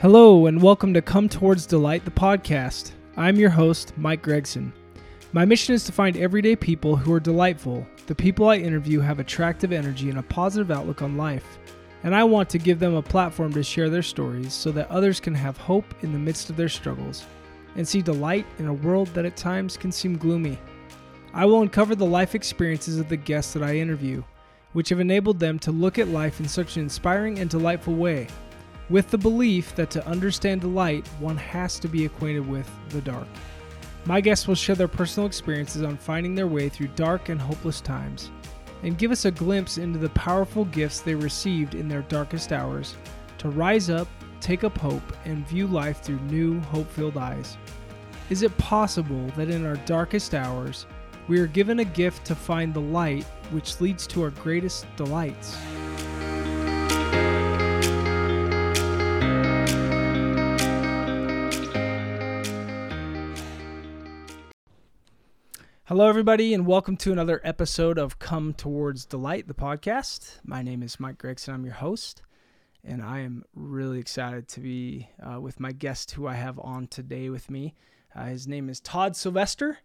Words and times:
Hello, 0.00 0.46
and 0.46 0.62
welcome 0.62 0.94
to 0.94 1.02
Come 1.02 1.28
Towards 1.28 1.66
Delight, 1.66 2.04
the 2.04 2.12
podcast. 2.12 2.92
I'm 3.16 3.34
your 3.34 3.50
host, 3.50 3.92
Mike 3.96 4.22
Gregson. 4.22 4.72
My 5.32 5.44
mission 5.44 5.74
is 5.74 5.82
to 5.86 5.92
find 5.92 6.16
everyday 6.16 6.54
people 6.54 6.94
who 6.94 7.12
are 7.12 7.18
delightful. 7.18 7.84
The 8.06 8.14
people 8.14 8.48
I 8.48 8.58
interview 8.58 9.00
have 9.00 9.18
attractive 9.18 9.72
energy 9.72 10.08
and 10.08 10.20
a 10.20 10.22
positive 10.22 10.70
outlook 10.70 11.02
on 11.02 11.16
life. 11.16 11.58
And 12.04 12.14
I 12.14 12.22
want 12.22 12.48
to 12.50 12.58
give 12.58 12.78
them 12.78 12.94
a 12.94 13.02
platform 13.02 13.52
to 13.54 13.64
share 13.64 13.90
their 13.90 14.04
stories 14.04 14.52
so 14.52 14.70
that 14.70 14.88
others 14.88 15.18
can 15.18 15.34
have 15.34 15.56
hope 15.56 15.92
in 16.04 16.12
the 16.12 16.18
midst 16.20 16.48
of 16.48 16.56
their 16.56 16.68
struggles 16.68 17.26
and 17.74 17.86
see 17.86 18.00
delight 18.00 18.46
in 18.60 18.68
a 18.68 18.74
world 18.74 19.08
that 19.14 19.26
at 19.26 19.36
times 19.36 19.76
can 19.76 19.90
seem 19.90 20.16
gloomy. 20.16 20.60
I 21.34 21.44
will 21.44 21.62
uncover 21.62 21.96
the 21.96 22.06
life 22.06 22.36
experiences 22.36 23.00
of 23.00 23.08
the 23.08 23.16
guests 23.16 23.52
that 23.54 23.64
I 23.64 23.74
interview, 23.74 24.22
which 24.74 24.90
have 24.90 25.00
enabled 25.00 25.40
them 25.40 25.58
to 25.58 25.72
look 25.72 25.98
at 25.98 26.06
life 26.06 26.38
in 26.38 26.46
such 26.46 26.76
an 26.76 26.84
inspiring 26.84 27.40
and 27.40 27.50
delightful 27.50 27.96
way, 27.96 28.28
with 28.90 29.10
the 29.10 29.18
belief 29.18 29.74
that 29.76 29.90
to 29.90 30.06
understand 30.06 30.60
the 30.60 30.68
light, 30.68 31.06
one 31.20 31.36
has 31.36 31.78
to 31.80 31.88
be 31.88 32.06
acquainted 32.06 32.48
with 32.48 32.68
the 32.88 33.00
dark. 33.02 33.26
My 34.04 34.20
guests 34.20 34.48
will 34.48 34.54
share 34.54 34.76
their 34.76 34.88
personal 34.88 35.26
experiences 35.26 35.82
on 35.82 35.98
finding 35.98 36.34
their 36.34 36.46
way 36.46 36.68
through 36.68 36.88
dark 36.88 37.28
and 37.28 37.40
hopeless 37.40 37.80
times 37.80 38.30
and 38.82 38.96
give 38.96 39.10
us 39.10 39.24
a 39.24 39.30
glimpse 39.30 39.76
into 39.78 39.98
the 39.98 40.08
powerful 40.10 40.64
gifts 40.66 41.00
they 41.00 41.14
received 41.14 41.74
in 41.74 41.88
their 41.88 42.02
darkest 42.02 42.52
hours 42.52 42.96
to 43.38 43.50
rise 43.50 43.90
up, 43.90 44.08
take 44.40 44.64
up 44.64 44.78
hope, 44.78 45.02
and 45.24 45.46
view 45.48 45.66
life 45.66 46.00
through 46.02 46.20
new, 46.20 46.60
hope 46.60 46.90
filled 46.90 47.16
eyes. 47.16 47.56
Is 48.30 48.42
it 48.42 48.56
possible 48.58 49.26
that 49.36 49.50
in 49.50 49.66
our 49.66 49.76
darkest 49.76 50.34
hours, 50.34 50.86
we 51.28 51.38
are 51.40 51.46
given 51.46 51.80
a 51.80 51.84
gift 51.84 52.24
to 52.26 52.34
find 52.34 52.72
the 52.72 52.80
light 52.80 53.24
which 53.50 53.80
leads 53.80 54.06
to 54.08 54.22
our 54.22 54.30
greatest 54.30 54.86
delights? 54.96 55.56
Hello, 65.88 66.06
everybody, 66.06 66.52
and 66.52 66.66
welcome 66.66 66.96
to 66.98 67.12
another 67.12 67.40
episode 67.44 67.96
of 67.98 68.18
Come 68.18 68.52
Towards 68.52 69.06
Delight, 69.06 69.48
the 69.48 69.54
podcast. 69.54 70.38
My 70.44 70.60
name 70.62 70.82
is 70.82 71.00
Mike 71.00 71.16
Gregson. 71.16 71.54
I'm 71.54 71.64
your 71.64 71.74
host, 71.74 72.20
and 72.84 73.02
I 73.02 73.20
am 73.20 73.42
really 73.54 73.98
excited 73.98 74.48
to 74.48 74.60
be 74.60 75.08
uh, 75.22 75.40
with 75.40 75.60
my 75.60 75.72
guest 75.72 76.10
who 76.12 76.26
I 76.26 76.34
have 76.34 76.58
on 76.58 76.88
today 76.88 77.30
with 77.30 77.50
me. 77.50 77.74
Uh, 78.14 78.26
his 78.26 78.46
name 78.46 78.68
is 78.68 78.80
Todd 78.80 79.16
Sylvester. 79.16 79.78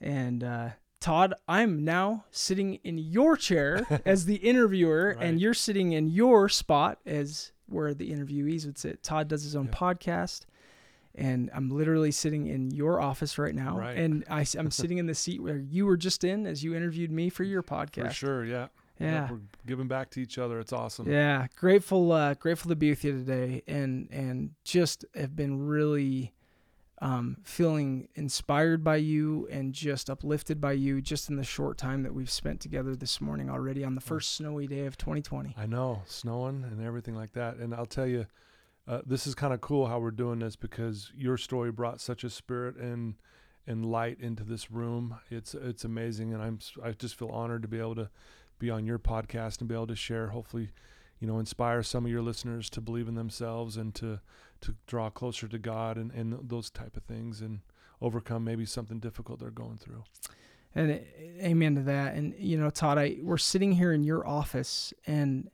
And 0.00 0.42
uh, 0.42 0.70
Todd, 1.00 1.34
I'm 1.46 1.84
now 1.84 2.24
sitting 2.30 2.76
in 2.76 2.96
your 2.96 3.36
chair 3.36 3.86
as 4.06 4.24
the 4.24 4.36
interviewer, 4.36 5.14
Right. 5.18 5.26
and 5.26 5.38
you're 5.40 5.52
sitting 5.54 5.92
in 5.92 6.08
your 6.08 6.48
spot 6.48 6.98
as 7.04 7.52
where 7.66 7.92
the 7.92 8.10
interviewees 8.10 8.64
would 8.64 8.78
sit. 8.78 9.02
Todd 9.02 9.28
does 9.28 9.42
his 9.42 9.54
own 9.54 9.66
Yeah. 9.66 9.72
podcast 9.78 10.46
and 11.14 11.50
I'm 11.54 11.68
literally 11.70 12.10
sitting 12.10 12.46
in 12.46 12.70
your 12.70 13.00
office 13.00 13.38
right 13.38 13.54
now, 13.54 13.78
Right. 13.78 13.96
and 13.96 14.24
I, 14.30 14.46
am 14.56 14.70
sitting 14.80 14.98
in 14.98 15.06
the 15.06 15.14
seat 15.14 15.42
where 15.42 15.58
you 15.58 15.86
were 15.86 15.96
just 15.96 16.24
in 16.24 16.46
as 16.46 16.62
you 16.64 16.74
interviewed 16.74 17.10
me 17.10 17.28
for 17.28 17.44
your 17.44 17.62
podcast. 17.62 18.08
For 18.08 18.14
sure, 18.14 18.44
yeah. 18.44 18.68
Yeah, 19.00 19.28
We're 19.32 19.40
giving 19.66 19.88
back 19.88 20.10
to 20.10 20.20
each 20.20 20.38
other. 20.38 20.60
It's 20.60 20.72
awesome. 20.72 21.10
yeah. 21.10 21.48
Grateful, 21.56 22.12
uh, 22.12 22.34
grateful 22.34 22.68
to 22.68 22.76
be 22.76 22.90
with 22.90 23.02
you 23.02 23.12
today, 23.12 23.62
and 23.66 24.08
and 24.12 24.50
just 24.64 25.04
have 25.16 25.34
been 25.34 25.66
really 25.66 26.32
um, 27.00 27.38
feeling 27.42 28.06
inspired 28.14 28.84
by 28.84 28.96
you 28.96 29.48
and 29.50 29.72
just 29.72 30.08
uplifted 30.08 30.60
by 30.60 30.72
you 30.72 31.00
just 31.02 31.28
in 31.30 31.34
the 31.36 31.42
short 31.42 31.78
time 31.78 32.04
that 32.04 32.14
we've 32.14 32.30
spent 32.30 32.60
together 32.60 32.94
this 32.94 33.20
morning 33.20 33.50
already 33.50 33.82
on 33.82 33.96
the 33.96 34.00
first 34.00 34.34
snowy 34.36 34.68
day 34.68 34.86
of 34.86 34.96
2020. 34.96 35.54
I 35.58 35.66
know, 35.66 36.02
snowing 36.06 36.62
and 36.62 36.80
everything 36.80 37.16
like 37.16 37.32
that. 37.32 37.56
And 37.56 37.74
I'll 37.74 37.86
tell 37.86 38.06
you, 38.06 38.26
uh, 38.86 39.00
this 39.06 39.26
is 39.26 39.34
kind 39.34 39.54
of 39.54 39.60
cool 39.60 39.86
how 39.86 39.98
we're 39.98 40.10
doing 40.10 40.40
this 40.40 40.56
because 40.56 41.12
your 41.16 41.36
story 41.36 41.70
brought 41.70 42.00
such 42.00 42.24
a 42.24 42.30
spirit 42.30 42.76
and 42.76 43.14
and 43.66 43.86
light 43.86 44.18
into 44.20 44.42
this 44.42 44.70
room. 44.70 45.18
It's 45.30 45.54
it's 45.54 45.84
amazing, 45.84 46.34
and 46.34 46.42
I'm 46.42 46.58
I 46.82 46.92
just 46.92 47.16
feel 47.16 47.28
honored 47.28 47.62
to 47.62 47.68
be 47.68 47.78
able 47.78 47.94
to 47.94 48.10
be 48.58 48.70
on 48.70 48.84
your 48.84 48.98
podcast 48.98 49.60
and 49.60 49.68
be 49.68 49.74
able 49.74 49.86
to 49.86 49.96
share. 49.96 50.28
Hopefully, 50.28 50.70
you 51.20 51.28
know, 51.28 51.38
inspire 51.38 51.82
some 51.82 52.04
of 52.04 52.10
your 52.10 52.22
listeners 52.22 52.68
to 52.70 52.80
believe 52.80 53.08
in 53.08 53.14
themselves 53.14 53.76
and 53.76 53.94
to 53.96 54.20
to 54.62 54.74
draw 54.86 55.10
closer 55.10 55.46
to 55.46 55.58
God 55.58 55.96
and 55.96 56.10
and 56.10 56.48
those 56.48 56.70
type 56.70 56.96
of 56.96 57.04
things 57.04 57.40
and 57.40 57.60
overcome 58.00 58.42
maybe 58.42 58.66
something 58.66 58.98
difficult 58.98 59.38
they're 59.38 59.50
going 59.50 59.78
through. 59.78 60.02
And 60.74 60.90
uh, 60.90 61.44
amen 61.44 61.76
to 61.76 61.82
that. 61.82 62.14
And 62.14 62.34
you 62.36 62.58
know, 62.58 62.70
Todd, 62.70 62.98
I 62.98 63.18
we're 63.22 63.38
sitting 63.38 63.72
here 63.72 63.92
in 63.92 64.02
your 64.02 64.26
office, 64.26 64.92
and 65.06 65.50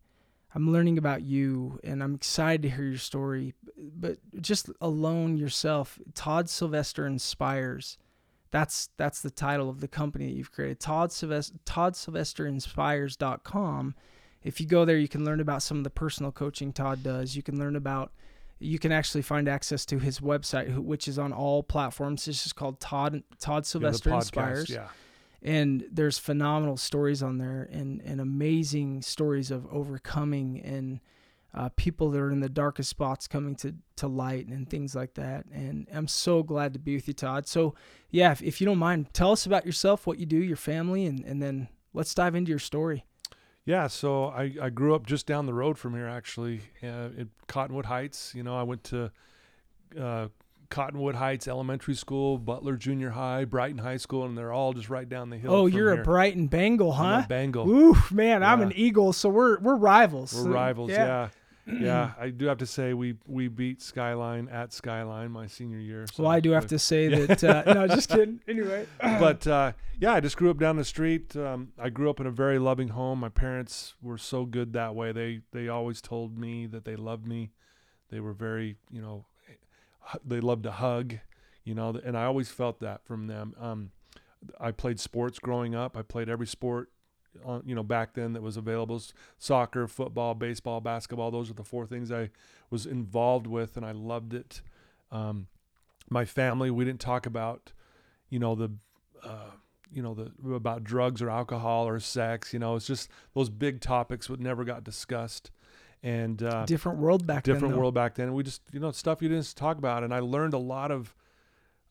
I'm 0.54 0.72
learning 0.72 0.96
about 0.96 1.22
you, 1.22 1.78
and 1.84 2.02
I'm 2.02 2.14
excited 2.14 2.62
to 2.62 2.70
hear 2.70 2.84
your 2.84 2.98
story. 2.98 3.54
But 3.76 4.18
just 4.40 4.70
alone 4.80 5.36
yourself, 5.36 5.98
Todd 6.14 6.48
Sylvester 6.48 7.06
inspires. 7.06 7.98
That's 8.50 8.88
that's 8.96 9.20
the 9.20 9.30
title 9.30 9.68
of 9.68 9.80
the 9.80 9.88
company 9.88 10.26
that 10.26 10.34
you've 10.34 10.52
created. 10.52 10.80
Todd 10.80 11.12
Sylvester 11.12 11.54
Todd 11.64 11.96
Sylvester 11.96 12.46
Inspires.com. 12.46 13.94
If 14.42 14.60
you 14.60 14.66
go 14.66 14.84
there, 14.84 14.96
you 14.96 15.08
can 15.08 15.24
learn 15.24 15.40
about 15.40 15.62
some 15.62 15.78
of 15.78 15.84
the 15.84 15.90
personal 15.90 16.32
coaching 16.32 16.72
Todd 16.72 17.02
does. 17.02 17.36
You 17.36 17.42
can 17.42 17.58
learn 17.58 17.76
about 17.76 18.12
you 18.58 18.78
can 18.78 18.90
actually 18.90 19.22
find 19.22 19.48
access 19.48 19.84
to 19.86 19.98
his 19.98 20.20
website, 20.20 20.76
which 20.78 21.08
is 21.08 21.18
on 21.18 21.32
all 21.32 21.62
platforms. 21.62 22.26
It's 22.26 22.42
just 22.42 22.56
called 22.56 22.80
Todd 22.80 23.22
Todd 23.38 23.64
Yeah, 23.64 23.68
Sylvester 23.68 24.10
podcast, 24.10 24.16
Inspires 24.16 24.70
Yeah. 24.70 24.88
And 25.42 25.84
there's 25.90 26.18
phenomenal 26.18 26.76
stories 26.76 27.22
on 27.22 27.38
there 27.38 27.68
and, 27.70 28.00
and 28.02 28.20
amazing 28.20 29.02
stories 29.02 29.50
of 29.50 29.66
overcoming 29.72 30.60
and 30.60 31.00
uh, 31.54 31.70
people 31.76 32.10
that 32.10 32.20
are 32.20 32.30
in 32.30 32.40
the 32.40 32.48
darkest 32.48 32.90
spots 32.90 33.26
coming 33.26 33.54
to, 33.56 33.74
to 33.96 34.06
light 34.06 34.46
and 34.48 34.68
things 34.68 34.94
like 34.94 35.14
that. 35.14 35.46
And 35.52 35.88
i'm 35.94 36.08
so 36.08 36.42
glad 36.42 36.72
to 36.74 36.78
be 36.78 36.94
with 36.94 37.08
you 37.08 37.14
todd. 37.14 37.46
So 37.46 37.74
yeah 38.10 38.32
if, 38.32 38.42
if 38.42 38.60
you 38.60 38.66
don't 38.66 38.78
mind 38.78 39.12
tell 39.12 39.32
us 39.32 39.46
about 39.46 39.64
yourself 39.64 40.06
what 40.06 40.18
you 40.18 40.26
do 40.26 40.36
your 40.36 40.56
family 40.56 41.06
and, 41.06 41.24
and 41.24 41.42
then 41.42 41.68
let's 41.94 42.14
dive 42.14 42.34
into 42.34 42.50
your 42.50 42.58
story. 42.58 43.04
Yeah, 43.64 43.86
so 43.88 44.28
I, 44.28 44.54
I 44.62 44.70
grew 44.70 44.94
up 44.94 45.04
just 45.04 45.26
down 45.26 45.44
the 45.44 45.52
road 45.52 45.76
from 45.76 45.92
here, 45.92 46.08
actually, 46.08 46.62
uh, 46.82 47.10
in 47.18 47.28
Cottonwood 47.48 47.84
Heights. 47.84 48.34
You 48.34 48.42
know, 48.42 48.56
I 48.56 48.62
went 48.62 48.82
to 48.84 49.12
uh, 50.00 50.28
Cottonwood 50.70 51.14
Heights 51.14 51.48
Elementary 51.48 51.94
School, 51.94 52.38
Butler 52.38 52.76
Junior 52.76 53.10
High, 53.10 53.44
Brighton 53.44 53.78
High 53.78 53.96
School, 53.96 54.24
and 54.24 54.36
they're 54.36 54.52
all 54.52 54.72
just 54.72 54.90
right 54.90 55.08
down 55.08 55.30
the 55.30 55.38
hill. 55.38 55.52
oh 55.52 55.66
you're 55.66 55.92
here. 55.92 56.02
a 56.02 56.04
brighton 56.04 56.46
bengal 56.46 56.92
huh 56.92 57.24
Bengal. 57.28 57.68
Oof, 57.68 58.12
man 58.12 58.42
i'm 58.42 58.60
an 58.60 58.72
eagle 58.74 59.12
so 59.12 59.28
we're 59.28 59.58
we're 59.60 59.76
rivals 59.76 60.34
We're 60.34 60.42
So, 60.44 60.48
rivals, 60.50 60.90
yeah. 60.90 61.28
yeah. 61.66 62.12
I 62.18 62.30
do 62.30 62.46
have 62.46 62.58
to 62.58 62.66
say 62.66 62.94
we 62.94 63.16
we 63.26 63.48
beat 63.48 63.82
Skyline 63.82 64.48
at 64.48 64.72
Skyline 64.72 65.30
my 65.30 65.46
senior 65.46 65.78
year. 65.78 66.06
So 66.12 66.22
well 66.22 66.32
i 66.32 66.40
do 66.40 66.50
have 66.52 66.66
to 66.68 66.78
say 66.78 67.08
that 67.08 67.44
uh, 67.44 67.74
no 67.74 67.86
just 67.86 68.08
kidding 68.14 68.40
anyway 68.48 68.86
but 69.00 69.46
uh, 69.46 69.72
yeah, 70.00 70.12
I 70.14 70.20
just 70.20 70.36
grew 70.36 70.48
up 70.50 70.58
down 70.58 70.76
the 70.76 70.84
street. 70.84 71.34
Um, 71.34 71.72
I 71.76 71.88
grew 71.88 72.08
up 72.08 72.20
in 72.20 72.26
a 72.26 72.30
very 72.30 72.60
loving 72.60 72.90
home. 72.90 73.18
My 73.18 73.30
parents 73.30 73.94
were 74.00 74.16
so 74.16 74.44
good 74.44 74.72
that 74.74 74.94
way. 74.94 75.10
They 75.10 75.40
they 75.50 75.66
always 75.68 76.00
told 76.00 76.38
me 76.38 76.66
that 76.66 76.84
they 76.84 76.94
loved 76.94 77.26
me. 77.26 77.50
They 78.08 78.20
were 78.20 78.32
very, 78.32 78.76
you 78.92 79.02
know, 79.02 79.26
they 80.24 80.40
loved 80.40 80.64
to 80.64 80.70
hug, 80.70 81.18
you 81.64 81.74
know, 81.74 81.98
and 82.02 82.16
I 82.16 82.24
always 82.24 82.50
felt 82.50 82.80
that 82.80 83.04
from 83.04 83.26
them. 83.26 83.54
Um, 83.60 83.90
I 84.60 84.70
played 84.70 85.00
sports 85.00 85.38
growing 85.38 85.74
up. 85.74 85.96
I 85.96 86.02
played 86.02 86.28
every 86.28 86.46
sport, 86.46 86.90
on, 87.44 87.62
you 87.66 87.74
know, 87.74 87.82
back 87.82 88.14
then 88.14 88.32
that 88.32 88.42
was 88.42 88.56
available: 88.56 89.02
soccer, 89.38 89.86
football, 89.86 90.34
baseball, 90.34 90.80
basketball. 90.80 91.30
Those 91.30 91.50
are 91.50 91.54
the 91.54 91.64
four 91.64 91.86
things 91.86 92.10
I 92.10 92.30
was 92.70 92.86
involved 92.86 93.46
with, 93.46 93.76
and 93.76 93.84
I 93.84 93.92
loved 93.92 94.34
it. 94.34 94.62
Um, 95.10 95.48
my 96.10 96.24
family, 96.24 96.70
we 96.70 96.84
didn't 96.84 97.00
talk 97.00 97.26
about, 97.26 97.72
you 98.30 98.38
know, 98.38 98.54
the 98.54 98.70
uh, 99.22 99.50
you 99.92 100.02
know 100.02 100.14
the 100.14 100.52
about 100.52 100.84
drugs 100.84 101.22
or 101.22 101.30
alcohol 101.30 101.88
or 101.88 101.98
sex 101.98 102.52
you 102.52 102.58
know 102.58 102.76
it's 102.76 102.86
just 102.86 103.08
those 103.34 103.48
big 103.48 103.80
topics 103.80 104.26
that 104.28 104.40
never 104.40 104.64
got 104.64 104.84
discussed 104.84 105.50
and 106.02 106.42
uh, 106.42 106.64
different 106.64 106.98
world 106.98 107.26
back 107.26 107.44
then 107.44 107.54
different 107.54 107.74
though. 107.74 107.80
world 107.80 107.94
back 107.94 108.14
then. 108.14 108.32
We 108.34 108.42
just 108.42 108.62
you 108.72 108.80
know 108.80 108.90
stuff 108.90 109.22
you 109.22 109.28
didn't 109.28 109.54
talk 109.56 109.78
about. 109.78 110.04
And 110.04 110.14
i 110.14 110.20
learned 110.20 110.54
a 110.54 110.58
lot 110.58 110.90
of 110.90 111.14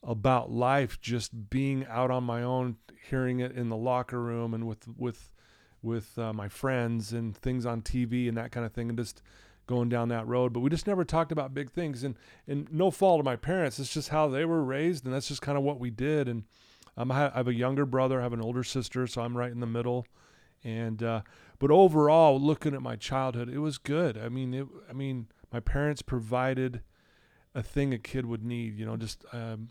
about 0.04 0.52
life 0.52 1.02
just 1.02 1.50
being 1.50 1.86
out 1.90 2.12
on 2.12 2.24
my 2.24 2.44
own 2.44 2.78
hearing 3.10 3.40
it 3.40 3.52
in 3.54 3.70
the 3.70 3.76
locker 3.76 4.22
room 4.22 4.54
and 4.54 4.68
with 4.68 4.88
with 4.98 5.32
with 5.82 6.18
uh, 6.18 6.34
my 6.34 6.48
friends 6.48 7.14
and 7.14 7.36
things 7.36 7.66
on 7.66 7.82
tv 7.82 8.28
and 8.28 8.38
that 8.38 8.52
kind 8.52 8.66
of 8.66 8.72
thing 8.72 8.90
and 8.90 8.98
just 8.98 9.22
going 9.68 9.90
down 9.90 10.10
that 10.10 10.26
road. 10.26 10.54
But 10.54 10.62
we 10.62 10.70
just 10.70 10.88
never 10.88 11.04
talked 11.04 11.32
about 11.32 11.54
big 11.54 11.70
things. 11.70 12.04
And 12.04 12.16
and 12.48 12.72
no 12.72 12.90
fault 12.90 13.20
of 13.20 13.26
my 13.26 13.36
parents. 13.36 13.78
It's 13.78 13.94
just 13.94 14.10
how 14.10 14.28
they 14.30 14.46
were 14.46 14.64
raised 14.64 15.06
and 15.06 15.14
that's 15.14 15.28
just 15.28 15.42
kind 15.42 15.58
of 15.58 15.64
what 15.64 15.80
we 15.80 15.92
did. 15.92 16.28
And 16.28 16.44
um, 16.96 17.12
I 17.12 17.30
have 17.36 17.48
a 17.48 17.54
younger 17.54 17.86
brother. 17.86 18.20
I 18.20 18.24
have 18.24 18.34
an 18.34 18.42
older 18.42 18.64
sister. 18.64 19.06
So 19.06 19.22
I'm 19.22 19.38
right 19.38 19.52
in 19.52 19.60
the 19.60 19.68
middle. 19.68 20.08
And 20.64 21.04
uh, 21.04 21.22
but 21.60 21.72
overall 21.72 22.40
looking 22.40 22.74
at 22.74 22.82
my 22.82 22.96
childhood 22.96 23.50
it 23.50 23.60
was 23.60 23.78
good 23.78 24.18
i 24.18 24.30
mean 24.30 24.54
it 24.54 24.68
i 24.90 24.94
mean 24.94 25.28
my 25.52 25.60
parents 25.60 26.02
provided 26.02 26.82
a 27.56 27.64
thing 27.64 27.94
a 27.94 27.98
kid 27.98 28.26
would 28.26 28.44
need 28.44 28.78
you 28.78 28.86
know 28.86 28.98
just 28.98 29.26
um, 29.34 29.70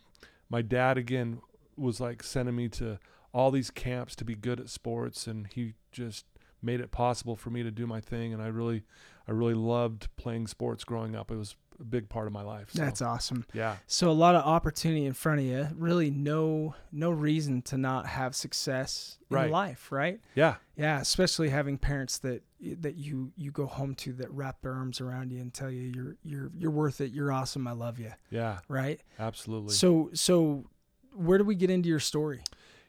my 0.49 0.63
dad 0.63 0.99
again 0.99 1.41
was 1.77 2.01
like 2.01 2.23
sending 2.23 2.57
me 2.57 2.69
to 2.69 2.99
all 3.33 3.51
these 3.51 3.71
camps 3.71 4.17
to 4.17 4.25
be 4.25 4.35
good 4.35 4.59
at 4.59 4.71
sports 4.71 5.27
and 5.27 5.49
he 5.53 5.75
just 5.93 6.25
made 6.63 6.81
it 6.81 6.91
possible 6.91 7.37
for 7.37 7.51
me 7.51 7.63
to 7.63 7.71
do 7.71 7.87
my 7.87 8.01
thing 8.01 8.33
and 8.33 8.43
I 8.43 8.47
really 8.47 8.83
I 9.29 9.33
really 9.33 9.55
loved 9.55 10.09
playing 10.17 10.47
sports 10.47 10.85
growing 10.85 11.17
up. 11.17 11.31
It 11.31 11.37
was 11.37 11.57
a 11.81 11.85
big 11.85 12.09
part 12.09 12.27
of 12.27 12.33
my 12.33 12.43
life. 12.43 12.71
So, 12.73 12.83
That's 12.83 13.03
awesome. 13.03 13.45
yeah, 13.53 13.77
So 13.87 14.11
a 14.11 14.13
lot 14.13 14.35
of 14.35 14.45
opportunity 14.45 15.05
in 15.07 15.13
front 15.13 15.41
of 15.41 15.47
you. 15.47 15.69
Really, 15.77 16.11
no 16.11 16.75
no 16.93 17.11
reason 17.11 17.63
to 17.63 17.77
not 17.79 18.07
have 18.07 18.35
success 18.35 19.19
in 19.31 19.37
Right. 19.37 19.51
life, 19.51 19.91
right? 19.93 20.21
yeah, 20.35 20.57
Yeah, 20.77 21.01
especially 21.01 21.49
having 21.51 21.79
parents 21.79 22.19
that 22.19 22.43
that 22.61 22.97
you 22.97 23.33
you 23.37 23.51
go 23.51 23.67
home 23.67 23.95
to 23.97 24.13
that 24.15 24.31
wrap 24.31 24.63
their 24.63 24.73
arms 24.73 25.01
around 25.01 25.31
you 25.33 25.41
and 25.41 25.53
tell 25.53 25.71
you 25.71 25.83
you're 25.95 26.17
you're 26.25 26.51
you're 26.57 26.71
worth 26.71 27.01
it. 27.01 27.13
You're 27.13 27.31
awesome. 27.33 27.67
I 27.67 27.73
love 27.73 27.99
you. 27.99 28.13
yeah, 28.31 28.59
Right. 28.69 29.01
absolutely. 29.19 29.75
So 29.75 30.11
so 30.15 30.67
where 31.15 31.39
do 31.39 31.45
we 31.45 31.55
get 31.55 31.71
into 31.71 31.89
your 31.89 32.01
story? 32.01 32.43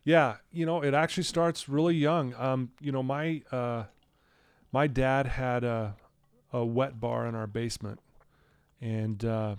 Yeah, 0.03 0.37
you 0.51 0.65
know, 0.65 0.81
it 0.83 0.93
actually 0.93 1.23
starts 1.23 1.67
really 1.67 1.95
young. 1.95 2.33
Um, 2.35 2.71
you 2.79 2.91
know, 2.93 3.03
my 3.03 3.41
uh, 3.51 3.83
my 4.71 4.87
dad 4.87 5.27
had 5.27 5.63
a 5.65 5.95
a 6.53 6.65
wet 6.65 6.97
bar 6.99 7.27
in 7.27 7.35
our 7.35 7.45
basement, 7.47 7.99
and 8.81 9.23
uh, 9.25 9.55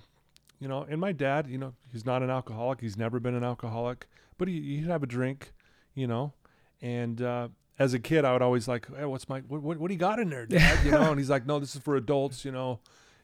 you 0.61 0.69
know, 0.69 0.87
and 0.89 1.01
my 1.01 1.13
dad, 1.13 1.47
you 1.49 1.59
know, 1.59 1.75
he's 1.93 2.05
not 2.07 2.23
an 2.23 2.31
alcoholic. 2.31 2.81
He's 2.81 2.97
never 2.97 3.21
been 3.21 3.35
an 3.35 3.45
alcoholic, 3.45 4.07
but 4.39 4.49
he, 4.49 4.77
he'd 4.77 4.87
have 4.89 5.03
a 5.03 5.07
drink, 5.07 5.53
you 5.95 6.07
know, 6.07 6.33
and 6.83 7.21
uh, 7.23 7.49
as 7.79 7.95
a 7.95 7.99
kid, 7.99 8.25
I 8.25 8.33
would 8.33 8.43
always 8.43 8.67
like, 8.67 8.89
hey, 8.97 9.05
what's 9.05 9.29
my 9.29 9.41
what, 9.41 9.63
what 9.63 9.79
what 9.79 9.89
do 9.89 9.95
you 9.95 10.01
got 10.01 10.19
in 10.19 10.31
there, 10.31 10.47
Dad? 10.47 10.85
You 10.85 10.93
know, 10.93 11.11
and 11.11 11.19
he's 11.19 11.31
like, 11.31 11.47
no, 11.47 11.59
this 11.59 11.75
is 11.77 11.83
for 11.83 11.97
adults, 11.97 12.45
you 12.45 12.51
know, 12.53 12.81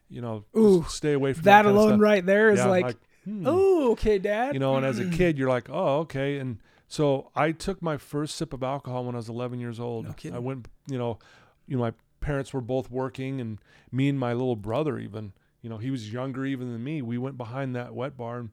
you 0.09 0.21
know, 0.21 0.45
Ooh, 0.57 0.85
stay 0.89 1.13
away 1.13 1.33
from 1.33 1.43
That 1.45 1.63
that, 1.63 1.71
alone 1.71 1.99
right 1.99 2.25
there 2.25 2.51
is 2.51 2.59
Yeah, 2.59 2.67
like, 2.67 2.97
hmm 3.25 3.47
oh, 3.47 3.93
okay, 3.93 4.19
Dad. 4.19 4.55
you 4.55 4.61
know 4.61 4.77
and 4.77 4.85
as 4.87 4.99
a 4.99 5.05
kid 5.07 5.39
you're 5.39 5.49
like 5.49 5.69
oh 5.71 6.01
okay 6.01 6.37
and 6.39 6.59
so 6.89 7.31
i 7.35 7.51
took 7.53 7.81
my 7.81 7.97
first 7.97 8.37
sip 8.37 8.53
of 8.53 8.63
alcohol 8.63 9.07
when 9.07 9.15
i 9.15 9.19
was 9.19 9.31
11 9.31 9.59
years 9.59 9.81
old 9.81 10.05
No 10.05 10.13
kidding. 10.13 10.37
i 10.37 10.39
went 10.39 10.69
you 10.91 10.99
know 10.99 11.19
you 11.67 11.77
know 11.79 11.83
my 11.83 11.93
parents 12.21 12.53
were 12.53 12.61
both 12.61 12.91
working 12.91 13.41
and 13.41 13.59
me 13.91 14.11
and 14.11 14.19
my 14.21 14.35
little 14.35 14.57
brother 14.57 14.99
even 14.99 15.33
you 15.65 15.71
know 15.71 15.79
he 15.79 15.91
was 15.91 16.13
younger 16.13 16.45
even 16.45 16.71
than 16.71 16.85
me 16.85 17.01
we 17.03 17.17
went 17.19 17.37
behind 17.39 17.75
that 17.75 17.95
wet 17.95 18.17
bar 18.17 18.39
and 18.39 18.51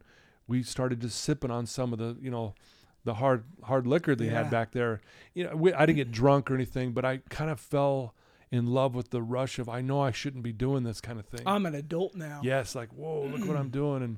we 0.48 0.64
started 0.64 1.02
just 1.02 1.20
sipping 1.22 1.52
on 1.52 1.66
some 1.66 1.92
of 1.94 2.00
the 2.00 2.16
you 2.22 2.32
know 2.32 2.56
the 3.04 3.16
hard 3.16 3.44
hard 3.64 3.86
liquor 3.86 4.16
they 4.16 4.28
Yeah. 4.28 4.44
had 4.44 4.50
back 4.50 4.72
there 4.72 5.02
you 5.34 5.44
know 5.44 5.56
we, 5.56 5.74
i 5.74 5.86
didn't 5.86 5.98
get 5.98 6.12
drunk 6.12 6.50
or 6.50 6.56
anything 6.56 6.94
but 6.94 7.04
i 7.04 7.18
kind 7.30 7.52
of 7.52 7.60
fell 7.60 8.16
in 8.50 8.68
love 8.68 8.96
with 8.96 9.10
the 9.10 9.22
rush 9.22 9.60
of 9.60 9.68
i 9.68 9.82
know 9.82 10.00
i 10.02 10.12
shouldn't 10.12 10.44
be 10.44 10.54
doing 10.54 10.84
this 10.84 11.02
kind 11.02 11.20
of 11.20 11.26
thing 11.26 11.42
I'm 11.46 11.66
an 11.66 11.76
adult 11.76 12.16
now. 12.16 12.40
yes 12.44 12.76
like 12.76 12.90
whoa 12.94 13.26
look 13.26 13.46
what 13.46 13.58
i'm 13.58 13.70
doing 13.70 14.02
and 14.04 14.18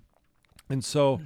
and 0.69 0.86
so 0.86 1.19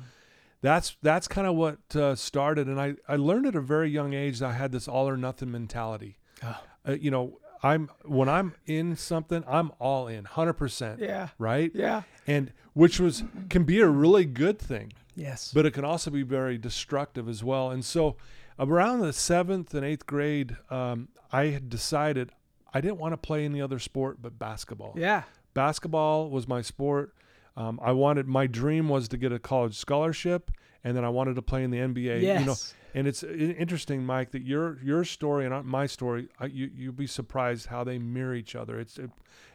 that's 0.62 0.96
that's 1.04 1.28
kind 1.28 1.48
of 1.48 1.56
what 1.56 1.78
uh, 1.96 2.16
started 2.16 2.68
and 2.68 2.80
I, 2.82 2.96
I 3.08 3.16
learned 3.18 3.46
at 3.46 3.56
a 3.56 3.62
very 3.62 3.90
young 3.90 4.14
age 4.14 4.40
that 4.40 4.50
i 4.50 4.54
had 4.54 4.72
this 4.72 4.88
all 4.88 5.08
or 5.10 5.18
nothing 5.18 5.52
mentality 5.52 6.18
Oh. 6.44 6.56
uh, 6.88 6.92
you 6.94 7.10
know 7.12 7.40
i'm 7.64 7.90
when 8.06 8.30
i'm 8.30 8.54
in 8.66 8.96
something 8.96 9.44
i'm 9.48 9.72
all 9.80 10.08
in 10.08 10.24
100% 10.26 11.00
Yeah. 11.00 11.30
right 11.38 11.72
Yeah. 11.74 12.04
and 12.26 12.52
which 12.74 13.00
was 13.00 13.24
can 13.50 13.64
be 13.64 13.80
a 13.82 13.88
really 13.88 14.26
good 14.26 14.60
thing 14.60 14.94
Yes. 15.16 15.52
but 15.54 15.66
it 15.66 15.72
can 15.72 15.84
also 15.86 16.12
be 16.12 16.22
very 16.22 16.60
destructive 16.60 17.28
as 17.28 17.44
well. 17.44 17.72
And 17.72 17.84
so, 17.84 18.18
around 18.60 19.00
the 19.00 19.12
seventh 19.12 19.74
and 19.74 19.84
eighth 19.84 20.06
grade, 20.06 20.56
um, 20.70 21.08
I 21.32 21.46
had 21.48 21.70
decided 21.70 22.32
I 22.72 22.82
didn't 22.82 23.00
want 23.00 23.14
to 23.14 23.18
play 23.18 23.44
any 23.44 23.60
other 23.60 23.80
sport 23.80 24.22
but 24.22 24.38
basketball. 24.38 24.94
yeah. 24.96 25.24
Basketball 25.56 26.30
was 26.30 26.48
my 26.48 26.62
sport. 26.62 27.16
Um, 27.56 27.80
I 27.82 27.94
wanted 27.94 28.28
my 28.28 28.46
dream 28.46 28.90
was 28.90 29.08
to 29.08 29.18
get 29.18 29.32
a 29.32 29.40
college 29.40 29.76
scholarship, 29.76 30.52
and 30.84 30.96
then 30.96 31.04
I 31.04 31.10
wanted 31.10 31.36
to 31.38 31.42
play 31.42 31.64
in 31.64 31.72
the 31.72 31.80
NBA. 31.80 32.22
Yes. 32.22 32.40
You 32.42 32.46
know, 32.46 32.56
and 32.94 33.08
it's 33.08 33.24
interesting, 33.24 34.06
Mike, 34.06 34.32
that 34.32 34.44
your 34.44 34.80
your 34.84 35.04
story 35.04 35.46
and 35.46 35.66
my 35.66 35.86
story, 35.86 36.30
I, 36.40 36.46
you 36.46 36.70
you'd 36.74 36.98
be 36.98 37.08
surprised 37.08 37.68
how 37.68 37.84
they 37.84 37.98
mirror 37.98 38.34
each 38.34 38.56
other. 38.56 38.80
It's 38.80 38.98
it, 38.98 39.12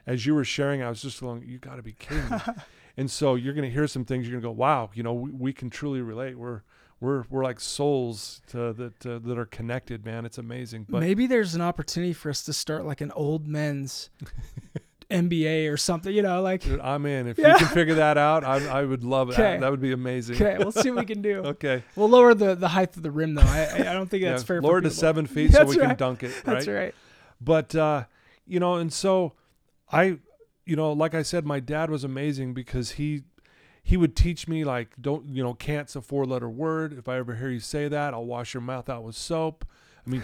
as 0.07 0.27
you 0.27 0.35
were 0.35 0.45
sharing, 0.45 0.83
I 0.83 0.89
was 0.89 1.03
just 1.03 1.21
going, 1.21 1.45
you 1.47 1.59
got 1.59 1.77
to 1.77 1.83
be 1.83 1.93
kidding 1.93 2.29
me. 2.29 2.39
and 2.97 3.11
so 3.11 3.35
you're 3.35 3.55
going 3.55 3.69
to 3.69 3.73
hear 3.73 3.87
some 3.87 4.05
things. 4.05 4.27
You're 4.27 4.41
going 4.41 4.43
to 4.43 4.49
go, 4.49 4.61
wow, 4.61 4.91
you 4.95 5.03
know, 5.03 5.13
we, 5.13 5.31
we 5.31 5.53
can 5.53 5.71
truly 5.71 6.03
relate. 6.03 6.39
We're 6.39 6.63
we're 7.01 7.25
we're 7.31 7.43
like 7.43 7.61
souls 7.61 8.41
to, 8.49 8.73
that 8.73 9.07
uh, 9.07 9.19
that 9.19 9.39
are 9.39 9.47
connected, 9.47 10.05
man. 10.05 10.25
It's 10.25 10.39
amazing. 10.39 10.87
But 10.89 11.01
Maybe 11.01 11.27
there's 11.27 11.55
an 11.55 11.61
opportunity 11.61 12.13
for 12.13 12.31
us 12.31 12.45
to 12.45 12.53
start 12.53 12.85
like 12.85 13.01
an 13.01 13.11
old 13.13 13.47
men's 13.47 14.11
NBA 15.13 15.73
or 15.73 15.77
something, 15.77 16.15
you 16.15 16.23
know, 16.23 16.41
like 16.43 16.63
dude, 16.63 16.81
I'm 16.81 17.05
in. 17.07 17.27
If 17.29 17.39
Yeah. 17.39 17.53
you 17.53 17.59
can 17.59 17.69
figure 17.69 17.95
that 17.97 18.17
out, 18.19 18.45
I, 18.45 18.81
I 18.81 18.85
would 18.85 19.05
love 19.05 19.31
it. 19.31 19.35
Okay. 19.35 19.59
That 19.59 19.71
would 19.71 19.81
be 19.81 19.93
amazing. 19.93 20.37
okay, 20.37 20.57
we'll 20.59 20.73
see 20.73 20.91
what 20.91 21.01
we 21.01 21.07
can 21.07 21.23
do. 21.23 21.43
Okay. 21.53 21.83
We'll 21.97 22.09
lower 22.09 22.35
the, 22.35 22.55
the 22.55 22.69
height 22.69 22.97
of 22.97 23.03
the 23.03 23.11
rim 23.11 23.35
though. 23.35 23.43
I 23.43 23.69
I 23.91 23.93
don't 23.93 24.09
think 24.11 24.25
that's 24.25 24.43
yeah, 24.43 24.47
fair. 24.47 24.63
Lower 24.63 24.81
to 24.81 24.91
seven 24.91 25.27
feet 25.27 25.53
so 25.53 25.65
we 25.65 25.77
can 25.77 25.97
dunk 25.97 26.23
it. 26.23 26.29
Right. 26.29 26.45
That's 26.45 26.67
right. 26.67 26.95
But 27.41 27.75
uh, 27.75 28.05
you 28.47 28.59
know, 28.61 28.75
and 28.77 28.93
so 28.93 29.35
I, 29.91 30.19
you 30.65 30.77
know, 30.77 30.93
like 30.93 31.15
I 31.15 31.23
said, 31.23 31.45
my 31.45 31.61
dad 31.61 31.91
was 31.91 32.05
amazing 32.05 32.55
because 32.55 32.93
he 32.93 33.23
he 33.83 33.97
would 33.97 34.15
teach 34.15 34.47
me 34.47 34.65
like 34.65 34.95
don't 35.01 35.27
you 35.35 35.43
know 35.43 35.55
can't's 35.55 35.97
a 35.97 36.01
four 36.01 36.25
letter 36.25 36.49
word. 36.49 36.93
If 36.97 37.09
I 37.09 37.19
ever 37.19 37.35
hear 37.35 37.51
you 37.51 37.61
say 37.61 37.89
that, 37.89 38.15
I'll 38.15 38.25
wash 38.25 38.55
your 38.55 38.61
mouth 38.61 38.89
out 38.89 39.03
with 39.05 39.17
soap. 39.17 39.65
I 40.07 40.11
mean, 40.11 40.23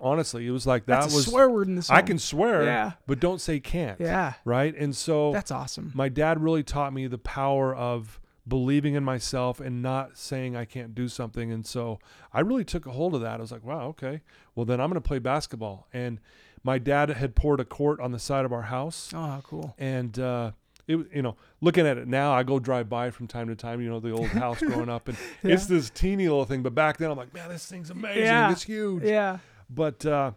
honestly, 0.00 0.46
it 0.46 0.50
was 0.50 0.66
like 0.66 0.86
that 0.86 1.04
was 1.04 1.26
swear 1.26 1.48
word 1.48 1.68
in 1.68 1.76
this. 1.76 1.90
I 1.90 2.02
can 2.02 2.18
swear, 2.18 2.64
Yeah. 2.64 2.92
but 3.06 3.20
don't 3.20 3.40
say 3.40 3.60
can't. 3.60 4.00
Yeah. 4.00 4.34
Right. 4.44 4.74
And 4.76 4.94
so 4.96 5.32
That's 5.32 5.50
awesome. 5.50 5.92
my 5.94 6.08
dad 6.08 6.42
really 6.42 6.62
taught 6.62 6.92
me 6.92 7.06
the 7.06 7.18
power 7.18 7.74
of 7.74 8.20
believing 8.46 8.94
in 8.94 9.04
myself 9.04 9.60
and 9.60 9.82
not 9.82 10.16
saying 10.18 10.56
I 10.56 10.64
can't 10.64 10.94
do 10.94 11.06
something. 11.08 11.52
And 11.52 11.64
so 11.64 12.00
I 12.32 12.40
really 12.40 12.64
took 12.64 12.86
a 12.86 12.90
hold 12.90 13.14
of 13.14 13.20
that. 13.20 13.34
I 13.34 13.40
was 13.40 13.52
like, 13.52 13.64
wow, 13.64 13.86
okay. 13.88 14.20
Well, 14.54 14.66
then 14.66 14.80
I'm 14.80 14.88
going 14.90 15.00
to 15.00 15.06
play 15.06 15.20
basketball. 15.20 15.86
And 15.92 16.18
my 16.64 16.78
dad 16.78 17.10
had 17.10 17.36
poured 17.36 17.60
a 17.60 17.64
court 17.64 18.00
on 18.00 18.10
the 18.12 18.18
side 18.18 18.44
of 18.44 18.52
our 18.52 18.62
house. 18.62 19.12
Oh, 19.14 19.18
how 19.20 19.40
cool. 19.44 19.74
And, 19.78 20.18
uh, 20.18 20.52
it, 20.88 20.96
you 21.14 21.22
know, 21.22 21.36
looking 21.60 21.86
at 21.86 21.96
it 21.96 22.08
now, 22.08 22.32
I 22.32 22.42
go 22.42 22.58
drive 22.58 22.88
by 22.88 23.10
from 23.10 23.28
time 23.28 23.46
to 23.46 23.54
time, 23.54 23.80
you 23.80 23.88
know, 23.88 24.00
the 24.00 24.10
old 24.10 24.26
house 24.26 24.58
growing 24.58 24.88
up, 24.88 25.06
and 25.06 25.16
it's 25.44 25.66
this 25.66 25.88
teeny 25.90 26.28
little 26.28 26.44
thing. 26.44 26.62
But 26.62 26.74
back 26.74 26.96
then, 26.98 27.08
I'm 27.12 27.16
like, 27.16 27.32
man, 27.32 27.48
this 27.48 27.64
thing's 27.66 27.90
amazing. 27.90 28.24
Yeah. 28.24 28.50
It's 28.50 28.64
huge. 28.64 29.04
Yeah. 29.04 29.38
But 29.74 30.04
uh, 30.04 30.32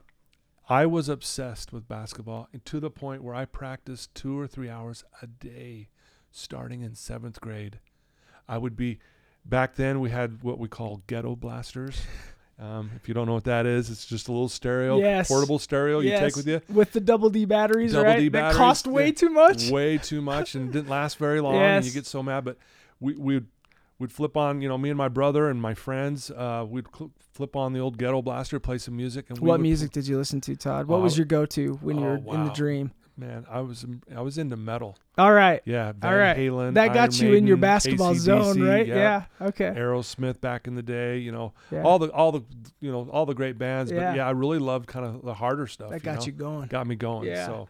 I 0.69 0.85
was 0.85 1.09
obsessed 1.09 1.73
with 1.73 1.87
basketball 1.87 2.47
and 2.53 2.63
to 2.65 2.79
the 2.79 2.89
point 2.89 3.23
where 3.23 3.35
I 3.35 3.45
practiced 3.45 4.15
two 4.15 4.39
or 4.39 4.47
three 4.47 4.69
hours 4.69 5.03
a 5.21 5.27
day 5.27 5.89
starting 6.31 6.81
in 6.81 6.95
seventh 6.95 7.41
grade. 7.41 7.79
I 8.47 8.57
would 8.57 8.75
be, 8.75 8.99
back 9.43 9.75
then, 9.75 9.99
we 9.99 10.11
had 10.11 10.43
what 10.43 10.59
we 10.59 10.67
call 10.67 11.01
ghetto 11.07 11.35
blasters. 11.35 12.01
Um, 12.57 12.91
if 12.95 13.09
you 13.09 13.13
don't 13.13 13.27
know 13.27 13.33
what 13.33 13.43
that 13.43 13.65
is, 13.65 13.89
it's 13.89 14.05
just 14.05 14.29
a 14.29 14.31
little 14.31 14.47
stereo, 14.47 14.97
Yes. 14.99 15.27
portable 15.27 15.59
stereo 15.59 15.99
you 15.99 16.11
yes. 16.11 16.21
take 16.21 16.35
with 16.37 16.47
you. 16.47 16.61
With 16.73 16.93
the 16.93 17.01
double 17.01 17.29
D 17.29 17.43
batteries, 17.43 17.91
Double 17.91 18.05
right? 18.05 18.17
D 18.17 18.29
that 18.29 18.31
batteries, 18.31 18.57
cost 18.57 18.87
way 18.87 19.07
yeah. 19.07 19.11
too 19.11 19.29
much. 19.29 19.69
Way 19.69 19.97
too 19.97 20.21
much 20.21 20.55
and 20.55 20.71
didn't 20.71 20.87
last 20.87 21.17
very 21.17 21.41
long. 21.41 21.55
Yes. 21.55 21.77
And 21.79 21.85
you 21.85 21.91
get 21.91 22.05
so 22.05 22.23
mad. 22.23 22.45
But 22.45 22.57
we 23.01 23.13
we 23.15 23.33
would 23.33 23.47
we'd 23.99 24.11
flip 24.11 24.35
on, 24.37 24.61
you 24.61 24.67
know, 24.69 24.77
me 24.77 24.89
and 24.89 24.97
my 24.97 25.07
brother 25.07 25.49
and 25.49 25.61
my 25.61 25.73
friends, 25.73 26.31
uh, 26.31 26.65
we'd 26.67 26.87
cl- 26.95 27.11
flip 27.33 27.55
on 27.55 27.73
the 27.73 27.79
old 27.79 27.97
ghetto 27.97 28.21
blaster, 28.21 28.59
play 28.59 28.77
some 28.77 28.95
music. 28.95 29.29
And 29.29 29.39
What 29.39 29.59
music 29.59 29.91
did 29.91 30.07
you 30.07 30.17
listen 30.17 30.41
to, 30.41 30.55
Todd? 30.55 30.87
What 30.87 30.97
Oh, 30.97 31.01
was 31.01 31.17
your 31.17 31.25
go-to 31.25 31.75
when 31.81 31.97
you 31.99 32.05
oh, 32.05 32.15
were 32.23 32.35
in 32.35 32.45
the 32.45 32.51
dream? 32.51 32.91
Man, 33.17 33.45
I 33.49 33.61
was 33.61 33.85
I 34.13 34.19
was 34.19 34.37
into 34.37 34.57
metal. 34.57 34.97
All 35.17 35.31
right. 35.31 35.61
Yeah, 35.63 35.93
Van 35.93 36.11
All 36.11 36.19
right. 36.19 36.35
Halen. 36.35 36.73
That 36.73 36.93
got 36.93 37.13
Iron 37.17 37.31
you 37.31 37.37
in 37.37 37.47
your 37.47 37.55
basketball 37.55 38.11
AC/DC, 38.11 38.19
zone, 38.19 38.61
right? 38.61 38.85
Yeah. 38.85 39.23
Yeah. 39.39 39.47
Okay. 39.47 39.73
Aerosmith 39.73 40.41
back 40.41 40.67
in 40.67 40.75
the 40.75 40.83
day, 40.83 41.19
you 41.19 41.31
know, 41.31 41.53
Yeah. 41.71 41.83
all 41.83 41.97
the 41.97 42.11
all 42.11 42.33
the 42.33 42.41
you 42.81 42.91
know 42.91 43.07
all 43.09 43.25
the 43.25 43.33
great 43.33 43.57
bands. 43.57 43.89
Yeah. 43.89 44.09
But 44.11 44.17
yeah, 44.17 44.27
I 44.27 44.31
really 44.31 44.59
loved 44.59 44.87
kind 44.87 45.05
of 45.05 45.21
the 45.21 45.33
harder 45.33 45.65
stuff. 45.65 45.91
that 45.91 46.03
got 46.03 46.19
know? 46.19 46.25
you 46.25 46.31
going. 46.33 46.67
got 46.67 46.87
me 46.87 46.95
going. 46.97 47.29
Yeah. 47.29 47.45
So, 47.45 47.69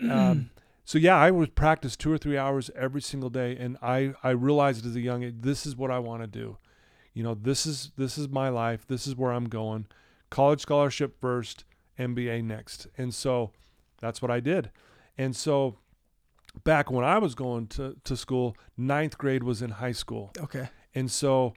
um, 0.10 0.50
so 0.84 0.98
yeah, 0.98 1.16
I 1.16 1.30
would 1.30 1.54
practice 1.54 1.96
two 1.96 2.12
or 2.12 2.18
three 2.18 2.36
hours 2.36 2.70
every 2.76 3.00
single 3.00 3.30
day, 3.30 3.56
and 3.58 3.76
I 3.80 4.14
I 4.22 4.30
realized 4.30 4.84
as 4.84 4.96
a 4.96 5.00
young 5.00 5.22
age, 5.22 5.34
this 5.40 5.66
is 5.66 5.76
what 5.76 5.90
I 5.90 5.98
want 5.98 6.22
to 6.22 6.26
do. 6.26 6.58
You 7.14 7.22
know, 7.22 7.34
this 7.34 7.64
is 7.64 7.92
this 7.96 8.18
is 8.18 8.28
my 8.28 8.48
life. 8.48 8.86
This 8.86 9.06
is 9.06 9.16
where 9.16 9.32
I'm 9.32 9.48
going. 9.48 9.86
College 10.30 10.60
scholarship 10.60 11.20
first, 11.20 11.64
NBA 11.98 12.44
next, 12.44 12.86
and 12.98 13.14
so 13.14 13.52
that's 14.00 14.20
what 14.20 14.30
I 14.30 14.40
did. 14.40 14.70
And 15.16 15.34
so, 15.34 15.78
back 16.64 16.90
when 16.90 17.04
I 17.04 17.18
was 17.18 17.34
going 17.34 17.68
to 17.68 17.96
to 18.04 18.16
school, 18.16 18.56
ninth 18.76 19.16
grade 19.16 19.42
was 19.42 19.62
in 19.62 19.70
high 19.70 19.92
school. 19.92 20.32
Okay. 20.38 20.68
And 20.94 21.10
so 21.10 21.54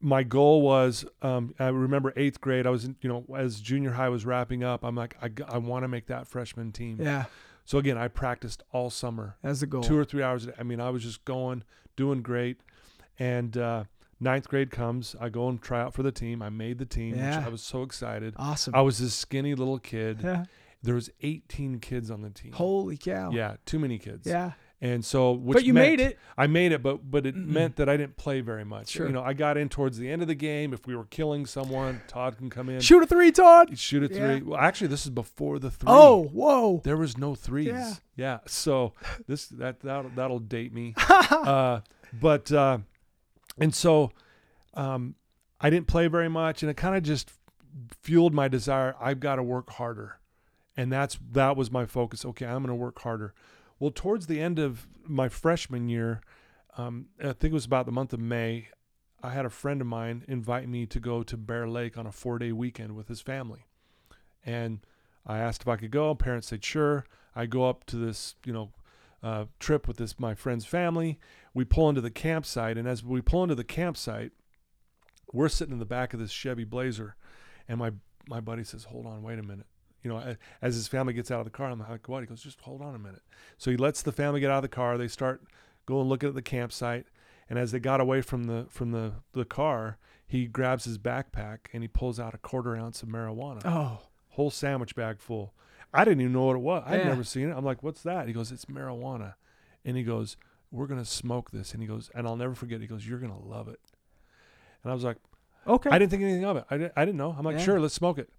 my 0.00 0.22
goal 0.22 0.62
was, 0.62 1.04
um, 1.22 1.54
I 1.58 1.68
remember 1.68 2.12
eighth 2.16 2.40
grade, 2.40 2.66
I 2.66 2.70
was, 2.70 2.84
in, 2.84 2.96
you 3.02 3.08
know, 3.08 3.24
as 3.36 3.60
junior 3.60 3.90
high 3.90 4.08
was 4.08 4.24
wrapping 4.24 4.64
up, 4.64 4.82
I'm 4.82 4.94
like, 4.94 5.16
i, 5.20 5.28
I 5.48 5.58
want 5.58 5.84
to 5.84 5.88
make 5.88 6.06
that 6.06 6.26
freshman 6.26 6.72
team. 6.72 6.98
Yeah. 7.00 7.24
So 7.64 7.78
again, 7.78 7.96
I 7.98 8.08
practiced 8.08 8.62
all 8.72 8.90
summer, 8.90 9.36
as 9.42 9.60
the 9.60 9.66
goal. 9.66 9.82
two 9.82 9.96
or 9.96 10.04
three 10.04 10.22
hours. 10.22 10.44
a 10.44 10.46
day. 10.48 10.52
I 10.58 10.62
mean, 10.64 10.80
I 10.80 10.90
was 10.90 11.02
just 11.02 11.24
going, 11.24 11.62
doing 11.96 12.20
great. 12.22 12.58
And 13.18 13.56
uh, 13.56 13.84
ninth 14.18 14.48
grade 14.48 14.70
comes, 14.70 15.14
I 15.20 15.28
go 15.28 15.48
and 15.48 15.60
try 15.60 15.80
out 15.80 15.94
for 15.94 16.02
the 16.02 16.12
team. 16.12 16.42
I 16.42 16.48
made 16.48 16.78
the 16.78 16.86
team, 16.86 17.14
Yeah. 17.16 17.38
which 17.38 17.46
I 17.46 17.48
was 17.50 17.62
so 17.62 17.82
excited. 17.82 18.34
Awesome. 18.36 18.74
I 18.74 18.80
was 18.80 18.98
this 18.98 19.14
skinny 19.14 19.54
little 19.54 19.78
kid. 19.78 20.20
yeah. 20.22 20.44
There 20.82 20.94
was 20.94 21.10
18 21.20 21.78
kids 21.80 22.10
on 22.10 22.22
the 22.22 22.30
team. 22.30 22.52
Holy 22.52 22.96
cow. 22.96 23.30
Yeah, 23.32 23.56
too 23.66 23.78
many 23.78 23.98
kids. 23.98 24.26
Yeah. 24.26 24.52
And 24.82 25.04
so, 25.04 25.32
which 25.32 25.56
but 25.56 25.64
you 25.64 25.74
meant- 25.74 25.98
made 25.98 26.00
it. 26.00 26.18
I 26.38 26.46
made 26.46 26.72
it, 26.72 26.82
but 26.82 27.10
but 27.10 27.26
it 27.26 27.36
meant 27.36 27.76
that 27.76 27.90
I 27.90 27.98
didn't 27.98 28.16
play 28.16 28.40
very 28.40 28.64
much. 28.64 28.88
Sure. 28.88 29.06
You 29.06 29.12
know, 29.12 29.22
I 29.22 29.34
got 29.34 29.58
in 29.58 29.68
towards 29.68 29.98
the 29.98 30.10
end 30.10 30.22
of 30.22 30.28
the 30.28 30.34
game. 30.34 30.72
If 30.72 30.86
we 30.86 30.96
were 30.96 31.04
killing 31.04 31.44
someone, 31.44 32.00
Todd 32.08 32.38
can 32.38 32.48
come 32.48 32.70
in, 32.70 32.80
Shoot 32.80 33.02
a 33.02 33.06
three, 33.06 33.30
Todd. 33.30 33.78
shoot 33.78 34.02
a 34.02 34.08
three. 34.08 34.36
Yeah. 34.36 34.40
Well, 34.42 34.58
actually, 34.58 34.86
this 34.86 35.04
is 35.04 35.10
before 35.10 35.58
the 35.58 35.70
three. 35.70 35.86
Oh, 35.86 36.24
whoa. 36.32 36.80
there 36.82 36.96
was 36.96 37.18
no 37.18 37.34
threes. 37.34 37.66
Yeah. 37.68 37.94
Yeah. 38.16 38.38
So 38.46 38.94
this 39.26 39.48
that 39.48 39.80
that 39.80 40.16
that'll 40.16 40.38
date 40.38 40.72
me. 40.72 40.94
uh, 41.08 41.80
but 42.18 42.50
uh, 42.50 42.78
and 43.58 43.74
so 43.74 44.12
um, 44.72 45.14
I 45.60 45.68
didn't 45.68 45.88
play 45.88 46.06
very 46.06 46.30
much, 46.30 46.62
and 46.62 46.70
it 46.70 46.78
kind 46.78 46.96
of 46.96 47.02
just 47.02 47.30
fueled 48.00 48.32
my 48.32 48.48
desire. 48.48 48.96
I've 48.98 49.20
got 49.20 49.36
to 49.36 49.42
work 49.42 49.68
harder, 49.70 50.20
and 50.74 50.90
that's 50.90 51.18
that 51.32 51.54
was 51.54 51.70
my 51.70 51.84
focus. 51.84 52.24
Okay, 52.24 52.46
I'm 52.46 52.62
going 52.62 52.68
to 52.68 52.74
work 52.74 52.98
harder. 53.00 53.34
Well, 53.80 53.90
towards 53.92 54.26
the 54.26 54.40
end 54.40 54.58
of 54.58 54.86
my 55.04 55.30
freshman 55.30 55.88
year, 55.88 56.20
um, 56.76 57.06
I 57.18 57.32
think 57.32 57.44
it 57.44 57.52
was 57.52 57.64
about 57.64 57.86
the 57.86 57.92
month 57.92 58.12
of 58.12 58.20
May. 58.20 58.68
I 59.22 59.30
had 59.30 59.46
a 59.46 59.50
friend 59.50 59.80
of 59.80 59.86
mine 59.86 60.24
invite 60.28 60.68
me 60.68 60.86
to 60.86 61.00
go 61.00 61.22
to 61.22 61.36
Bear 61.36 61.66
Lake 61.66 61.98
on 61.98 62.06
a 62.06 62.12
four 62.12 62.38
day 62.38 62.52
weekend 62.52 62.94
with 62.94 63.08
his 63.08 63.22
family. 63.22 63.66
And 64.44 64.80
I 65.26 65.38
asked 65.38 65.62
if 65.62 65.68
I 65.68 65.76
could 65.76 65.90
go. 65.90 66.14
Parents 66.14 66.48
said 66.48 66.64
sure. 66.64 67.06
I 67.34 67.46
go 67.46 67.68
up 67.68 67.84
to 67.86 67.96
this, 67.96 68.34
you 68.44 68.52
know, 68.52 68.70
uh, 69.22 69.46
trip 69.58 69.88
with 69.88 69.96
this 69.96 70.18
my 70.18 70.34
friend's 70.34 70.66
family. 70.66 71.18
We 71.54 71.64
pull 71.64 71.88
into 71.88 72.00
the 72.00 72.10
campsite, 72.10 72.78
and 72.78 72.86
as 72.86 73.02
we 73.02 73.20
pull 73.20 73.42
into 73.42 73.54
the 73.54 73.64
campsite, 73.64 74.32
we're 75.32 75.48
sitting 75.48 75.72
in 75.72 75.78
the 75.78 75.84
back 75.84 76.12
of 76.12 76.20
this 76.20 76.30
Chevy 76.30 76.64
Blazer, 76.64 77.16
and 77.68 77.78
my 77.78 77.92
my 78.28 78.40
buddy 78.40 78.64
says, 78.64 78.84
"Hold 78.84 79.06
on, 79.06 79.22
wait 79.22 79.38
a 79.38 79.42
minute." 79.42 79.66
You 80.02 80.10
know, 80.10 80.36
as 80.62 80.74
his 80.74 80.88
family 80.88 81.12
gets 81.12 81.30
out 81.30 81.40
of 81.40 81.44
the 81.44 81.50
car, 81.50 81.70
I'm 81.70 81.78
like, 81.80 82.08
"What?" 82.08 82.20
He 82.22 82.26
goes, 82.26 82.42
"Just 82.42 82.60
hold 82.62 82.80
on 82.80 82.94
a 82.94 82.98
minute." 82.98 83.22
So 83.58 83.70
he 83.70 83.76
lets 83.76 84.02
the 84.02 84.12
family 84.12 84.40
get 84.40 84.50
out 84.50 84.58
of 84.58 84.62
the 84.62 84.68
car. 84.68 84.96
They 84.96 85.08
start 85.08 85.42
going 85.86 86.08
looking 86.08 86.28
at 86.30 86.34
the 86.34 86.42
campsite, 86.42 87.06
and 87.48 87.58
as 87.58 87.72
they 87.72 87.80
got 87.80 88.00
away 88.00 88.22
from 88.22 88.44
the 88.44 88.66
from 88.70 88.92
the 88.92 89.12
the 89.32 89.44
car, 89.44 89.98
he 90.26 90.46
grabs 90.46 90.84
his 90.84 90.96
backpack 90.98 91.58
and 91.72 91.82
he 91.82 91.88
pulls 91.88 92.18
out 92.20 92.32
a 92.34 92.38
quarter 92.38 92.76
ounce 92.76 93.02
of 93.02 93.08
marijuana 93.08 93.60
Oh, 93.64 93.98
whole 94.30 94.50
sandwich 94.50 94.94
bag 94.94 95.18
full. 95.20 95.52
I 95.92 96.04
didn't 96.04 96.20
even 96.20 96.32
know 96.32 96.44
what 96.44 96.56
it 96.56 96.60
was. 96.60 96.84
I'd 96.86 97.00
Yeah. 97.00 97.08
never 97.08 97.24
seen 97.24 97.48
it. 97.50 97.56
I'm 97.56 97.64
like, 97.64 97.82
what's 97.82 98.02
that? 98.04 98.28
He 98.28 98.32
goes, 98.32 98.52
it's 98.52 98.66
marijuana. 98.66 99.34
And 99.84 99.96
he 99.96 100.04
goes, 100.04 100.36
we're 100.70 100.86
going 100.86 101.00
to 101.00 101.04
smoke 101.04 101.50
this. 101.50 101.72
And 101.72 101.82
he 101.82 101.88
goes, 101.88 102.12
and 102.14 102.28
I'll 102.28 102.36
never 102.36 102.54
forget. 102.54 102.80
He 102.80 102.86
goes, 102.86 103.04
you're 103.08 103.18
going 103.18 103.32
to 103.32 103.44
love 103.44 103.66
it. 103.66 103.80
And 104.84 104.92
I 104.92 104.94
was 104.94 105.02
like, 105.02 105.16
okay. 105.66 105.90
I 105.90 105.98
didn't 105.98 106.12
think 106.12 106.22
anything 106.22 106.44
of 106.44 106.56
it. 106.56 106.64
I 106.70 106.76
didn't, 106.76 106.92
I 106.96 107.04
didn't 107.04 107.18
know. 107.18 107.34
I'm 107.36 107.44
like, 107.44 107.56
Yeah. 107.58 107.64
sure, 107.64 107.80
let's 107.80 107.94
smoke 107.94 108.18
it. 108.18 108.30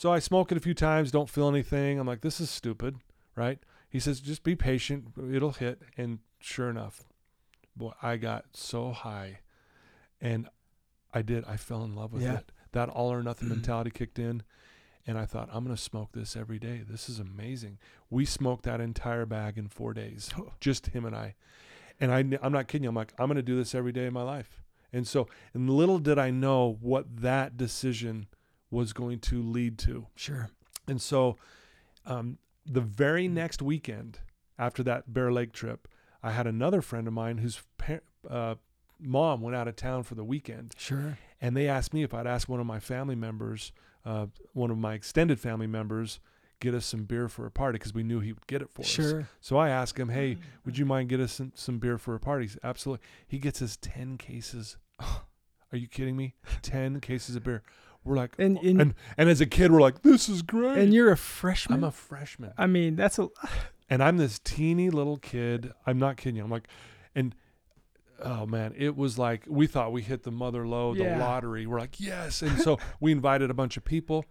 So 0.00 0.10
I 0.10 0.18
smoke 0.18 0.50
it 0.50 0.56
a 0.56 0.62
few 0.62 0.72
times, 0.72 1.10
don't 1.10 1.28
feel 1.28 1.46
anything. 1.46 1.98
I'm 1.98 2.06
like, 2.06 2.22
this 2.22 2.40
is 2.40 2.48
stupid, 2.48 2.96
right? 3.36 3.58
He 3.90 4.00
says, 4.00 4.18
just 4.18 4.42
be 4.42 4.56
patient. 4.56 5.08
It'll 5.30 5.52
hit. 5.52 5.82
And 5.94 6.20
sure 6.38 6.70
enough, 6.70 7.04
boy, 7.76 7.92
I 8.00 8.16
got 8.16 8.46
so 8.54 8.92
high. 8.92 9.40
And 10.18 10.48
I 11.12 11.20
did. 11.20 11.44
I 11.44 11.58
fell 11.58 11.84
in 11.84 11.94
love 11.94 12.14
with 12.14 12.22
Yeah. 12.22 12.38
it. 12.38 12.52
That 12.72 12.88
all 12.88 13.12
or 13.12 13.22
nothing 13.22 13.48
mm-hmm. 13.48 13.56
mentality 13.56 13.90
kicked 13.90 14.18
in. 14.18 14.42
And 15.06 15.18
I 15.18 15.26
thought, 15.26 15.50
I'm 15.52 15.64
going 15.64 15.76
to 15.76 15.82
smoke 15.82 16.12
this 16.12 16.34
every 16.34 16.58
day. 16.58 16.80
This 16.88 17.10
is 17.10 17.18
amazing. 17.18 17.76
We 18.08 18.24
smoked 18.24 18.64
that 18.64 18.80
entire 18.80 19.26
bag 19.26 19.58
in 19.58 19.68
four 19.68 19.92
days, 19.92 20.30
oh. 20.38 20.54
just 20.60 20.86
him 20.86 21.04
and 21.04 21.14
I. 21.14 21.34
And 22.00 22.10
I, 22.10 22.20
I'm 22.42 22.52
not 22.52 22.68
kidding 22.68 22.84
you. 22.84 22.88
I'm 22.88 22.94
like, 22.94 23.12
I'm 23.18 23.26
going 23.26 23.36
to 23.36 23.42
do 23.42 23.56
this 23.56 23.74
every 23.74 23.92
day 23.92 24.06
of 24.06 24.14
my 24.14 24.22
life. 24.22 24.62
And 24.94 25.06
so, 25.06 25.28
and 25.52 25.68
little 25.68 25.98
did 25.98 26.18
I 26.18 26.30
know 26.30 26.78
what 26.80 27.18
that 27.18 27.58
decision 27.58 28.28
was 28.70 28.92
going 28.92 29.18
to 29.18 29.42
lead 29.42 29.78
to. 29.78 30.06
sure. 30.14 30.50
And 30.86 31.00
so, 31.00 31.36
um, 32.06 32.38
the 32.66 32.80
very 32.80 33.28
next 33.28 33.62
weekend 33.62 34.18
after 34.58 34.82
that 34.84 35.12
Bear 35.12 35.32
Lake 35.32 35.52
trip, 35.52 35.88
I 36.22 36.32
had 36.32 36.46
another 36.46 36.82
friend 36.82 37.06
of 37.06 37.12
mine 37.12 37.38
whose 37.38 37.62
par- 37.78 38.02
uh, 38.28 38.54
mom 38.98 39.40
went 39.40 39.56
out 39.56 39.68
of 39.68 39.76
town 39.76 40.02
for 40.02 40.14
the 40.14 40.24
weekend, 40.24 40.74
Sure. 40.78 41.16
and 41.40 41.56
they 41.56 41.68
asked 41.68 41.94
me 41.94 42.02
if 42.02 42.12
I'd 42.12 42.26
ask 42.26 42.48
one 42.48 42.60
of 42.60 42.66
my 42.66 42.78
family 42.80 43.14
members, 43.14 43.72
uh, 44.04 44.26
one 44.52 44.70
of 44.70 44.78
my 44.78 44.94
extended 44.94 45.40
family 45.40 45.66
members, 45.66 46.20
get 46.60 46.74
us 46.74 46.84
some 46.84 47.04
beer 47.04 47.26
for 47.28 47.46
a 47.46 47.50
party 47.50 47.76
because 47.78 47.94
we 47.94 48.02
knew 48.02 48.20
he 48.20 48.32
would 48.32 48.46
get 48.46 48.60
it 48.60 48.68
for 48.70 48.82
us. 48.82 48.88
Sure. 48.88 49.28
So 49.40 49.56
I 49.56 49.70
asked 49.70 49.98
him, 49.98 50.10
"Hey, 50.10 50.36
would 50.66 50.76
you 50.76 50.84
mind 50.84 51.08
get 51.08 51.20
us 51.20 51.32
some, 51.32 51.52
some 51.54 51.78
beer 51.78 51.96
for 51.96 52.14
a 52.14 52.20
party?" 52.20 52.44
He 52.44 52.48
said, 52.50 52.60
Absolutely. 52.62 53.06
He 53.26 53.38
gets 53.38 53.62
us 53.62 53.78
ten 53.80 54.18
cases. 54.18 54.76
Are 55.00 55.78
you 55.78 55.86
kidding 55.88 56.16
me? 56.16 56.34
Ten 56.62 57.00
cases 57.00 57.36
of 57.36 57.44
beer. 57.44 57.62
We're 58.04 58.16
like, 58.16 58.32
And 58.38 58.58
oh. 58.58 58.66
and, 58.66 58.80
and 58.80 58.94
and 59.18 59.28
as 59.28 59.40
a 59.40 59.46
kid, 59.46 59.70
we're 59.72 59.80
like, 59.80 60.02
"This 60.02 60.28
is 60.28 60.42
great." 60.42 60.78
and 60.78 60.94
you're 60.94 61.12
a 61.12 61.16
freshman. 61.16 61.78
I'm 61.78 61.84
a 61.84 61.90
freshman, 61.92 62.52
I 62.56 62.66
mean, 62.66 62.96
that's 62.96 63.18
a 63.18 63.28
and 63.90 64.02
I'm 64.02 64.16
this 64.16 64.38
teeny 64.38 64.88
little 64.90 65.16
kid. 65.18 65.72
I'm 65.86 65.98
not 65.98 66.16
kidding 66.16 66.36
you. 66.36 66.44
I'm 66.44 66.50
like, 66.50 66.68
and 67.14 67.34
oh 68.22 68.46
man, 68.46 68.72
it 68.76 68.96
was 68.96 69.18
like 69.18 69.44
we 69.48 69.66
thought 69.66 69.92
we 69.92 70.02
hit 70.02 70.22
the 70.22 70.30
mother 70.30 70.64
Yeah. 70.64 71.14
the 71.14 71.18
lottery. 71.18 71.66
We're 71.66 71.78
like, 71.80 72.00
yes, 72.00 72.42
and 72.42 72.58
so 72.62 72.78
we 73.00 73.12
invited 73.12 73.50
a 73.50 73.54
bunch 73.54 73.76
of 73.76 73.84
people. 73.84 74.24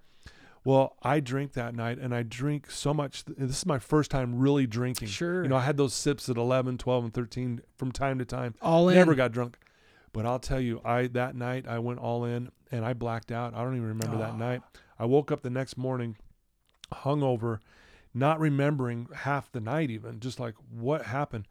Well, 0.66 0.98
I 1.02 1.20
drink 1.22 1.54
that 1.54 1.74
night, 1.74 2.00
and 2.00 2.14
I 2.14 2.24
drink 2.24 2.70
so 2.70 2.94
much. 2.94 3.24
This 3.26 3.58
is 3.60 3.66
my 3.66 3.80
first 3.80 4.12
time 4.12 4.38
really 4.38 4.68
drinking. 4.68 5.08
sure. 5.08 5.42
You 5.44 5.48
know, 5.50 5.56
I 5.56 5.62
had 5.62 5.78
those 5.78 5.94
sips 5.94 6.28
at 6.28 6.36
11, 6.36 6.78
12, 6.80 7.04
and 7.06 7.14
13 7.14 7.62
from 7.78 7.94
time 7.94 8.20
to 8.20 8.26
time. 8.26 8.56
all 8.62 8.90
in. 8.90 8.96
Never 8.96 9.16
got 9.16 9.32
drunk. 9.32 9.58
But 10.12 10.26
I'll 10.26 10.40
tell 10.40 10.60
you, 10.60 10.82
I 10.84 11.08
that 11.08 11.34
night 11.36 11.66
I 11.68 11.80
went 11.80 12.00
all 12.00 12.26
in 12.26 12.50
and 12.72 12.86
I 12.86 12.94
blacked 12.94 13.32
out. 13.32 13.54
I 13.54 13.64
don't 13.64 13.76
even 13.76 13.88
remember 13.88 14.16
Oh. 14.16 14.20
that 14.20 14.38
night. 14.38 14.62
I 14.98 15.06
woke 15.06 15.32
up 15.32 15.42
the 15.42 15.50
next 15.50 15.78
morning 15.78 16.18
hungover, 16.92 17.60
not 18.14 18.40
remembering 18.40 19.08
half 19.14 19.52
the 19.52 19.60
night 19.62 19.90
even, 19.90 20.20
just 20.20 20.40
like 20.40 20.56
what 20.72 21.04
happened. 21.06 21.48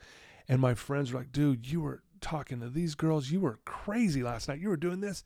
And 0.49 0.61
my 0.61 0.75
friends 0.75 1.13
were 1.13 1.21
like, 1.21 1.33
dude, 1.33 1.71
you 1.71 1.81
were 1.81 2.03
talking 2.21 2.61
to 2.61 2.69
these 2.69 2.95
girls. 2.95 3.31
You 3.31 3.41
were 3.41 3.59
crazy 3.65 4.23
last 4.23 4.49
night. 4.49 4.61
You 4.61 4.69
were 4.69 4.77
doing 4.77 5.01
this. 5.01 5.23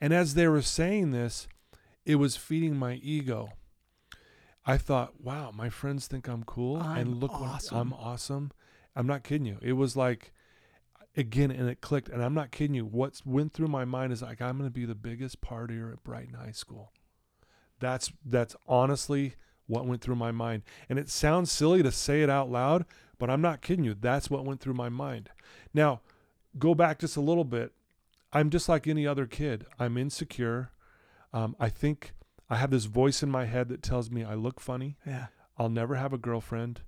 And 0.00 0.12
as 0.12 0.34
they 0.34 0.48
were 0.48 0.62
saying 0.62 1.10
this, 1.12 1.46
it 2.04 2.16
was 2.16 2.36
feeding 2.36 2.76
my 2.76 2.94
ego. 2.94 3.50
I 4.64 4.76
thought, 4.76 5.20
wow, 5.20 5.50
my 5.54 5.68
friends 5.70 6.06
think 6.06 6.28
I'm 6.28 6.44
cool. 6.44 6.76
I'm 6.78 6.98
and 6.98 7.20
look 7.20 7.32
awesome. 7.32 7.76
what 7.76 7.80
I'm 7.80 7.92
awesome. 7.92 8.52
I'm 8.94 9.06
not 9.06 9.22
kidding 9.24 9.46
you. 9.46 9.58
It 9.62 9.72
was 9.74 9.96
like, 9.96 10.32
again, 11.16 11.50
and 11.50 11.68
it 11.68 11.80
clicked. 11.80 12.08
And 12.08 12.22
I'm 12.22 12.34
not 12.34 12.50
kidding 12.50 12.74
you. 12.74 12.84
What 12.84 13.20
went 13.24 13.52
through 13.52 13.68
my 13.68 13.84
mind 13.84 14.12
is 14.12 14.22
like, 14.22 14.40
I'm 14.40 14.58
going 14.58 14.68
to 14.68 14.74
be 14.74 14.84
the 14.84 14.94
biggest 14.94 15.40
partier 15.40 15.92
at 15.92 16.04
Brighton 16.04 16.34
High 16.34 16.52
School. 16.52 16.92
That's 17.80 18.12
that's 18.24 18.54
honestly 18.68 19.34
what 19.66 19.86
went 19.86 20.02
through 20.02 20.16
my 20.16 20.30
mind. 20.30 20.62
And 20.88 20.98
it 20.98 21.08
sounds 21.08 21.50
silly 21.50 21.82
to 21.82 21.90
say 21.90 22.22
it 22.22 22.30
out 22.30 22.50
loud, 22.50 22.84
but 23.18 23.30
I'm 23.30 23.40
not 23.40 23.62
kidding 23.62 23.84
you. 23.84 23.94
That's 23.94 24.30
what 24.30 24.44
went 24.44 24.60
through 24.60 24.74
my 24.74 24.88
mind. 24.88 25.30
Now, 25.72 26.00
go 26.58 26.74
back 26.74 26.98
just 26.98 27.16
a 27.16 27.20
little 27.20 27.44
bit. 27.44 27.72
I'm 28.32 28.50
just 28.50 28.68
like 28.68 28.86
any 28.86 29.06
other 29.06 29.26
kid. 29.26 29.66
I'm 29.78 29.96
insecure. 29.96 30.70
Um, 31.32 31.56
I 31.58 31.68
think 31.68 32.12
I 32.48 32.56
have 32.56 32.70
this 32.70 32.84
voice 32.84 33.22
in 33.22 33.30
my 33.30 33.46
head 33.46 33.68
that 33.68 33.82
tells 33.82 34.10
me 34.10 34.24
I 34.24 34.34
look 34.34 34.60
funny. 34.60 34.96
yeah. 35.06 35.26
I'll 35.58 35.68
never 35.68 35.96
have 35.96 36.12
a 36.12 36.18
girlfriend. 36.18 36.80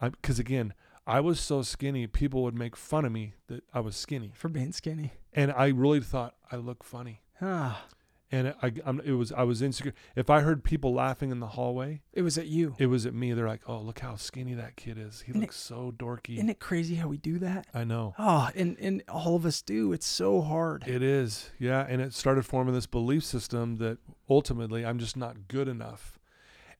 Because 0.00 0.38
again, 0.38 0.72
I 1.06 1.20
was 1.20 1.38
so 1.40 1.62
skinny, 1.62 2.06
people 2.06 2.42
would 2.44 2.54
make 2.54 2.76
fun 2.76 3.04
of 3.04 3.12
me 3.12 3.34
that 3.48 3.62
I 3.74 3.80
was 3.80 3.94
skinny. 3.96 4.32
For 4.34 4.48
being 4.48 4.72
skinny. 4.72 5.12
And 5.32 5.52
I 5.52 5.66
really 5.68 6.00
thought 6.00 6.34
I 6.50 6.56
look 6.56 6.82
funny. 6.82 7.20
Ah, 7.42 7.84
And 8.32 8.54
I, 8.62 8.72
I'm, 8.86 9.00
it 9.00 9.12
was 9.12 9.30
I 9.32 9.42
was 9.42 9.60
insecure. 9.60 9.92
If 10.16 10.30
I 10.30 10.40
heard 10.40 10.64
people 10.64 10.94
laughing 10.94 11.30
in 11.30 11.40
the 11.40 11.48
hallway, 11.48 12.00
it 12.12 12.22
was 12.22 12.38
at 12.38 12.46
you. 12.46 12.74
it 12.78 12.86
was 12.86 13.04
at 13.06 13.12
me. 13.14 13.32
They're 13.34 13.46
like, 13.46 13.62
"Oh, 13.68 13.80
look 13.80 13.98
how 13.98 14.16
skinny 14.16 14.54
that 14.54 14.76
kid 14.76 14.96
is. 14.98 15.20
He 15.20 15.30
Isn't 15.32 15.40
looks 15.42 15.56
so 15.56 15.92
dorky." 15.96 16.36
Isn't 16.36 16.48
it 16.48 16.58
crazy 16.58 16.94
how 16.94 17.08
we 17.08 17.18
do 17.18 17.38
that? 17.40 17.66
I 17.74 17.84
know. 17.84 18.14
Oh, 18.18 18.48
and 18.54 18.76
and 18.80 19.02
all 19.08 19.36
of 19.36 19.44
us 19.44 19.60
do. 19.62 19.92
It's 19.92 20.06
so 20.06 20.40
hard. 20.40 20.84
It 20.88 21.02
is, 21.02 21.50
yeah, 21.58 21.84
and 21.88 22.00
it 22.00 22.14
started 22.14 22.46
forming 22.46 22.72
this 22.74 22.86
belief 22.86 23.24
system 23.24 23.76
that 23.76 23.98
ultimately 24.30 24.86
I'm 24.86 24.98
just 24.98 25.16
not 25.16 25.46
good 25.48 25.68
enough, 25.68 26.18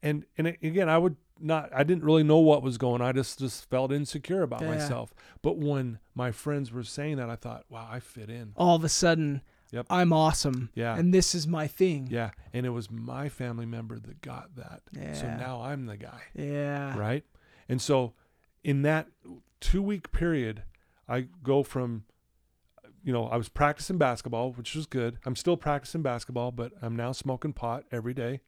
and 0.03 0.25
and 0.39 0.47
it, 0.49 0.59
again 0.63 0.89
I 0.89 0.99
would 0.99 1.17
not 1.41 1.71
I 1.75 1.83
didn't 1.85 2.05
really 2.05 2.23
know 2.23 2.39
what 2.39 2.63
was 2.63 2.79
going. 2.79 3.01
on. 3.03 3.09
I 3.09 3.13
just 3.13 3.39
just 3.39 3.69
felt 3.69 3.93
insecure 3.93 4.43
about 4.43 4.63
Yeah. 4.63 4.69
myself. 4.69 5.13
But 5.43 5.59
when 5.59 5.99
my 6.15 6.31
friends 6.33 6.73
were 6.73 6.83
saying 6.85 7.17
that, 7.17 7.29
I 7.31 7.37
thought, 7.37 7.65
wow, 7.69 7.89
I 7.91 8.01
fit 8.01 8.31
in. 8.31 8.53
all 8.57 8.77
of 8.77 8.85
a 8.85 8.89
sudden, 8.89 9.43
Yep. 9.73 9.87
I'm 9.91 10.13
awesome. 10.13 10.71
Yeah. 10.75 10.97
And 10.97 11.13
this 11.13 11.35
is 11.35 11.49
my 11.49 11.67
thing. 11.67 12.07
Yeah, 12.09 12.31
and 12.53 12.65
it 12.65 12.71
was 12.71 12.91
my 12.91 13.29
family 13.29 13.67
member 13.67 13.99
that 13.99 14.21
got 14.21 14.55
that. 14.55 14.83
So 15.17 15.27
now 15.27 15.63
I'm 15.63 15.87
the 15.87 15.97
guy, 15.97 16.21
Yeah. 16.35 16.97
right? 16.97 17.25
And 17.69 17.83
so 17.83 18.15
in 18.63 18.83
that 18.83 19.09
2 19.61 19.83
week 19.83 20.13
period, 20.13 20.63
I 21.09 21.23
go 21.43 21.63
from 21.63 22.05
you 23.03 23.13
know, 23.13 23.27
I 23.27 23.37
was 23.37 23.51
practicing 23.51 23.99
basketball, 23.99 24.53
which 24.53 24.75
was 24.75 24.87
good. 24.87 25.19
I'm 25.27 25.37
still 25.37 25.59
practicing 25.59 26.01
basketball, 26.01 26.53
but 26.53 26.73
I'm 26.81 26.97
now 26.97 27.13
smoking 27.13 27.53
pot 27.53 27.85
every 27.93 28.15
day. 28.15 28.41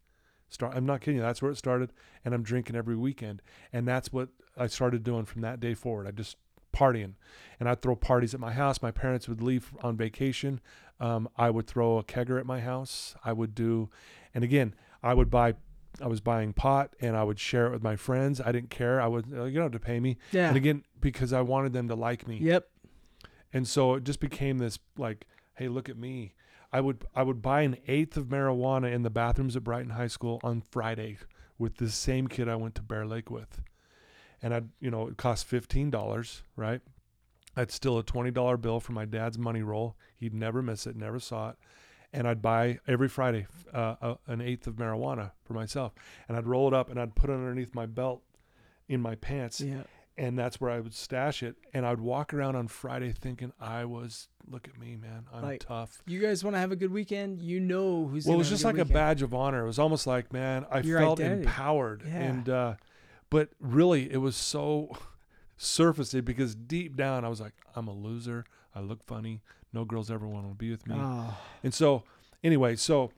Start 0.49 0.75
I'm 0.77 0.87
not 0.87 1.01
kidding 1.01 1.17
you, 1.17 1.23
that's 1.23 1.43
where 1.43 1.51
it 1.51 1.57
started 1.57 1.93
and 2.25 2.35
I'm 2.35 2.43
drinking 2.43 2.77
every 2.77 2.97
weekend. 2.97 3.43
And 3.73 3.87
that's 3.87 4.13
what 4.13 4.29
I 4.57 4.67
started 4.67 5.03
doing 5.03 5.25
from 5.25 5.43
that 5.43 5.61
day 5.61 5.75
forward. 5.75 6.07
I 6.07 6.11
just 6.11 6.37
partying. 6.73 7.15
And 7.59 7.69
I'd 7.69 7.83
throw 7.83 7.97
parties 7.97 8.35
at 8.35 8.41
my 8.41 8.53
house. 8.53 8.83
My 8.83 8.91
parents 8.91 9.29
would 9.29 9.43
leave 9.43 9.73
on 9.83 9.97
vacation. 9.97 10.61
Um, 11.01 11.29
I 11.37 11.51
would 11.51 11.67
throw 11.67 11.99
a 11.99 12.05
kegger 12.05 12.39
at 12.39 12.47
my 12.47 12.61
house. 12.61 13.15
I 13.25 13.33
would 13.33 13.55
do 13.55 13.91
and 14.35 14.45
again, 14.45 14.75
I 15.03 15.15
would 15.15 15.31
buy 15.31 15.55
I 16.01 16.09
was 16.09 16.21
buying 16.21 16.53
pot 16.53 16.95
and 17.01 17.17
I 17.17 17.25
would 17.25 17.39
share 17.39 17.67
it 17.67 17.73
with 17.73 17.83
my 17.83 17.97
friends. 17.97 18.41
I 18.41 18.53
didn't 18.53 18.71
care. 18.71 19.01
I 19.01 19.07
would, 19.07 19.27
you 19.27 19.51
don't 19.51 19.63
have 19.63 19.73
to 19.73 19.81
pay 19.81 20.01
me. 20.01 20.19
Yeah. 20.33 20.49
And 20.49 20.57
again, 20.57 20.85
because 21.01 21.33
I 21.33 21.41
wanted 21.41 21.73
them 21.73 21.89
to 21.89 21.95
like 21.95 22.29
me. 22.29 22.39
Yep. 22.39 22.69
And 23.53 23.67
so 23.67 23.95
it 23.95 24.05
just 24.05 24.21
became 24.21 24.59
this 24.59 24.79
like, 24.99 25.27
hey, 25.55 25.69
look 25.69 25.89
at 25.89 25.97
me. 25.97 26.35
I 26.77 26.81
would 26.81 27.07
I 27.15 27.23
would 27.23 27.41
buy 27.41 27.63
an 27.63 27.79
eighth 27.89 28.19
of 28.19 28.27
marijuana 28.27 28.93
in 28.93 29.03
the 29.03 29.09
bathrooms 29.09 29.57
at 29.57 29.65
Brighton 29.65 29.93
High 29.93 30.09
School 30.09 30.41
on 30.45 30.61
Friday 30.61 31.17
with 31.57 31.79
this 31.79 31.95
same 31.95 32.27
kid 32.27 32.51
I 32.51 32.57
went 32.57 32.75
to 32.75 32.83
Bear 32.83 33.07
Lake 33.07 33.31
with. 33.31 33.63
And 34.43 34.53
I'd 34.53 34.69
you 34.79 34.91
know, 34.91 35.09
it 35.09 35.17
cost 35.17 35.47
fifteen 35.47 35.89
dollars, 35.91 36.43
right? 36.55 36.83
I'd 37.57 37.71
steal 37.71 37.97
a 37.97 38.03
twenty 38.03 38.31
dollar 38.31 38.59
bill 38.59 38.79
from 38.79 38.95
my 38.95 39.07
dad's 39.07 39.39
money 39.39 39.63
roll. 39.63 39.97
He'd 40.17 40.35
never 40.35 40.61
miss 40.61 40.87
it, 40.87 40.97
never 40.97 41.19
saw 41.19 41.49
it. 41.49 41.57
And 42.13 42.29
I'd 42.29 42.43
buy 42.43 42.79
every 42.87 43.09
Friday 43.09 43.47
uh, 43.73 43.95
uh, 44.03 44.15
an 44.27 44.43
eighth 44.43 44.67
of 44.67 44.75
marijuana 44.75 45.31
for 45.45 45.55
myself, 45.55 45.95
and 46.29 46.37
I'd 46.37 46.47
roll 46.47 46.69
it 46.69 46.75
up 46.75 46.91
and 46.91 47.01
I'd 47.01 47.15
put 47.15 47.31
it 47.31 47.33
underneath 47.33 47.75
my 47.75 47.87
belt 47.87 48.21
in 48.87 49.01
my 49.01 49.15
pants, 49.15 49.63
Yeah. 49.63 49.85
And 50.19 50.39
that's 50.39 50.61
where 50.61 50.71
I 50.71 50.81
would 50.81 50.95
stash 50.95 51.43
it. 51.43 51.57
And 51.75 51.87
I'd 51.87 52.01
walk 52.01 52.33
around 52.35 52.57
on 52.57 52.69
Friday 52.69 53.13
thinking 53.13 53.53
I 53.61 53.85
was, 53.85 54.29
look 54.49 54.67
at 54.69 54.79
me, 54.79 54.97
man, 54.97 55.27
I'm 55.33 55.43
Like, 55.43 55.61
tough. 55.67 56.03
You 56.07 56.21
guys 56.21 56.43
want 56.45 56.55
to 56.57 56.61
have 56.61 56.73
a 56.73 56.77
good 56.77 56.93
weekend? 56.93 57.41
You 57.43 57.61
know 57.61 58.07
who's. 58.07 58.27
Well, 58.27 58.35
it 58.35 58.39
was 58.39 58.49
just 58.49 58.63
good 58.65 58.77
like 58.77 58.87
a 58.87 58.93
badge 58.93 59.23
of 59.23 59.35
honor. 59.35 59.63
It 59.65 59.67
was 59.67 59.79
almost 59.79 60.07
like, 60.07 60.33
man, 60.33 60.65
I 60.71 60.81
Your 60.81 61.01
felt 61.01 61.21
identity. 61.21 61.43
empowered, 61.47 62.03
Yeah. 62.07 62.15
and 62.23 62.49
uh, 62.49 62.75
but 63.31 63.51
really, 63.61 64.11
it 64.13 64.19
was 64.19 64.37
so 64.37 64.97
surfacey 65.59 66.25
because 66.25 66.55
deep 66.55 66.97
down, 66.97 67.25
I 67.25 67.29
was 67.29 67.41
like, 67.41 67.55
I'm 67.75 67.89
a 67.89 67.93
loser. 67.95 68.45
I 68.75 68.81
look 68.81 69.03
funny. 69.03 69.43
No 69.73 69.85
girls 69.85 70.11
ever 70.11 70.27
want 70.27 70.49
to 70.49 70.55
be 70.55 70.71
with 70.71 70.87
me. 70.87 70.95
Oh, 70.99 71.37
And 71.63 71.75
so, 71.75 72.05
anyway, 72.45 72.77
so 72.77 73.11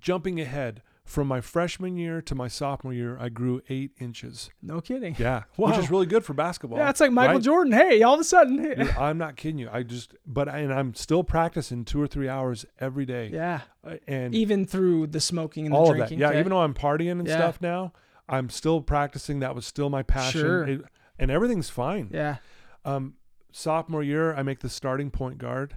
jumping 0.00 0.40
ahead 0.40 0.82
from 1.08 1.26
my 1.26 1.40
freshman 1.40 1.96
year 1.96 2.20
to 2.20 2.34
my 2.34 2.48
sophomore 2.48 2.92
year, 2.92 3.16
I 3.18 3.30
grew 3.30 3.62
eight 3.70 3.92
inches. 3.98 4.50
no 4.60 4.82
kidding. 4.82 5.16
Yeah, 5.18 5.44
which 5.56 5.78
is 5.78 5.90
really 5.90 6.04
good 6.04 6.22
for 6.22 6.34
basketball. 6.34 6.78
Yeah, 6.78 6.90
it's 6.90 7.00
like 7.00 7.12
Michael 7.12 7.36
right? 7.36 7.42
Jordan. 7.42 7.72
Hey, 7.72 8.02
all 8.02 8.12
of 8.14 8.20
a 8.20 8.24
sudden. 8.24 8.56
Dude, 8.62 8.80
I'm 8.90 9.16
not 9.16 9.36
kidding 9.36 9.58
you. 9.58 9.70
I 9.72 9.82
just, 9.84 10.14
but 10.26 10.50
I, 10.50 10.58
and 10.58 10.72
I'm 10.72 10.92
still 10.94 11.24
practicing 11.24 11.86
two 11.86 12.00
or 12.00 12.06
three 12.06 12.28
hours 12.28 12.66
every 12.78 13.06
day. 13.06 13.30
yeah. 13.32 13.62
Uh, 13.82 13.94
and 14.06 14.34
Even 14.34 14.66
through 14.66 15.06
the 15.06 15.20
smoking 15.20 15.64
and 15.64 15.74
the 15.74 15.78
all 15.78 15.90
of 15.90 15.96
drinking. 15.96 16.18
that. 16.18 16.24
Yeah, 16.24 16.28
okay? 16.30 16.40
even 16.40 16.50
though 16.50 16.60
I'm 16.60 16.74
partying 16.74 17.12
and 17.20 17.26
Yeah. 17.26 17.36
stuff 17.38 17.60
now, 17.62 17.94
I'm 18.28 18.50
still 18.50 18.82
practicing. 18.82 19.40
That 19.40 19.54
was 19.54 19.64
still 19.64 19.88
my 19.88 20.02
passion. 20.02 20.40
Sure. 20.42 20.64
It- 20.68 20.82
and 21.18 21.30
everything's 21.30 21.70
fine. 21.70 22.10
Yeah. 22.12 22.36
Um, 22.84 23.14
sophomore 23.50 24.02
year, 24.02 24.34
I 24.34 24.42
make 24.42 24.60
the 24.60 24.68
starting 24.68 25.10
point 25.10 25.38
guard. 25.38 25.74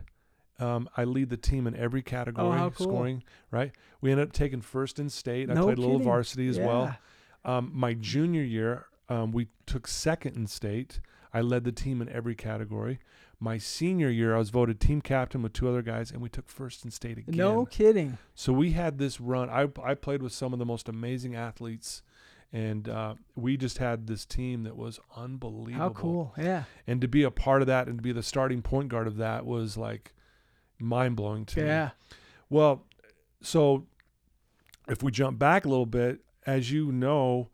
Um, 0.62 0.88
I 0.96 1.04
lead 1.06 1.30
the 1.30 1.38
team 1.38 1.66
in 1.68 1.76
every 1.76 2.02
category, 2.04 2.60
Oh, 2.60 2.70
cool. 2.72 2.88
scoring. 2.88 3.24
Right. 3.50 3.72
We 4.00 4.12
ended 4.12 4.28
up 4.28 4.34
taking 4.34 4.62
first 4.62 5.00
in 5.00 5.10
state. 5.10 5.50
I 5.50 5.54
No 5.56 5.64
played 5.66 5.78
a 5.78 5.82
little 5.82 6.00
varsity 6.00 6.48
as 6.48 6.60
well. 6.60 6.96
Um, 7.44 7.72
my 7.74 7.94
junior 7.96 8.44
year, 8.44 8.86
um, 9.10 9.32
we 9.32 9.48
took 9.66 9.88
second 9.88 10.36
in 10.36 10.46
state. 10.48 11.00
I 11.34 11.42
led 11.42 11.64
the 11.64 11.72
team 11.72 12.02
in 12.02 12.10
every 12.10 12.36
category. 12.36 13.00
My 13.40 13.58
senior 13.58 14.10
year, 14.10 14.36
I 14.36 14.38
was 14.38 14.52
voted 14.52 14.80
team 14.80 15.02
captain 15.02 15.42
with 15.42 15.54
two 15.54 15.68
other 15.68 15.82
guys, 15.82 16.12
and 16.12 16.22
we 16.22 16.30
took 16.30 16.48
first 16.48 16.86
in 16.86 16.92
state 16.92 17.18
again. 17.18 17.36
No 17.36 17.66
kidding. 17.66 18.20
So 18.36 18.54
we 18.54 18.74
had 18.74 19.00
this 19.00 19.20
run. 19.20 19.50
I 19.50 19.68
I 19.84 19.96
played 19.96 20.22
with 20.22 20.32
some 20.34 20.54
of 20.54 20.60
the 20.60 20.66
most 20.66 20.88
amazing 20.88 21.36
athletes, 21.36 22.04
and 22.54 22.88
uh, 22.88 23.16
we 23.36 23.58
just 23.58 23.80
had 23.80 24.06
this 24.06 24.26
team 24.26 24.62
that 24.64 24.76
was 24.78 25.00
unbelievable. 25.16 25.74
How 25.88 25.90
cool. 25.90 26.34
Yeah. 26.38 26.66
And 26.86 27.02
to 27.02 27.08
be 27.08 27.24
a 27.24 27.32
part 27.32 27.62
of 27.62 27.68
that 27.68 27.88
and 27.88 27.98
to 27.98 28.02
be 28.04 28.12
the 28.12 28.22
starting 28.22 28.62
point 28.62 28.90
guard 28.90 29.08
of 29.08 29.18
that 29.18 29.44
was 29.46 29.76
like 29.76 30.14
mind 30.82 31.16
blowing 31.16 31.46
to 31.46 31.62
me. 31.62 31.68
Yeah. 31.68 31.92
Well, 32.50 32.86
so 33.42 33.86
if 34.88 35.02
we 35.04 35.12
jump 35.12 35.40
back 35.40 35.66
a 35.66 35.70
little 35.70 35.86
bit, 35.86 36.20
as 36.46 36.72
you 36.72 36.92
know, 36.92 37.50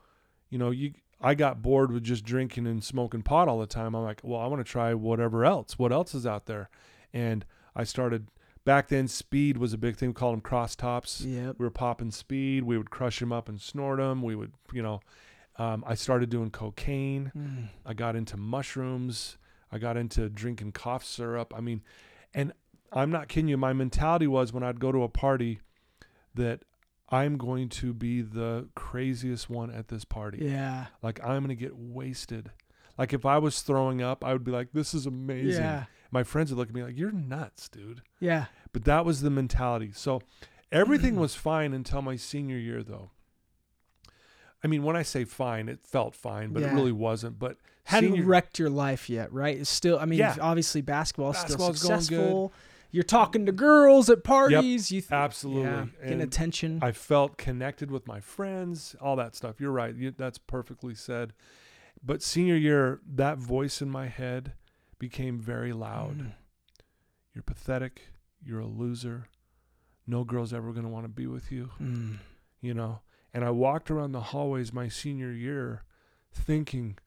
you 0.49 0.57
know, 0.57 0.71
you 0.71 0.93
I 1.19 1.33
got 1.33 1.61
bored 1.61 1.91
with 1.91 2.03
just 2.03 2.23
drinking 2.23 2.67
and 2.67 2.83
smoking 2.83 3.23
pot 3.23 3.47
all 3.47 3.59
the 3.59 3.65
time. 3.65 3.95
I'm 3.95 4.03
like, 4.03 4.21
well, 4.23 4.39
I 4.39 4.47
want 4.47 4.65
to 4.65 4.71
try 4.71 4.93
whatever 4.93 5.45
else. 5.45 5.79
What 5.79 5.91
else 5.91 6.13
is 6.13 6.27
out 6.27 6.45
there? 6.45 6.69
And 7.11 7.43
I 7.75 7.83
started 7.85 8.27
back 8.65 8.89
then. 8.89 9.07
Speed 9.07 9.57
was 9.57 9.73
a 9.73 9.77
big 9.77 9.95
thing. 9.95 10.09
We 10.09 10.13
called 10.13 10.33
them 10.33 10.41
cross 10.41 10.75
tops. 10.75 11.21
Yep. 11.21 11.55
We 11.57 11.65
were 11.65 11.71
popping 11.71 12.11
speed. 12.11 12.63
We 12.63 12.77
would 12.77 12.91
crush 12.91 13.19
them 13.19 13.31
up 13.31 13.49
and 13.49 13.59
snort 13.59 13.97
them. 13.97 14.21
We 14.21 14.35
would, 14.35 14.51
you 14.71 14.83
know, 14.83 14.99
um, 15.57 15.83
I 15.87 15.95
started 15.95 16.29
doing 16.29 16.51
cocaine. 16.51 17.31
Mm. 17.35 17.69
I 17.83 17.93
got 17.95 18.15
into 18.15 18.37
mushrooms. 18.37 19.37
I 19.71 19.79
got 19.79 19.97
into 19.97 20.29
drinking 20.29 20.73
cough 20.73 21.03
syrup. 21.03 21.51
I 21.55 21.61
mean, 21.61 21.81
and 22.33 22.53
I'm 22.91 23.11
not 23.11 23.27
kidding 23.27 23.47
you. 23.49 23.57
My 23.57 23.73
mentality 23.73 24.27
was 24.27 24.53
when 24.53 24.63
I'd 24.63 24.79
go 24.79 24.91
to 24.91 25.03
a 25.03 25.09
party 25.09 25.59
that 26.35 26.61
I'm 27.09 27.37
going 27.37 27.69
to 27.69 27.93
be 27.93 28.21
the 28.21 28.67
craziest 28.75 29.49
one 29.49 29.71
at 29.71 29.87
this 29.87 30.05
party. 30.05 30.39
Yeah. 30.45 30.87
Like 31.01 31.19
I'm 31.23 31.43
going 31.43 31.49
to 31.49 31.55
get 31.55 31.75
wasted. 31.75 32.51
Like 32.97 33.13
if 33.13 33.25
I 33.25 33.37
was 33.37 33.61
throwing 33.61 34.01
up, 34.01 34.23
I 34.25 34.33
would 34.33 34.43
be 34.43 34.51
like, 34.51 34.71
this 34.73 34.93
is 34.93 35.05
amazing. 35.05 35.63
Yeah. 35.63 35.85
My 36.11 36.23
friends 36.23 36.51
would 36.51 36.57
look 36.57 36.69
at 36.69 36.75
me 36.75 36.83
like, 36.83 36.97
you're 36.97 37.11
nuts, 37.11 37.69
dude. 37.69 38.01
Yeah. 38.19 38.45
But 38.73 38.85
that 38.85 39.05
was 39.05 39.21
the 39.21 39.29
mentality. 39.29 39.91
So 39.93 40.21
everything 40.71 41.15
Mm. 41.15 41.19
was 41.19 41.35
fine 41.35 41.73
until 41.73 42.01
my 42.01 42.15
senior 42.15 42.57
year, 42.57 42.81
though. 42.83 43.11
I 44.63 44.67
mean, 44.67 44.83
when 44.83 44.95
I 44.95 45.03
say 45.03 45.23
fine, 45.25 45.69
it 45.69 45.85
felt 45.85 46.15
fine, 46.15 46.51
but 46.51 46.63
it 46.63 46.71
really 46.73 46.91
wasn't. 46.91 47.37
But 47.37 47.57
Hadn't 47.83 48.11
senior- 48.13 48.25
wrecked 48.25 48.57
your 48.57 48.69
life 48.71 49.09
yet, 49.09 49.31
right? 49.31 49.55
It's 49.57 49.69
still, 49.69 49.99
I 49.99 50.05
mean, 50.05 50.19
Yeah. 50.19 50.35
obviously 50.41 50.81
basketball 50.81 51.31
is 51.31 51.37
still 51.37 51.57
Basketball's 51.57 52.09
going 52.09 52.47
good. 52.47 52.51
You're 52.91 53.03
talking 53.03 53.45
to 53.45 53.51
girls 53.51 54.09
at 54.09 54.23
parties. 54.23 54.91
You 54.91 55.01
th- 55.01 55.11
Absolutely. 55.11 55.63
Yeah, 55.63 55.85
getting 56.03 56.21
attention. 56.21 56.79
I 56.81 56.91
felt 56.93 57.37
connected 57.37 57.91
with 57.91 58.07
my 58.07 58.19
friends, 58.19 58.95
all 59.01 59.15
that 59.17 59.35
stuff. 59.35 59.59
You're 59.59 59.71
right. 59.71 59.93
You, 59.95 60.11
that's 60.17 60.37
perfectly 60.37 60.95
said. 60.95 61.33
But 62.03 62.21
senior 62.21 62.55
year, 62.55 63.01
that 63.05 63.37
voice 63.39 63.81
in 63.81 63.89
my 63.89 64.07
head 64.07 64.53
became 64.99 65.39
very 65.39 65.73
loud. 65.73 66.17
Mm. 66.19 66.31
You're 67.33 67.43
pathetic. 67.43 68.01
You're 68.43 68.61
a 68.61 68.67
loser. 68.67 69.27
No 70.07 70.23
girl's 70.23 70.53
ever 70.53 70.71
going 70.71 70.85
to 70.85 70.89
want 70.91 71.03
to 71.05 71.09
be 71.09 71.27
with 71.27 71.51
you, 71.51 71.69
Mm. 71.81 72.17
you 72.61 72.73
know? 72.73 73.01
And 73.33 73.43
I 73.43 73.49
walked 73.51 73.91
around 73.91 74.13
the 74.13 74.21
hallways 74.21 74.71
my 74.73 74.87
senior 74.87 75.31
year 75.31 75.83
thinking 76.31 76.97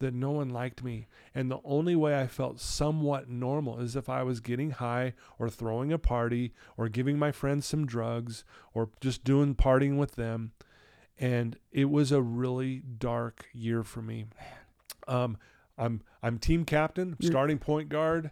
that 0.00 0.12
no 0.12 0.30
one 0.32 0.50
liked 0.50 0.82
me. 0.82 1.06
And 1.34 1.50
the 1.50 1.60
only 1.64 1.94
way 1.94 2.20
I 2.20 2.26
felt 2.26 2.60
somewhat 2.60 3.28
normal 3.28 3.78
is 3.78 3.96
if 3.96 4.08
I 4.08 4.22
was 4.22 4.40
getting 4.40 4.72
high 4.72 5.14
or 5.38 5.48
throwing 5.48 5.92
a 5.92 5.98
party 5.98 6.52
or 6.76 6.88
giving 6.88 7.18
my 7.18 7.32
friends 7.32 7.66
some 7.66 7.86
drugs 7.86 8.44
or 8.74 8.90
just 9.00 9.24
doing 9.24 9.54
partying 9.54 9.96
with 9.96 10.16
them. 10.16 10.52
And 11.18 11.56
it 11.70 11.90
was 11.90 12.12
a 12.12 12.22
really 12.22 12.82
dark 12.98 13.46
year 13.52 13.82
for 13.82 14.02
me. 14.02 14.26
Um, 15.06 15.36
I'm 15.78 16.02
I'm 16.22 16.38
team 16.38 16.64
captain, 16.64 17.16
starting 17.20 17.58
point 17.58 17.88
guard. 17.88 18.30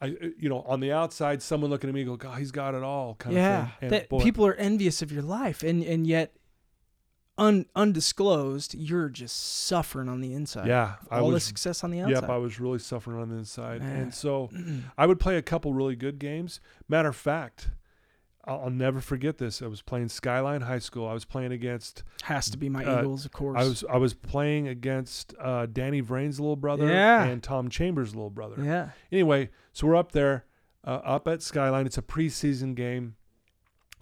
I 0.00 0.06
uh, 0.08 0.28
you 0.38 0.48
know 0.48 0.62
on 0.62 0.80
the 0.80 0.92
outside, 0.92 1.42
someone 1.42 1.70
looking 1.70 1.88
at 1.88 1.94
me 1.94 2.04
go, 2.04 2.16
God, 2.16 2.38
he's 2.38 2.50
got 2.50 2.74
it 2.74 2.82
all, 2.82 3.14
kind 3.14 3.34
yeah, 3.34 3.62
of 3.62 3.68
thing. 3.68 3.76
And 3.82 3.90
that 3.92 4.08
boy, 4.08 4.20
people 4.20 4.46
are 4.46 4.54
envious 4.54 5.02
of 5.02 5.12
your 5.12 5.22
life, 5.22 5.62
and 5.62 5.82
and 5.82 6.06
yet, 6.06 6.34
un, 7.38 7.64
undisclosed, 7.76 8.74
you're 8.74 9.08
just 9.08 9.64
suffering 9.66 10.08
on 10.08 10.20
the 10.20 10.34
inside. 10.34 10.66
yeah, 10.66 10.96
I 11.10 11.20
all 11.20 11.30
the 11.30 11.40
success 11.40 11.82
on 11.84 11.90
the 11.90 12.00
outside. 12.00 12.20
Yep, 12.22 12.30
I 12.30 12.36
was 12.36 12.60
really 12.60 12.78
suffering 12.78 13.20
on 13.20 13.28
the 13.30 13.36
inside. 13.36 13.80
Man. 13.82 13.96
And 13.96 14.14
so 14.14 14.50
Mm. 14.58 14.82
I 14.98 15.06
would 15.06 15.20
play 15.20 15.36
a 15.36 15.42
couple 15.42 15.72
really 15.72 15.94
good 15.96 16.18
games. 16.18 16.60
Matter 16.88 17.08
of 17.10 17.16
fact, 17.16 17.70
I'll, 18.44 18.62
I'll 18.64 18.70
never 18.70 19.00
forget 19.00 19.38
this. 19.38 19.62
I 19.62 19.66
was 19.66 19.82
playing 19.82 20.08
Skyline 20.08 20.62
High 20.62 20.78
School. 20.80 21.06
I 21.06 21.12
was 21.12 21.24
playing 21.24 21.52
against 21.52 22.02
Has 22.24 22.50
to 22.50 22.58
be 22.58 22.68
my 22.68 22.84
Uh, 22.84 23.00
Eagles, 23.00 23.24
of 23.24 23.32
course. 23.32 23.58
I 23.58 23.64
was 23.64 23.84
I 23.88 23.96
was 23.98 24.14
playing 24.14 24.66
against 24.68 25.34
uh, 25.40 25.66
Danny 25.66 26.02
Vranes' 26.02 26.38
little 26.40 26.56
brother 26.56 26.86
Yeah. 26.88 27.24
and 27.24 27.42
Tom 27.42 27.68
Chambers' 27.68 28.14
little 28.14 28.30
brother. 28.30 28.56
yeah, 28.62 28.90
Anyway, 29.12 29.50
so 29.72 29.86
we're 29.86 29.96
up 29.96 30.12
there, 30.12 30.44
uh, 30.84 31.00
up 31.04 31.28
at 31.28 31.40
Skyline. 31.42 31.86
It's 31.86 31.98
a 31.98 32.02
preseason 32.02 32.74
game, 32.74 33.14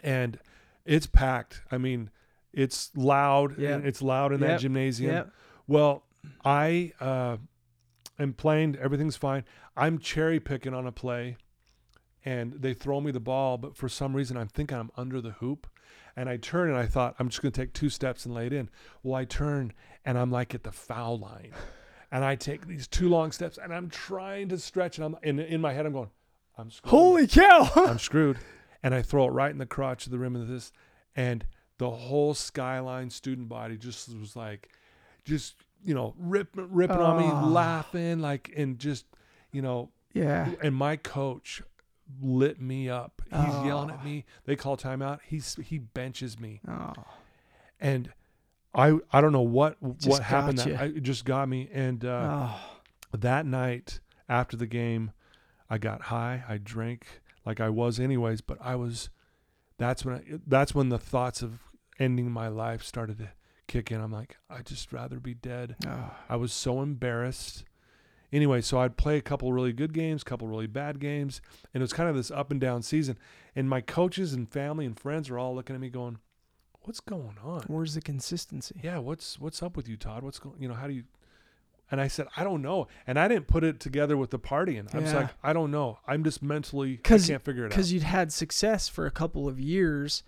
and 0.02 0.38
it's 0.84 1.06
packed. 1.06 1.62
I 1.70 1.78
mean, 1.78 2.10
it's 2.56 2.90
loud. 2.96 3.56
And 3.58 3.86
It's 3.86 4.02
loud 4.02 4.32
in 4.32 4.40
Yep. 4.40 4.48
that 4.48 4.60
gymnasium. 4.60 5.12
yeah. 5.12 5.24
Well, 5.68 6.02
I 6.44 6.92
uh, 7.00 7.36
am 8.18 8.32
playing. 8.32 8.76
Everything's 8.80 9.16
fine. 9.16 9.44
I'm 9.76 9.98
cherry 9.98 10.40
picking 10.40 10.74
on 10.74 10.86
a 10.86 10.92
play, 10.92 11.36
and 12.24 12.54
they 12.54 12.74
throw 12.74 13.00
me 13.00 13.12
the 13.12 13.20
ball, 13.20 13.58
but 13.58 13.76
for 13.76 13.88
some 13.88 14.16
reason 14.16 14.36
I'm 14.36 14.48
thinking 14.48 14.76
I'm 14.78 14.90
under 14.96 15.20
the 15.20 15.32
hoop, 15.32 15.66
and 16.16 16.28
I 16.28 16.36
turn 16.38 16.68
and 16.70 16.78
I 16.78 16.86
thought 16.86 17.14
I'm 17.18 17.28
just 17.28 17.42
going 17.42 17.52
to 17.52 17.60
take 17.60 17.72
two 17.74 17.90
steps 17.90 18.24
and 18.24 18.34
lay 18.34 18.46
it 18.46 18.52
in. 18.52 18.70
Well, 19.02 19.14
I 19.14 19.24
turn 19.24 19.72
and 20.04 20.18
I'm 20.18 20.30
like 20.30 20.54
at 20.54 20.62
the 20.64 20.72
foul 20.72 21.18
line, 21.18 21.52
and 22.10 22.24
I 22.24 22.36
take 22.36 22.66
these 22.66 22.88
two 22.88 23.08
long 23.08 23.32
steps 23.32 23.58
and 23.62 23.72
I'm 23.72 23.90
trying 23.90 24.48
to 24.48 24.58
stretch, 24.58 24.98
and 24.98 25.04
I'm 25.04 25.16
in 25.22 25.38
in 25.38 25.60
my 25.60 25.72
head 25.74 25.84
I'm 25.84 25.92
going, 25.92 26.10
I'm 26.56 26.70
screwed. 26.70 26.90
Holy 26.90 27.26
cow! 27.26 27.70
I'm 27.76 27.98
screwed. 27.98 28.38
And 28.82 28.94
I 28.94 29.02
throw 29.02 29.26
it 29.26 29.32
right 29.32 29.50
in 29.50 29.58
the 29.58 29.66
crotch 29.66 30.06
of 30.06 30.12
the 30.12 30.18
rim 30.18 30.36
of 30.36 30.46
this. 30.48 30.70
And 31.16 31.44
the 31.78 31.90
whole 31.90 32.34
skyline 32.34 33.10
student 33.10 33.48
body 33.48 33.76
just 33.76 34.08
was 34.18 34.34
like, 34.36 34.70
just, 35.24 35.56
you 35.84 35.94
know, 35.94 36.14
rip, 36.18 36.48
ripping 36.54 36.96
on 36.96 37.22
Ah. 37.22 37.44
me, 37.44 37.48
laughing, 37.52 38.20
like, 38.20 38.52
and 38.56 38.78
just, 38.78 39.04
you 39.52 39.60
know, 39.62 39.90
yeah, 40.12 40.52
and 40.62 40.74
my 40.74 40.96
coach 40.96 41.62
lit 42.22 42.60
me 42.60 42.88
up. 42.88 43.20
He's 43.24 43.54
yelling 43.66 43.90
Ah. 43.90 43.94
at 43.94 44.04
me. 44.04 44.24
They 44.44 44.56
call 44.56 44.76
timeout. 44.76 45.18
He's, 45.26 45.56
he 45.56 45.78
benches 45.78 46.38
me. 46.38 46.60
oh, 46.68 46.92
And 47.80 48.12
I 48.74 48.98
I 49.12 49.20
don't 49.20 49.32
know 49.32 49.40
what 49.40 49.76
Just 49.98 50.08
what 50.08 50.22
happened. 50.22 50.58
That, 50.58 50.80
I, 50.80 50.84
it 50.86 51.02
just 51.02 51.24
got 51.24 51.48
me. 51.48 51.68
And 51.72 52.04
uh, 52.04 52.48
oh, 52.50 52.60
that 53.16 53.44
night 53.46 54.00
after 54.28 54.56
the 54.56 54.66
game, 54.66 55.12
I 55.70 55.78
got 55.78 56.02
high. 56.02 56.44
I 56.48 56.58
drank 56.58 57.06
like 57.44 57.60
I 57.60 57.68
was 57.70 57.98
anyways, 58.00 58.40
but 58.40 58.58
I 58.60 58.76
was. 58.76 59.08
That's 59.78 60.04
when 60.04 60.14
I, 60.16 60.22
that's 60.46 60.74
when 60.74 60.88
the 60.88 60.98
thoughts 60.98 61.42
of 61.42 61.60
ending 61.98 62.30
my 62.30 62.48
life 62.48 62.82
started 62.82 63.18
to 63.18 63.30
kick 63.66 63.90
in. 63.90 64.00
I'm 64.00 64.12
like, 64.12 64.36
I 64.48 64.62
just 64.62 64.92
rather 64.92 65.18
be 65.20 65.34
dead. 65.34 65.76
oh. 65.86 66.14
I 66.28 66.36
was 66.36 66.52
so 66.52 66.82
embarrassed. 66.82 67.64
Anyway, 68.32 68.60
so 68.60 68.78
I'd 68.78 68.96
play 68.96 69.16
a 69.16 69.22
couple 69.22 69.52
really 69.52 69.72
good 69.72 69.92
games, 69.92 70.24
couple 70.24 70.48
really 70.48 70.66
bad 70.66 70.98
games, 70.98 71.40
and 71.72 71.80
it 71.80 71.84
was 71.84 71.92
kind 71.92 72.08
of 72.08 72.16
this 72.16 72.30
up 72.30 72.50
and 72.50 72.60
down 72.60 72.82
season. 72.82 73.18
And 73.54 73.68
my 73.68 73.80
coaches 73.80 74.32
and 74.32 74.50
family 74.50 74.84
and 74.84 74.98
friends 74.98 75.30
are 75.30 75.38
all 75.38 75.54
looking 75.54 75.76
at 75.76 75.80
me 75.80 75.90
going, 75.90 76.18
"What's 76.82 77.00
going 77.00 77.36
on? 77.42 77.62
Where's 77.68 77.94
the 77.94 78.00
consistency? 78.00 78.80
Yeah, 78.82 78.98
what's 78.98 79.38
what's 79.38 79.62
up 79.62 79.76
with 79.76 79.88
you, 79.88 79.96
Todd? 79.96 80.22
What's 80.22 80.38
going? 80.40 80.60
You 80.60 80.68
know, 80.68 80.74
how 80.74 80.86
do 80.88 80.94
you?" 80.94 81.04
And 81.90 82.00
I 82.00 82.08
said, 82.08 82.26
"I 82.36 82.42
don't 82.42 82.62
know." 82.62 82.88
And 83.06 83.18
I 83.18 83.28
didn't 83.28 83.46
put 83.46 83.62
it 83.62 83.78
together 83.78 84.16
with 84.16 84.30
the 84.30 84.38
partying. 84.40 84.92
I 84.94 84.98
was 84.98 85.12
Yeah. 85.12 85.20
like, 85.20 85.30
"I 85.42 85.52
don't 85.52 85.70
know. 85.70 86.00
I'm 86.06 86.24
just 86.24 86.42
mentally, 86.42 86.94
I 86.94 87.08
'Cause- 87.08 87.26
can't 87.28 87.42
figure 87.42 87.62
it 87.62 87.66
out." 87.66 87.70
Because 87.70 87.92
you'd 87.92 88.02
had 88.02 88.32
success 88.32 88.88
for 88.88 89.06
a 89.06 89.10
couple 89.12 89.46
of 89.46 89.60
years, 89.60 90.24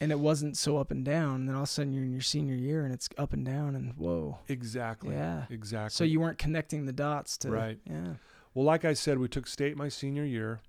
and 0.00 0.12
it 0.12 0.20
wasn't 0.20 0.56
so 0.56 0.76
up 0.76 0.92
and 0.92 1.04
down. 1.04 1.40
And 1.40 1.48
then 1.48 1.56
all 1.56 1.62
of 1.62 1.68
a 1.68 1.72
sudden 1.72 1.92
you're 1.92 2.04
in 2.04 2.12
your 2.12 2.20
senior 2.20 2.54
year, 2.54 2.84
and 2.84 2.94
it's 2.94 3.08
up 3.18 3.32
and 3.32 3.44
down, 3.44 3.74
and 3.74 3.94
whoa. 3.96 4.38
Exactly. 4.48 5.14
Yeah. 5.14 5.46
Exactly. 5.50 5.90
So 5.94 6.04
you 6.04 6.20
weren't 6.20 6.38
connecting 6.38 6.86
the 6.86 6.92
dots 6.92 7.36
to 7.38 7.50
Right. 7.50 7.80
Yeah. 7.84 8.14
Well, 8.54 8.64
like 8.64 8.84
I 8.84 8.92
said, 8.92 9.18
we 9.18 9.26
took 9.28 9.46
state 9.48 9.76
my 9.76 9.88
senior 9.88 10.24
year. 10.24 10.60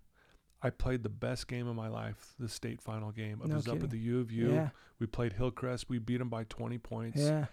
I 0.62 0.72
played 0.72 1.04
the 1.04 1.10
best 1.10 1.48
game 1.48 1.68
of 1.68 1.76
my 1.76 1.88
life, 1.88 2.34
the 2.40 2.50
state 2.50 2.82
final 2.82 3.12
game. 3.12 3.40
It 3.44 3.48
No 3.50 3.56
was 3.56 3.68
up 3.68 3.82
at 3.84 3.92
the 3.92 4.00
U 4.00 4.20
of 4.20 4.32
U. 4.32 4.52
Yeah. 4.54 4.70
We 4.98 5.06
played 5.06 5.34
Hillcrest. 5.34 5.88
We 5.88 6.00
beat 6.00 6.18
them 6.18 6.30
by 6.30 6.44
20 6.46 6.78
points. 6.80 7.20
Yeah. 7.22 7.46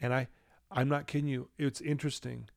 And 0.00 0.14
I, 0.14 0.28
I'm 0.70 0.88
not 0.88 1.06
kidding 1.06 1.28
you. 1.28 1.48
It's 1.58 1.80
interesting. 1.80 2.48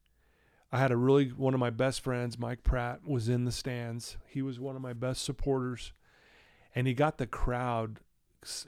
I 0.72 0.78
had 0.80 0.92
a 0.92 0.98
really 0.98 1.30
one 1.30 1.54
of 1.54 1.60
my 1.60 1.70
best 1.72 2.02
friends, 2.02 2.38
Mike 2.38 2.64
Pratt, 2.64 3.02
was 3.06 3.28
in 3.30 3.46
the 3.46 3.52
stands. 3.52 4.18
He 4.28 4.42
was 4.42 4.60
one 4.60 4.76
of 4.76 4.82
my 4.82 4.94
best 4.94 5.24
supporters, 5.24 5.94
and 6.76 6.86
he 6.88 6.94
got 6.94 7.18
the 7.18 7.28
crowd. 7.28 8.00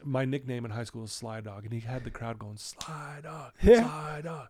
My 0.03 0.25
nickname 0.25 0.65
in 0.65 0.71
high 0.71 0.83
school 0.83 1.03
was 1.03 1.11
Sly 1.11 1.41
Dog, 1.41 1.63
and 1.63 1.73
he 1.73 1.79
had 1.79 2.03
the 2.03 2.09
crowd 2.11 2.39
going 2.39 2.57
Sly 2.57 3.19
Dog, 3.23 3.51
Yeah. 3.61 3.83
Sly 3.83 4.21
Dog. 4.23 4.47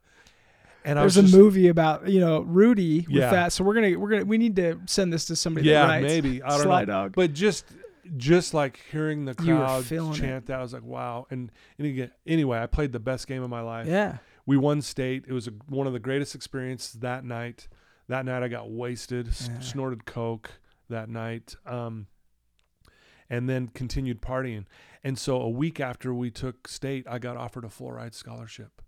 And 0.84 0.98
I 0.98 1.04
There's 1.04 1.18
a 1.18 1.22
just, 1.22 1.36
movie 1.36 1.68
about 1.68 2.08
you 2.10 2.20
know 2.20 2.42
Rudy 2.42 3.02
with 3.02 3.10
Yeah. 3.10 3.30
that, 3.32 3.54
so 3.54 3.64
we're 3.64 3.76
gonna 3.76 4.00
we're 4.00 4.10
gonna 4.10 4.26
we 4.26 4.38
need 4.38 4.56
to 4.56 4.80
send 4.88 5.12
this 5.14 5.26
to 5.26 5.36
somebody. 5.36 5.70
yeah, 5.70 6.00
maybe 6.00 6.42
I 6.42 6.50
don't 6.52 6.62
Sly 6.62 6.82
know. 6.82 6.86
Dog. 6.86 7.14
But 7.16 7.34
just 7.34 7.66
just 8.18 8.54
like 8.54 8.80
hearing 8.92 9.26
the 9.26 9.36
crowd 9.36 9.86
feeling 9.86 10.14
it. 10.14 10.18
chant 10.18 10.46
that, 10.48 10.60
I 10.60 10.62
was 10.62 10.74
like, 10.74 10.84
wow. 10.84 11.28
And, 11.30 11.52
and 11.78 11.88
again, 11.88 12.12
anyway, 12.26 12.60
I 12.60 12.66
played 12.66 12.92
the 12.92 13.00
best 13.00 13.28
game 13.28 13.42
of 13.44 13.50
my 13.50 13.62
life. 13.62 13.88
Yeah. 13.88 14.18
We 14.46 14.58
won 14.58 14.82
state. 14.82 15.26
It 15.28 15.34
was 15.34 15.48
a, 15.48 15.52
one 15.68 15.88
of 15.88 15.94
the 15.94 16.00
greatest 16.00 16.36
experiences 16.36 16.94
that 17.02 17.24
night. 17.24 17.68
That 18.08 18.26
night 18.26 18.44
I 18.44 18.48
got 18.48 18.70
wasted, 18.72 19.28
s- 19.30 19.50
Yeah. 19.52 19.60
snorted 19.60 20.06
coke 20.06 20.52
that 20.90 21.08
night, 21.10 21.56
um, 21.66 22.08
and 23.30 23.48
then 23.50 23.68
continued 23.70 24.22
partying. 24.22 24.66
And 25.04 25.18
so 25.18 25.42
a 25.42 25.50
week 25.50 25.80
after 25.80 26.14
we 26.14 26.30
took 26.32 26.68
state, 26.68 27.06
I 27.10 27.20
got 27.20 27.38
offered 27.38 27.64
a 27.66 27.70
full 27.70 27.92
ride 27.92 28.14
scholarship. 28.14 28.82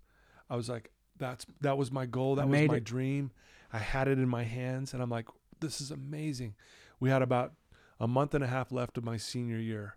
I 0.50 0.56
was 0.56 0.68
like, 0.68 0.90
that's 1.16 1.46
that 1.60 1.78
was 1.78 1.90
my 1.90 2.06
goal. 2.06 2.32
I 2.34 2.42
That 2.42 2.48
was 2.48 2.52
made 2.52 2.68
my 2.70 2.76
it. 2.76 2.84
dream. 2.84 3.30
I 3.72 3.78
had 3.78 4.08
it 4.08 4.18
in 4.18 4.28
my 4.28 4.42
hands, 4.44 4.92
and 4.92 5.02
I'm 5.02 5.10
like, 5.10 5.28
this 5.60 5.80
is 5.80 5.90
amazing. 5.90 6.54
We 7.00 7.10
had 7.10 7.22
about 7.22 7.54
a 7.98 8.06
month 8.06 8.34
and 8.34 8.44
a 8.44 8.46
half 8.48 8.70
left 8.72 8.98
of 8.98 9.04
my 9.04 9.16
senior 9.16 9.58
year 9.58 9.96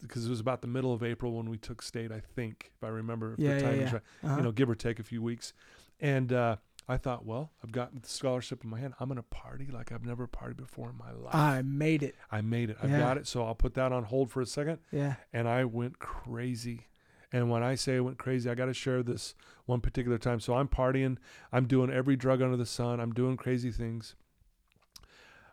because 0.00 0.26
it 0.26 0.30
was 0.30 0.40
about 0.40 0.60
the 0.62 0.68
middle 0.68 0.92
of 0.92 1.02
April 1.02 1.32
when 1.32 1.48
we 1.50 1.58
took 1.58 1.82
state, 1.82 2.12
I 2.12 2.20
think, 2.20 2.72
if 2.76 2.84
I 2.84 2.88
remember 2.88 3.34
Yeah, 3.38 3.54
the 3.58 3.60
yeah, 3.60 3.70
yeah. 3.72 3.84
right 3.92 3.94
Uh-huh. 4.24 4.36
you 4.36 4.42
know, 4.42 4.52
give 4.52 4.68
or 4.70 4.74
take 4.74 4.98
a 4.98 5.02
few 5.02 5.22
weeks. 5.22 5.52
And 6.00 6.32
uh, 6.32 6.56
I 6.88 6.96
thought, 6.96 7.24
well, 7.24 7.52
I've 7.62 7.72
got 7.72 8.02
the 8.02 8.08
scholarship 8.08 8.64
in 8.64 8.70
my 8.70 8.78
hand. 8.80 8.94
I'm 9.00 9.08
gonna 9.08 9.22
party 9.22 9.68
like 9.72 9.92
I've 9.92 10.04
never 10.04 10.26
partied 10.26 10.56
before 10.56 10.90
in 10.90 10.96
my 10.98 11.12
life. 11.12 11.34
I 11.34 11.62
made 11.62 12.02
it. 12.02 12.14
I 12.30 12.40
made 12.40 12.70
it. 12.70 12.76
I 12.82 12.86
got 12.88 13.16
it. 13.18 13.26
So 13.26 13.44
I'll 13.44 13.54
put 13.54 13.74
that 13.74 13.92
on 13.92 14.04
hold 14.04 14.30
for 14.30 14.40
a 14.40 14.46
second. 14.46 14.78
Yeah. 14.90 15.14
And 15.32 15.48
I 15.48 15.64
went 15.64 15.98
crazy. 15.98 16.88
And 17.34 17.48
when 17.50 17.62
I 17.62 17.76
say 17.76 17.96
I 17.96 18.00
went 18.00 18.18
crazy, 18.18 18.50
I 18.50 18.54
got 18.54 18.66
to 18.66 18.74
share 18.74 19.02
this 19.02 19.34
one 19.64 19.80
particular 19.80 20.18
time. 20.18 20.38
So 20.38 20.54
I'm 20.54 20.68
partying. 20.68 21.16
I'm 21.50 21.66
doing 21.66 21.90
every 21.90 22.14
drug 22.14 22.42
under 22.42 22.58
the 22.58 22.66
sun. 22.66 23.00
I'm 23.00 23.12
doing 23.12 23.36
crazy 23.38 23.70
things. 23.70 24.16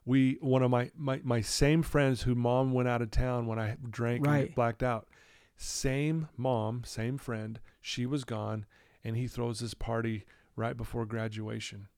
We 0.10 0.38
one 0.42 0.64
of 0.64 0.72
my 0.72 0.90
my, 0.98 1.22
my 1.24 1.42
same 1.42 1.84
friends 1.84 2.24
who 2.24 2.34
mom 2.34 2.72
went 2.74 2.90
out 2.90 3.02
of 3.04 3.12
town 3.12 3.46
when 3.46 3.60
I 3.60 3.78
drank 3.90 4.26
Right. 4.26 4.48
and 4.48 4.56
blacked 4.56 4.82
out. 4.82 5.08
Same 5.56 6.30
mom, 6.36 6.84
same 6.84 7.18
friend. 7.18 7.60
She 7.80 8.06
was 8.08 8.24
gone, 8.24 8.66
and 9.04 9.16
he 9.16 9.28
throws 9.28 9.60
this 9.60 9.74
party 9.74 10.26
right 10.56 10.76
before 10.76 11.06
graduation. 11.06 11.90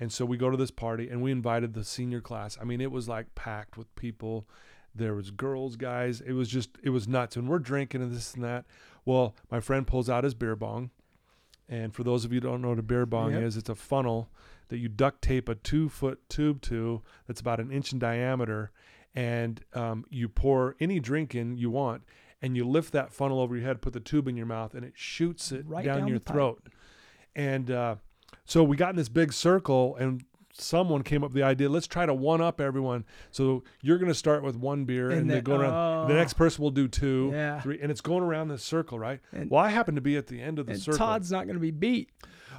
And 0.00 0.10
so 0.12 0.24
we 0.24 0.36
go 0.36 0.50
to 0.50 0.56
this 0.56 0.70
party, 0.70 1.08
and 1.10 1.20
we 1.22 1.30
invited 1.32 1.74
the 1.74 1.84
senior 1.84 2.20
class. 2.20 2.56
I 2.60 2.64
mean, 2.64 2.80
it 2.80 2.90
was 2.92 3.08
like 3.08 3.34
packed 3.34 3.76
with 3.76 3.94
people. 3.96 4.48
There 4.94 5.14
was 5.14 5.30
girls, 5.30 5.76
guys. 5.76 6.20
It 6.22 6.32
was 6.32 6.48
just, 6.48 6.70
it 6.82 6.90
was 6.90 7.06
nuts. 7.08 7.36
And 7.36 7.48
we're 7.48 7.58
drinking 7.58 8.00
and 8.02 8.12
this 8.14 8.32
and 8.34 8.44
that. 8.44 8.64
Well, 9.04 9.34
my 9.50 9.60
friend 9.60 9.86
pulls 9.86 10.08
out 10.08 10.24
his 10.24 10.34
beer 10.34 10.56
bong. 10.56 10.90
And 11.68 11.94
for 11.94 12.02
those 12.04 12.24
of 12.24 12.32
you 12.32 12.40
who 12.40 12.46
don't 12.48 12.62
know 12.62 12.70
what 12.70 12.78
a 12.78 12.82
beer 12.82 13.04
bong 13.06 13.32
Yep. 13.32 13.42
is, 13.42 13.56
it's 13.56 13.68
a 13.68 13.74
funnel 13.74 14.30
that 14.68 14.78
you 14.78 14.88
duct 14.88 15.22
tape 15.22 15.48
a 15.48 15.54
two 15.54 15.88
foot 15.88 16.20
tube 16.28 16.60
to 16.62 17.02
that's 17.26 17.40
about 17.40 17.60
an 17.60 17.70
inch 17.70 17.92
in 17.92 17.98
diameter. 17.98 18.72
And 19.14 19.64
um, 19.72 20.04
you 20.10 20.28
pour 20.28 20.76
any 20.78 21.00
drink 21.00 21.34
in 21.34 21.56
you 21.56 21.70
want, 21.70 22.02
and 22.42 22.54
you 22.54 22.68
lift 22.68 22.92
that 22.92 23.12
funnel 23.12 23.40
over 23.40 23.56
your 23.56 23.64
head, 23.64 23.80
put 23.80 23.94
the 23.94 24.00
tube 24.00 24.28
in 24.28 24.36
your 24.36 24.46
mouth, 24.46 24.74
and 24.74 24.84
it 24.84 24.92
shoots 24.94 25.52
it 25.52 25.64
Right 25.66 25.84
down, 25.84 26.00
down 26.00 26.08
your 26.08 26.18
throat. 26.18 26.68
And 27.34 27.70
uh, 27.70 27.96
so 28.44 28.62
we 28.62 28.76
got 28.76 28.90
in 28.90 28.96
this 28.96 29.08
big 29.08 29.32
circle, 29.32 29.96
and 29.96 30.22
someone 30.58 31.02
came 31.02 31.22
up 31.22 31.30
with 31.30 31.36
the 31.36 31.42
idea 31.42 31.68
let's 31.68 31.86
try 31.86 32.06
to 32.06 32.14
one 32.14 32.40
up 32.40 32.60
everyone. 32.60 33.04
So 33.30 33.64
you're 33.82 33.98
going 33.98 34.10
to 34.10 34.14
start 34.14 34.42
with 34.42 34.56
one 34.56 34.84
beer, 34.84 35.10
and, 35.10 35.22
And 35.22 35.30
then 35.30 35.42
go 35.42 35.56
around. 35.56 36.08
The 36.08 36.14
oh. 36.14 36.16
next 36.16 36.34
person 36.34 36.62
will 36.62 36.70
do 36.70 36.88
two, 36.88 37.30
Yeah. 37.32 37.60
three, 37.60 37.78
and 37.80 37.90
it's 37.90 38.00
going 38.00 38.22
around 38.22 38.48
this 38.48 38.62
circle, 38.62 38.98
right? 38.98 39.20
And- 39.32 39.50
well, 39.50 39.60
I 39.62 39.68
happen 39.70 39.94
to 39.94 40.00
be 40.00 40.16
at 40.16 40.26
the 40.26 40.40
end 40.40 40.58
of 40.58 40.66
the 40.66 40.72
And 40.72 40.80
circle. 40.82 40.98
Todd's 40.98 41.30
not 41.30 41.46
gonna 41.46 41.58
be 41.58 41.70
beat. 41.70 42.10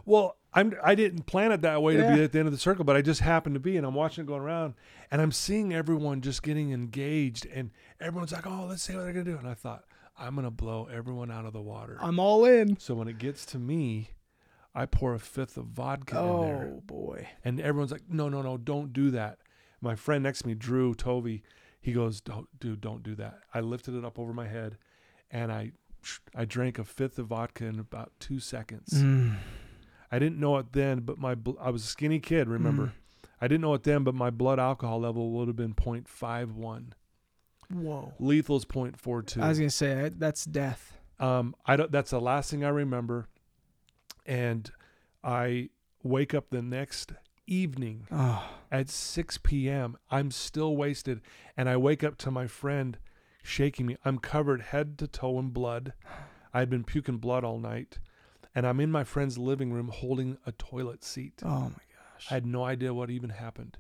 Well, 0.06 0.38
I'm 0.54 0.74
I 0.84 0.96
didn't 0.96 1.24
plan 1.26 1.52
it 1.52 1.62
that 1.62 1.82
way 1.84 1.98
to 1.98 2.04
be 2.16 2.24
at 2.24 2.32
the 2.32 2.40
end 2.40 2.48
of 2.48 2.52
the 2.54 2.58
circle, 2.60 2.86
but 2.86 2.96
I 2.96 3.02
just 3.02 3.22
happened 3.22 3.56
to 3.56 3.60
be, 3.60 3.78
and 3.78 3.86
I'm 3.86 3.94
watching 3.94 4.24
it 4.24 4.28
going 4.28 4.42
around, 4.42 4.76
and 5.12 5.22
I'm 5.22 5.32
seeing 5.32 5.74
everyone 5.74 6.22
just 6.22 6.42
getting 6.44 6.72
engaged, 6.72 7.46
and 7.46 7.72
everyone's 8.00 8.32
like, 8.32 8.48
"Oh, 8.48 8.66
let's 8.68 8.82
see 8.84 8.96
what 8.96 9.04
they're 9.04 9.14
gonna 9.14 9.26
do," 9.26 9.38
and 9.38 9.48
I 9.48 9.54
thought, 9.54 9.84
I'm 10.18 10.36
gonna 10.36 10.50
blow 10.50 10.88
everyone 10.92 11.30
out 11.30 11.46
of 11.46 11.54
the 11.54 11.62
water. 11.62 11.98
I'm 12.02 12.20
all 12.20 12.46
in. 12.46 12.78
so 12.80 12.96
when 12.96 13.08
it 13.08 13.18
gets 13.20 13.46
to 13.48 13.60
me, 13.60 14.12
I 14.78 14.86
pour 14.86 15.14
a 15.14 15.20
fifth 15.20 15.58
of 15.58 15.66
vodka 15.66 16.20
in 16.20 16.42
there, 16.42 16.72
Oh 16.76 16.82
boy. 16.86 17.28
and 17.44 17.60
everyone's 17.60 17.92
like, 17.92 18.10
"No, 18.10 18.30
no, 18.30 18.42
no, 18.42 18.58
don't 18.58 18.94
do 18.94 19.10
that." 19.12 19.40
My 19.82 19.96
friend 19.96 20.24
next 20.24 20.40
to 20.44 20.48
me, 20.48 20.54
Drew 20.56 20.94
Tovey, 20.94 21.42
he 21.82 21.92
goes, 21.94 22.22
don't, 22.22 22.48
"Dude, 22.60 22.80
don't 22.82 23.02
do 23.04 23.16
that." 23.16 23.40
I 23.54 23.60
lifted 23.62 23.96
it 23.96 24.06
up 24.06 24.18
over 24.20 24.34
my 24.34 24.48
head, 24.48 24.78
and 25.32 25.52
I 25.52 25.72
I 26.36 26.46
drank 26.46 26.78
a 26.80 26.84
fifth 26.84 27.18
of 27.20 27.28
vodka 27.28 27.66
in 27.66 27.80
about 27.80 28.12
two 28.20 28.40
seconds. 28.40 28.94
Mm. 28.94 29.38
I 30.12 30.20
didn't 30.20 30.40
know 30.40 30.58
it 30.58 30.72
then, 30.74 31.00
but 31.02 31.18
my 31.18 31.36
bl- 31.36 31.60
I 31.60 31.70
was 31.72 31.84
a 31.84 31.88
skinny 31.88 32.20
kid. 32.20 32.48
Remember, 32.48 32.88
Mm. 32.88 32.92
I 33.42 33.48
didn't 33.48 33.62
know 33.62 33.74
it 33.74 33.84
then, 33.84 34.04
but 34.04 34.16
my 34.16 34.30
blood 34.30 34.60
alcohol 34.60 35.00
level 35.02 35.32
would 35.32 35.48
have 35.48 35.58
been 35.58 35.74
0.51. 35.74 36.94
Whoa. 37.70 38.14
Lethal's 38.20 38.64
0.42. 38.66 39.42
I 39.42 39.50
was 39.50 39.58
gonna 39.60 39.70
say 39.70 40.10
that's 40.16 40.46
death. 40.46 40.98
um, 41.20 41.56
I 41.66 41.76
don't. 41.76 41.92
That's 41.92 42.12
the 42.12 42.22
last 42.22 42.50
thing 42.52 42.64
I 42.64 42.70
remember. 42.70 43.28
And 44.28 44.70
I 45.24 45.70
wake 46.04 46.34
up 46.34 46.50
the 46.50 46.62
next 46.62 47.14
evening 47.48 48.08
Oh. 48.12 48.48
at 48.72 48.90
6 48.90 49.38
p.m. 49.40 49.98
I'm 50.12 50.32
still 50.32 50.76
wasted, 50.76 51.22
and 51.56 51.70
I 51.70 51.78
wake 51.78 52.04
up 52.04 52.18
to 52.20 52.32
my 52.32 52.46
friend 52.46 52.98
shaking 53.42 53.86
me. 53.86 53.96
I'm 54.04 54.20
covered 54.20 54.62
head 54.62 54.98
to 55.00 55.08
toe 55.08 55.40
in 55.40 55.50
blood. 55.50 55.94
I 56.54 56.60
had 56.60 56.70
been 56.70 56.84
puking 56.84 57.18
blood 57.18 57.44
all 57.46 57.60
night, 57.60 58.00
and 58.54 58.68
I'm 58.68 58.80
in 58.82 58.92
my 58.92 59.04
friend's 59.06 59.38
living 59.38 59.72
room 59.72 59.88
holding 59.88 60.38
a 60.46 60.52
toilet 60.52 61.04
seat. 61.06 61.42
Oh 61.44 61.62
my 61.62 61.70
gosh. 61.70 62.28
I 62.30 62.34
had 62.36 62.46
no 62.46 62.64
idea 62.66 62.94
what 62.94 63.10
even 63.10 63.30
happened. 63.30 63.78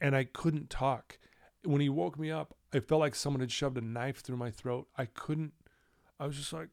And 0.00 0.14
I 0.14 0.22
couldn't 0.24 0.70
talk. 0.70 1.18
When 1.64 1.80
he 1.80 1.88
woke 1.88 2.16
me 2.18 2.30
up, 2.30 2.54
I 2.72 2.78
felt 2.78 3.00
like 3.00 3.16
someone 3.16 3.40
had 3.40 3.50
shoved 3.50 3.76
a 3.78 3.80
knife 3.80 4.20
through 4.20 4.36
my 4.36 4.52
throat. 4.52 4.86
I 4.96 5.06
couldn't, 5.06 5.54
I 6.20 6.26
was 6.26 6.36
just 6.36 6.52
like, 6.52 6.68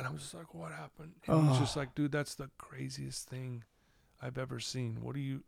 and 0.00 0.08
I 0.08 0.10
was 0.10 0.22
just 0.22 0.34
like, 0.34 0.54
what 0.54 0.72
happened? 0.72 1.12
And 1.26 1.48
he's 1.50 1.58
just 1.58 1.76
like, 1.76 1.94
dude, 1.94 2.10
that's 2.10 2.34
the 2.34 2.48
craziest 2.58 3.28
thing 3.28 3.62
I've 4.20 4.38
ever 4.38 4.58
seen. 4.58 4.98
What 5.02 5.14
do 5.14 5.20
you, 5.20 5.42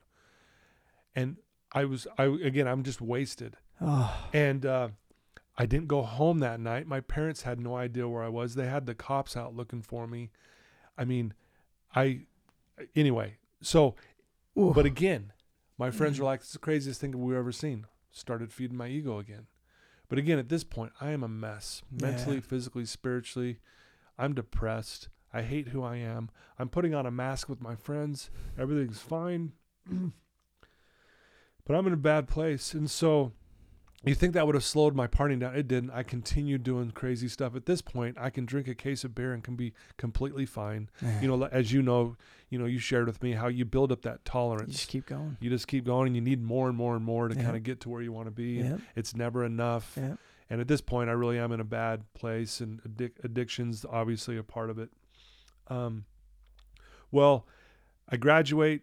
and 1.16 1.38
I 1.72 1.86
was, 1.86 2.06
I, 2.18 2.24
again, 2.24 2.68
I'm 2.68 2.82
just 2.82 3.00
wasted. 3.00 3.56
oh. 3.80 4.14
And, 4.32 4.66
uh, 4.66 4.88
I 5.58 5.66
didn't 5.66 5.88
go 5.88 6.02
home 6.02 6.38
that 6.38 6.60
night. 6.60 6.86
My 6.86 7.00
parents 7.00 7.42
had 7.42 7.60
no 7.60 7.76
idea 7.76 8.08
where 8.08 8.22
I 8.22 8.28
was. 8.28 8.54
They 8.54 8.66
had 8.66 8.86
the 8.86 8.94
cops 8.94 9.36
out 9.36 9.54
looking 9.54 9.82
for 9.82 10.06
me. 10.06 10.30
I 10.96 11.04
mean, 11.04 11.34
I, 11.94 12.20
anyway, 12.96 13.36
so 13.60 13.94
Ooh. 14.58 14.72
but 14.74 14.86
again, 14.86 15.32
my 15.76 15.90
friends 15.90 16.16
Mm. 16.16 16.20
were 16.20 16.24
like, 16.26 16.40
it's 16.40 16.52
the 16.54 16.58
craziest 16.58 17.00
thing 17.00 17.18
we've 17.20 17.36
ever 17.36 17.52
seen." 17.52 17.86
Started 18.10 18.52
feeding 18.52 18.76
my 18.78 18.88
ego 18.88 19.18
again. 19.18 19.46
But 20.08 20.18
again, 20.18 20.38
at 20.38 20.48
this 20.50 20.64
point, 20.64 20.92
I 21.00 21.10
am 21.10 21.22
a 21.22 21.28
mess, 21.28 21.82
mentally, 21.90 22.36
Yeah. 22.36 22.42
physically, 22.42 22.84
spiritually. 22.86 23.58
I'm 24.18 24.34
depressed. 24.34 25.08
I 25.32 25.42
hate 25.42 25.68
who 25.68 25.82
I 25.82 25.96
am. 25.96 26.30
I'm 26.58 26.68
putting 26.68 26.94
on 26.94 27.06
a 27.06 27.10
mask 27.10 27.48
with 27.48 27.60
my 27.60 27.74
friends. 27.74 28.30
Everything's 28.58 28.98
fine. 29.00 29.52
but 31.64 31.74
I'm 31.74 31.86
in 31.86 31.92
a 31.92 31.96
bad 31.98 32.28
place. 32.28 32.74
And 32.74 32.90
so 32.90 33.32
you 34.04 34.14
think 34.14 34.34
that 34.34 34.46
would 34.46 34.54
have 34.56 34.64
slowed 34.64 34.94
my 34.94 35.06
partying 35.06 35.38
down? 35.40 35.54
It 35.54 35.68
didn't. 35.68 35.90
I 35.90 36.02
continued 36.02 36.64
doing 36.64 36.90
crazy 36.90 37.28
stuff. 37.28 37.54
At 37.54 37.66
this 37.66 37.80
point, 37.80 38.16
I 38.20 38.30
can 38.30 38.44
drink 38.44 38.66
a 38.68 38.74
case 38.74 39.04
of 39.04 39.14
beer 39.14 39.32
and 39.32 39.42
can 39.44 39.54
be 39.56 39.72
completely 39.96 40.44
fine. 40.44 40.90
You 41.20 41.28
know, 41.28 41.44
as 41.46 41.72
you 41.72 41.82
know, 41.82 42.16
you 42.50 42.58
know, 42.58 42.66
you 42.66 42.78
shared 42.78 43.06
with 43.06 43.22
me 43.22 43.32
how 43.32 43.46
you 43.48 43.64
build 43.64 43.92
up 43.92 44.02
that 44.02 44.24
tolerance. 44.24 44.68
you 44.68 44.74
just 44.74 44.88
keep 44.90 45.06
going. 45.06 45.36
You 45.40 45.50
just 45.50 45.68
keep 45.68 45.84
going, 45.84 46.08
and 46.08 46.16
you 46.16 46.20
need 46.22 46.42
more 46.42 46.68
and 46.68 46.76
more 46.76 46.96
and 46.96 47.04
more 47.04 47.28
to 47.28 47.34
Yeah. 47.36 47.42
kind 47.44 47.56
of 47.56 47.62
get 47.62 47.80
to 47.80 47.88
where 47.88 48.02
you 48.02 48.12
want 48.12 48.26
to 48.26 48.32
be. 48.32 48.68
It's 48.96 49.14
never 49.14 49.44
enough. 49.44 49.94
Yep. 49.96 50.18
And 50.52 50.60
at 50.60 50.68
this 50.68 50.82
point, 50.82 51.08
I 51.08 51.14
really 51.14 51.38
am 51.38 51.50
in 51.50 51.60
a 51.60 51.64
bad 51.64 52.04
place, 52.12 52.60
and 52.60 52.82
addic- 52.82 53.24
addiction's 53.24 53.86
obviously 53.90 54.36
a 54.36 54.42
part 54.42 54.68
of 54.68 54.78
it. 54.78 54.90
Um, 55.68 56.04
well, 57.10 57.46
I 58.06 58.18
graduate. 58.18 58.82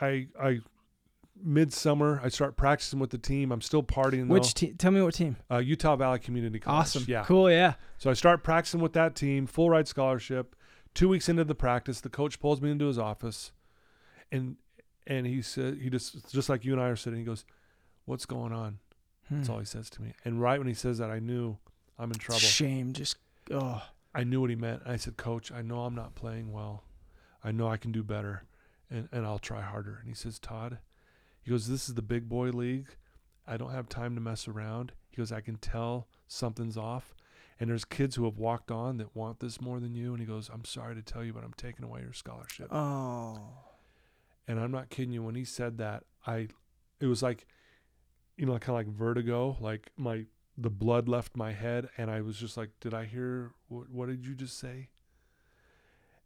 I 0.00 0.28
I 0.40 0.60
midsummer. 1.34 2.20
I 2.22 2.28
start 2.28 2.56
practicing 2.56 3.00
with 3.00 3.10
the 3.10 3.18
team. 3.18 3.50
I'm 3.50 3.62
still 3.62 3.82
partying. 3.82 4.28
Which 4.28 4.54
team? 4.54 4.76
Tell 4.76 4.92
me 4.92 5.02
what 5.02 5.14
team. 5.14 5.36
Uh, 5.50 5.58
Utah 5.58 5.96
Valley 5.96 6.20
Community 6.20 6.60
College. 6.60 6.82
Awesome. 6.82 7.04
Yeah. 7.08 7.24
Cool. 7.24 7.50
Yeah. 7.50 7.74
So 7.96 8.10
I 8.10 8.12
start 8.12 8.44
practicing 8.44 8.80
with 8.80 8.92
that 8.92 9.16
team, 9.16 9.48
full 9.48 9.70
ride 9.70 9.88
scholarship. 9.88 10.54
Two 10.94 11.08
weeks 11.08 11.28
into 11.28 11.42
the 11.42 11.56
practice, 11.56 12.00
the 12.00 12.10
coach 12.10 12.38
pulls 12.38 12.62
me 12.62 12.70
into 12.70 12.86
his 12.86 12.96
office, 12.96 13.50
and 14.30 14.54
and 15.04 15.26
he 15.26 15.42
said 15.42 15.78
he 15.82 15.90
just 15.90 16.30
just 16.32 16.48
like 16.48 16.64
you 16.64 16.74
and 16.74 16.80
I 16.80 16.86
are 16.90 16.94
sitting. 16.94 17.18
He 17.18 17.24
goes, 17.24 17.44
"What's 18.04 18.24
going 18.24 18.52
on?" 18.52 18.78
That's 19.30 19.46
Hmm. 19.46 19.52
all 19.52 19.58
he 19.58 19.64
says 19.66 19.90
to 19.90 20.02
me. 20.02 20.12
And 20.24 20.40
right 20.40 20.58
when 20.58 20.68
he 20.68 20.74
says 20.74 20.98
that, 20.98 21.10
I 21.10 21.18
knew 21.18 21.58
I'm 21.98 22.10
in 22.10 22.18
trouble. 22.18 22.40
Shame. 22.40 22.92
Just 22.92 23.16
oh. 23.50 23.82
I 24.14 24.24
knew 24.24 24.40
what 24.40 24.50
he 24.50 24.56
meant. 24.56 24.82
I 24.86 24.96
said, 24.96 25.16
Coach, 25.16 25.52
I 25.52 25.62
know 25.62 25.82
I'm 25.82 25.94
not 25.94 26.14
playing 26.14 26.52
well. 26.52 26.82
I 27.44 27.52
know 27.52 27.68
I 27.68 27.76
can 27.76 27.92
do 27.92 28.02
better, 28.02 28.44
and 28.90 29.08
and 29.12 29.24
I'll 29.26 29.38
try 29.38 29.60
harder. 29.62 29.98
And 30.00 30.08
he 30.08 30.14
says, 30.14 30.38
Todd, 30.38 30.78
he 31.42 31.50
goes, 31.50 31.68
this 31.68 31.88
is 31.88 31.94
the 31.94 32.02
big 32.02 32.28
boy 32.28 32.48
league. 32.50 32.88
I 33.46 33.56
don't 33.56 33.70
have 33.72 33.88
time 33.88 34.14
to 34.14 34.20
mess 34.20 34.48
around. 34.48 34.92
He 35.10 35.16
goes, 35.16 35.30
I 35.32 35.40
can 35.40 35.56
tell 35.56 36.08
something's 36.26 36.76
off. 36.76 37.14
And 37.60 37.70
there's 37.70 37.84
kids 37.84 38.14
who 38.16 38.24
have 38.24 38.38
walked 38.38 38.70
on 38.70 38.98
that 38.98 39.16
want 39.16 39.40
this 39.40 39.60
more 39.60 39.80
than 39.80 39.94
you. 39.94 40.12
And 40.12 40.20
he 40.20 40.26
goes, 40.26 40.50
I'm 40.52 40.64
sorry 40.64 40.94
to 40.94 41.02
tell 41.02 41.24
you, 41.24 41.32
but 41.32 41.42
I'm 41.44 41.54
taking 41.56 41.84
away 41.84 42.02
your 42.02 42.12
scholarship. 42.12 42.68
Oh. 42.70 43.40
And 44.46 44.60
I'm 44.60 44.70
not 44.70 44.90
kidding 44.90 45.12
you. 45.12 45.22
When 45.22 45.34
he 45.34 45.44
said 45.44 45.78
that, 45.78 46.04
I, 46.26 46.48
it 47.00 47.06
was 47.06 47.22
like, 47.22 47.46
you 48.38 48.46
know, 48.46 48.52
kind 48.52 48.70
of 48.70 48.74
like 48.76 48.86
vertigo. 48.86 49.56
Like 49.60 49.90
my, 49.98 50.24
the 50.56 50.70
blood 50.70 51.08
left 51.08 51.36
my 51.36 51.52
head, 51.52 51.90
and 51.98 52.10
I 52.10 52.22
was 52.22 52.38
just 52.38 52.56
like, 52.56 52.70
did 52.80 52.94
I 52.94 53.04
hear 53.04 53.52
what? 53.68 53.90
What 53.90 54.08
did 54.08 54.24
you 54.24 54.34
just 54.34 54.58
say? 54.58 54.88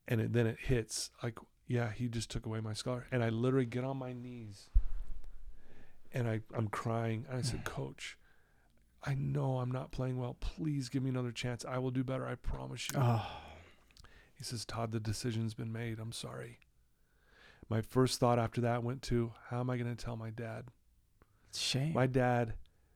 And 0.06 0.20
it, 0.20 0.32
then 0.32 0.46
it 0.46 0.58
hits 0.60 1.10
like, 1.22 1.38
yeah, 1.66 1.90
he 1.90 2.08
just 2.08 2.30
took 2.30 2.44
away 2.46 2.60
my 2.60 2.74
scholarship, 2.74 3.08
and 3.10 3.24
I 3.24 3.30
literally 3.30 3.66
get 3.66 3.82
on 3.82 3.96
my 3.96 4.12
knees, 4.12 4.68
and 6.12 6.28
I, 6.28 6.42
I'm 6.54 6.68
crying, 6.68 7.24
and 7.28 7.38
I 7.38 7.42
said, 7.42 7.64
Coach. 7.64 8.16
I 9.04 9.16
know 9.16 9.58
I'm 9.58 9.72
not 9.72 9.90
playing 9.90 10.16
well. 10.16 10.36
Please 10.38 10.88
give 10.88 11.02
me 11.02 11.10
another 11.10 11.32
chance. 11.32 11.64
I 11.68 11.78
will 11.78 11.90
do 11.90 12.04
better. 12.04 12.24
I 12.24 12.36
promise 12.36 12.86
you. 12.92 13.00
Oh. 13.02 13.26
He 14.32 14.44
says, 14.44 14.64
Todd, 14.64 14.92
the 14.92 15.00
decision's 15.00 15.54
been 15.54 15.72
made. 15.72 15.98
I'm 15.98 16.12
sorry. 16.12 16.60
My 17.68 17.80
first 17.80 18.20
thought 18.20 18.38
after 18.38 18.60
that 18.60 18.84
went 18.84 19.02
to, 19.02 19.32
how 19.50 19.58
am 19.58 19.70
I 19.70 19.76
going 19.76 19.92
to 19.92 20.04
tell 20.04 20.16
my 20.16 20.30
dad? 20.30 20.66
Shame. 21.58 21.92
My 21.92 22.06
dad 22.06 22.54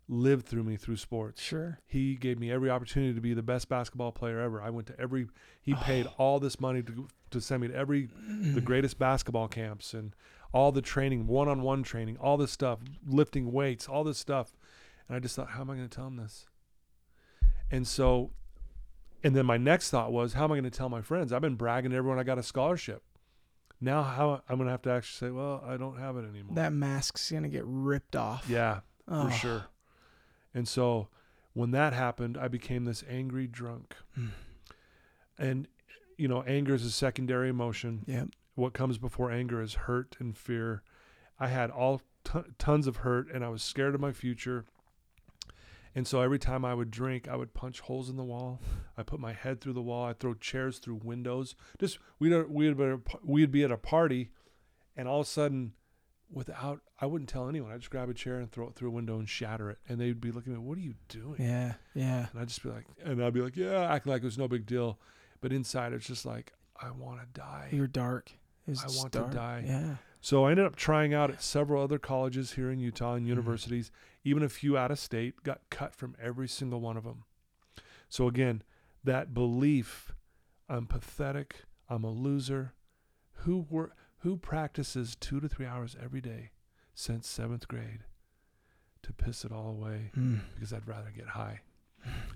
lived 0.09 0.47
through 0.47 0.62
me 0.62 0.77
through 0.77 0.97
sports. 0.97 1.42
sure. 1.42 1.81
He 1.87 2.14
gave 2.14 2.38
me 2.38 2.51
every 2.51 2.71
opportunity 2.71 3.12
to 3.14 3.21
be 3.21 3.35
the 3.35 3.42
best 3.42 3.69
basketball 3.69 4.12
player 4.12 4.40
ever. 4.40 4.62
I 4.62 4.71
went 4.71 4.87
to 4.88 5.01
every, 5.01 5.27
he 5.61 5.75
oh. 5.75 5.77
paid 5.83 6.07
Oh. 6.07 6.14
all 6.19 6.40
this 6.40 6.61
money 6.61 6.83
to, 6.83 7.09
to 7.31 7.40
send 7.40 7.62
me 7.62 7.69
to 7.69 7.75
every, 7.75 8.09
the 8.55 8.61
greatest 8.64 8.99
basketball 8.99 9.49
camps 9.49 9.95
and 9.95 10.14
all 10.53 10.71
the 10.71 10.81
training, 10.83 11.27
one 11.27 11.49
on 11.49 11.62
one 11.62 11.83
training, 11.83 12.16
all 12.19 12.37
this 12.37 12.53
stuff, 12.53 12.79
lifting 13.07 13.51
weights, 13.53 13.88
all 13.88 14.05
this 14.05 14.19
stuff. 14.19 14.53
And 15.09 15.16
I 15.16 15.21
just 15.21 15.35
thought, 15.35 15.51
how 15.51 15.62
am 15.62 15.71
I 15.71 15.75
going 15.75 15.88
to 15.88 15.95
tell 15.95 16.07
him 16.07 16.16
this? 16.16 16.47
And 17.71 17.87
so, 17.87 18.31
and 19.25 19.35
then 19.35 19.45
my 19.45 19.57
next 19.57 19.90
thought 19.90 20.12
was, 20.12 20.35
how 20.35 20.45
am 20.45 20.53
I 20.53 20.55
going 20.55 20.64
to 20.64 20.71
tell 20.71 20.88
my 20.88 21.03
friends? 21.03 21.33
I've 21.33 21.42
been 21.42 21.57
bragging 21.57 21.90
to 21.90 21.97
everyone 21.97 22.19
I 22.19 22.23
got 22.23 22.38
a 22.38 22.45
scholarship. 22.45 23.03
Now, 23.81 24.03
how 24.03 24.43
I'm 24.49 24.57
going 24.57 24.67
to 24.67 24.71
have 24.73 24.83
to 24.83 24.91
actually 24.91 25.29
say, 25.29 25.31
well, 25.33 25.62
I 25.67 25.77
don't 25.77 25.99
have 25.99 26.17
it 26.17 26.25
anymore. 26.29 26.55
That 26.55 26.73
mask's 26.73 27.31
gonna 27.31 27.49
get 27.49 27.65
ripped 27.67 28.17
off. 28.17 28.47
yeah, 28.49 28.81
Oh. 29.07 29.27
for 29.29 29.33
sure. 29.37 29.65
And 30.55 30.67
so, 30.67 31.09
when 31.53 31.71
that 31.73 31.93
happened, 31.93 32.39
I 32.39 32.49
became 32.49 32.85
this 32.85 33.05
angry 33.09 33.47
drunk. 33.47 33.95
Mm. 34.19 34.31
And, 35.39 35.69
you 36.17 36.29
know, 36.29 36.43
anger 36.43 36.75
is 36.75 36.85
a 36.85 36.91
secondary 36.91 37.49
emotion. 37.51 38.05
Yep. 38.07 38.29
what 38.55 38.73
comes 38.73 38.97
before 38.97 39.31
anger 39.31 39.61
is 39.61 39.75
hurt 39.75 40.17
and 40.19 40.35
fear. 40.35 40.83
I 41.39 41.49
had 41.49 41.71
all 41.71 42.01
t- 42.25 42.41
tons 42.59 42.87
of 42.87 42.97
hurt 42.99 43.31
and 43.31 43.45
I 43.45 43.51
was 43.51 43.62
scared 43.62 43.95
of 43.95 44.01
my 44.01 44.12
future. 44.12 44.65
And 45.97 46.07
so 46.07 46.21
every 46.21 46.39
time 46.39 46.63
I 46.63 46.75
would 46.75 46.91
drink, 46.91 47.27
I 47.27 47.37
would 47.37 47.55
punch 47.55 47.81
holes 47.81 48.11
in 48.11 48.17
the 48.17 48.23
wall. 48.23 48.61
I 48.99 49.03
put 49.03 49.19
my 49.19 49.33
head 49.33 49.63
through 49.63 49.73
the 49.73 49.83
wall. 49.83 50.05
I 50.05 50.13
throw 50.13 50.35
chairs 50.35 50.79
through 50.79 51.01
windows. 51.03 51.57
Just 51.81 51.99
we'd 52.19 52.35
uh, 52.35 52.45
we'd 52.49 52.77
be 52.77 52.85
at 52.85 53.01
we'd 53.25 53.51
be 53.51 53.65
at 53.65 53.73
a 53.73 53.79
party, 53.79 54.31
and 54.95 55.09
all 55.09 55.21
of 55.21 55.27
a 55.27 55.31
sudden, 55.31 55.73
without 56.31 56.83
I 57.01 57.07
wouldn't 57.07 57.31
tell 57.31 57.49
anyone. 57.49 57.73
I'd 57.73 57.81
just 57.81 57.91
grab 57.91 58.11
a 58.11 58.15
chair 58.15 58.39
and 58.39 58.53
throw 58.53 58.69
it 58.69 58.75
through 58.75 58.89
a 58.89 58.93
window 58.93 59.19
and 59.19 59.27
shatter 59.27 59.71
it. 59.71 59.79
And 59.89 59.99
they'd 59.99 60.21
be 60.21 60.33
looking 60.33 60.53
at 60.53 60.59
me, 60.59 60.65
"What 60.67 60.77
are 60.77 60.83
you 60.83 60.97
doing?" 61.09 61.37
Yeah. 61.41 61.75
Yeah. 61.95 62.27
And 62.31 62.41
I'd 62.41 62.49
just 62.49 62.63
be 62.63 62.69
like, 62.69 62.85
and 63.03 63.25
I'd 63.25 63.33
be 63.33 63.41
like, 63.41 63.57
"Yeah," 63.57 63.91
acting 63.91 64.13
like 64.13 64.21
it 64.21 64.27
was 64.27 64.37
no 64.37 64.49
big 64.49 64.67
deal, 64.67 65.01
but 65.41 65.51
inside 65.51 65.95
it's 65.95 66.07
just 66.07 66.27
like, 66.27 66.53
I 66.79 66.91
want 66.91 67.21
to 67.21 67.41
die. 67.41 67.71
You're 67.73 67.87
dark. 67.87 68.33
It 68.67 68.71
was 68.71 68.85
I 68.85 68.99
want 68.99 69.13
to 69.13 69.35
die. 69.35 69.65
Yeah. 69.67 69.97
So 70.27 70.45
I 70.45 70.51
ended 70.51 70.67
up 70.67 70.75
trying 70.75 71.15
out 71.15 71.31
at 71.31 71.41
several 71.41 71.81
other 71.81 72.01
colleges 72.01 72.55
here 72.55 72.69
in 72.69 72.81
Utah 72.81 73.11
Mm-hmm. 73.11 73.17
and 73.19 73.29
universities, 73.29 73.93
even 74.25 74.43
a 74.43 74.49
few 74.49 74.77
out 74.77 74.91
of 74.91 74.99
state, 74.99 75.45
got 75.45 75.61
cut 75.71 75.95
from 75.95 76.17
every 76.21 76.49
single 76.49 76.81
one 76.81 76.97
of 76.97 77.05
them. 77.05 77.23
So 78.09 78.27
again, 78.27 78.65
that 79.05 79.33
belief 79.33 80.11
I'm 80.69 80.87
pathetic, 80.89 81.62
I'm 81.89 82.03
a 82.03 82.11
loser, 82.11 82.73
who 83.45 83.67
wor- 83.71 83.93
who 84.23 84.37
practices 84.37 85.15
2 85.15 85.39
to 85.39 85.49
3 85.49 85.65
hours 85.65 85.95
every 86.03 86.21
day 86.21 86.51
since 86.93 87.29
7th 87.29 87.69
grade 87.69 88.01
to 89.03 89.12
piss 89.12 89.45
it 89.45 89.53
all 89.53 89.69
away 89.69 90.11
Mm. 90.17 90.41
because 90.57 90.73
I'd 90.73 90.89
rather 90.89 91.12
get 91.12 91.29
high. 91.29 91.61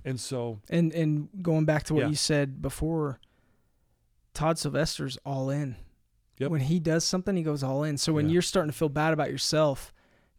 And 0.05 0.21
so 0.21 0.61
And 0.69 0.93
and 0.93 1.29
going 1.43 1.65
back 1.65 1.83
to 1.87 1.95
what 1.95 2.03
Yeah. 2.03 2.09
you 2.11 2.15
said 2.15 2.63
before, 2.63 3.19
Todd 4.33 4.59
Sylvester's 4.59 5.17
all 5.25 5.51
in. 5.51 5.75
Yep. 6.41 6.51
When 6.51 6.61
he 6.63 6.81
does 6.81 7.05
something, 7.05 7.37
he 7.37 7.43
goes 7.45 7.63
all 7.63 7.85
in. 7.85 7.97
So 7.97 8.13
when 8.13 8.29
Yeah. 8.29 8.33
you're 8.35 8.43
starting 8.43 8.71
to 8.73 8.77
feel 8.77 8.89
bad 8.89 9.13
about 9.13 9.31
yourself, 9.31 9.93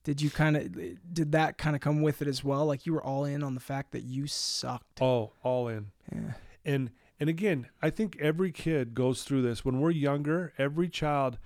did 0.03 0.21
you 0.21 0.29
kind 0.29 0.57
of 0.57 0.75
did 1.13 1.31
that 1.31 1.57
kind 1.57 1.75
of 1.75 1.81
come 1.81 2.01
with 2.01 2.21
it 2.21 2.27
as 2.27 2.43
well? 2.43 2.65
Like 2.65 2.85
you 2.85 2.93
were 2.93 3.03
all 3.03 3.23
in 3.23 3.43
on 3.43 3.53
the 3.53 3.59
fact 3.61 3.91
that 3.93 4.01
you 4.03 4.27
sucked. 4.27 4.99
all 5.01 5.33
all 5.43 5.67
in. 5.69 5.91
Yeah. 6.13 6.33
and 6.65 6.89
and 7.19 7.29
again 7.29 7.67
i 7.81 7.89
think 7.91 8.17
every 8.19 8.51
kid 8.51 8.93
goes 8.95 9.23
through 9.23 9.41
this 9.43 9.63
when 9.63 9.79
we're 9.79 9.91
younger 9.91 10.51
every 10.57 10.89
child 10.89 11.37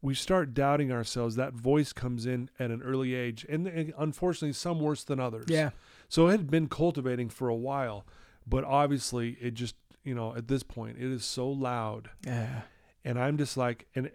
we 0.00 0.14
start 0.14 0.54
doubting 0.54 0.90
ourselves 0.92 1.34
that 1.36 1.52
voice 1.54 1.92
comes 1.92 2.24
in 2.24 2.48
at 2.58 2.70
an 2.70 2.80
early 2.82 3.14
age 3.14 3.44
and, 3.48 3.66
and 3.66 3.92
unfortunately 3.98 4.52
some 4.52 4.78
worse 4.80 5.02
than 5.04 5.18
others 5.20 5.46
Yeah. 5.48 5.70
so 6.08 6.28
it 6.28 6.32
had 6.32 6.50
been 6.50 6.68
cultivating 6.68 7.28
for 7.28 7.48
a 7.48 7.54
while 7.56 8.06
but 8.46 8.62
obviously 8.64 9.36
it 9.40 9.54
just 9.54 9.74
you 10.04 10.14
know 10.14 10.34
at 10.36 10.46
this 10.48 10.62
point 10.62 10.96
it 10.98 11.10
is 11.12 11.24
so 11.24 11.48
loud 11.50 12.10
Yeah. 12.24 12.62
And 13.04 13.18
i'm 13.18 13.36
just 13.38 13.56
like 13.56 13.86
and 13.94 14.10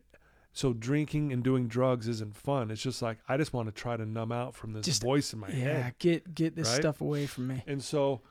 so 0.51 0.73
drinking 0.73 1.31
and 1.31 1.43
doing 1.43 1.67
drugs 1.67 2.07
isn't 2.07 2.35
fun 2.35 2.71
it's 2.71 2.81
just 2.81 3.01
like 3.01 3.17
i 3.29 3.37
just 3.37 3.53
want 3.53 3.67
to 3.67 3.71
try 3.71 3.95
to 3.95 4.05
numb 4.05 4.31
out 4.31 4.55
from 4.55 4.73
this 4.73 4.85
Just- 4.85 5.03
voice 5.03 5.31
in 5.33 5.39
my 5.39 5.47
Yeah. 5.49 5.55
head 5.83 5.93
Get 5.99 6.33
get 6.33 6.55
this 6.55 6.69
Right? 6.69 6.81
stuff 6.81 7.01
away 7.01 7.25
from 7.27 7.47
me. 7.47 7.63
and 7.67 7.83
so 7.83 8.21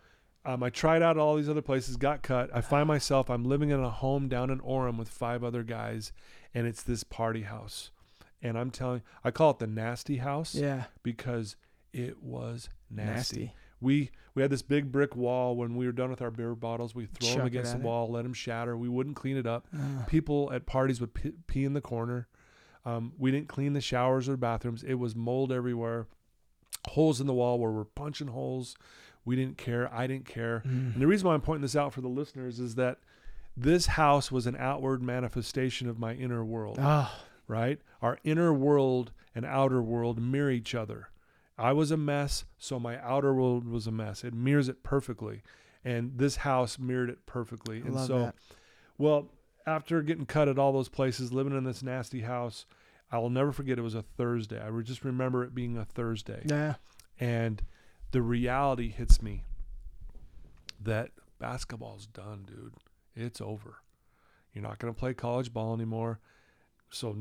um, 0.44 0.62
I 0.62 0.70
tried 0.70 1.02
out 1.02 1.18
all 1.18 1.36
these 1.36 1.48
other 1.48 1.60
places, 1.60 1.96
got 1.96 2.22
cut. 2.22 2.48
I 2.54 2.62
find 2.62 2.88
myself, 2.88 3.28
I'm 3.28 3.44
living 3.44 3.68
in 3.68 3.80
a 3.80 3.90
home 3.90 4.28
down 4.28 4.48
in 4.48 4.60
Orem 4.60 4.96
with 4.96 5.08
five 5.10 5.44
other 5.44 5.62
guys, 5.62 6.10
and 6.54 6.66
it's 6.66 6.82
this 6.82 7.02
party 7.04 7.42
house. 7.42 7.90
And 8.40 8.56
I'm 8.56 8.70
telling, 8.70 9.02
I 9.22 9.30
call 9.30 9.50
it 9.50 9.58
the 9.58 9.66
nasty 9.66 10.18
house 10.18 10.54
Yeah. 10.54 10.84
because 11.02 11.56
it 11.92 12.22
was 12.22 12.70
nasty. 12.88 13.12
Nasty. 13.46 13.54
We 13.80 14.10
we 14.34 14.42
had 14.42 14.50
this 14.50 14.62
big 14.62 14.90
brick 14.92 15.14
wall. 15.16 15.56
When 15.56 15.76
we 15.76 15.86
were 15.86 15.92
done 15.92 16.10
with 16.10 16.22
our 16.22 16.30
beer 16.30 16.54
bottles, 16.54 16.94
we 16.94 17.06
throw 17.06 17.28
Chuck 17.28 17.36
them 17.38 17.46
against 17.46 17.72
the 17.72 17.78
it. 17.78 17.84
wall, 17.84 18.10
let 18.10 18.22
them 18.22 18.32
shatter. 18.34 18.76
We 18.76 18.88
wouldn't 18.88 19.16
clean 19.16 19.36
it 19.36 19.46
up. 19.46 19.66
Uh, 19.74 20.04
People 20.06 20.50
at 20.52 20.66
parties 20.66 21.00
would 21.00 21.14
pee, 21.14 21.32
pee 21.46 21.64
in 21.64 21.72
the 21.74 21.80
corner. 21.80 22.28
Um, 22.84 23.12
we 23.18 23.30
didn't 23.30 23.48
clean 23.48 23.72
the 23.74 23.80
showers 23.80 24.28
or 24.28 24.36
bathrooms. 24.36 24.82
It 24.82 24.94
was 24.94 25.14
mold 25.14 25.52
everywhere, 25.52 26.06
holes 26.88 27.20
in 27.20 27.26
the 27.26 27.34
wall 27.34 27.58
where 27.58 27.70
we're 27.70 27.84
punching 27.84 28.28
holes. 28.28 28.76
We 29.24 29.36
didn't 29.36 29.58
care. 29.58 29.92
I 29.92 30.06
didn't 30.06 30.26
care. 30.26 30.62
mm. 30.66 30.94
And 30.94 31.02
the 31.02 31.06
reason 31.06 31.28
why 31.28 31.34
I'm 31.34 31.40
pointing 31.42 31.62
this 31.62 31.76
out 31.76 31.92
for 31.92 32.00
the 32.00 32.08
listeners 32.08 32.58
is 32.60 32.76
that 32.76 32.98
this 33.56 33.86
house 33.86 34.30
was 34.32 34.46
an 34.46 34.56
outward 34.58 35.02
manifestation 35.02 35.88
of 35.88 35.98
my 35.98 36.14
inner 36.14 36.44
world, 36.44 36.78
Oh, 36.80 37.12
right? 37.46 37.80
Our 38.00 38.18
inner 38.24 38.54
world 38.54 39.12
and 39.34 39.44
outer 39.44 39.82
world 39.82 40.20
mirror 40.22 40.50
each 40.50 40.74
other. 40.74 41.10
I 41.58 41.72
was 41.72 41.90
a 41.90 41.96
mess, 41.96 42.44
so 42.56 42.78
my 42.78 42.98
outer 43.00 43.34
world 43.34 43.66
was 43.66 43.86
a 43.86 43.92
mess. 43.92 44.22
It 44.22 44.32
mirrors 44.32 44.68
it 44.68 44.82
perfectly. 44.82 45.42
And 45.84 46.16
this 46.16 46.36
house 46.36 46.78
mirrored 46.78 47.10
it 47.10 47.26
perfectly. 47.26 47.78
I 47.78 47.86
and 47.86 47.94
love 47.94 48.06
so, 48.06 48.18
that. 48.18 48.34
well, 48.96 49.28
after 49.66 50.02
getting 50.02 50.26
cut 50.26 50.48
at 50.48 50.58
all 50.58 50.72
those 50.72 50.88
places, 50.88 51.32
living 51.32 51.56
in 51.56 51.64
this 51.64 51.82
nasty 51.82 52.20
house, 52.20 52.64
I 53.10 53.18
will 53.18 53.30
never 53.30 53.52
forget 53.52 53.78
it 53.78 53.82
was 53.82 53.94
a 53.94 54.02
Thursday. 54.02 54.60
I 54.60 54.70
just 54.82 55.04
remember 55.04 55.44
it 55.44 55.54
being 55.54 55.76
a 55.76 55.84
Thursday. 55.84 56.42
Yeah. 56.46 56.74
And 57.18 57.62
the 58.12 58.22
reality 58.22 58.90
hits 58.90 59.20
me 59.20 59.44
that 60.80 61.10
basketball's 61.38 62.06
done, 62.06 62.44
dude. 62.46 62.74
It's 63.14 63.40
over. 63.40 63.78
You're 64.54 64.62
not 64.62 64.78
going 64.78 64.92
to 64.92 64.98
play 64.98 65.14
college 65.14 65.52
ball 65.52 65.74
anymore. 65.74 66.20
So 66.90 67.16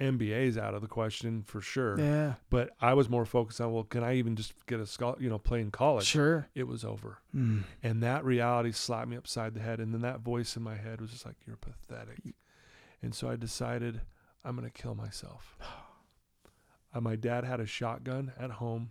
NBA 0.00 0.48
is 0.48 0.58
out 0.58 0.74
of 0.74 0.82
the 0.82 0.88
question 0.88 1.44
for 1.46 1.60
sure. 1.60 1.98
Yeah. 1.98 2.34
But 2.50 2.70
I 2.80 2.94
was 2.94 3.08
more 3.08 3.24
focused 3.24 3.60
on, 3.60 3.72
well, 3.72 3.84
can 3.84 4.02
I 4.02 4.16
even 4.16 4.34
just 4.34 4.54
get 4.66 4.80
a 4.80 4.86
scholar, 4.86 5.16
you 5.20 5.30
know, 5.30 5.38
play 5.38 5.60
in 5.60 5.70
college? 5.70 6.06
Sure. 6.06 6.48
It 6.54 6.66
was 6.66 6.84
over. 6.84 7.18
Mm. 7.34 7.64
And 7.82 8.02
that 8.02 8.24
reality 8.24 8.72
slapped 8.72 9.08
me 9.08 9.16
upside 9.16 9.54
the 9.54 9.60
head. 9.60 9.78
And 9.78 9.94
then 9.94 10.00
that 10.02 10.20
voice 10.20 10.56
in 10.56 10.62
my 10.62 10.76
head 10.76 11.00
was 11.00 11.10
just 11.10 11.24
like, 11.24 11.36
you're 11.46 11.56
pathetic. 11.56 12.18
And 13.00 13.14
so 13.14 13.28
I 13.28 13.36
decided 13.36 14.00
I'm 14.44 14.56
going 14.56 14.68
to 14.68 14.82
kill 14.82 14.94
myself. 14.94 15.56
Uh, 16.94 17.00
my 17.00 17.16
dad 17.16 17.44
had 17.44 17.58
a 17.60 17.66
shotgun 17.66 18.32
at 18.38 18.50
home. 18.50 18.90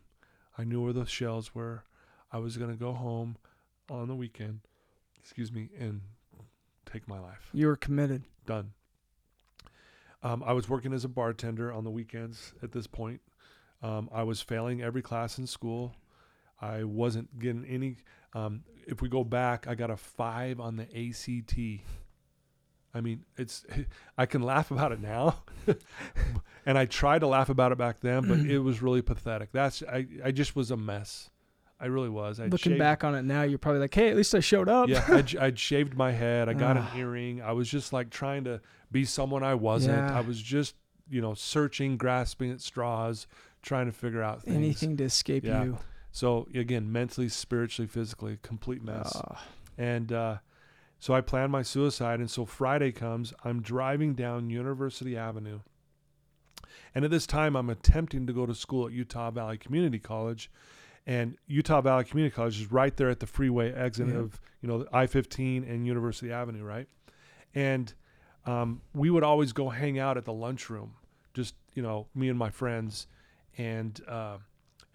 I 0.57 0.63
knew 0.63 0.81
where 0.81 0.93
the 0.93 1.05
shells 1.05 1.53
were. 1.53 1.83
I 2.31 2.39
was 2.39 2.57
going 2.57 2.71
to 2.71 2.77
go 2.77 2.93
home 2.93 3.37
on 3.89 4.07
the 4.07 4.15
weekend, 4.15 4.61
excuse 5.19 5.51
me, 5.51 5.69
and 5.77 6.01
take 6.91 7.07
my 7.07 7.19
life. 7.19 7.49
You 7.53 7.67
were 7.67 7.75
committed. 7.75 8.23
Done. 8.45 8.71
Um, 10.23 10.43
I 10.45 10.53
was 10.53 10.69
working 10.69 10.93
as 10.93 11.03
a 11.03 11.09
bartender 11.09 11.71
on 11.71 11.83
the 11.83 11.89
weekends 11.89 12.53
at 12.61 12.71
this 12.71 12.87
point. 12.87 13.21
Um, 13.81 14.09
I 14.13 14.23
was 14.23 14.41
failing 14.41 14.81
every 14.81 15.01
class 15.01 15.37
in 15.37 15.47
school. 15.47 15.95
I 16.61 16.83
wasn't 16.83 17.39
getting 17.39 17.65
any. 17.65 17.97
Um, 18.33 18.63
if 18.87 19.01
we 19.01 19.09
go 19.09 19.23
back, 19.23 19.67
I 19.67 19.75
got 19.75 19.89
a 19.89 19.97
five 19.97 20.59
on 20.59 20.75
the 20.75 20.83
ACT. 20.83 21.83
I 22.93 23.01
mean, 23.01 23.25
it's. 23.37 23.65
I 24.17 24.27
can 24.27 24.43
laugh 24.43 24.69
about 24.69 24.91
it 24.91 25.01
now, 25.01 25.43
and 26.65 26.77
I 26.77 26.85
tried 26.85 27.19
to 27.19 27.27
laugh 27.27 27.49
about 27.49 27.71
it 27.71 27.79
back 27.79 27.99
then, 28.01 28.27
but 28.27 28.39
it 28.39 28.59
was 28.59 28.81
really 28.81 29.01
pathetic. 29.01 29.49
That's. 29.51 29.81
I. 29.83 30.05
I 30.23 30.31
just 30.31 30.55
was 30.55 30.69
a 30.69 30.77
mess. 30.77 31.31
I 31.81 31.87
really 31.87 32.09
was. 32.09 32.39
I'd 32.39 32.51
Looking 32.51 32.73
shaved- 32.73 32.79
back 32.79 33.03
on 33.03 33.15
it 33.15 33.23
now, 33.23 33.41
you're 33.41 33.57
probably 33.57 33.81
like, 33.81 33.93
hey, 33.95 34.09
at 34.09 34.15
least 34.15 34.35
I 34.35 34.39
showed 34.39 34.69
up. 34.69 34.87
yeah, 34.87 35.03
I'd, 35.09 35.35
I'd 35.35 35.59
shaved 35.59 35.95
my 35.95 36.11
head. 36.11 36.47
I 36.47 36.53
got 36.53 36.77
an 36.77 36.85
earring. 36.95 37.41
I 37.41 37.53
was 37.53 37.69
just 37.69 37.91
like 37.91 38.09
trying 38.11 38.43
to 38.43 38.61
be 38.91 39.03
someone 39.05 39.43
I 39.43 39.55
wasn't. 39.55 39.97
Yeah. 39.97 40.17
I 40.17 40.21
was 40.21 40.41
just, 40.41 40.75
you 41.09 41.21
know, 41.21 41.33
searching, 41.33 41.97
grasping 41.97 42.51
at 42.51 42.61
straws, 42.61 43.25
trying 43.63 43.87
to 43.87 43.91
figure 43.91 44.21
out 44.21 44.43
things. 44.43 44.55
Anything 44.55 44.95
to 44.97 45.05
escape 45.05 45.43
Yeah. 45.43 45.63
you. 45.63 45.77
So 46.11 46.47
again, 46.53 46.91
mentally, 46.91 47.29
spiritually, 47.29 47.87
physically, 47.87 48.37
complete 48.43 48.83
mess. 48.83 49.19
And 49.77 50.11
uh, 50.11 50.37
so 50.99 51.13
I 51.13 51.21
planned 51.21 51.51
my 51.51 51.61
suicide. 51.63 52.19
And 52.19 52.29
so 52.29 52.45
Friday 52.45 52.91
comes. 52.91 53.33
I'm 53.43 53.61
driving 53.61 54.13
down 54.13 54.49
University 54.49 55.17
Avenue. 55.17 55.61
And 56.93 57.05
at 57.05 57.11
this 57.11 57.25
time, 57.25 57.55
I'm 57.55 57.69
attempting 57.69 58.27
to 58.27 58.33
go 58.33 58.45
to 58.45 58.53
school 58.53 58.85
at 58.87 58.91
Utah 58.93 59.31
Valley 59.31 59.57
Community 59.57 59.99
College. 59.99 60.51
And 61.07 61.37
Utah 61.47 61.81
Valley 61.81 62.03
Community 62.03 62.33
College 62.33 62.59
is 62.61 62.71
right 62.71 62.95
there 62.95 63.09
at 63.09 63.19
the 63.19 63.27
freeway 63.27 63.73
exit 63.73 64.07
Yeah. 64.07 64.19
of, 64.19 64.39
you 64.61 64.67
know, 64.69 64.85
I-15 64.93 65.69
and 65.69 65.85
University 65.87 66.31
Avenue, 66.31 66.63
right? 66.63 66.87
And 67.55 67.93
um, 68.45 68.81
we 68.93 69.09
would 69.09 69.23
always 69.23 69.51
go 69.53 69.69
hang 69.69 69.97
out 69.99 70.17
at 70.17 70.25
the 70.25 70.33
lunchroom, 70.33 70.93
just, 71.33 71.55
you 71.73 71.81
know, 71.81 72.07
me 72.13 72.29
and 72.29 72.37
my 72.37 72.49
friends. 72.49 73.07
And 73.57 73.99
uh, 74.07 74.37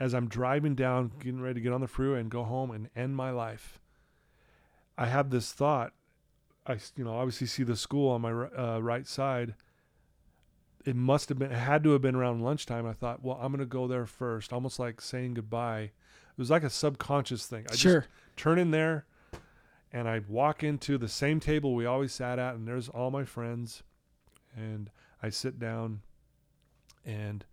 as 0.01 0.15
I'm 0.15 0.29
driving 0.29 0.75
down, 0.75 1.11
getting 1.19 1.41
ready 1.41 1.55
to 1.55 1.61
get 1.61 1.73
on 1.73 1.81
the 1.81 1.89
freeway 1.89 2.21
and 2.21 2.31
go 2.31 2.45
home 2.45 2.71
and 2.71 2.89
end 2.95 3.17
my 3.17 3.31
life, 3.31 3.81
I 4.97 5.07
have 5.07 5.31
this 5.31 5.53
thought. 5.53 5.93
I 6.67 6.79
you 6.97 7.05
know, 7.05 7.17
obviously 7.17 7.47
see 7.47 7.63
the 7.63 7.77
school 7.77 8.11
on 8.11 8.21
my 8.23 8.31
uh, 8.33 8.79
right 8.81 9.07
side. 9.07 9.55
It 10.87 10.97
must 10.97 11.29
have 11.29 11.39
been, 11.39 11.51
it 11.51 11.59
had 11.59 11.83
to 11.85 11.91
have 11.91 12.03
been 12.03 12.15
around 12.15 12.43
lunchtime. 12.43 12.87
I 12.87 12.93
thought, 12.93 13.23
well, 13.23 13.39
I'm 13.41 13.51
going 13.51 13.61
to 13.61 13.67
go 13.67 13.87
there 13.87 14.07
first, 14.07 14.53
almost 14.53 14.79
like 14.79 15.01
saying 15.01 15.35
goodbye. 15.35 15.81
It 15.81 16.39
was 16.39 16.51
like 16.51 16.63
a 16.63 16.71
subconscious 16.71 17.47
thing. 17.47 17.67
I 17.71 17.75
sure. 17.75 18.01
just 18.01 18.09
turn 18.37 18.59
in 18.59 18.71
there 18.71 19.07
and 19.93 20.09
I 20.09 20.21
walk 20.29 20.63
into 20.63 20.97
the 20.97 21.09
same 21.09 21.41
table 21.41 21.75
we 21.75 21.87
always 21.87 22.13
sat 22.13 22.39
at, 22.39 22.55
and 22.55 22.69
there's 22.69 22.89
all 22.89 23.11
my 23.11 23.25
friends. 23.25 23.83
And 24.55 24.91
I 25.23 25.31
sit 25.31 25.59
down 25.59 26.03
and 27.05 27.45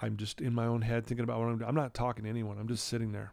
I'm 0.00 0.16
just 0.16 0.40
in 0.40 0.54
my 0.54 0.66
own 0.66 0.82
head 0.82 1.06
thinking 1.06 1.24
about 1.24 1.38
what 1.38 1.48
I'm 1.48 1.58
doing. 1.58 1.68
I'm 1.68 1.74
not 1.74 1.94
talking 1.94 2.24
to 2.24 2.30
anyone. 2.30 2.58
I'm 2.58 2.68
just 2.68 2.88
sitting 2.88 3.12
there 3.12 3.32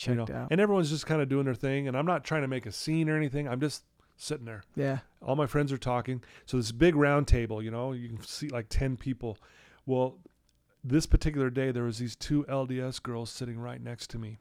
you 0.00 0.16
Checked 0.16 0.30
know, 0.30 0.36
out. 0.36 0.48
and 0.50 0.60
everyone's 0.60 0.90
just 0.90 1.06
kind 1.06 1.20
of 1.20 1.28
doing 1.28 1.44
their 1.44 1.54
thing 1.54 1.86
and 1.86 1.96
i'm 1.96 2.06
not 2.06 2.24
trying 2.24 2.42
to 2.42 2.48
make 2.48 2.64
a 2.66 2.72
scene 2.72 3.08
or 3.08 3.16
anything 3.16 3.46
i'm 3.46 3.60
just 3.60 3.84
sitting 4.22 4.44
there. 4.46 4.62
Yeah. 4.76 4.98
all 5.20 5.36
my 5.36 5.46
friends 5.46 5.72
are 5.72 5.78
talking. 5.78 6.22
So 6.46 6.56
this 6.56 6.72
big 6.72 6.94
round 6.94 7.26
table 7.28 7.62
you 7.62 7.70
know 7.70 7.92
you 7.92 8.08
can 8.08 8.22
see 8.22 8.48
like 8.48 8.66
10 8.68 8.96
people. 8.96 9.38
Well 9.86 10.18
this 10.84 11.06
particular 11.06 11.48
day 11.50 11.70
there 11.70 11.84
was 11.84 11.98
these 11.98 12.16
two 12.16 12.44
lds 12.48 13.00
girls 13.02 13.30
sitting 13.30 13.58
right 13.58 13.80
next 13.80 14.10
to 14.10 14.18
me. 14.18 14.38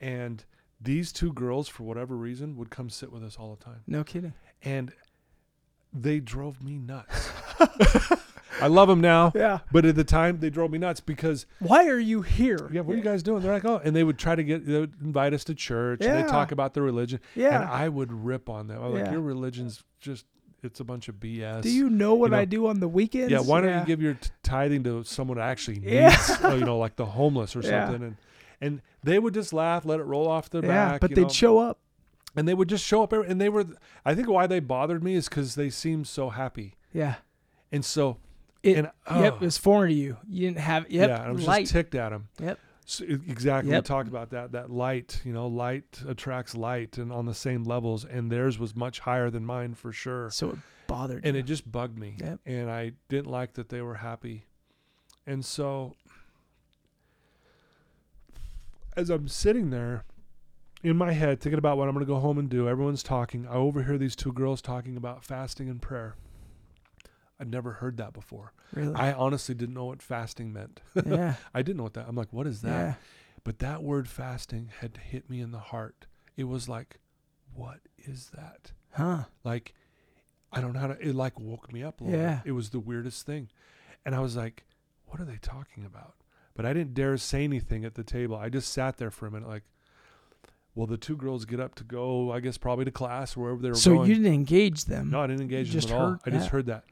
And 0.00 0.44
these 0.80 1.12
two 1.12 1.32
girls 1.32 1.68
for 1.68 1.82
whatever 1.84 2.16
reason 2.16 2.56
would 2.56 2.70
come 2.70 2.88
sit 2.88 3.12
with 3.12 3.22
us 3.22 3.36
all 3.38 3.54
the 3.54 3.64
time. 3.64 3.82
No 3.86 4.02
kidding. 4.04 4.32
and 4.62 4.92
they 5.92 6.20
drove 6.20 6.62
me 6.62 6.78
nuts 6.78 7.30
i 8.62 8.66
love 8.66 8.88
them 8.88 9.00
now 9.00 9.32
Yeah. 9.34 9.58
but 9.72 9.84
at 9.84 9.94
the 9.96 10.04
time 10.04 10.38
they 10.40 10.50
drove 10.50 10.70
me 10.70 10.78
nuts 10.78 11.00
because 11.00 11.46
Why 11.58 11.86
are 11.88 11.98
you 11.98 12.22
here? 12.22 12.68
yeah, 12.72 12.80
what 12.82 12.94
are 12.94 12.96
you 12.96 13.02
guys 13.04 13.22
doing? 13.22 13.42
They're 13.42 13.52
like, 13.52 13.64
oh, 13.64 13.80
and 13.84 13.94
they 13.94 14.04
would 14.04 14.18
try 14.18 14.34
to 14.34 14.42
get, 14.44 14.66
they 14.66 14.80
would 14.80 14.94
invite 15.02 15.32
us 15.34 15.44
to 15.44 15.54
church. 15.54 16.00
And 16.02 16.08
Yeah. 16.14 16.22
they 16.22 16.28
talk 16.28 16.52
about 16.52 16.74
their 16.74 16.82
religion, 16.82 17.20
Yeah. 17.34 17.62
and 17.62 17.70
I 17.70 17.88
would 17.88 18.12
rip 18.12 18.48
on 18.48 18.66
them. 18.68 18.82
I'm 18.82 18.92
like, 18.94 19.10
your 19.10 19.20
religion's 19.20 19.82
just, 20.00 20.26
it's 20.62 20.80
a 20.80 20.84
bunch 20.84 21.08
of 21.08 21.16
BS. 21.16 21.62
Do 21.62 21.70
you 21.70 21.88
know 21.90 22.14
what 22.14 22.32
know- 22.32 22.38
I 22.38 22.44
do 22.44 22.66
on 22.66 22.80
the 22.80 22.88
weekends? 22.88 23.30
Yeah, 23.32 23.40
why 23.40 23.60
don't 23.62 23.78
you 23.80 23.86
give 23.86 24.02
your 24.02 24.14
t- 24.14 24.30
tithing 24.42 24.84
to 24.84 25.04
someone 25.04 25.38
who 25.38 25.42
actually 25.42 25.78
needs, 25.80 25.92
Yeah. 25.92 26.16
Uh, 26.42 26.48
oh, 26.50 26.54
you 26.56 26.64
know, 26.64 26.78
like 26.78 26.96
the 26.96 27.06
homeless 27.06 27.56
or 27.56 27.60
Yeah. 27.60 27.86
something? 27.86 28.02
And 28.08 28.16
and 28.62 28.82
they 29.02 29.18
would 29.18 29.32
just 29.32 29.54
laugh, 29.54 29.86
let 29.86 30.00
it 30.00 30.02
roll 30.04 30.28
off 30.28 30.50
their 30.50 30.62
Yeah, 30.62 30.68
back. 30.90 31.00
but 31.00 31.14
they'd 31.14 31.22
know, 31.22 31.28
show 31.28 31.58
up. 31.58 31.78
and 32.36 32.46
they 32.46 32.52
would 32.52 32.68
just 32.68 32.84
show 32.84 33.02
up. 33.02 33.12
every- 33.14 33.26
And 33.26 33.40
they 33.40 33.48
were, 33.48 33.64
I 34.04 34.14
think 34.14 34.28
why 34.28 34.46
they 34.46 34.60
bothered 34.60 35.02
me 35.02 35.14
is 35.14 35.30
because 35.30 35.54
they 35.54 35.70
seemed 35.70 36.06
so 36.06 36.28
happy. 36.28 36.74
Yeah. 36.92 37.14
And 37.72 37.82
so, 37.84 38.18
It, 38.62 38.76
and 38.76 38.84
Yep. 38.86 38.94
oh, 39.08 39.24
It 39.24 39.40
was 39.40 39.56
foreign 39.58 39.88
to 39.90 39.94
you. 39.94 40.16
You 40.28 40.48
didn't 40.48 40.58
have. 40.60 40.90
Yep. 40.90 41.08
yeah, 41.08 41.22
I 41.22 41.30
was 41.30 41.46
light. 41.46 41.60
just 41.62 41.72
ticked 41.72 41.94
at 41.94 42.10
them. 42.10 42.28
Yep. 42.40 42.58
So, 42.84 43.04
exactly. 43.04 43.70
Yep. 43.72 43.84
We 43.84 43.86
talked 43.86 44.08
about 44.08 44.30
that. 44.30 44.52
That 44.52 44.70
light, 44.70 45.20
you 45.24 45.32
know, 45.32 45.46
light 45.46 46.00
attracts 46.08 46.54
light, 46.54 46.98
and 46.98 47.12
on 47.12 47.24
the 47.26 47.34
same 47.34 47.62
levels, 47.64 48.04
and 48.04 48.30
theirs 48.32 48.58
was 48.58 48.74
much 48.74 48.98
higher 49.00 49.30
than 49.30 49.46
mine 49.46 49.74
for 49.74 49.92
sure. 49.92 50.30
So 50.30 50.50
it 50.50 50.56
bothered 50.88 51.24
And 51.24 51.34
you. 51.36 51.40
it 51.40 51.44
just 51.46 51.70
bugged 51.70 51.96
me, 51.98 52.16
Yep. 52.18 52.40
and 52.46 52.68
I 52.70 52.92
didn't 53.08 53.30
like 53.30 53.54
that 53.54 53.68
they 53.68 53.80
were 53.80 53.94
happy. 53.94 54.44
And 55.26 55.44
so, 55.44 55.94
as 58.96 59.08
I'm 59.10 59.28
sitting 59.28 59.70
there 59.70 60.04
in 60.82 60.96
my 60.96 61.12
head 61.12 61.40
thinking 61.40 61.58
about 61.58 61.76
what 61.76 61.88
I'm 61.88 61.94
going 61.94 62.04
to 62.04 62.12
go 62.12 62.18
home 62.18 62.38
and 62.38 62.48
do, 62.48 62.68
everyone's 62.68 63.02
talking. 63.02 63.46
I 63.46 63.54
overhear 63.54 63.98
these 63.98 64.16
two 64.16 64.32
girls 64.32 64.60
talking 64.60 64.96
about 64.96 65.24
fasting 65.24 65.68
and 65.68 65.80
prayer. 65.80 66.14
I'd 67.40 67.50
never 67.50 67.72
heard 67.72 67.96
that 67.96 68.12
before. 68.12 68.52
really. 68.74 68.94
I 68.94 69.12
honestly 69.12 69.54
didn't 69.54 69.74
know 69.74 69.86
what 69.86 70.02
fasting 70.02 70.52
meant. 70.52 70.80
yeah. 71.06 71.34
I 71.54 71.62
didn't 71.62 71.78
know 71.78 71.84
what 71.84 71.94
that. 71.94 72.06
I'm 72.08 72.14
like, 72.16 72.32
what 72.32 72.46
is 72.46 72.60
that? 72.62 72.68
Yeah. 72.70 72.94
But 73.44 73.58
that 73.60 73.82
word 73.82 74.08
fasting 74.08 74.70
had 74.80 74.98
hit 74.98 75.30
me 75.30 75.40
in 75.40 75.50
the 75.50 75.58
heart. 75.58 76.06
It 76.36 76.44
was 76.44 76.68
like, 76.68 77.00
what 77.54 77.78
is 77.98 78.30
that? 78.34 78.72
Huh. 78.92 79.24
Like, 79.44 79.72
I 80.52 80.60
don't 80.60 80.74
know 80.74 80.80
how 80.80 80.88
to, 80.88 80.98
it 81.08 81.14
like 81.14 81.40
woke 81.40 81.72
me 81.72 81.82
up 81.82 82.00
a 82.00 82.04
little 82.04 82.18
Yeah. 82.20 82.40
bit. 82.44 82.50
It 82.50 82.52
was 82.52 82.70
the 82.70 82.80
weirdest 82.80 83.24
thing. 83.24 83.48
And 84.04 84.14
I 84.14 84.20
was 84.20 84.36
like, 84.36 84.64
what 85.06 85.20
are 85.20 85.24
they 85.24 85.38
talking 85.40 85.84
about? 85.84 86.14
But 86.54 86.66
I 86.66 86.72
didn't 86.74 86.94
dare 86.94 87.16
say 87.16 87.44
anything 87.44 87.84
at 87.84 87.94
the 87.94 88.04
table. 88.04 88.36
I 88.36 88.48
just 88.50 88.72
sat 88.72 88.98
there 88.98 89.10
for 89.10 89.26
a 89.26 89.30
minute, 89.30 89.48
like, 89.48 89.62
well, 90.74 90.86
the 90.86 90.96
two 90.98 91.16
girls 91.16 91.44
get 91.46 91.60
up 91.60 91.74
to 91.76 91.84
go, 91.84 92.30
I 92.32 92.40
guess, 92.40 92.58
probably 92.58 92.84
to 92.84 92.90
class 92.90 93.36
or 93.36 93.40
wherever 93.40 93.60
they 93.62 93.70
were 93.70 93.74
So 93.74 93.94
going. 93.94 94.08
you 94.08 94.14
didn't 94.16 94.32
engage 94.32 94.84
them. 94.84 95.10
no, 95.10 95.20
I 95.20 95.26
didn't 95.26 95.42
engage 95.42 95.70
just 95.70 95.88
them 95.88 95.96
at 95.96 96.00
all. 96.00 96.08
heard 96.10 96.20
I 96.26 96.30
just 96.30 96.48
heard 96.50 96.66
that. 96.66 96.84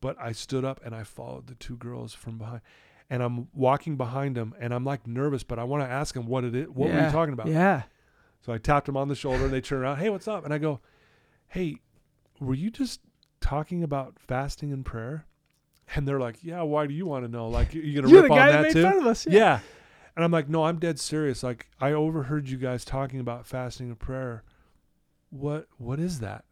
But 0.00 0.16
I 0.20 0.32
stood 0.32 0.64
up 0.64 0.80
and 0.84 0.94
I 0.94 1.04
followed 1.04 1.46
the 1.46 1.54
two 1.54 1.76
girls 1.76 2.14
from 2.14 2.38
behind. 2.38 2.60
And 3.08 3.22
I'm 3.22 3.48
walking 3.54 3.96
behind 3.96 4.36
them 4.36 4.54
and 4.60 4.74
I'm 4.74 4.84
like 4.84 5.06
nervous, 5.06 5.42
but 5.44 5.58
I 5.58 5.64
want 5.64 5.82
to 5.84 5.88
ask 5.88 6.14
them 6.14 6.26
what 6.26 6.44
it 6.44 6.54
is. 6.54 6.68
What 6.68 6.90
were 6.90 7.04
you 7.06 7.10
talking 7.10 7.32
about? 7.32 7.46
Yeah. 7.46 7.82
So 8.44 8.52
I 8.52 8.58
tapped 8.58 8.86
them 8.86 8.96
on 8.96 9.08
the 9.08 9.14
shoulder 9.14 9.44
and 9.44 9.52
they 9.52 9.60
turn 9.60 9.80
around. 9.82 9.98
Hey, 9.98 10.10
what's 10.10 10.28
up? 10.28 10.44
And 10.44 10.52
I 10.52 10.58
go, 10.58 10.80
Hey, 11.48 11.76
were 12.40 12.54
you 12.54 12.70
just 12.70 13.00
talking 13.40 13.82
about 13.82 14.18
fasting 14.18 14.72
and 14.72 14.84
prayer? 14.84 15.26
And 15.94 16.06
they're 16.06 16.20
like, 16.20 16.38
Yeah, 16.42 16.62
why 16.62 16.86
do 16.86 16.94
you 16.94 17.06
want 17.06 17.24
to 17.24 17.30
know? 17.30 17.48
Like, 17.48 17.74
you 17.74 18.00
gonna 18.00 18.12
rip 18.12 18.26
the 18.26 18.32
on 18.32 18.36
that 18.38 18.62
that 18.62 18.72
too? 18.72 19.08
us. 19.08 19.26
yeah. 19.28 19.60
And 20.16 20.24
I'm 20.24 20.32
like, 20.32 20.48
No, 20.48 20.64
I'm 20.64 20.78
dead 20.78 20.98
serious. 20.98 21.42
Like, 21.42 21.68
I 21.80 21.92
overheard 21.92 22.48
you 22.48 22.56
guys 22.56 22.84
talking 22.84 23.20
about 23.20 23.46
fasting 23.46 23.88
and 23.88 23.98
prayer. 23.98 24.42
What 25.30 25.68
what 25.78 26.00
is 26.00 26.20
that? 26.20 26.44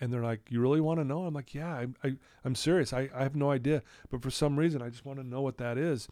And 0.00 0.12
they're 0.12 0.22
like, 0.22 0.40
You 0.48 0.60
really 0.60 0.80
want 0.80 1.00
to 1.00 1.04
know? 1.04 1.24
I'm 1.24 1.34
like, 1.34 1.54
Yeah, 1.54 1.72
I, 1.72 1.86
I 2.06 2.12
I'm 2.44 2.54
serious. 2.54 2.92
I, 2.92 3.08
I 3.14 3.22
have 3.22 3.36
no 3.36 3.50
idea. 3.50 3.82
But 4.10 4.22
for 4.22 4.30
some 4.30 4.58
reason 4.58 4.82
I 4.82 4.88
just 4.88 5.04
want 5.04 5.18
to 5.18 5.26
know 5.26 5.40
what 5.40 5.58
that 5.58 5.78
is. 5.78 6.08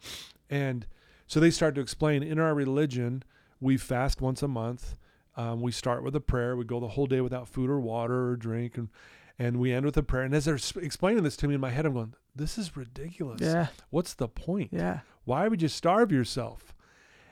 And 0.49 0.85
so 1.27 1.39
they 1.39 1.51
start 1.51 1.75
to 1.75 1.81
explain 1.81 2.23
in 2.23 2.39
our 2.39 2.53
religion, 2.53 3.23
we 3.59 3.77
fast 3.77 4.21
once 4.21 4.41
a 4.41 4.47
month. 4.47 4.95
Um, 5.35 5.61
we 5.61 5.71
start 5.71 6.03
with 6.03 6.15
a 6.15 6.19
prayer. 6.19 6.55
We 6.55 6.65
go 6.65 6.79
the 6.79 6.87
whole 6.87 7.05
day 7.05 7.21
without 7.21 7.47
food 7.47 7.69
or 7.69 7.79
water 7.79 8.29
or 8.29 8.35
drink, 8.35 8.77
and 8.77 8.89
and 9.37 9.59
we 9.59 9.71
end 9.71 9.85
with 9.85 9.95
a 9.97 10.01
prayer. 10.01 10.23
And 10.23 10.33
as 10.33 10.45
they're 10.45 10.57
explaining 10.81 11.23
this 11.23 11.37
to 11.37 11.47
me 11.47 11.53
in 11.53 11.61
my 11.61 11.69
head, 11.69 11.85
I'm 11.85 11.93
going, 11.93 12.15
"This 12.35 12.57
is 12.57 12.75
ridiculous. 12.75 13.41
Yeah. 13.41 13.67
What's 13.91 14.15
the 14.15 14.27
point? 14.27 14.69
Yeah. 14.73 15.01
Why 15.25 15.47
would 15.47 15.61
you 15.61 15.67
starve 15.67 16.11
yourself?" 16.11 16.73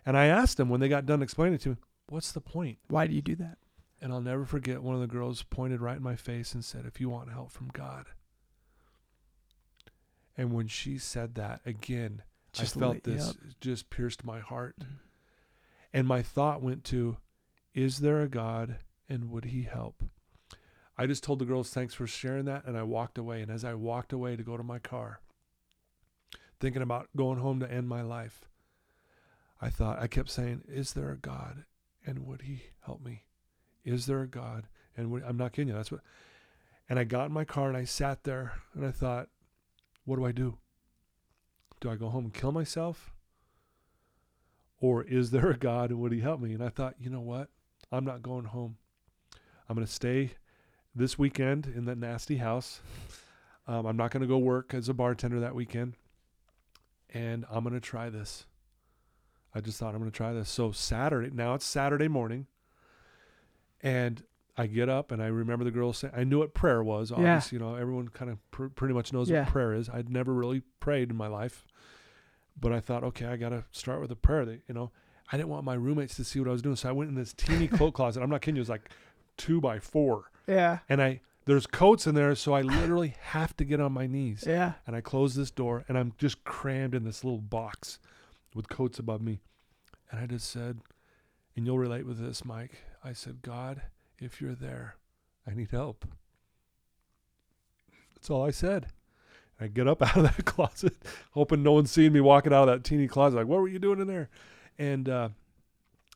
And 0.06 0.16
I 0.16 0.26
asked 0.28 0.58
them 0.58 0.70
when 0.70 0.82
they 0.82 0.88
got 0.88 1.08
done 1.08 1.24
explaining 1.24 1.56
it 1.56 1.62
to 1.62 1.70
me, 1.70 1.76
"What's 2.08 2.32
the 2.32 2.41
point?" 2.41 2.78
Why 2.89 3.08
do 3.08 3.16
you 3.16 3.24
do 3.24 3.36
that? 3.38 3.58
And 4.02 4.12
I'll 4.12 4.22
never 4.22 4.46
forget 4.46 4.84
one 4.84 4.96
of 4.96 5.02
the 5.02 5.08
girls 5.08 5.41
pointed 5.43 5.82
right 5.82 5.98
in 5.98 6.04
my 6.04 6.16
face 6.16 6.54
and 6.54 6.64
said, 6.64 6.86
If 6.86 7.00
you 7.00 7.10
want 7.10 7.32
help 7.32 7.52
from 7.52 7.70
God. 7.70 8.08
And 10.38 10.52
when 10.54 10.68
she 10.68 10.98
said 10.98 11.36
that 11.36 11.62
again, 11.66 12.24
Just 12.52 12.76
I 12.78 12.80
felt 12.82 13.04
this 13.04 13.30
up. 13.30 13.36
just 13.62 13.89
pierced 13.89 14.24
my 14.26 14.39
heart. 14.39 14.76
Mhm. 14.80 15.00
And 15.93 16.08
my 16.08 16.22
thought 16.22 16.62
went 16.62 16.84
to, 16.86 17.18
Is 17.74 18.00
there 18.00 18.22
a 18.22 18.28
God 18.30 18.80
and 19.10 19.30
would 19.32 19.46
he 19.46 19.64
help? 19.64 20.04
I 20.98 21.08
just 21.08 21.24
told 21.24 21.39
the 21.39 21.46
girls, 21.46 21.70
Thanks 21.70 21.93
for 21.93 22.06
sharing 22.08 22.46
that. 22.46 22.66
And 22.66 22.78
I 22.78 22.84
walked 22.84 23.18
away. 23.18 23.41
And 23.41 23.50
as 23.52 23.64
I 23.66 23.74
walked 23.74 24.14
away 24.14 24.36
to 24.36 24.43
go 24.43 24.58
to 24.58 24.64
my 24.64 24.80
car, 24.80 25.20
thinking 26.60 26.82
about 26.82 27.10
going 27.16 27.39
home 27.39 27.60
to 27.62 27.72
end 27.72 27.88
my 27.88 28.02
life, 28.02 28.46
I 29.62 29.70
thought, 29.70 30.00
I 30.00 30.08
kept 30.08 30.30
saying, 30.30 30.64
Is 30.68 30.93
there 30.93 31.12
a 31.12 31.18
God 31.18 31.64
and 32.06 32.26
would 32.26 32.41
he 32.43 32.64
help 32.82 33.02
me? 33.02 33.24
Is 33.86 34.08
there 34.08 34.22
a 34.22 34.28
God? 34.28 34.68
And 34.98 35.24
I'm 35.26 35.38
not 35.38 35.54
kidding 35.54 35.70
you. 35.70 35.76
That's 35.76 35.92
what. 35.92 36.02
And 36.90 37.00
I 37.00 37.04
got 37.04 37.28
in 37.28 37.32
my 37.32 37.46
car 37.46 37.68
and 37.68 37.78
I 37.78 37.86
sat 37.86 38.24
there 38.24 38.54
and 38.74 38.86
I 38.86 38.92
thought, 38.92 39.30
what 40.04 40.18
do 40.18 40.26
I 40.26 40.32
do? 40.32 40.58
Do 41.80 41.90
I 41.90 41.96
go 41.96 42.10
home 42.10 42.26
and 42.26 42.34
kill 42.34 42.52
myself? 42.52 43.14
Or 44.80 45.04
is 45.04 45.32
there 45.32 45.50
a 45.50 45.58
God 45.58 45.90
and 45.90 46.00
would 46.00 46.12
he 46.12 46.20
help 46.20 46.40
me? 46.40 46.54
And 46.54 46.64
I 46.64 46.70
thought, 46.70 46.96
you 47.00 47.10
know 47.10 47.22
what? 47.22 47.50
I'm 47.92 48.06
not 48.06 48.22
going 48.22 48.46
home. 48.46 48.78
I'm 49.68 49.76
going 49.76 49.86
to 49.86 49.92
stay 49.92 50.32
this 50.94 51.18
weekend 51.18 51.66
in 51.66 51.86
that 51.86 51.98
nasty 51.98 52.38
house. 52.38 52.82
Um, 53.68 53.86
I'm 53.86 53.98
not 53.98 54.12
going 54.12 54.22
to 54.22 54.28
go 54.28 54.38
work 54.38 54.74
as 54.74 54.90
a 54.90 54.94
bartender 54.94 55.40
that 55.40 55.56
weekend. 55.56 55.94
And 57.14 57.46
I'm 57.50 57.64
going 57.64 57.74
to 57.74 57.82
try 57.82 58.10
this. 58.10 58.46
I 59.54 59.62
just 59.62 59.80
thought 59.80 59.96
I'm 59.96 60.02
going 60.02 60.12
to 60.12 60.16
try 60.16 60.34
this. 60.34 60.50
So 60.50 60.72
Saturday, 60.72 61.32
now 61.34 61.54
it's 61.54 61.66
Saturday 61.66 62.08
morning. 62.08 62.48
And 63.86 64.24
I 64.58 64.68
get 64.68 64.90
up 64.90 65.12
and 65.12 65.22
I 65.22 65.28
remember 65.28 65.64
the 65.64 65.72
girls 65.72 66.00
saying, 66.00 66.14
I 66.18 66.24
knew 66.24 66.40
what 66.40 66.54
prayer 66.54 66.84
was. 66.84 67.12
Yeah. 67.12 67.18
Obviously, 67.18 67.58
you 67.58 67.64
know, 67.64 67.76
everyone 67.76 68.08
kind 68.08 68.32
of 68.32 68.52
pr- 68.52 68.68
pretty 68.68 68.94
much 68.94 69.14
knows 69.14 69.30
Yeah. 69.30 69.42
what 69.44 69.50
prayer 69.50 69.74
is. 69.74 69.90
I'd 69.90 70.10
never 70.10 70.34
really 70.34 70.62
prayed 70.80 71.10
in 71.12 71.16
my 71.16 71.28
life. 71.28 71.66
But 72.60 72.72
I 72.72 72.80
thought, 72.80 73.04
okay, 73.04 73.26
I 73.26 73.36
got 73.36 73.50
to 73.50 73.66
start 73.72 74.02
with 74.02 74.12
a 74.12 74.16
prayer. 74.16 74.46
That, 74.46 74.62
you 74.68 74.74
know, 74.74 74.92
I 75.32 75.38
didn't 75.38 75.50
want 75.50 75.66
my 75.66 75.74
roommates 75.76 76.16
to 76.16 76.24
see 76.24 76.40
what 76.40 76.48
I 76.48 76.52
was 76.52 76.62
doing. 76.62 76.76
So 76.78 76.90
I 76.90 76.94
went 76.94 77.10
in 77.10 77.16
this 77.16 77.34
teeny 77.34 77.68
coat 77.80 77.92
closet. 77.94 78.22
I'm 78.24 78.30
not 78.30 78.42
kidding 78.42 78.56
you. 78.56 78.62
It 78.62 78.64
was 78.64 78.70
like 78.70 78.90
two 79.38 79.62
by 79.62 79.80
four. 79.80 80.32
Yeah. 80.48 80.80
And 80.90 81.02
I, 81.02 81.20
there's 81.46 81.68
coats 81.68 82.08
in 82.08 82.16
there. 82.16 82.34
So 82.34 82.54
I 82.54 82.62
literally 82.62 83.14
have 83.22 83.56
to 83.58 83.66
get 83.66 83.80
on 83.82 83.92
my 83.92 84.08
knees. 84.08 84.46
Yeah. 84.48 84.74
And 84.88 84.96
I 84.96 85.02
close 85.02 85.36
this 85.36 85.52
door 85.52 85.84
and 85.88 85.98
I'm 85.98 86.14
just 86.18 86.44
crammed 86.44 86.96
in 86.96 87.04
this 87.04 87.24
little 87.24 87.42
box 87.42 88.00
with 88.56 88.70
coats 88.70 88.98
above 89.00 89.22
me. 89.22 89.42
And 90.10 90.20
I 90.22 90.26
just 90.26 90.50
said, 90.50 90.80
and 91.58 91.66
you'll 91.66 91.78
relate 91.80 92.06
with 92.06 92.20
this, 92.20 92.46
Mike. 92.46 92.78
I 93.06 93.14
said, 93.14 93.43
God, 93.43 93.84
if 94.18 94.41
you're 94.41 94.56
there, 94.56 94.95
I 95.47 95.53
need 95.53 95.70
help. 95.70 96.06
That's 98.16 98.32
all 98.32 98.43
I 98.43 98.49
said. 98.49 98.88
I 99.62 99.68
get 99.68 99.88
up 99.88 100.01
out 100.01 100.18
of 100.18 100.24
that 100.24 100.45
closet, 100.45 100.95
hoping 101.34 101.62
no 101.62 101.74
one's 101.74 101.91
seeing 101.91 102.14
me 102.14 102.20
walking 102.20 102.51
out 102.51 102.68
of 102.68 102.76
that 102.76 102.84
teeny 102.84 103.08
closet. 103.08 103.36
Like, 103.36 103.47
what 103.47 103.62
were 103.62 103.68
you 103.68 103.78
doing 103.78 104.01
in 104.01 104.08
there? 104.08 104.30
And 104.80 105.08
uh, 105.08 105.30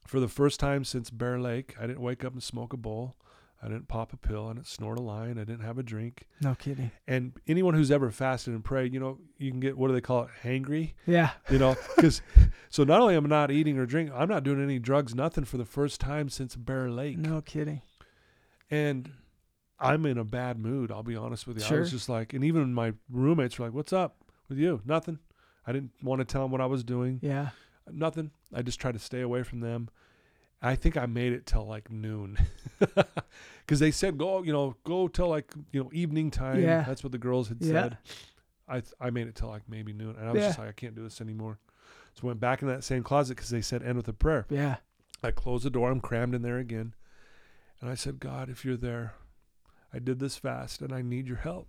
for 0.07 0.19
the 0.19 0.27
first 0.27 0.59
time 0.59 0.83
since 0.83 1.11
Bear 1.11 1.39
Lake, 1.39 1.75
I 1.79 1.85
didn't 1.85 2.01
wake 2.01 2.25
up 2.25 2.33
and 2.33 2.41
smoke 2.41 2.73
a 2.73 2.77
bowl. 2.77 3.15
I 3.62 3.68
didn't 3.68 3.88
pop 3.89 4.14
a 4.14 4.18
pill. 4.18 4.47
I 4.47 4.53
didn't 4.53 4.68
snort 4.68 4.97
a 4.97 5.01
line. 5.01 5.32
I 5.38 5.43
didn't 5.43 5.66
have 5.66 5.78
a 5.78 5.84
drink. 5.84 6.28
No 6.41 6.55
kidding. 6.55 6.91
And 7.07 7.34
anyone 7.45 7.74
who's 7.74 7.91
ever 7.91 8.10
fasted 8.10 8.53
and 8.53 8.64
prayed, 8.64 8.93
you 8.93 8.99
know, 9.01 9.18
you 9.38 9.51
can 9.51 9.60
get 9.60 9.78
what 9.78 9.88
do 9.89 9.93
they 9.93 9.99
call 10.01 10.24
it, 10.24 10.30
hangry, 10.43 10.93
Yeah. 11.05 11.32
you 11.49 11.57
know, 11.60 11.76
because 11.95 12.22
so 12.70 12.86
not 12.86 13.01
only 13.01 13.16
am 13.18 13.26
I 13.26 13.30
not 13.30 13.51
eating 13.51 13.78
or 13.78 13.86
drinking, 13.86 14.16
I'm 14.16 14.30
not 14.30 14.43
doing 14.43 14.64
any 14.64 14.80
drugs, 14.80 15.14
nothing 15.14 15.43
for 15.43 15.57
the 15.57 15.66
first 15.66 15.99
time 15.99 16.30
since 16.30 16.55
Bear 16.55 16.89
Lake, 16.89 17.18
No 17.18 17.41
kidding. 17.41 17.82
and 18.72 19.12
I'm 19.80 20.05
in 20.05 20.18
a 20.18 20.24
bad 20.26 20.57
mood. 20.60 20.91
I'll 20.91 21.03
be 21.03 21.16
honest 21.16 21.47
with 21.47 21.57
you. 21.57 21.64
Sure. 21.64 21.78
I 21.78 21.80
was 21.82 21.91
just 21.91 22.10
like, 22.10 22.34
and 22.34 22.43
even 22.43 22.74
my 22.74 22.93
roommates 23.10 23.57
were 23.60 23.66
like, 23.66 23.74
"What's 23.74 23.93
up 23.93 24.18
with 24.49 24.57
you?" 24.57 24.82
Nothing. 24.86 25.20
I 25.66 25.72
didn't 25.72 25.91
want 26.03 26.20
to 26.20 26.26
tell 26.26 26.41
them 26.43 26.51
what 26.51 26.62
I 26.62 26.66
was 26.66 26.84
doing. 26.84 27.20
Yeah. 27.22 27.49
Nothing. 27.91 28.32
I 28.53 28.62
just 28.62 28.80
tried 28.80 28.93
to 28.93 28.99
stay 28.99 29.22
away 29.22 29.43
from 29.43 29.62
them. 29.62 29.89
I 30.62 30.76
think 30.76 30.97
I 30.97 31.05
made 31.05 31.32
it 31.34 31.45
till 31.45 31.66
like 31.66 31.89
noon, 31.89 32.38
because 32.80 33.80
they 33.80 33.91
said 33.91 34.18
go, 34.18 34.43
you 34.43 34.51
know, 34.51 34.76
go 34.84 35.07
till 35.07 35.30
like 35.30 35.53
you 35.72 35.82
know 35.84 35.89
evening 35.93 36.32
time. 36.32 36.62
Yeah. 36.62 36.84
That's 36.84 37.01
what 37.03 37.12
the 37.14 37.18
girls 37.18 37.47
had 37.49 37.57
Yeah. 37.62 37.72
said. 37.72 37.97
I 38.68 38.82
th- 38.82 38.93
I 38.99 39.10
made 39.10 39.28
it 39.28 39.36
till 39.36 39.47
like 39.49 39.64
maybe 39.70 39.93
noon, 39.93 40.16
and 40.20 40.28
I 40.28 40.32
was 40.34 40.41
Yeah. 40.41 40.47
just 40.49 40.60
like, 40.60 40.68
I 40.70 40.74
can't 40.74 40.95
do 40.95 41.03
this 41.03 41.22
anymore. 41.22 41.60
So 42.16 42.22
I 42.24 42.28
went 42.28 42.39
back 42.41 42.62
in 42.62 42.68
that 42.68 42.84
same 42.84 43.03
closet 43.03 43.36
because 43.38 43.49
they 43.49 43.62
said 43.62 43.82
end 43.84 43.95
with 43.95 44.07
a 44.10 44.14
prayer. 44.14 44.45
Yeah. 44.49 44.78
I 45.24 45.32
closed 45.32 45.64
the 45.66 45.70
door. 45.70 45.89
I'm 45.91 46.01
crammed 46.01 46.36
in 46.36 46.41
there 46.41 46.57
again, 46.57 46.93
and 47.82 47.89
I 47.89 47.95
said, 47.95 48.20
God, 48.20 48.49
if 48.49 48.64
you're 48.66 48.78
there, 48.78 49.14
I 49.93 49.99
did 49.99 50.20
this 50.20 50.36
fast, 50.38 50.82
and 50.82 50.91
I 50.93 51.01
need 51.01 51.28
your 51.28 51.38
help. 51.38 51.68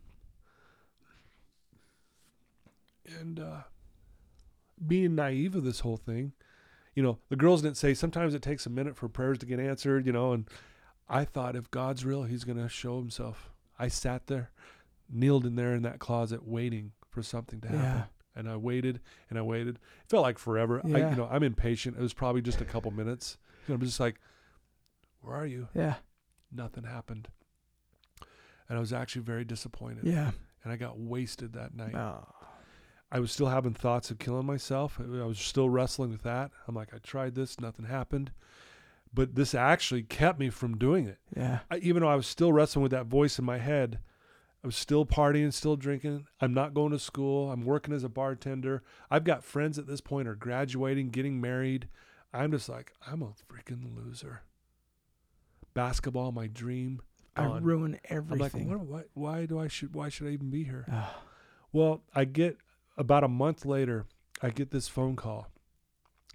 And 3.20 3.40
uh, 3.40 3.62
being 4.86 5.14
naive 5.14 5.54
of 5.56 5.64
this 5.64 5.80
whole 5.80 5.96
thing, 5.96 6.32
you 6.94 7.02
know, 7.02 7.18
the 7.28 7.36
girls 7.36 7.62
didn't 7.62 7.76
say 7.76 7.94
sometimes 7.94 8.34
it 8.34 8.42
takes 8.42 8.66
a 8.66 8.70
minute 8.70 8.96
for 8.96 9.08
prayers 9.08 9.38
to 9.38 9.46
get 9.46 9.60
answered, 9.60 10.06
you 10.06 10.12
know, 10.12 10.32
and 10.32 10.48
I 11.08 11.24
thought 11.24 11.56
if 11.56 11.70
God's 11.70 12.04
real, 12.04 12.24
He's 12.24 12.44
going 12.44 12.58
to 12.58 12.68
show 12.68 12.98
Himself. 12.98 13.50
I 13.78 13.88
sat 13.88 14.26
there, 14.26 14.50
kneeled 15.08 15.46
in 15.46 15.56
there 15.56 15.74
in 15.74 15.82
that 15.82 15.98
closet, 15.98 16.46
waiting 16.46 16.92
for 17.08 17.22
something 17.22 17.60
to 17.62 17.68
happen. 17.68 17.84
Yeah. 17.84 18.04
And 18.36 18.48
I 18.48 18.56
waited 18.56 19.00
and 19.28 19.38
I 19.38 19.42
waited. 19.42 19.76
It 19.76 20.08
felt 20.08 20.22
like 20.22 20.38
forever. 20.38 20.80
I, 20.84 20.88
you 20.88 21.16
know, 21.16 21.28
I'm 21.30 21.42
impatient. 21.42 21.96
It 21.96 22.00
was 22.00 22.14
probably 22.14 22.42
just 22.42 22.60
a 22.60 22.64
couple 22.64 22.90
minutes. 22.92 23.38
You 23.66 23.72
know, 23.72 23.74
I'm 23.74 23.84
just 23.84 23.98
like, 23.98 24.20
"Where 25.20 25.34
are 25.34 25.46
you?" 25.46 25.66
Yeah. 25.74 25.94
Nothing 26.52 26.84
happened, 26.84 27.28
and 28.68 28.78
I 28.78 28.80
was 28.80 28.92
actually 28.92 29.22
very 29.22 29.44
disappointed. 29.44 30.04
Yeah. 30.04 30.30
And 30.62 30.72
I 30.72 30.76
got 30.76 30.98
wasted 30.98 31.54
that 31.54 31.74
night. 31.74 31.94
Oh. 31.94 32.24
I 33.12 33.18
was 33.18 33.32
still 33.32 33.48
having 33.48 33.74
thoughts 33.74 34.10
of 34.10 34.18
killing 34.18 34.46
myself. 34.46 35.00
I 35.00 35.24
was 35.24 35.38
still 35.38 35.68
wrestling 35.68 36.10
with 36.10 36.22
that. 36.22 36.52
I'm 36.68 36.74
like, 36.74 36.94
I 36.94 36.98
tried 36.98 37.34
this, 37.34 37.58
nothing 37.58 37.86
happened. 37.86 38.30
But 39.12 39.34
this 39.34 39.54
actually 39.54 40.04
kept 40.04 40.38
me 40.38 40.50
from 40.50 40.78
doing 40.78 41.06
it. 41.06 41.18
Yeah. 41.36 41.60
I, 41.70 41.78
even 41.78 42.02
though 42.02 42.08
I 42.08 42.14
was 42.14 42.28
still 42.28 42.52
wrestling 42.52 42.84
with 42.84 42.92
that 42.92 43.06
voice 43.06 43.38
in 43.40 43.44
my 43.44 43.58
head, 43.58 43.98
I 44.62 44.66
was 44.66 44.76
still 44.76 45.04
partying, 45.04 45.52
still 45.52 45.74
drinking. 45.74 46.26
I'm 46.40 46.54
not 46.54 46.74
going 46.74 46.92
to 46.92 46.98
school. 46.98 47.50
I'm 47.50 47.64
working 47.64 47.92
as 47.92 48.04
a 48.04 48.08
bartender. 48.08 48.82
I've 49.10 49.24
got 49.24 49.42
friends 49.42 49.78
at 49.78 49.88
this 49.88 50.00
point 50.00 50.28
are 50.28 50.36
graduating, 50.36 51.10
getting 51.10 51.40
married. 51.40 51.88
I'm 52.32 52.52
just 52.52 52.68
like, 52.68 52.92
I'm 53.04 53.22
a 53.22 53.32
freaking 53.50 53.96
loser. 53.96 54.42
Basketball, 55.74 56.30
my 56.30 56.46
dream. 56.46 57.00
I 57.36 57.44
ruin 57.62 57.98
I'm 58.32 58.38
like, 58.38 58.52
what, 58.54 58.80
why, 58.80 59.02
why 59.14 59.46
do 59.46 59.58
I 59.58 59.68
should 59.68 59.94
why 59.94 60.08
should 60.08 60.26
I 60.26 60.30
even 60.30 60.50
be 60.50 60.64
here? 60.64 60.84
Well, 61.72 62.02
I 62.14 62.24
get 62.24 62.58
about 62.96 63.24
a 63.24 63.28
month 63.28 63.64
later, 63.64 64.06
I 64.42 64.50
get 64.50 64.70
this 64.70 64.88
phone 64.88 65.16
call. 65.16 65.48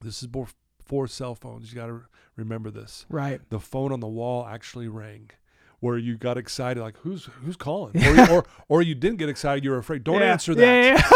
This 0.01 0.21
is 0.21 0.27
before 0.27 1.07
cell 1.07 1.35
phones. 1.35 1.71
You 1.71 1.75
got 1.75 1.87
to 1.87 2.01
remember 2.35 2.69
this. 2.71 3.05
right. 3.09 3.39
The 3.49 3.59
phone 3.59 3.91
on 3.91 3.99
the 3.99 4.07
wall 4.07 4.45
actually 4.45 4.87
rang, 4.87 5.31
where 5.79 5.97
you 5.97 6.17
got 6.17 6.37
excited, 6.37 6.81
like 6.81 6.97
who's 6.97 7.25
who's 7.43 7.55
calling, 7.55 7.95
or, 8.05 8.13
you, 8.15 8.25
or 8.31 8.45
or 8.67 8.81
you 8.81 8.95
didn't 8.95 9.17
get 9.17 9.29
excited, 9.29 9.63
you 9.63 9.71
were 9.71 9.77
afraid. 9.77 10.03
Don't 10.03 10.21
Yeah. 10.21 10.31
answer 10.33 10.53
that, 10.55 10.63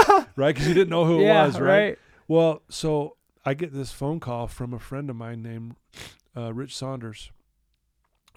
Yeah. 0.08 0.26
Right? 0.36 0.54
Because 0.56 0.68
you 0.70 0.74
didn't 0.74 0.90
know 0.90 1.06
who 1.06 1.20
it 1.22 1.28
was, 1.30 1.60
right? 1.60 1.98
Well, 2.28 2.62
so 2.70 3.18
I 3.46 3.54
get 3.54 3.74
this 3.74 3.92
phone 3.92 4.20
call 4.20 4.48
from 4.48 4.74
a 4.74 4.80
friend 4.80 5.10
of 5.10 5.16
mine 5.16 5.42
named 5.42 5.76
uh, 6.38 6.54
Rich 6.54 6.76
Saunders, 6.78 7.32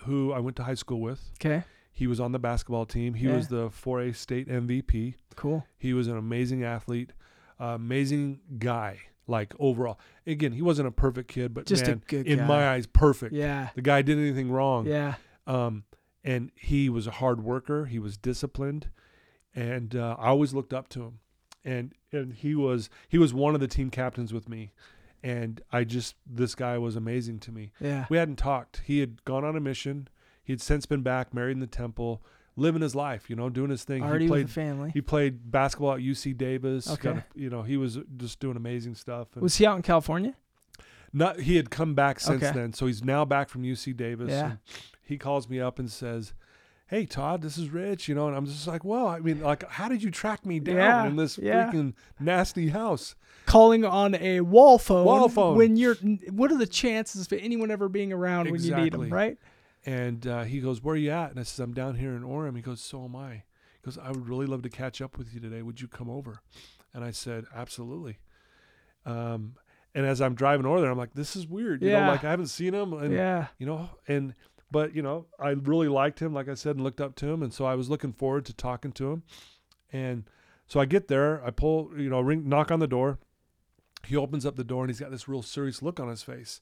who 0.05 0.33
I 0.33 0.41
went 0.41 0.57
to 0.57 0.65
high 0.65 0.75
school 0.75 1.01
with. 1.01 1.31
Okay. 1.39 1.63
He 1.93 2.07
was 2.07 2.18
on 2.20 2.32
the 2.32 2.38
basketball 2.38 2.86
team. 2.86 3.14
He 3.14 3.26
Yeah. 3.26 3.36
was 3.36 3.49
the 3.49 3.68
4A 3.70 4.12
state 4.14 4.49
MVP. 4.49 5.14
Cool. 5.36 5.66
He 5.78 5.93
was 5.93 6.09
an 6.09 6.16
amazing 6.16 6.64
athlete, 6.64 7.12
uh, 7.61 7.66
amazing 7.76 8.40
guy. 8.59 8.99
Like 9.28 9.55
overall, 9.61 10.01
again, 10.26 10.53
he 10.53 10.62
wasn't 10.62 10.88
a 10.88 10.90
perfect 10.90 11.28
kid, 11.28 11.55
but 11.55 11.66
Just 11.66 11.84
a 11.84 11.90
man, 11.90 12.03
good 12.09 12.26
in 12.26 12.38
guy. 12.40 12.47
my 12.47 12.68
eyes, 12.70 12.86
perfect. 12.86 13.34
Yeah. 13.34 13.68
The 13.76 13.82
guy 13.82 14.03
did 14.03 14.18
anything 14.18 14.51
wrong. 14.51 14.86
Yeah. 14.86 15.14
Um, 15.47 15.84
and 16.24 16.51
he 16.57 16.88
was 16.88 17.07
a 17.07 17.12
hard 17.12 17.43
worker. 17.43 17.84
He 17.86 17.99
was 18.01 18.16
disciplined, 18.16 18.88
and 19.55 19.95
uh, 19.95 20.16
I 20.18 20.28
always 20.28 20.55
looked 20.55 20.72
up 20.72 20.88
to 20.90 21.03
him. 21.03 21.18
And 21.64 21.95
and 22.11 22.32
he 22.34 22.55
was 22.57 22.90
he 23.09 23.18
was 23.18 23.32
one 23.32 23.55
of 23.55 23.61
the 23.61 23.68
team 23.68 23.90
captains 23.90 24.32
with 24.32 24.49
me, 24.49 24.72
and 25.22 25.61
I 25.70 25.84
just 25.84 26.16
this 26.26 26.57
guy 26.57 26.76
was 26.78 26.97
amazing 26.97 27.38
to 27.40 27.53
me. 27.53 27.70
Yeah. 27.80 28.07
We 28.11 28.16
hadn't 28.16 28.36
talked. 28.36 28.82
He 28.84 28.99
had 28.99 29.24
gone 29.24 29.45
on 29.45 29.55
a 29.57 29.61
mission. 29.61 30.09
He 30.53 30.55
had 30.55 30.61
since 30.61 30.85
been 30.85 31.01
back, 31.01 31.33
married 31.33 31.53
in 31.53 31.61
the 31.61 31.67
temple, 31.67 32.23
living 32.57 32.83
his 32.83 32.95
life. 32.95 33.31
You 33.31 33.37
know, 33.37 33.49
doing 33.49 33.71
his 33.71 33.85
thing. 33.85 34.03
Already 34.03 34.27
he 34.27 34.29
played 34.29 34.45
with 34.45 34.53
family. 34.53 34.91
he 34.93 35.01
played 35.01 35.51
basketball 35.51 35.95
at 35.95 36.01
UC 36.01 36.37
Davis. 36.37 36.91
Okay. 36.91 37.09
A- 37.09 37.25
you 37.35 37.49
know, 37.49 37.63
he 37.63 37.79
was 37.79 37.99
just 38.19 38.39
doing 38.39 38.57
amazing 38.59 38.95
stuff. 38.95 39.29
And 39.35 39.43
Was 39.43 39.57
he 39.57 39.65
out 39.65 39.77
in 39.77 39.83
California? 39.83 40.35
Not 41.13 41.41
he 41.41 41.57
had 41.57 41.71
come 41.71 41.95
back 41.95 42.21
since 42.21 42.43
Okay. 42.43 42.53
then, 42.53 42.75
so 42.75 42.87
he's 42.87 43.03
now 43.03 43.25
back 43.25 43.49
from 43.49 43.63
UC 43.63 43.97
Davis. 43.97 44.31
Yeah. 44.31 44.57
he 45.03 45.17
calls 45.19 45.49
me 45.49 45.59
up 45.61 45.79
and 45.79 45.91
says, 45.91 46.33
"Hey 46.87 47.07
Todd, 47.07 47.41
this 47.43 47.57
is 47.59 47.69
Rich," 47.71 48.09
you 48.09 48.15
know, 48.15 48.29
and 48.29 48.37
I'm 48.37 48.45
just 48.47 48.67
like, 48.67 48.85
"Well, 48.85 49.07
I 49.09 49.21
mean, 49.21 49.41
like, 49.41 49.67
how 49.71 49.89
did 49.89 50.03
you 50.03 50.11
track 50.11 50.45
me 50.47 50.59
down 50.59 50.77
Yeah, 50.77 51.07
in 51.07 51.17
this 51.17 51.39
yeah. 51.39 51.71
freaking 51.71 51.95
nasty 52.21 52.69
house?" 52.69 53.15
Calling 53.47 53.85
on 53.85 54.15
a 54.15 54.41
wall 54.43 54.79
phone. 54.79 55.05
Wall 55.05 55.29
phone. 55.29 55.57
When 55.57 55.77
you're, 55.77 55.97
what 56.31 56.53
are 56.53 56.57
the 56.59 56.67
chances 56.67 57.27
of 57.27 57.33
anyone 57.39 57.71
ever 57.71 57.89
being 57.89 58.13
around 58.13 58.51
when 58.51 58.63
you 58.63 58.71
need 58.75 58.87
Exactly. 58.89 59.09
them, 59.09 59.13
right? 59.15 59.37
And 59.85 60.26
uh, 60.26 60.45
he 60.45 60.61
goes, 60.61 60.83
"Where 60.83 60.95
are 60.95 60.99
you 60.99 61.11
at?" 61.11 61.30
And 61.30 61.41
I 61.41 61.43
says, 61.43 61.59
"I'm 61.59 61.74
down 61.74 61.97
here 61.97 62.14
in 62.14 62.22
Orem." 62.22 62.55
He 62.57 62.62
goes, 62.62 62.80
"So 62.80 63.05
am 63.05 63.16
I." 63.16 63.33
He 63.35 63.85
goes, 63.85 63.99
"I 63.99 64.11
would 64.11 64.28
really 64.28 64.47
love 64.47 64.62
to 64.62 64.68
catch 64.70 65.01
up 65.03 65.18
with 65.18 65.35
you 65.35 65.41
today. 65.41 65.62
Would 65.62 65.80
you 65.80 65.89
come 65.89 66.09
over?" 66.09 66.41
And 66.95 67.05
I 67.05 67.11
said, 67.11 67.47
"Absolutely." 67.55 68.18
Um, 69.05 69.55
and 69.95 70.07
as 70.07 70.20
I'm 70.20 70.35
driving 70.35 70.66
over 70.66 70.80
there, 70.80 70.91
I'm 70.91 70.99
like, 70.99 71.14
"This 71.14 71.35
is 71.37 71.47
weird." 71.47 71.83
You 71.83 71.91
Yeah. 71.91 72.07
know, 72.07 72.12
like 72.12 72.24
I 72.24 72.30
haven't 72.30 72.47
seen 72.47 72.74
him, 72.74 72.93
and 72.93 73.12
yeah. 73.12 73.49
you 73.59 73.66
know, 73.66 73.91
and 74.07 74.35
but 74.70 74.95
you 74.95 75.03
know, 75.03 75.26
I 75.39 75.51
really 75.51 75.89
liked 75.89 76.20
him, 76.20 76.33
like 76.33 76.49
I 76.49 76.55
said, 76.55 76.76
and 76.76 76.85
looked 76.85 77.01
up 77.01 77.14
to 77.16 77.28
him, 77.28 77.43
and 77.43 77.53
so 77.53 77.64
I 77.64 77.74
was 77.74 77.91
looking 77.91 78.12
forward 78.12 78.45
to 78.47 78.55
talking 78.55 78.93
to 78.93 79.11
him. 79.12 79.22
And 79.93 80.24
so 80.66 80.80
I 80.80 80.87
get 80.87 81.09
there, 81.09 81.45
I 81.45 81.51
pull, 81.51 81.91
you 81.99 82.09
know, 82.09 82.20
ring, 82.20 82.49
knock 82.49 82.70
on 82.70 82.78
the 82.80 82.87
door. 82.87 83.18
He 84.07 84.16
opens 84.16 84.47
up 84.47 84.57
the 84.57 84.64
door, 84.64 84.85
and 84.85 84.91
he's 84.91 85.01
got 85.01 85.11
this 85.11 85.28
real 85.28 85.43
serious 85.43 85.83
look 85.83 86.01
on 86.01 86.09
his 86.09 86.22
face. 86.22 86.61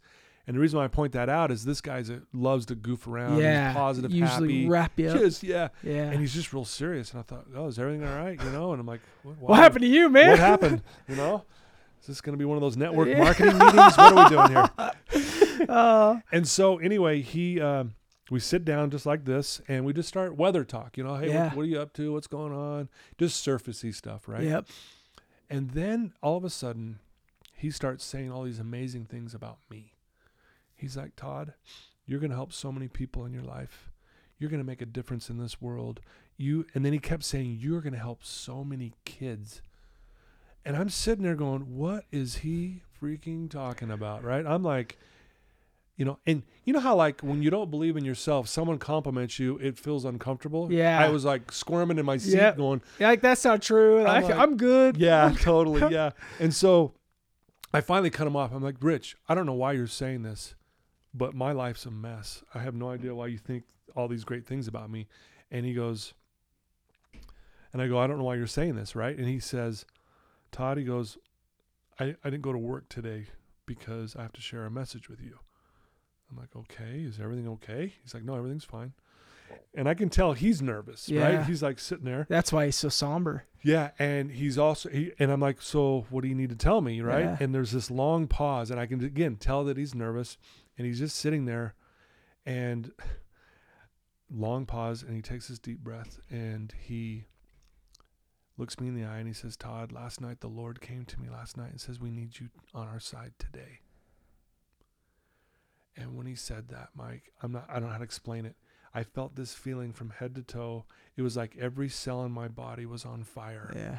And 0.50 0.56
the 0.56 0.60
reason 0.60 0.80
why 0.80 0.84
I 0.84 0.88
point 0.88 1.12
that 1.12 1.28
out 1.28 1.52
is 1.52 1.64
this 1.64 1.80
guy's 1.80 2.10
a, 2.10 2.22
loves 2.32 2.66
to 2.66 2.74
goof 2.74 3.06
around. 3.06 3.38
yeah. 3.38 3.68
he's 3.68 3.76
positive, 3.76 4.10
Usually 4.10 4.62
happy, 4.62 4.68
wrap 4.68 4.92
you 4.98 5.08
up. 5.08 5.18
just 5.18 5.44
yeah. 5.44 5.68
yeah. 5.84 6.10
And 6.10 6.18
he's 6.20 6.34
just 6.34 6.52
real 6.52 6.64
serious. 6.64 7.12
And 7.12 7.20
I 7.20 7.22
thought, 7.22 7.46
oh, 7.54 7.68
is 7.68 7.78
everything 7.78 8.04
all 8.04 8.16
right? 8.16 8.36
You 8.42 8.50
know? 8.50 8.72
And 8.72 8.80
I'm 8.80 8.86
like, 8.86 9.00
what, 9.22 9.38
what 9.38 9.56
happened 9.60 9.82
to 9.82 9.86
you, 9.88 10.08
man? 10.08 10.30
What 10.30 10.38
happened? 10.40 10.82
You 11.06 11.14
know? 11.14 11.44
Is 12.00 12.08
this 12.08 12.20
going 12.20 12.32
to 12.32 12.36
be 12.36 12.44
one 12.44 12.56
of 12.56 12.62
those 12.62 12.76
network 12.76 13.06
Yeah. 13.06 13.22
marketing 13.22 13.58
meetings? 13.58 13.96
What 13.96 14.12
are 14.12 14.24
we 14.24 14.28
doing 14.36 14.48
here? 14.50 15.66
Uh, 15.68 16.18
And 16.32 16.48
so 16.48 16.78
anyway, 16.78 17.20
he 17.20 17.60
um, 17.60 17.94
we 18.28 18.40
sit 18.40 18.64
down 18.64 18.90
just 18.90 19.06
like 19.06 19.26
this, 19.26 19.60
and 19.68 19.84
we 19.84 19.92
just 19.92 20.08
start 20.08 20.34
weather 20.34 20.64
talk. 20.64 20.96
You 20.96 21.04
know, 21.04 21.14
hey, 21.16 21.28
Yeah. 21.28 21.44
what, 21.48 21.56
what 21.58 21.62
are 21.62 21.68
you 21.68 21.78
up 21.80 21.92
to? 21.94 22.12
What's 22.12 22.26
going 22.26 22.52
on? 22.52 22.88
Just 23.18 23.46
surfacey 23.46 23.94
stuff, 23.94 24.26
right? 24.26 24.42
Yep. 24.42 24.66
And 25.48 25.70
then 25.70 26.12
all 26.22 26.36
of 26.36 26.42
a 26.44 26.50
sudden, 26.50 26.98
he 27.54 27.70
starts 27.70 28.04
saying 28.04 28.32
all 28.32 28.42
these 28.42 28.58
amazing 28.58 29.04
things 29.04 29.32
about 29.34 29.58
me. 29.70 29.92
He's 30.80 30.96
like, 30.96 31.14
Todd, 31.16 31.54
you're 32.06 32.20
going 32.20 32.30
to 32.30 32.36
help 32.36 32.52
so 32.52 32.72
many 32.72 32.88
people 32.88 33.24
in 33.24 33.32
your 33.32 33.42
life. 33.42 33.90
You're 34.38 34.50
going 34.50 34.62
to 34.62 34.66
make 34.66 34.80
a 34.82 34.86
difference 34.86 35.28
in 35.30 35.38
this 35.38 35.60
world. 35.60 36.00
You 36.36 36.66
and 36.74 36.84
then 36.84 36.92
he 36.94 36.98
kept 36.98 37.24
saying, 37.24 37.58
you're 37.60 37.80
going 37.82 37.92
to 37.92 37.98
help 37.98 38.24
so 38.24 38.64
many 38.64 38.94
kids. 39.04 39.60
And 40.64 40.76
I'm 40.76 40.88
sitting 40.88 41.24
there 41.24 41.34
going, 41.34 41.76
what 41.76 42.04
is 42.10 42.36
he 42.36 42.82
freaking 43.00 43.50
talking 43.50 43.90
about? 43.90 44.24
Right? 44.24 44.44
I'm 44.46 44.62
like, 44.62 44.98
you 45.96 46.04
know, 46.06 46.18
and 46.26 46.42
you 46.64 46.72
know 46.72 46.80
how 46.80 46.94
like 46.96 47.20
when 47.20 47.42
you 47.42 47.50
don't 47.50 47.70
believe 47.70 47.96
in 47.98 48.04
yourself, 48.06 48.48
someone 48.48 48.78
compliments 48.78 49.38
you, 49.38 49.58
it 49.58 49.78
feels 49.78 50.06
uncomfortable. 50.06 50.72
Yeah. 50.72 50.98
I 50.98 51.10
was 51.10 51.26
like 51.26 51.52
squirming 51.52 51.98
in 51.98 52.06
my 52.06 52.16
seat, 52.16 52.36
Yep. 52.36 52.56
going, 52.56 52.80
Yeah, 52.98 53.08
like 53.08 53.20
that's 53.20 53.44
not 53.44 53.60
true. 53.60 54.00
I'm 54.00 54.06
I, 54.06 54.20
like- 54.26 54.34
I'm 54.34 54.56
good. 54.56 54.96
yeah, 54.96 55.34
totally. 55.40 55.92
Yeah. 55.92 56.10
And 56.38 56.54
so 56.54 56.92
I 57.74 57.82
finally 57.82 58.08
cut 58.10 58.26
him 58.26 58.34
off. 58.36 58.52
I'm 58.52 58.62
like, 58.62 58.76
Rich, 58.80 59.16
I 59.28 59.34
don't 59.34 59.44
know 59.44 59.52
why 59.54 59.72
you're 59.72 59.86
saying 59.86 60.22
this, 60.22 60.54
but 61.14 61.34
my 61.34 61.52
life's 61.52 61.86
a 61.86 61.90
mess. 61.90 62.42
I 62.54 62.60
have 62.60 62.74
no 62.74 62.90
idea 62.90 63.14
why 63.14 63.26
you 63.28 63.38
think 63.38 63.64
all 63.96 64.08
these 64.08 64.24
great 64.24 64.46
things 64.46 64.68
about 64.68 64.90
me. 64.90 65.08
And 65.50 65.66
he 65.66 65.74
goes, 65.74 66.14
and 67.72 67.80
I 67.82 67.88
go, 67.88 67.98
I 67.98 68.06
don't 68.06 68.18
know 68.18 68.24
why 68.24 68.36
you're 68.36 68.46
saying 68.46 68.76
this, 68.76 68.94
right? 68.96 69.16
And 69.16 69.26
he 69.28 69.38
says, 69.40 69.84
Todd, 70.52 70.78
he 70.78 70.84
goes, 70.84 71.18
I, 71.98 72.14
I 72.24 72.30
didn't 72.30 72.42
go 72.42 72.52
to 72.52 72.58
work 72.58 72.88
today 72.88 73.26
because 73.66 74.16
I 74.16 74.22
have 74.22 74.32
to 74.32 74.40
share 74.40 74.64
a 74.66 74.70
message 74.70 75.08
with 75.08 75.20
you. 75.20 75.38
I'm 76.30 76.36
like, 76.38 76.54
okay, 76.56 77.00
is 77.00 77.18
everything 77.20 77.48
okay? 77.48 77.92
He's 78.02 78.14
like, 78.14 78.24
no, 78.24 78.36
everything's 78.36 78.64
fine. 78.64 78.92
And 79.74 79.88
I 79.88 79.94
can 79.94 80.08
tell 80.08 80.32
he's 80.32 80.62
nervous, 80.62 81.08
Yeah. 81.08 81.38
right? 81.38 81.44
He's 81.46 81.60
like 81.62 81.80
sitting 81.80 82.04
there. 82.04 82.24
That's 82.28 82.52
why 82.52 82.66
he's 82.66 82.76
so 82.76 82.88
somber. 82.88 83.46
Yeah, 83.64 83.90
and 83.98 84.30
he's 84.30 84.56
also 84.56 84.88
he 84.90 85.12
and 85.18 85.30
I'm 85.32 85.40
like, 85.40 85.60
so 85.60 86.06
what 86.08 86.22
do 86.22 86.28
you 86.28 86.36
need 86.36 86.50
to 86.50 86.56
tell 86.56 86.80
me, 86.80 87.00
right? 87.00 87.24
Yeah. 87.24 87.36
And 87.40 87.52
there's 87.52 87.72
this 87.72 87.90
long 87.90 88.28
pause, 88.28 88.70
and 88.70 88.78
I 88.78 88.86
can 88.86 89.04
again 89.04 89.34
tell 89.36 89.64
that 89.64 89.76
he's 89.76 89.92
nervous, 89.92 90.38
and 90.80 90.86
he's 90.86 90.98
just 90.98 91.16
sitting 91.16 91.44
there, 91.44 91.74
and 92.46 92.90
long 94.34 94.64
pause, 94.64 95.02
and 95.02 95.14
he 95.14 95.20
takes 95.20 95.46
his 95.46 95.58
deep 95.58 95.80
breath, 95.80 96.18
and 96.30 96.72
he 96.86 97.26
looks 98.56 98.80
me 98.80 98.88
in 98.88 98.94
the 98.94 99.04
eye, 99.04 99.18
and 99.18 99.28
he 99.28 99.34
says, 99.34 99.58
Todd, 99.58 99.92
last 99.92 100.22
night 100.22 100.40
the 100.40 100.48
Lord 100.48 100.80
came 100.80 101.04
to 101.04 101.20
me 101.20 101.28
last 101.28 101.58
night 101.58 101.70
and 101.70 101.78
says, 101.78 102.00
we 102.00 102.10
need 102.10 102.40
you 102.40 102.48
on 102.74 102.88
our 102.88 102.98
side 102.98 103.32
today. 103.38 103.80
And 105.98 106.16
when 106.16 106.24
he 106.24 106.34
said 106.34 106.68
that, 106.68 106.88
Mike, 106.94 107.30
I'm 107.42 107.52
not, 107.52 107.66
I 107.68 107.74
don't 107.74 107.82
know 107.82 107.90
how 107.90 107.98
to 107.98 108.04
explain 108.04 108.46
it. 108.46 108.56
I 108.94 109.02
felt 109.02 109.36
this 109.36 109.52
feeling 109.52 109.92
from 109.92 110.08
head 110.08 110.34
to 110.36 110.42
toe. 110.42 110.86
It 111.14 111.20
was 111.20 111.36
like 111.36 111.58
every 111.60 111.90
cell 111.90 112.24
in 112.24 112.32
my 112.32 112.48
body 112.48 112.86
was 112.86 113.04
on 113.04 113.22
fire. 113.22 113.70
Yeah. 113.76 113.98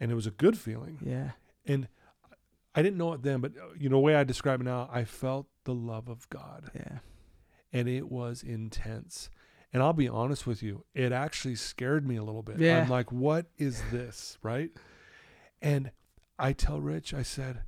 And 0.00 0.10
it 0.10 0.16
was 0.16 0.26
a 0.26 0.32
good 0.32 0.58
feeling. 0.58 0.98
Yeah. 1.00 1.30
And 1.64 1.86
I 2.74 2.82
didn't 2.82 2.98
know 2.98 3.12
it 3.12 3.22
then, 3.22 3.40
but 3.40 3.52
uh, 3.52 3.74
you 3.78 3.88
know, 3.88 3.98
the 3.98 4.00
way 4.00 4.16
I 4.16 4.24
describe 4.24 4.60
it 4.60 4.64
now, 4.64 4.90
I 4.92 5.04
felt 5.04 5.46
the 5.66 5.74
love 5.74 6.08
of 6.08 6.28
God. 6.30 6.70
Yeah. 6.74 6.98
And 7.72 7.86
it 7.88 8.10
was 8.10 8.42
intense. 8.42 9.28
And 9.72 9.82
I'll 9.82 9.92
be 9.92 10.08
honest 10.08 10.46
with 10.46 10.62
you, 10.62 10.84
it 10.94 11.12
actually 11.12 11.56
scared 11.56 12.08
me 12.08 12.16
a 12.16 12.22
little 12.24 12.42
bit. 12.42 12.58
Yeah. 12.58 12.80
I'm 12.80 12.88
like, 12.88 13.12
what 13.12 13.46
is 13.58 13.82
this? 13.92 14.38
Right. 14.42 14.70
And 15.60 15.90
I 16.38 16.54
tell 16.54 16.80
Rich, 16.80 17.12
I 17.12 17.22
said, 17.22 17.62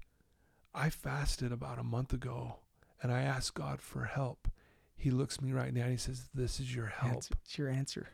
I 0.75 0.89
fasted 0.89 1.53
about 1.53 1.79
a 1.79 1.83
month 1.85 2.15
ago 2.15 2.61
and 3.03 3.13
I 3.13 3.21
asked 3.23 3.53
God 3.55 3.83
for 3.83 4.05
help. 4.05 4.49
He 4.97 5.11
looks 5.11 5.41
me 5.43 5.53
right 5.53 5.73
now 5.75 5.83
and 5.83 5.91
he 5.93 5.97
says, 5.99 6.29
This 6.35 6.59
is 6.61 6.75
your 6.75 6.87
help. 6.87 7.13
That's, 7.15 7.31
it's 7.45 7.59
your 7.59 7.69
answer. 7.69 8.09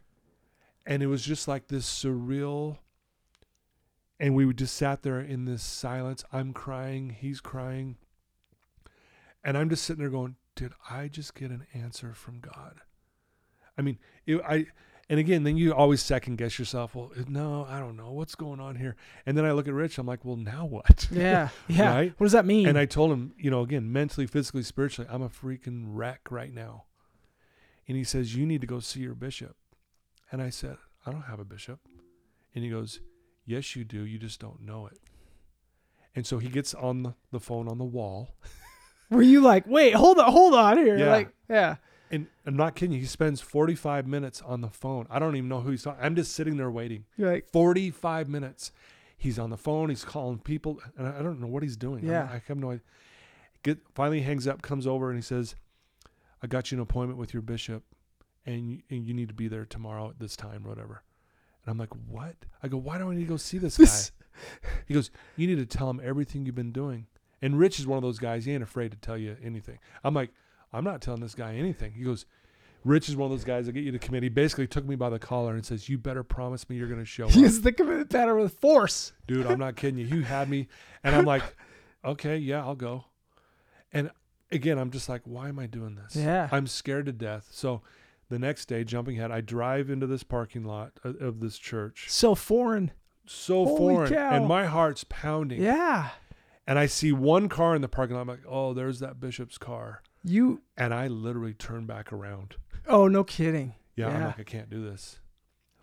and 0.86 1.02
it 1.02 1.06
was 1.06 1.24
just 1.24 1.46
like 1.48 1.68
this 1.68 1.86
surreal 1.88 2.78
and 4.20 4.34
we 4.34 4.52
just 4.54 4.76
sat 4.76 5.02
there 5.02 5.18
in 5.20 5.44
this 5.46 5.62
silence 5.62 6.22
i'm 6.32 6.52
crying 6.52 7.10
he's 7.10 7.40
crying 7.40 7.96
and 9.44 9.56
i'm 9.56 9.68
just 9.68 9.84
sitting 9.84 10.00
there 10.00 10.10
going 10.10 10.36
did 10.56 10.72
i 10.90 11.08
just 11.08 11.34
get 11.34 11.50
an 11.50 11.66
answer 11.74 12.14
from 12.14 12.40
god 12.40 12.80
i 13.78 13.82
mean 13.82 13.98
it, 14.26 14.40
i 14.48 14.66
and 15.10 15.20
again 15.20 15.42
then 15.44 15.56
you 15.56 15.72
always 15.74 16.02
second 16.02 16.36
guess 16.36 16.58
yourself 16.58 16.94
well 16.94 17.10
no 17.28 17.66
i 17.68 17.78
don't 17.78 17.96
know 17.96 18.10
what's 18.12 18.34
going 18.34 18.60
on 18.60 18.76
here 18.76 18.96
and 19.26 19.36
then 19.36 19.44
i 19.44 19.52
look 19.52 19.68
at 19.68 19.74
rich 19.74 19.98
i'm 19.98 20.06
like 20.06 20.24
well 20.24 20.36
now 20.36 20.64
what 20.64 21.08
Yeah. 21.12 21.48
Yeah. 21.68 21.94
Right? 21.94 22.14
What 22.16 22.24
does 22.24 22.32
that 22.32 22.46
mean? 22.46 22.66
and 22.68 22.78
I 22.78 22.86
told 22.86 23.12
him, 23.12 23.34
you 23.38 23.50
know, 23.50 23.60
again, 23.60 23.92
mentally, 23.92 24.26
physically, 24.26 24.62
spiritually, 24.62 25.08
I'm 25.12 25.22
a 25.22 25.28
freaking 25.28 25.84
wreck 25.88 26.30
right 26.30 26.52
now. 26.52 26.84
And 27.86 27.96
he 27.96 28.04
says, 28.04 28.34
You 28.34 28.46
need 28.46 28.60
to 28.62 28.66
go 28.66 28.80
see 28.80 29.00
your 29.00 29.14
bishop. 29.14 29.56
And 30.32 30.40
I 30.40 30.50
said, 30.50 30.76
I 31.06 31.10
don't 31.10 31.22
have 31.22 31.38
a 31.38 31.44
bishop. 31.44 31.80
And 32.54 32.64
he 32.64 32.70
goes, 32.70 33.00
Yes, 33.44 33.76
you 33.76 33.84
do. 33.84 34.04
You 34.04 34.18
just 34.18 34.40
don't 34.40 34.60
know 34.62 34.86
it. 34.86 34.98
And 36.16 36.26
so 36.26 36.38
he 36.38 36.48
gets 36.48 36.72
on 36.74 37.02
the, 37.02 37.14
the 37.30 37.40
phone 37.40 37.68
on 37.68 37.78
the 37.78 37.84
wall. 37.84 38.36
Were 39.14 39.22
you 39.22 39.40
like, 39.40 39.66
wait, 39.66 39.94
hold 39.94 40.18
on, 40.18 40.30
hold 40.30 40.54
on 40.54 40.76
here? 40.78 40.98
Yeah. 40.98 41.10
Like, 41.12 41.28
yeah. 41.48 41.76
And 42.10 42.26
I'm 42.46 42.56
not 42.56 42.74
kidding 42.74 42.92
you. 42.94 43.00
He 43.00 43.06
spends 43.06 43.40
45 43.40 44.06
minutes 44.06 44.42
on 44.42 44.60
the 44.60 44.68
phone. 44.68 45.06
I 45.10 45.18
don't 45.18 45.36
even 45.36 45.48
know 45.48 45.60
who 45.60 45.70
he's 45.70 45.82
talking. 45.82 46.04
I'm 46.04 46.14
just 46.14 46.32
sitting 46.32 46.56
there 46.56 46.70
waiting. 46.70 47.04
You're 47.16 47.32
like, 47.32 47.48
45 47.50 48.28
minutes. 48.28 48.72
He's 49.16 49.38
on 49.38 49.50
the 49.50 49.56
phone. 49.56 49.88
He's 49.88 50.04
calling 50.04 50.38
people, 50.38 50.80
and 50.98 51.06
I 51.08 51.18
I 51.20 51.22
don't 51.22 51.40
know 51.40 51.46
what 51.46 51.62
he's 51.62 51.76
doing. 51.76 52.00
I'm- 52.04 52.10
Yeah. 52.12 52.28
I 52.30 52.42
have 52.46 52.58
no 52.58 52.70
idea. 52.72 52.82
Get 53.62 53.78
finally 53.94 54.20
hangs 54.20 54.46
up, 54.46 54.60
comes 54.60 54.86
over, 54.86 55.08
and 55.08 55.16
he 55.18 55.22
says, 55.22 55.54
"I 56.42 56.46
got 56.46 56.70
you 56.70 56.76
an 56.76 56.82
appointment 56.82 57.18
with 57.18 57.32
your 57.32 57.40
bishop, 57.40 57.82
and 58.44 58.68
you, 58.70 58.82
and 58.90 59.06
you 59.06 59.14
need 59.14 59.28
to 59.28 59.34
be 59.34 59.48
there 59.48 59.64
tomorrow 59.64 60.10
at 60.10 60.18
this 60.18 60.36
time, 60.36 60.66
or 60.66 60.68
whatever." 60.68 61.02
And 61.64 61.70
I'm 61.70 61.78
like, 61.78 61.94
"What?" 62.06 62.36
I 62.62 62.68
go, 62.68 62.76
"Why 62.76 62.98
do 62.98 63.10
I 63.10 63.14
need 63.14 63.22
to 63.22 63.26
go 63.28 63.38
see 63.38 63.56
this 63.56 63.78
guy?" 63.78 63.84
He 64.86 64.92
goes, 64.92 65.10
"You 65.36 65.46
need 65.46 65.56
to 65.56 65.64
tell 65.66 65.88
him 65.88 66.00
everything 66.04 66.44
you've 66.44 66.54
been 66.54 66.72
doing." 66.72 67.06
And 67.44 67.58
Rich 67.58 67.78
is 67.78 67.86
one 67.86 67.96
of 67.98 68.02
those 68.02 68.18
guys. 68.18 68.44
He 68.44 68.52
ain't 68.52 68.62
afraid 68.62 68.90
to 68.92 68.96
tell 68.96 69.18
you 69.18 69.36
anything. 69.42 69.78
I'm 70.02 70.14
like, 70.14 70.30
"I'm 70.72 70.82
not 70.84 71.00
telling 71.02 71.20
this 71.20 71.34
guy 71.34 71.54
anything." 71.54 71.92
He 71.92 72.02
goes. 72.04 72.26
Rich 72.84 73.08
is 73.08 73.16
one 73.16 73.24
of 73.26 73.30
those 73.30 73.44
guys 73.44 73.64
that 73.64 73.72
get 73.72 73.82
you 73.84 73.92
to 73.92 73.98
committee. 73.98 74.28
Basically, 74.28 74.66
took 74.66 74.84
me 74.84 74.94
by 74.94 75.08
the 75.08 75.18
collar 75.18 75.54
and 75.54 75.64
says, 75.64 75.88
"You 75.88 75.96
better 75.96 76.22
promise 76.22 76.68
me 76.68 76.76
you're 76.76 76.86
going 76.88 77.00
to 77.00 77.06
show 77.06 77.26
up." 77.26 77.34
Use 77.34 77.60
the 77.62 77.72
commitment 77.72 78.10
pattern 78.10 78.38
with 78.38 78.58
force. 78.58 79.12
dude 79.26 79.46
i'm 79.46 79.58
not 79.58 79.74
kidding 79.76 79.98
you 79.98 80.04
you 80.06 80.22
had 80.22 80.48
me 80.50 80.68
and 81.02 81.14
i'm 81.16 81.24
like 81.24 81.42
okay 82.04 82.36
yeah 82.36 82.60
i'll 82.60 82.74
go 82.74 83.04
and 83.92 84.10
again 84.52 84.78
i'm 84.78 84.90
just 84.90 85.08
like 85.08 85.22
why 85.24 85.48
am 85.48 85.58
i 85.58 85.64
doing 85.66 85.94
this 85.94 86.14
Yeah. 86.14 86.48
i'm 86.52 86.66
scared 86.66 87.06
to 87.06 87.12
death 87.12 87.48
so 87.50 87.80
the 88.28 88.38
next 88.38 88.66
day 88.66 88.84
jumping 88.84 89.16
head, 89.16 89.30
i 89.30 89.40
drive 89.40 89.88
into 89.90 90.06
this 90.06 90.22
parking 90.22 90.64
lot 90.64 90.92
of, 91.04 91.16
of 91.22 91.40
this 91.40 91.56
church 91.58 92.06
So 92.10 92.34
foreign. 92.34 92.90
so 93.26 93.64
Holy 93.64 93.78
foreign 93.94 94.12
cow. 94.12 94.34
and 94.34 94.46
my 94.46 94.66
heart's 94.66 95.04
pounding 95.04 95.62
Yeah. 95.62 96.10
And 96.66 96.78
i 96.78 96.86
see 96.86 97.12
one 97.12 97.48
car 97.48 97.74
in 97.74 97.82
the 97.82 97.88
parking 97.88 98.14
lot 98.16 98.22
i'm 98.22 98.28
like 98.28 98.44
oh 98.48 98.72
there's 98.74 99.00
that 99.00 99.20
bishop's 99.20 99.58
car 99.58 100.02
You, 100.24 100.62
and 100.76 100.92
i 100.94 101.06
literally 101.08 101.54
turn 101.54 101.86
back 101.86 102.12
around 102.12 102.56
oh, 102.86 103.08
no 103.08 103.24
kidding. 103.24 103.74
yeah, 103.96 104.08
i'm 104.08 104.24
like 104.24 104.40
i 104.40 104.44
can't 104.44 104.70
do 104.70 104.82
this 104.84 105.18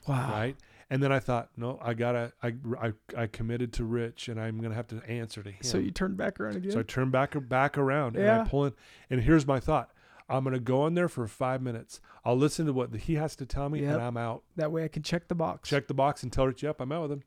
Wow. 0.07 0.31
right 0.31 0.55
And 0.89 1.01
then 1.01 1.11
I 1.13 1.19
thought, 1.19 1.47
no, 1.55 1.79
I 1.81 1.93
gotta, 1.93 2.33
I, 2.43 2.53
I, 2.81 2.91
I 3.15 3.27
committed 3.27 3.71
to 3.73 3.85
Rich, 3.85 4.27
and 4.27 4.37
I'm 4.41 4.59
gonna 4.59 4.75
have 4.75 4.87
to 4.87 5.01
answer 5.09 5.41
to 5.41 5.49
him. 5.49 5.61
So 5.63 5.77
you 5.77 5.89
turned 5.91 6.17
back 6.17 6.37
around 6.37 6.57
again. 6.57 6.71
So 6.71 6.79
I 6.79 6.83
turn 6.83 7.11
back 7.11 7.33
back 7.47 7.77
around 7.77 8.17
and 8.17 8.29
I 8.29 8.43
pull 8.43 8.65
in. 8.65 8.73
And 9.09 9.21
here's 9.21 9.47
my 9.47 9.61
thought: 9.61 9.91
I'm 10.27 10.43
gonna 10.43 10.59
go 10.59 10.85
in 10.87 10.95
there 10.95 11.07
for 11.07 11.25
five 11.29 11.61
minutes. 11.61 12.01
I'll 12.25 12.35
listen 12.35 12.65
to 12.65 12.73
what 12.73 12.93
he 12.93 13.15
has 13.15 13.37
to 13.37 13.45
tell 13.45 13.69
me, 13.69 13.79
Yep. 13.83 13.93
and 13.93 14.01
I'm 14.01 14.17
out. 14.17 14.43
that 14.57 14.71
way 14.73 14.83
I 14.83 14.89
can 14.89 15.01
check 15.01 15.29
the 15.29 15.35
box. 15.35 15.69
Check 15.69 15.87
the 15.87 15.93
box 15.93 16.23
and 16.23 16.33
tell 16.33 16.45
Rich, 16.47 16.61
yep, 16.63 16.81
I'm 16.81 16.91
out 16.91 17.03
with 17.03 17.11
him. 17.13 17.23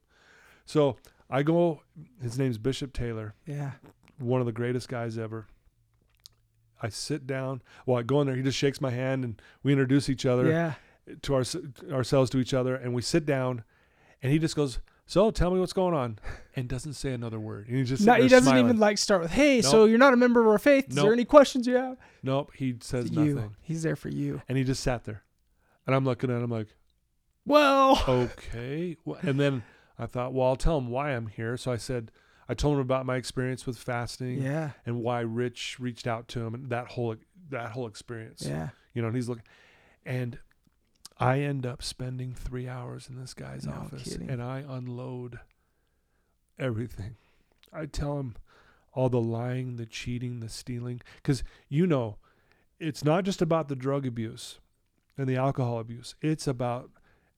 So 0.67 0.97
I 1.31 1.43
go. 1.43 1.83
His 2.23 2.39
name's 2.39 2.59
Bishop 2.59 2.93
Taylor, 2.93 3.35
Yeah. 3.47 3.73
one 4.19 4.41
of 4.41 4.47
the 4.47 4.53
greatest 4.53 4.89
guys 4.89 5.17
ever. 5.19 5.47
I 6.83 6.89
sit 6.91 7.27
down. 7.27 7.63
Well, 7.87 7.99
I 7.99 8.03
go 8.03 8.21
in 8.21 8.27
there. 8.27 8.37
He 8.37 8.43
just 8.43 8.59
shakes 8.59 8.81
my 8.81 8.91
hand, 8.91 9.25
and 9.25 9.41
we 9.63 9.73
introduce 9.73 10.09
each 10.11 10.27
other 10.27 10.49
Yeah. 10.49 10.75
to 11.23 11.35
our, 11.35 11.45
ourselves 11.91 12.31
to 12.31 12.39
each 12.39 12.53
other, 12.53 12.75
and 12.77 12.93
we 12.95 13.03
sit 13.03 13.25
down. 13.25 13.65
And 14.23 14.33
he 14.33 14.39
just 14.39 14.57
goes, 14.57 14.81
"So, 15.07 15.31
tell 15.31 15.51
me 15.51 15.61
what's 15.61 15.73
going 15.75 15.95
on," 15.95 16.19
and 16.57 16.69
doesn't 16.69 16.95
say 16.95 17.13
another 17.13 17.39
word. 17.41 17.69
And 17.69 17.77
he 17.77 17.85
just 17.85 18.05
No, 18.07 18.15
he 18.15 18.23
doesn't 18.29 18.45
smiling. 18.45 18.65
even 18.67 18.79
like 18.79 18.97
start 18.99 19.21
with, 19.23 19.31
"Hey, 19.33 19.61
so 19.63 19.85
you're 19.85 19.99
not 19.99 20.15
a 20.15 20.17
member 20.17 20.41
of 20.41 20.47
our 20.47 20.59
faith. 20.59 20.89
Is 20.89 20.97
Nope. 20.97 21.05
there 21.05 21.13
any 21.13 21.25
questions 21.25 21.67
you 21.67 21.75
have?" 21.77 21.97
Nope. 22.23 22.53
He 22.55 22.77
says 22.81 23.07
It's 23.07 23.15
you. 23.17 23.35
nothing. 23.35 23.57
He's 23.61 23.83
there 23.83 23.97
for 23.97 24.09
you. 24.09 24.41
And 24.49 24.57
he 24.59 24.65
just 24.65 24.83
sat 24.83 25.05
there. 25.05 25.23
And 25.87 25.95
I'm 25.95 26.05
looking 26.07 26.31
at 26.31 26.41
him 26.43 26.51
like, 26.51 26.69
Well, 27.47 28.03
okay. 28.09 28.97
And 29.21 29.39
then 29.39 29.63
I 29.99 30.07
thought, 30.07 30.33
well, 30.33 30.49
I'll 30.49 30.57
tell 30.57 30.79
him 30.79 30.89
why 30.89 31.11
I'm 31.11 31.29
here. 31.29 31.57
So 31.57 31.71
I 31.73 31.77
said, 31.77 32.11
I 32.49 32.55
told 32.55 32.75
him 32.75 32.81
about 32.81 33.07
my 33.07 33.17
experience 33.17 33.67
with 33.67 33.79
fasting 33.79 34.43
yeah, 34.43 34.71
and 34.85 35.01
why 35.03 35.21
Rich 35.21 35.77
reached 35.81 36.07
out 36.07 36.29
to 36.29 36.41
him 36.45 36.55
and 36.55 36.69
that 36.71 36.89
whole 36.89 37.17
that 37.51 37.71
whole 37.73 37.87
experience. 37.87 38.45
yeah. 38.47 38.71
You 38.93 39.03
know, 39.03 39.09
and 39.09 39.17
he's 39.17 39.29
looking 39.29 39.45
and 40.05 40.39
I 41.19 41.41
end 41.41 41.65
up 41.65 41.83
spending 41.83 42.35
three 42.35 42.69
hours 42.69 43.09
in 43.09 43.17
this 43.21 43.35
guy's 43.35 43.67
No 43.67 43.73
office 43.73 44.03
kidding. 44.05 44.29
and 44.29 44.43
I 44.43 44.65
unload 44.69 45.39
everything. 46.59 47.17
I 47.73 47.87
tell 47.87 48.19
him 48.19 48.35
all 48.93 49.09
the 49.09 49.21
lying, 49.21 49.77
the 49.77 49.87
cheating, 49.87 50.41
the 50.41 50.49
stealing. 50.49 51.01
Because, 51.17 51.43
you 51.69 51.87
know, 51.87 52.17
it's 52.79 53.05
not 53.05 53.25
just 53.25 53.43
about 53.43 53.69
the 53.69 53.77
drug 53.77 54.07
abuse 54.07 54.61
and 55.17 55.29
the 55.29 55.37
alcohol 55.37 55.79
abuse, 55.79 56.15
it's 56.21 56.47
about 56.47 56.91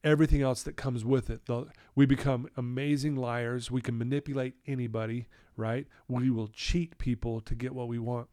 everything 0.06 0.40
else 0.40 0.62
that 0.62 0.76
comes 0.76 1.04
with 1.04 1.28
it. 1.28 1.46
The, 1.46 1.66
we 1.94 2.06
become 2.06 2.48
amazing 2.56 3.16
liars. 3.16 3.70
We 3.70 3.82
can 3.82 3.98
manipulate 3.98 4.54
anybody, 4.66 5.26
right? 5.56 5.86
We 6.08 6.30
will 6.30 6.48
cheat 6.48 6.96
people 6.96 7.40
to 7.40 7.54
get 7.54 7.74
what 7.74 7.88
we 7.88 7.98
want. 7.98 8.28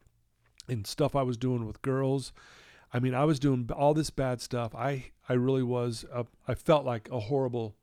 And 0.69 0.85
stuff 0.87 1.15
I 1.15 1.23
was 1.23 1.35
doing 1.35 1.65
with 1.65 1.81
girls. 1.81 2.31
I 2.93 2.99
mean, 2.99 3.15
I 3.15 3.25
was 3.25 3.39
doing 3.39 3.67
all 3.75 3.93
this 3.93 4.11
bad 4.11 4.39
stuff. 4.39 4.75
I, 4.75 5.11
I 5.27 5.33
really 5.33 5.63
was, 5.63 6.05
a, 6.13 6.25
I 6.47 6.53
felt 6.53 6.85
like 6.85 7.09
a 7.11 7.19
horrible 7.19 7.75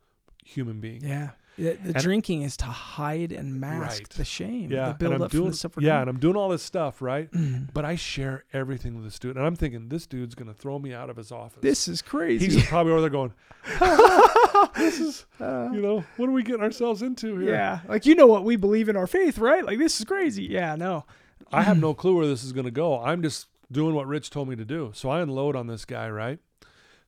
human 0.44 0.80
being. 0.80 1.02
Yeah. 1.02 1.30
The, 1.60 1.92
the 1.92 1.92
drinking 2.00 2.42
is 2.42 2.56
to 2.58 2.64
hide 2.64 3.32
and 3.32 3.60
mask 3.60 3.98
Right. 4.00 4.08
the 4.10 4.24
shame, 4.24 4.70
Yeah, 4.72 4.88
the 4.88 4.94
build 4.94 5.12
and 5.12 5.22
I'm 5.22 5.26
up 5.26 5.30
doing, 5.30 5.50
the 5.50 5.56
stuff 5.56 5.72
yeah, 5.78 6.00
and 6.00 6.08
I'm 6.08 6.18
doing 6.18 6.34
all 6.36 6.48
this 6.48 6.62
stuff, 6.62 7.02
right? 7.02 7.30
Mm. 7.32 7.68
But 7.74 7.84
I 7.84 7.96
share 7.96 8.44
everything 8.52 8.94
with 8.94 9.04
this 9.04 9.18
dude, 9.18 9.36
and 9.36 9.44
I'm 9.44 9.56
thinking 9.56 9.88
this 9.88 10.06
dude's 10.06 10.34
gonna 10.34 10.54
throw 10.54 10.78
me 10.78 10.94
out 10.94 11.10
of 11.10 11.16
his 11.16 11.30
office. 11.30 11.58
This 11.60 11.86
is 11.88 12.00
crazy. 12.02 12.46
he's 12.46 12.66
probably 12.68 12.92
over 12.92 13.02
there 13.02 13.10
going, 13.10 13.32
"This 14.76 15.00
is, 15.00 15.26
Uh, 15.40 15.68
you 15.72 15.80
know, 15.80 16.04
what 16.16 16.28
are 16.28 16.32
we 16.32 16.42
getting 16.42 16.62
ourselves 16.62 17.02
into 17.02 17.36
here?" 17.38 17.50
yeah, 17.50 17.80
like 17.88 18.06
you 18.06 18.14
know 18.14 18.26
what 18.26 18.44
we 18.44 18.56
believe 18.56 18.88
in 18.88 18.96
our 18.96 19.06
faith, 19.06 19.38
right? 19.38 19.64
Like 19.64 19.78
this 19.78 19.98
is 19.98 20.04
crazy. 20.06 20.44
Yeah, 20.44 20.76
no. 20.76 21.04
I 21.52 21.62
have 21.62 21.78
no 21.80 21.94
clue 21.94 22.16
where 22.16 22.26
this 22.26 22.44
is 22.44 22.52
gonna 22.52 22.70
go. 22.70 23.00
I'm 23.00 23.22
just 23.22 23.48
doing 23.70 23.94
what 23.94 24.06
Rich 24.06 24.30
told 24.30 24.48
me 24.48 24.56
to 24.56 24.64
do. 24.64 24.92
So 24.94 25.10
I 25.10 25.20
unload 25.20 25.56
on 25.56 25.66
this 25.66 25.84
guy, 25.84 26.08
right? 26.10 26.38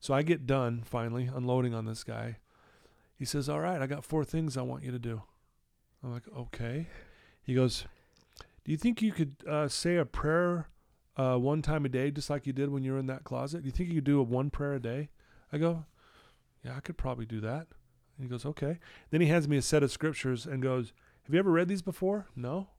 So 0.01 0.15
I 0.15 0.23
get 0.23 0.47
done 0.47 0.83
finally 0.85 1.31
unloading 1.33 1.75
on 1.75 1.85
this 1.87 2.05
guy. 2.05 2.37
He 3.23 3.27
says, 3.27 3.49
"All 3.49 3.61
right, 3.61 3.81
I 3.81 3.87
got 3.87 4.05
four 4.05 4.25
things 4.25 4.57
I 4.57 4.63
want 4.63 4.83
you 4.83 4.91
to 4.91 4.99
do." 4.99 5.23
I'm 6.03 6.13
like, 6.13 6.25
"Okay." 6.37 6.89
He 7.41 7.55
goes, 7.55 7.85
"Do 8.65 8.73
you 8.73 8.77
think 8.77 9.01
you 9.01 9.13
could 9.13 9.37
uh, 9.49 9.69
say 9.69 9.95
a 9.97 10.05
prayer 10.05 10.67
uh, 11.17 11.37
one 11.37 11.63
time 11.63 11.85
a 11.85 11.89
day, 11.89 12.11
just 12.11 12.29
like 12.31 12.49
you 12.49 12.53
did 12.53 12.71
when 12.71 12.83
you 12.83 12.95
were 12.95 12.99
in 12.99 13.07
that 13.07 13.23
closet? 13.23 13.63
Do 13.63 13.67
you 13.67 13.71
think 13.71 13.91
you 13.91 13.95
could 13.95 14.05
do 14.05 14.19
a 14.19 14.25
one 14.25 14.51
prayer 14.51 14.73
a 14.75 14.81
day?" 14.81 15.11
I 15.53 15.59
go, 15.59 15.85
"Yeah, 16.65 16.77
I 16.77 16.81
could 16.81 16.97
probably 16.99 17.25
do 17.25 17.39
that." 17.43 17.69
And 18.19 18.25
he 18.25 18.27
goes, 18.27 18.45
"Okay." 18.45 18.81
Then 19.11 19.21
he 19.21 19.29
hands 19.29 19.47
me 19.47 19.57
a 19.57 19.63
set 19.63 19.85
of 19.85 19.93
scriptures 19.93 20.45
and 20.45 20.61
goes, 20.61 20.93
"Have 21.23 21.33
you 21.33 21.39
ever 21.39 21.53
read 21.53 21.69
these 21.69 21.81
before?" 21.81 22.27
No. 22.35 22.71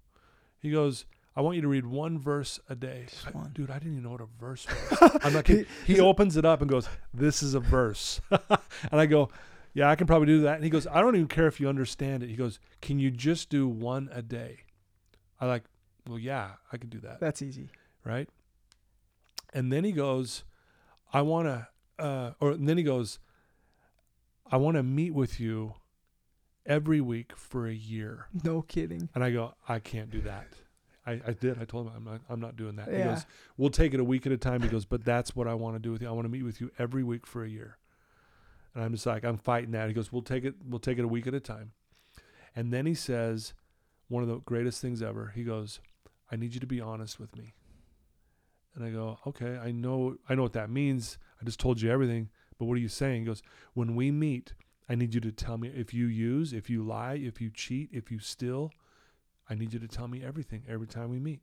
He 0.59 0.71
goes, 0.71 1.05
"I 1.37 1.41
want 1.41 1.55
you 1.55 1.61
to 1.61 1.69
read 1.69 1.85
one 1.85 2.19
verse 2.19 2.59
a 2.67 2.75
day." 2.75 3.05
I- 3.33 3.47
dude, 3.53 3.71
I 3.71 3.75
didn't 3.79 3.93
even 3.93 4.03
know 4.03 4.11
what 4.11 4.19
a 4.19 4.27
verse 4.41 4.67
was. 5.01 5.17
I'm 5.23 5.31
not 5.31 5.45
kidding. 5.45 5.67
He 5.87 6.01
opens 6.01 6.35
it 6.35 6.43
up 6.43 6.59
and 6.59 6.69
goes, 6.69 6.89
"This 7.13 7.41
is 7.41 7.53
a 7.53 7.61
verse," 7.61 8.19
and 8.29 8.99
I 8.99 9.05
go, 9.05 9.29
"Yeah, 9.73 9.89
I 9.89 9.95
can 9.95 10.07
probably 10.07 10.27
do 10.27 10.41
that." 10.41 10.55
And 10.55 10.63
he 10.63 10.69
goes, 10.69 10.87
"I 10.87 11.01
don't 11.01 11.15
even 11.15 11.27
care 11.27 11.47
if 11.47 11.59
you 11.59 11.67
understand 11.69 12.23
it." 12.23 12.29
He 12.29 12.35
goes, 12.35 12.59
"Can 12.81 12.99
you 12.99 13.11
just 13.11 13.49
do 13.49 13.67
one 13.67 14.09
a 14.13 14.21
day?" 14.21 14.59
I 15.39 15.45
like, 15.47 15.63
"Well, 16.07 16.19
yeah, 16.19 16.51
I 16.71 16.77
can 16.77 16.89
do 16.89 16.99
that." 16.99 17.19
That's 17.19 17.41
easy. 17.41 17.69
right? 18.05 18.29
And 19.53 19.71
then 19.71 19.83
he 19.83 19.91
goes, 19.91 20.43
I 21.13 21.21
want 21.21 21.47
to, 21.47 21.67
uh, 22.03 22.31
or 22.39 22.55
then 22.55 22.77
he 22.77 22.83
goes, 22.83 23.19
I 24.51 24.57
want 24.57 24.77
to 24.77 24.83
meet 24.83 25.13
with 25.13 25.39
you 25.39 25.75
every 26.65 26.99
week 27.01 27.33
for 27.35 27.67
a 27.67 27.73
year. 27.73 28.27
No 28.43 28.61
kidding. 28.63 29.09
And 29.13 29.23
I 29.23 29.31
go, 29.31 29.53
I 29.69 29.77
can't 29.79 30.09
do 30.09 30.21
that. 30.21 30.47
I, 31.05 31.21
I 31.27 31.33
did. 31.33 31.61
I 31.61 31.65
told 31.65 31.87
him 31.87 31.93
I'm 31.95 32.03
not, 32.03 32.21
I'm 32.29 32.39
not 32.39 32.55
doing 32.55 32.77
that. 32.77 32.89
Yeah. 32.91 32.97
He 32.97 33.03
goes, 33.03 33.25
we'll 33.57 33.69
take 33.69 33.93
it 33.93 33.99
a 33.99 34.03
week 34.03 34.25
at 34.25 34.31
a 34.31 34.37
time. 34.37 34.61
He 34.63 34.69
goes, 34.69 34.85
but 34.85 35.05
that's 35.05 35.35
what 35.35 35.47
I 35.47 35.53
want 35.53 35.75
to 35.75 35.79
do 35.79 35.91
with 35.91 36.01
you. 36.01 36.07
I 36.07 36.11
want 36.11 36.25
to 36.25 36.29
meet 36.29 36.43
with 36.43 36.59
you 36.59 36.71
every 36.79 37.03
week 37.03 37.27
for 37.27 37.43
a 37.43 37.49
year. 37.49 37.77
And 38.73 38.83
I'm 38.83 38.91
just 38.91 39.05
like, 39.05 39.23
I'm 39.23 39.37
fighting 39.37 39.71
that. 39.71 39.87
He 39.87 39.93
goes, 39.93 40.11
we'll 40.11 40.21
take 40.21 40.45
it, 40.45 40.55
we'll 40.67 40.79
take 40.79 40.97
it 40.97 41.05
a 41.05 41.07
week 41.07 41.27
at 41.27 41.33
a 41.33 41.39
time. 41.39 41.71
And 42.55 42.71
then 42.71 42.85
he 42.85 42.93
says, 42.93 43.53
one 44.07 44.23
of 44.23 44.29
the 44.29 44.39
greatest 44.39 44.81
things 44.81 45.01
ever. 45.01 45.31
He 45.35 45.43
goes, 45.43 45.79
I 46.31 46.35
need 46.35 46.53
you 46.53 46.59
to 46.59 46.67
be 46.67 46.81
honest 46.81 47.19
with 47.19 47.35
me. 47.35 47.53
And 48.75 48.83
I 48.83 48.89
go, 48.89 49.19
okay, 49.27 49.57
I 49.57 49.71
know, 49.71 50.17
I 50.27 50.35
know 50.35 50.43
what 50.43 50.53
that 50.53 50.69
means. 50.69 51.17
I 51.39 51.45
just 51.45 51.59
told 51.59 51.81
you 51.81 51.91
everything, 51.91 52.29
but 52.57 52.65
what 52.65 52.75
are 52.75 52.81
you 52.81 52.87
saying? 52.87 53.21
He 53.21 53.25
goes, 53.27 53.43
when 53.73 53.95
we 53.95 54.09
meet, 54.11 54.53
I 54.89 54.95
need 54.95 55.13
you 55.13 55.21
to 55.21 55.31
tell 55.31 55.57
me 55.57 55.69
if 55.69 55.93
you 55.93 56.07
use, 56.07 56.53
if 56.53 56.69
you 56.69 56.83
lie, 56.83 57.15
if 57.15 57.39
you 57.39 57.49
cheat, 57.51 57.89
if 57.91 58.11
you 58.11 58.19
steal. 58.19 58.71
I 59.49 59.55
need 59.55 59.73
you 59.73 59.79
to 59.79 59.87
tell 59.87 60.07
me 60.07 60.23
everything 60.23 60.63
every 60.67 60.87
time 60.87 61.09
we 61.09 61.19
meet. 61.19 61.41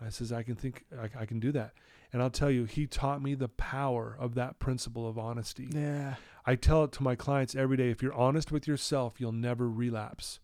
I 0.00 0.08
says, 0.10 0.32
I 0.32 0.42
can 0.42 0.54
think, 0.56 0.84
I, 1.00 1.22
I 1.22 1.26
can 1.26 1.40
do 1.40 1.52
that. 1.52 1.72
And 2.12 2.22
I'll 2.22 2.30
tell 2.30 2.50
you, 2.50 2.64
he 2.64 2.86
taught 2.86 3.22
me 3.22 3.34
the 3.34 3.48
power 3.48 4.16
of 4.18 4.34
that 4.34 4.58
principle 4.58 5.08
of 5.08 5.18
honesty. 5.18 5.68
Yeah. 5.70 6.14
I 6.46 6.54
tell 6.56 6.84
it 6.84 6.92
to 6.92 7.02
my 7.02 7.14
clients 7.16 7.54
every 7.54 7.76
day 7.76 7.90
if 7.90 8.02
you're 8.02 8.14
honest 8.14 8.52
with 8.52 8.66
yourself, 8.68 9.14
you'll 9.20 9.32
never 9.32 9.68
relapse. 9.68 10.40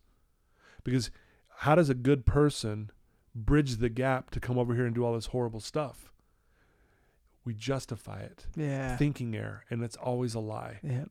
Because 0.83 1.11
how 1.57 1.75
does 1.75 1.89
a 1.89 1.93
good 1.93 2.25
person 2.25 2.91
bridge 3.35 3.77
the 3.77 3.89
gap 3.89 4.31
to 4.31 4.39
come 4.39 4.57
over 4.57 4.73
here 4.75 4.85
and 4.85 4.95
do 4.95 5.05
all 5.05 5.13
this 5.13 5.27
horrible 5.27 5.59
stuff? 5.61 6.11
We 7.43 7.53
justify 7.53 8.19
it, 8.21 8.45
Yeah. 8.55 8.97
thinking 8.97 9.35
error, 9.35 9.63
and 9.69 9.83
it's 9.83 9.95
always 9.97 10.33
a 10.35 10.39
lie. 10.39 10.79
yeah. 10.83 11.05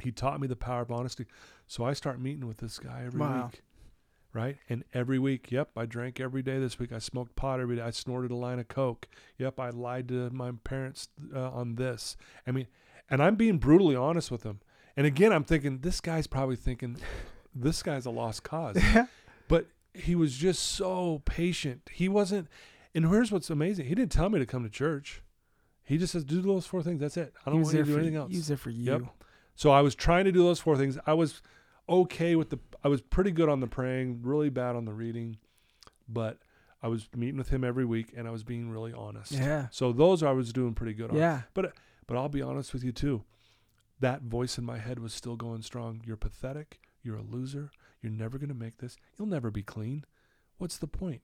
He 0.00 0.10
taught 0.12 0.40
me 0.40 0.46
the 0.46 0.56
power 0.56 0.80
of 0.80 0.90
honesty. 0.90 1.26
So 1.66 1.84
I 1.84 1.92
start 1.92 2.18
meeting 2.18 2.46
with 2.46 2.56
this 2.56 2.78
guy 2.78 3.02
every 3.04 3.20
Wow. 3.20 3.50
week. 3.52 3.62
Right? 4.32 4.56
And 4.68 4.84
every 4.94 5.18
week, 5.18 5.50
yep, 5.50 5.70
I 5.76 5.86
drank 5.86 6.20
every 6.20 6.42
day 6.42 6.58
this 6.60 6.78
week. 6.78 6.92
I 6.92 6.98
smoked 6.98 7.34
pot 7.34 7.58
every 7.58 7.76
day. 7.76 7.82
I 7.82 7.90
snorted 7.90 8.30
a 8.30 8.36
line 8.36 8.60
of 8.60 8.68
coke. 8.68 9.08
Yep, 9.38 9.58
I 9.58 9.70
lied 9.70 10.08
to 10.08 10.30
my 10.30 10.52
parents 10.62 11.08
uh, 11.34 11.50
on 11.50 11.74
this. 11.74 12.16
I 12.46 12.52
mean, 12.52 12.68
and 13.10 13.20
I'm 13.20 13.34
being 13.34 13.58
brutally 13.58 13.96
honest 13.96 14.30
with 14.30 14.42
them. 14.42 14.60
And 14.96 15.04
again, 15.04 15.32
I'm 15.32 15.42
thinking 15.42 15.78
this 15.78 16.00
guy's 16.00 16.28
probably 16.28 16.56
thinking 16.56 16.96
this 17.54 17.82
guy's 17.82 18.06
a 18.06 18.10
lost 18.10 18.44
cause. 18.44 18.76
but 19.48 19.66
he 19.94 20.14
was 20.14 20.36
just 20.36 20.62
so 20.62 21.22
patient. 21.24 21.88
He 21.92 22.08
wasn't 22.08 22.48
and 22.94 23.08
here's 23.08 23.30
what's 23.30 23.50
amazing. 23.50 23.86
He 23.86 23.94
didn't 23.94 24.12
tell 24.12 24.28
me 24.28 24.38
to 24.38 24.46
come 24.46 24.64
to 24.64 24.70
church. 24.70 25.22
He 25.84 25.98
just 25.98 26.12
says 26.12 26.24
do 26.24 26.40
those 26.40 26.66
four 26.66 26.82
things. 26.82 27.00
That's 27.00 27.16
it. 27.16 27.34
I 27.44 27.50
don't 27.50 27.62
want 27.62 27.74
you 27.74 27.84
to 27.84 27.90
do 27.90 27.96
anything 27.96 28.16
else. 28.16 28.30
He 28.30 28.36
was 28.36 28.48
there 28.48 28.56
for 28.56 28.70
you. 28.70 28.92
Yep. 28.92 29.02
So 29.54 29.70
I 29.70 29.80
was 29.80 29.94
trying 29.94 30.24
to 30.24 30.32
do 30.32 30.42
those 30.42 30.60
four 30.60 30.76
things. 30.76 30.98
I 31.06 31.14
was 31.14 31.42
okay 31.90 32.36
with 32.36 32.50
the 32.50 32.58
I 32.82 32.88
was 32.88 33.02
pretty 33.02 33.32
good 33.32 33.48
on 33.48 33.60
the 33.60 33.66
praying, 33.66 34.20
really 34.22 34.48
bad 34.48 34.76
on 34.76 34.84
the 34.84 34.92
reading, 34.92 35.36
but 36.08 36.38
I 36.82 36.88
was 36.88 37.08
meeting 37.14 37.36
with 37.36 37.50
him 37.50 37.64
every 37.64 37.84
week 37.84 38.14
and 38.16 38.26
I 38.26 38.30
was 38.30 38.42
being 38.42 38.70
really 38.70 38.92
honest. 38.92 39.32
Yeah. 39.32 39.66
So 39.70 39.92
those 39.92 40.22
I 40.22 40.32
was 40.32 40.52
doing 40.52 40.74
pretty 40.74 40.94
good 40.94 41.10
on. 41.10 41.16
Yeah. 41.16 41.42
But 41.52 41.74
but 42.06 42.16
I'll 42.16 42.28
be 42.28 42.42
honest 42.42 42.72
with 42.72 42.84
you 42.84 42.92
too. 42.92 43.24
That 43.98 44.22
voice 44.22 44.56
in 44.56 44.64
my 44.64 44.78
head 44.78 44.98
was 44.98 45.12
still 45.12 45.36
going 45.36 45.60
strong. 45.62 46.02
You're 46.06 46.16
pathetic. 46.16 46.80
You're 47.02 47.16
a 47.16 47.22
loser. 47.22 47.70
You're 48.00 48.12
never 48.12 48.38
going 48.38 48.48
to 48.48 48.54
make 48.54 48.78
this. 48.78 48.96
You'll 49.18 49.28
never 49.28 49.50
be 49.50 49.62
clean. 49.62 50.04
What's 50.56 50.78
the 50.78 50.86
point? 50.86 51.20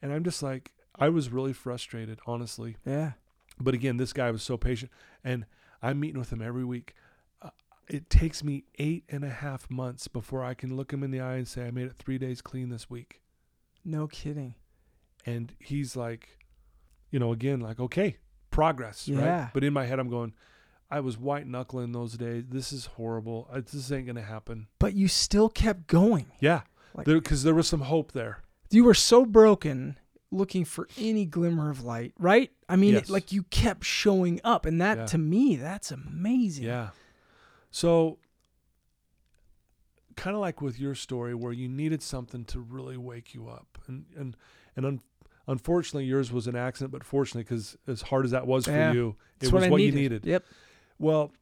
And 0.00 0.12
I'm 0.12 0.22
just 0.22 0.42
like 0.42 0.72
I 0.96 1.08
was 1.08 1.30
really 1.30 1.52
frustrated, 1.52 2.20
honestly. 2.26 2.76
Yeah. 2.86 3.12
But 3.58 3.74
again, 3.74 3.96
this 3.96 4.12
guy 4.12 4.30
was 4.30 4.42
so 4.42 4.56
patient, 4.56 4.90
and 5.24 5.46
I'm 5.82 6.00
meeting 6.00 6.18
with 6.18 6.32
him 6.32 6.42
every 6.42 6.64
week. 6.64 6.94
Uh, 7.90 7.96
it 7.96 8.10
takes 8.10 8.42
me 8.44 8.64
eight 8.78 9.04
and 9.08 9.24
a 9.24 9.28
half 9.30 9.70
months 9.70 10.08
before 10.08 10.44
I 10.44 10.54
can 10.54 10.76
look 10.76 10.92
him 10.92 11.02
in 11.02 11.10
the 11.10 11.20
eye 11.20 11.34
and 11.36 11.46
say, 11.48 11.66
I 11.66 11.70
made 11.70 11.86
it 11.86 11.94
three 11.96 12.18
days 12.18 12.40
clean 12.40 12.68
this 12.70 12.88
week. 12.90 13.20
No 13.84 14.06
kidding. 14.06 14.54
And 15.26 15.52
he's 15.58 15.96
like, 15.96 16.38
you 17.10 17.18
know, 17.18 17.32
again, 17.32 17.60
like, 17.60 17.78
okay, 17.80 18.16
progress, 18.50 19.06
Yeah. 19.08 19.18
right? 19.44 19.50
But 19.52 19.64
in 19.64 19.72
my 19.72 19.86
head, 19.86 19.98
I'm 19.98 20.08
going, 20.10 20.32
I 20.90 21.00
was 21.00 21.16
white 21.18 21.46
knuckling 21.46 21.92
those 21.92 22.14
days. 22.14 22.44
This 22.48 22.72
is 22.72 22.86
horrible. 22.86 23.48
This 23.54 23.90
ain't 23.92 24.06
gonna 24.06 24.22
happen. 24.22 24.66
But 24.78 24.94
you 24.94 25.08
still 25.08 25.48
kept 25.48 25.86
going. 25.86 26.26
Yeah, 26.40 26.62
Like- 26.94 27.06
because 27.06 27.42
there 27.44 27.54
was 27.54 27.66
some 27.68 27.82
hope 27.82 28.12
there. 28.12 28.42
You 28.70 28.84
were 28.84 28.94
so 28.94 29.24
broken 29.26 29.98
looking 30.30 30.64
for 30.64 30.88
any 30.98 31.26
glimmer 31.26 31.70
of 31.70 31.82
light, 31.84 32.14
right? 32.18 32.50
I 32.68 32.76
mean, 32.76 32.94
Yes. 32.94 33.04
it, 33.04 33.10
like 33.10 33.32
you 33.32 33.42
kept 33.44 33.84
showing 33.84 34.40
up 34.44 34.64
and 34.64 34.80
that 34.80 34.96
Yeah. 34.98 35.06
to 35.06 35.18
me, 35.18 35.56
that's 35.56 35.90
amazing. 35.90 36.64
Yeah. 36.64 36.90
So, 37.72 38.18
kind 40.14 40.36
of 40.36 40.40
like 40.40 40.60
with 40.60 40.78
your 40.78 40.94
story, 40.94 41.34
where 41.34 41.52
you 41.52 41.68
needed 41.68 42.02
something 42.02 42.44
to 42.46 42.60
really 42.60 42.96
wake 42.96 43.34
you 43.34 43.48
up, 43.48 43.78
and 43.88 44.04
and 44.16 44.36
and 44.76 44.86
un- 44.86 45.00
unfortunately, 45.48 46.04
yours 46.04 46.30
was 46.30 46.46
an 46.46 46.54
accident, 46.54 46.92
but 46.92 47.02
fortunately, 47.02 47.42
because 47.44 47.76
as 47.88 48.02
hard 48.02 48.24
as 48.26 48.30
that 48.30 48.46
was 48.46 48.66
for 48.66 48.72
Yeah. 48.72 48.92
you, 48.92 49.16
it 49.40 49.50
was 49.50 49.62
what 49.62 49.70
what, 49.70 49.80
you 49.80 49.86
needed. 49.90 50.24
needed. 50.24 50.26
Yep. 50.26 50.44
Well, 50.98 51.32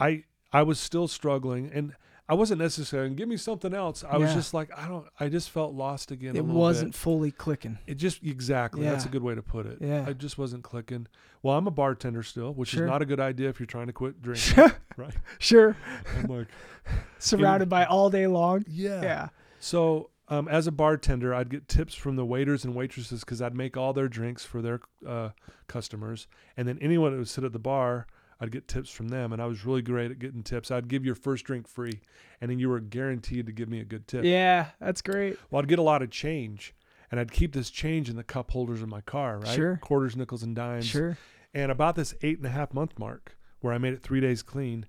I 0.00 0.24
I 0.52 0.62
was 0.62 0.80
still 0.80 1.08
struggling, 1.08 1.70
and 1.72 1.94
I 2.28 2.34
wasn't 2.34 2.60
necessarily 2.60 3.14
give 3.14 3.28
me 3.28 3.36
something 3.36 3.72
else. 3.72 4.02
I 4.02 4.16
was 4.16 4.34
just 4.34 4.52
like 4.52 4.70
I 4.76 4.88
don't. 4.88 5.06
I 5.20 5.28
just 5.28 5.50
felt 5.50 5.74
lost 5.74 6.10
again. 6.10 6.34
It 6.34 6.44
wasn't 6.44 6.92
Bit. 6.92 6.98
fully 6.98 7.30
clicking. 7.30 7.78
It 7.86 7.94
just 7.98 8.22
exactly. 8.24 8.82
That's 8.82 9.04
a 9.04 9.08
good 9.08 9.22
way 9.22 9.34
to 9.36 9.42
put 9.42 9.66
it. 9.66 9.78
Yeah. 9.80 10.04
I 10.06 10.12
just 10.12 10.36
wasn't 10.36 10.64
clicking. 10.64 11.06
Well, 11.42 11.56
I'm 11.56 11.68
a 11.68 11.70
bartender 11.70 12.24
still, 12.24 12.52
which 12.52 12.70
Sure. 12.70 12.84
is 12.84 12.90
not 12.90 13.00
a 13.02 13.04
good 13.06 13.20
idea 13.20 13.48
if 13.48 13.60
you're 13.60 13.66
trying 13.68 13.86
to 13.86 13.92
quit 13.92 14.20
drinking. 14.22 14.72
right. 14.96 15.14
Sure. 15.38 15.76
I'm 16.18 16.24
like, 16.26 16.48
Surrounded 17.20 17.68
by 17.68 17.84
all 17.84 18.10
day 18.10 18.26
long. 18.26 18.64
yeah. 18.68 19.02
Yeah. 19.02 19.28
So, 19.60 20.10
um, 20.28 20.48
as 20.48 20.66
a 20.66 20.72
bartender, 20.72 21.32
I'd 21.32 21.48
get 21.50 21.68
tips 21.68 21.94
from 21.94 22.16
the 22.16 22.24
waiters 22.24 22.64
and 22.64 22.74
waitresses 22.74 23.20
because 23.20 23.40
I'd 23.40 23.54
make 23.54 23.76
all 23.76 23.92
their 23.92 24.08
drinks 24.08 24.44
for 24.44 24.60
their 24.60 24.80
uh, 25.06 25.30
customers, 25.68 26.26
and 26.56 26.66
then 26.66 26.78
anyone 26.80 27.12
that 27.12 27.18
would 27.18 27.28
sit 27.28 27.44
at 27.44 27.52
the 27.52 27.58
bar, 27.60 28.06
I'd 28.40 28.50
get 28.50 28.68
tips 28.68 28.90
from 28.90 29.08
them, 29.08 29.32
and 29.32 29.40
I 29.40 29.46
was 29.46 29.64
really 29.64 29.82
great 29.82 30.10
at 30.10 30.18
getting 30.18 30.42
tips. 30.42 30.70
I'd 30.70 30.88
give 30.88 31.04
your 31.04 31.14
first 31.14 31.44
drink 31.46 31.66
free, 31.66 32.00
and 32.40 32.50
then 32.50 32.58
you 32.58 32.68
were 32.68 32.80
guaranteed 32.80 33.46
to 33.46 33.52
give 33.52 33.68
me 33.68 33.80
a 33.80 33.84
good 33.84 34.06
tip. 34.06 34.24
Yeah, 34.24 34.68
that's 34.78 35.00
great. 35.00 35.38
Well, 35.50 35.62
I'd 35.62 35.68
get 35.68 35.78
a 35.78 35.82
lot 35.82 36.02
of 36.02 36.10
change, 36.10 36.74
and 37.10 37.18
I'd 37.18 37.32
keep 37.32 37.52
this 37.54 37.70
change 37.70 38.10
in 38.10 38.16
the 38.16 38.22
cup 38.24 38.50
holders 38.50 38.82
in 38.82 38.90
my 38.90 39.00
car, 39.00 39.38
right? 39.38 39.54
Sure. 39.54 39.76
Quarters, 39.82 40.16
nickels, 40.16 40.42
and 40.42 40.54
dimes. 40.54 40.84
Sure. 40.86 41.16
And 41.54 41.72
about 41.72 41.96
this 41.96 42.14
eight 42.22 42.36
and 42.36 42.46
a 42.46 42.50
half 42.50 42.74
month 42.74 42.98
mark, 42.98 43.38
where 43.60 43.72
I 43.72 43.78
made 43.78 43.94
it 43.94 44.02
three 44.02 44.20
days 44.20 44.42
clean, 44.42 44.84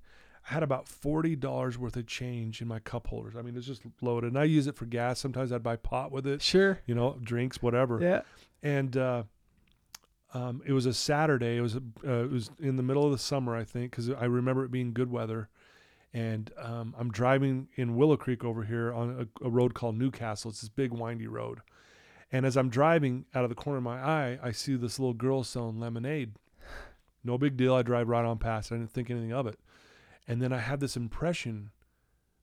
I 0.50 0.54
had 0.54 0.64
about 0.64 0.88
forty 0.90 1.38
dollars 1.38 1.78
worth 1.78 1.96
of 1.96 2.06
change 2.06 2.62
in 2.62 2.68
my 2.68 2.80
cup 2.80 3.08
holders. 3.08 3.36
I 3.38 3.42
mean, 3.44 3.56
it's 3.56 3.68
just 3.68 3.84
loaded, 4.02 4.28
and 4.28 4.38
I 4.38 4.44
use 4.44 4.68
it 4.68 4.76
for 4.76 4.86
gas. 4.86 5.20
Sometimes 5.20 5.54
I'd 5.54 5.64
buy 5.64 5.78
pot 5.78 6.12
with 6.12 6.28
it, 6.28 6.42
Sure. 6.42 6.80
you 6.86 6.96
know, 6.96 7.18
drinks, 7.24 7.62
whatever. 7.62 8.02
Yeah. 8.02 8.22
And 8.62 8.98
uh, 8.98 9.24
um, 10.34 10.62
it 10.66 10.74
was 10.74 10.86
a 10.86 10.94
Saturday. 10.94 11.58
It 11.58 11.62
was 11.62 11.76
a, 11.76 11.82
uh, 12.06 12.24
it 12.24 12.32
was 12.32 12.50
in 12.60 12.76
the 12.76 12.84
middle 12.84 13.06
of 13.06 13.12
the 13.12 13.18
summer, 13.18 13.56
I 13.56 13.64
think, 13.64 13.92
because 13.92 14.10
I 14.10 14.26
remember 14.26 14.66
it 14.66 14.72
being 14.72 14.94
good 14.94 15.12
weather. 15.12 15.50
And 16.14 16.52
um, 16.58 16.96
I'm 16.98 17.12
driving 17.12 17.68
in 17.76 17.96
Willow 17.96 18.18
Creek 18.18 18.44
over 18.44 18.64
here 18.64 18.94
on 18.94 19.28
a, 19.42 19.46
a 19.46 19.50
road 19.50 19.74
called 19.74 19.98
Newcastle. 19.98 20.52
It's 20.52 20.62
this 20.62 20.70
big 20.70 20.92
windy 20.92 21.28
road. 21.28 21.60
And 22.32 22.46
as 22.46 22.58
I'm 22.58 22.70
driving 22.70 23.26
out 23.34 23.44
of 23.44 23.50
the 23.50 23.56
corner 23.56 23.78
of 23.78 23.84
my 23.84 24.00
eye, 24.00 24.40
I 24.42 24.52
see 24.52 24.76
this 24.76 25.00
little 25.00 25.14
girl 25.14 25.44
selling 25.44 25.80
lemonade. 25.80 26.34
No 27.24 27.38
big 27.38 27.56
deal. 27.58 27.74
I 27.74 27.82
drive 27.82 28.08
right 28.08 28.26
on 28.26 28.38
past. 28.38 28.72
I 28.72 28.76
didn't 28.76 28.92
think 28.92 29.10
anything 29.10 29.34
of 29.34 29.48
it. 29.48 29.60
And 30.28 30.42
then 30.42 30.52
I 30.52 30.60
had 30.60 30.80
this 30.80 30.98
impression 30.98 31.72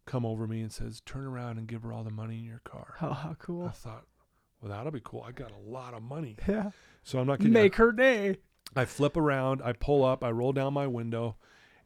come 0.07 0.25
over 0.25 0.47
me 0.47 0.61
and 0.61 0.73
says, 0.73 1.01
"Turn 1.01 1.25
around 1.25 1.59
and 1.59 1.67
give 1.67 1.83
her 1.83 1.93
all 1.93 2.05
the 2.05 2.11
money 2.11 2.39
in 2.39 2.45
your 2.45 2.61
car." 2.65 2.95
Oh, 3.03 3.13
how 3.13 3.35
cool. 3.39 3.67
I 3.67 3.71
thought, 3.71 4.07
well, 4.65 4.73
that'll 4.77 4.91
be 4.93 5.01
cool. 5.05 5.23
I 5.27 5.33
got 5.33 5.51
a 5.53 5.71
lot 5.71 5.93
of 5.95 6.03
money. 6.03 6.37
Yeah. 6.49 6.71
So 7.03 7.19
I'm 7.19 7.27
not 7.27 7.39
kidding. 7.39 7.53
you. 7.53 7.59
Make 7.59 7.75
her 7.77 7.93
day. 7.93 8.37
I 8.75 8.87
flip 8.87 9.17
around, 9.19 9.61
I 9.63 9.75
pull 9.75 10.03
up, 10.05 10.25
I 10.25 10.31
roll 10.31 10.53
down 10.55 10.73
my 10.73 10.87
window, 10.87 11.37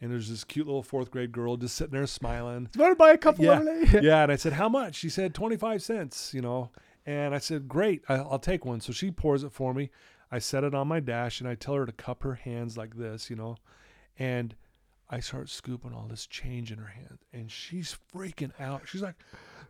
and 0.01 0.11
there's 0.13 0.31
this 0.31 0.45
cute 0.45 0.67
little 0.67 0.83
fourth 0.85 1.11
grade 1.11 1.33
girl 1.33 1.57
just 1.57 1.75
sitting 1.75 1.93
there 1.93 2.07
smiling. 2.07 2.69
You 2.75 2.81
Want 2.81 2.93
to 2.93 2.97
buy 2.97 3.11
a 3.11 3.19
couple 3.19 3.45
Yeah. 3.45 3.59
lemonade? 3.59 4.03
yeah, 4.05 4.23
and 4.23 4.31
I 4.31 4.37
said, 4.37 4.53
"How 4.53 4.69
much?" 4.69 4.95
She 4.95 5.09
said, 5.09 5.35
"25 5.35 5.83
cents." 5.83 6.33
You 6.33 6.41
know, 6.41 6.71
and 7.05 7.35
I 7.35 7.39
said, 7.39 7.69
"Great, 7.69 8.05
I- 8.09 8.15
I'll 8.15 8.39
take 8.39 8.65
one." 8.65 8.81
So 8.81 8.93
she 8.93 9.11
pours 9.11 9.43
it 9.43 9.51
for 9.53 9.75
me. 9.75 9.91
I 10.31 10.39
set 10.39 10.63
it 10.63 10.73
on 10.75 10.87
my 10.87 11.01
dash, 11.01 11.41
and 11.41 11.49
I 11.49 11.57
tell 11.57 11.75
her 11.75 11.85
to 11.85 11.91
cup 11.93 12.23
her 12.23 12.35
hands 12.35 12.77
like 12.79 12.97
this, 12.97 13.29
you 13.29 13.35
know, 13.37 13.57
and 14.19 14.55
I 15.11 15.21
start 15.21 15.49
scooping 15.49 15.93
all 15.95 16.07
this 16.09 16.27
change 16.27 16.71
in 16.71 16.79
her 16.79 16.87
hand, 16.89 17.19
and 17.33 17.51
she's 17.51 17.97
freaking 18.15 18.53
out. 18.61 18.83
She's 18.87 19.01
like, 19.03 19.15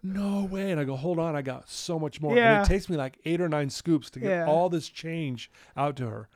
"No 0.03 0.45
way!" 0.45 0.71
And 0.73 0.81
I 0.81 0.85
go, 0.85 0.97
"Hold 0.97 1.19
on, 1.19 1.37
I 1.37 1.43
got 1.43 1.69
so 1.69 1.99
much 1.99 2.21
more." 2.21 2.35
Yeah. 2.37 2.57
And 2.59 2.67
it 2.67 2.69
takes 2.69 2.89
me 2.89 2.97
like 2.97 3.19
eight 3.25 3.41
or 3.41 3.49
nine 3.49 3.71
scoops 3.71 4.11
to 4.11 4.21
get 4.21 4.31
Yeah. 4.31 4.47
all 4.47 4.69
this 4.69 4.89
change 4.89 5.51
out 5.77 5.97
to 5.97 6.09
her. 6.09 6.29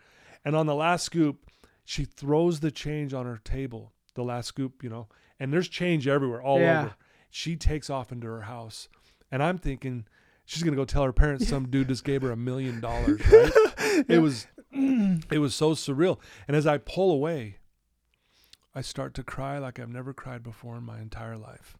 And 0.44 0.54
on 0.54 0.66
the 0.66 0.74
last 0.74 1.04
scoop, 1.04 1.50
she 1.84 2.04
throws 2.04 2.60
the 2.60 2.70
change 2.70 3.12
on 3.12 3.26
her 3.26 3.38
table. 3.42 3.92
The 4.14 4.22
last 4.24 4.46
scoop, 4.48 4.82
you 4.84 4.90
know, 4.90 5.08
and 5.40 5.52
there's 5.52 5.68
change 5.68 6.06
everywhere, 6.06 6.42
all 6.42 6.60
Yeah. 6.60 6.82
over. 6.82 6.94
She 7.30 7.56
takes 7.56 7.88
off 7.90 8.12
into 8.12 8.26
her 8.28 8.42
house, 8.42 8.88
and 9.32 9.42
I'm 9.42 9.58
thinking 9.58 10.06
she's 10.44 10.62
gonna 10.62 10.76
go 10.76 10.84
tell 10.84 11.02
her 11.04 11.12
parents 11.12 11.48
some 11.48 11.68
dude 11.70 11.88
just 11.88 12.04
gave 12.04 12.22
her 12.22 12.30
a 12.30 12.36
million 12.36 12.80
dollars. 12.80 13.20
Right? 13.32 13.52
It 14.08 14.20
was, 14.20 14.46
it 14.72 15.38
was 15.38 15.54
so 15.54 15.72
surreal. 15.72 16.18
And 16.48 16.56
as 16.56 16.66
I 16.66 16.78
pull 16.78 17.10
away, 17.12 17.58
I 18.74 18.80
start 18.80 19.14
to 19.14 19.22
cry 19.22 19.58
like 19.58 19.78
I've 19.78 19.90
never 19.90 20.12
cried 20.12 20.42
before 20.42 20.76
in 20.76 20.84
my 20.84 21.00
entire 21.00 21.36
life. 21.36 21.76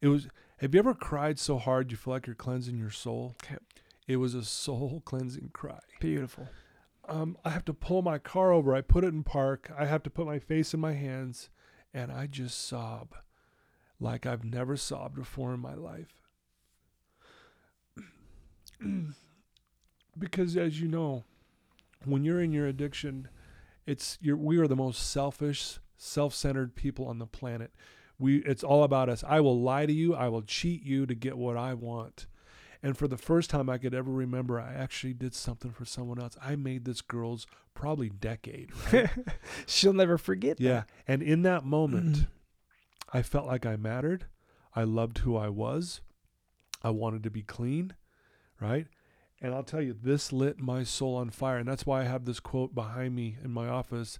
It 0.00 0.08
was. 0.08 0.28
Have 0.58 0.74
you 0.74 0.78
ever 0.78 0.94
cried 0.94 1.38
so 1.38 1.58
hard 1.58 1.90
you 1.90 1.96
feel 1.96 2.14
like 2.14 2.26
you're 2.26 2.34
cleansing 2.34 2.78
your 2.78 2.90
soul? 2.90 3.34
Okay. 3.44 3.56
It 4.06 4.16
was 4.16 4.34
a 4.34 4.44
soul 4.44 5.02
cleansing 5.04 5.50
cry. 5.52 5.80
Beautiful. 6.00 6.48
Um, 7.08 7.36
I 7.44 7.50
have 7.50 7.64
to 7.66 7.74
pull 7.74 8.02
my 8.02 8.18
car 8.18 8.52
over. 8.52 8.74
I 8.74 8.80
put 8.80 9.04
it 9.04 9.12
in 9.12 9.22
park. 9.22 9.70
I 9.76 9.84
have 9.86 10.02
to 10.04 10.10
put 10.10 10.26
my 10.26 10.38
face 10.38 10.74
in 10.74 10.80
my 10.80 10.94
hands, 10.94 11.50
and 11.92 12.10
I 12.10 12.26
just 12.26 12.66
sob 12.66 13.14
like 14.00 14.26
I've 14.26 14.44
never 14.44 14.76
sobbed 14.76 15.14
before 15.14 15.54
in 15.54 15.60
my 15.60 15.74
life. 15.74 16.20
because 20.18 20.56
as 20.56 20.80
you 20.80 20.88
know, 20.88 21.24
when 22.04 22.24
you're 22.24 22.40
in 22.40 22.52
your 22.52 22.66
addiction, 22.66 23.28
it's 23.86 24.18
you're, 24.20 24.36
we 24.36 24.58
are 24.58 24.66
the 24.66 24.76
most 24.76 25.10
selfish, 25.10 25.78
self-centered 25.96 26.74
people 26.74 27.06
on 27.06 27.18
the 27.18 27.26
planet. 27.26 27.72
We 28.18 28.38
it's 28.38 28.64
all 28.64 28.82
about 28.82 29.08
us. 29.08 29.24
I 29.26 29.40
will 29.40 29.60
lie 29.60 29.86
to 29.86 29.92
you. 29.92 30.14
I 30.14 30.28
will 30.28 30.42
cheat 30.42 30.82
you 30.82 31.06
to 31.06 31.14
get 31.14 31.36
what 31.36 31.56
I 31.56 31.74
want. 31.74 32.26
And 32.82 32.96
for 32.96 33.08
the 33.08 33.16
first 33.16 33.50
time 33.50 33.68
I 33.68 33.78
could 33.78 33.94
ever 33.94 34.10
remember, 34.10 34.60
I 34.60 34.72
actually 34.72 35.14
did 35.14 35.34
something 35.34 35.72
for 35.72 35.84
someone 35.84 36.20
else. 36.20 36.36
I 36.42 36.56
made 36.56 36.84
this 36.84 37.00
girl's 37.00 37.46
probably 37.74 38.10
decade. 38.10 38.70
Right? 38.92 39.10
She'll 39.66 39.92
never 39.92 40.18
forget 40.18 40.60
yeah. 40.60 40.72
that. 40.72 40.90
And 41.08 41.22
in 41.22 41.42
that 41.42 41.64
moment, 41.64 42.16
mm-hmm. 42.16 43.16
I 43.16 43.22
felt 43.22 43.46
like 43.46 43.66
I 43.66 43.76
mattered. 43.76 44.26
I 44.74 44.84
loved 44.84 45.18
who 45.18 45.36
I 45.36 45.48
was. 45.48 46.00
I 46.82 46.90
wanted 46.90 47.22
to 47.24 47.30
be 47.30 47.42
clean, 47.42 47.94
right? 48.60 48.86
And 49.40 49.54
I'll 49.54 49.64
tell 49.64 49.82
you, 49.82 49.96
this 50.00 50.32
lit 50.32 50.58
my 50.58 50.84
soul 50.84 51.16
on 51.16 51.30
fire. 51.30 51.58
And 51.58 51.68
that's 51.68 51.86
why 51.86 52.02
I 52.02 52.04
have 52.04 52.24
this 52.24 52.40
quote 52.40 52.74
behind 52.74 53.14
me 53.14 53.36
in 53.42 53.50
my 53.50 53.68
office 53.68 54.18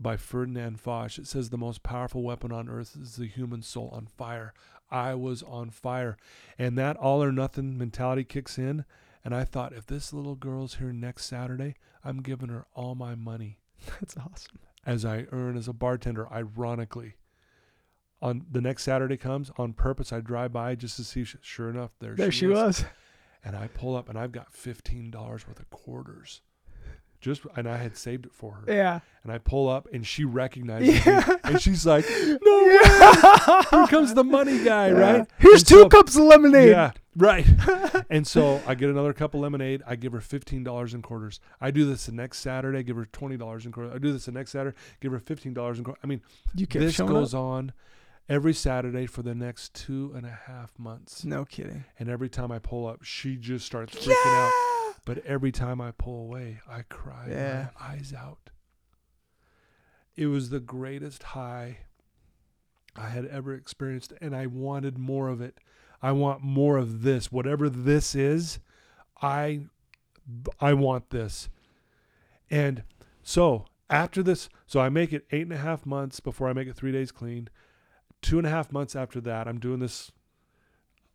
by 0.00 0.16
Ferdinand 0.16 0.80
Foch. 0.80 1.18
It 1.18 1.26
says, 1.26 1.50
The 1.50 1.56
most 1.58 1.82
powerful 1.82 2.22
weapon 2.22 2.52
on 2.52 2.68
earth 2.68 2.96
is 3.00 3.16
the 3.16 3.26
human 3.26 3.62
soul 3.62 3.90
on 3.92 4.06
fire. 4.06 4.52
I 4.90 5.14
was 5.14 5.42
on 5.42 5.70
fire. 5.70 6.16
And 6.58 6.76
that 6.78 6.96
all 6.96 7.22
or 7.22 7.32
nothing 7.32 7.78
mentality 7.78 8.24
kicks 8.24 8.58
in. 8.58 8.84
And 9.24 9.34
I 9.34 9.44
thought, 9.44 9.72
if 9.72 9.86
this 9.86 10.12
little 10.12 10.34
girl's 10.34 10.74
here 10.76 10.92
next 10.92 11.24
Saturday, 11.24 11.76
I'm 12.04 12.20
giving 12.22 12.50
her 12.50 12.66
all 12.74 12.94
my 12.94 13.14
money 13.14 13.58
That's 14.00 14.16
awesome. 14.16 14.58
as 14.84 15.04
I 15.04 15.26
earn 15.32 15.56
as 15.56 15.68
a 15.68 15.72
bartender, 15.72 16.30
ironically. 16.32 17.14
On 18.22 18.44
the 18.50 18.60
next 18.60 18.84
Saturday 18.84 19.16
comes, 19.16 19.50
on 19.58 19.72
purpose, 19.74 20.12
I 20.12 20.20
drive 20.20 20.52
by 20.52 20.74
just 20.74 20.96
to 20.96 21.04
see. 21.04 21.24
She, 21.24 21.38
sure 21.42 21.68
enough, 21.70 21.90
there, 22.00 22.14
There 22.14 22.30
she, 22.32 22.40
she 22.40 22.46
was. 22.46 22.84
And 23.44 23.54
I 23.56 23.68
pull 23.68 23.96
up, 23.96 24.08
and 24.08 24.18
I've 24.18 24.32
got 24.32 24.52
fifteen 24.52 25.10
dollars 25.10 25.46
worth 25.46 25.60
of 25.60 25.68
quarters. 25.68 26.40
Just 27.24 27.42
and 27.56 27.66
I 27.66 27.78
had 27.78 27.96
saved 27.96 28.26
it 28.26 28.32
for 28.34 28.52
her. 28.52 28.64
Yeah. 28.72 29.00
And 29.22 29.32
I 29.32 29.38
pull 29.38 29.70
up, 29.70 29.88
and 29.92 30.06
she 30.06 30.24
recognizes 30.24 31.06
Yeah. 31.06 31.24
me, 31.26 31.34
and 31.44 31.60
she's 31.62 31.86
like, 31.86 32.04
"No 32.44 32.64
way! 32.64 32.78
Here 33.70 33.86
comes 33.86 34.12
the 34.12 34.22
money 34.22 34.62
guy, 34.62 34.92
right?" 34.92 35.26
Here's 35.38 35.62
And 35.62 35.66
two 35.68 35.80
so- 35.82 35.88
cups 35.88 36.14
of 36.16 36.24
lemonade. 36.24 36.68
Yeah, 36.68 36.90
right. 37.16 37.46
and 38.10 38.26
so 38.26 38.60
I 38.66 38.74
get 38.74 38.90
another 38.90 39.14
cup 39.14 39.32
of 39.32 39.40
lemonade. 39.40 39.82
I 39.86 39.96
give 39.96 40.12
her 40.12 40.20
fifteen 40.20 40.62
dollars 40.62 40.92
in 40.92 41.00
quarters. 41.00 41.40
I 41.60 41.70
do 41.70 41.86
this 41.86 42.04
the 42.06 42.12
next 42.12 42.40
Saturday. 42.40 42.82
Give 42.82 42.96
her 42.96 43.06
twenty 43.06 43.38
dollars 43.38 43.64
in 43.64 43.72
quarters. 43.72 43.94
I 43.94 43.98
do 43.98 44.12
this 44.12 44.26
the 44.26 44.32
next 44.32 44.50
Saturday. 44.50 44.76
Give 45.00 45.10
her 45.12 45.18
fifteen 45.18 45.54
dollars 45.54 45.78
in 45.78 45.84
quarters. 45.84 46.00
I 46.04 46.06
mean, 46.06 46.20
You 46.54 46.66
kept 46.66 46.84
this 46.84 46.98
goes 46.98 47.32
up. 47.32 47.40
on 47.40 47.72
every 48.28 48.52
Saturday 48.52 49.06
for 49.06 49.22
the 49.22 49.34
next 49.34 49.72
two 49.74 50.12
and 50.14 50.26
a 50.26 50.38
half 50.46 50.78
months. 50.78 51.24
No 51.24 51.46
kidding. 51.46 51.84
And 51.98 52.10
every 52.10 52.28
time 52.28 52.52
I 52.52 52.58
pull 52.58 52.86
up, 52.86 53.02
she 53.02 53.36
just 53.36 53.64
starts 53.64 53.94
freaking 53.94 54.12
out. 54.26 54.52
But 55.04 55.18
every 55.26 55.52
time 55.52 55.80
I 55.80 55.90
pull 55.90 56.20
away, 56.22 56.60
I 56.68 56.82
cry 56.82 57.28
Yeah. 57.28 57.68
my 57.78 57.86
eyes 57.88 58.12
out. 58.16 58.50
It 60.16 60.26
was 60.26 60.50
the 60.50 60.60
greatest 60.60 61.22
high 61.22 61.78
I 62.96 63.08
had 63.08 63.26
ever 63.26 63.52
experienced, 63.54 64.12
and 64.20 64.34
I 64.36 64.46
wanted 64.46 64.96
more 64.98 65.28
of 65.28 65.40
it. 65.40 65.58
I 66.00 66.12
want 66.12 66.42
more 66.42 66.76
of 66.76 67.02
this. 67.02 67.32
Whatever 67.32 67.68
this 67.68 68.14
is, 68.14 68.60
I 69.20 69.66
I 70.60 70.72
want 70.74 71.10
this. 71.10 71.48
And 72.50 72.84
so 73.22 73.66
after 73.90 74.22
this, 74.22 74.48
so 74.66 74.80
I 74.80 74.88
make 74.88 75.12
it 75.12 75.26
eight 75.32 75.42
and 75.42 75.52
a 75.52 75.58
half 75.58 75.84
months 75.84 76.20
before 76.20 76.48
I 76.48 76.52
make 76.54 76.68
it 76.68 76.76
three 76.76 76.92
days 76.92 77.12
clean. 77.12 77.48
Two 78.22 78.38
and 78.38 78.46
a 78.46 78.50
half 78.50 78.72
months 78.72 78.96
after 78.96 79.20
that, 79.22 79.46
I'm 79.48 79.58
doing 79.58 79.80
this 79.80 80.12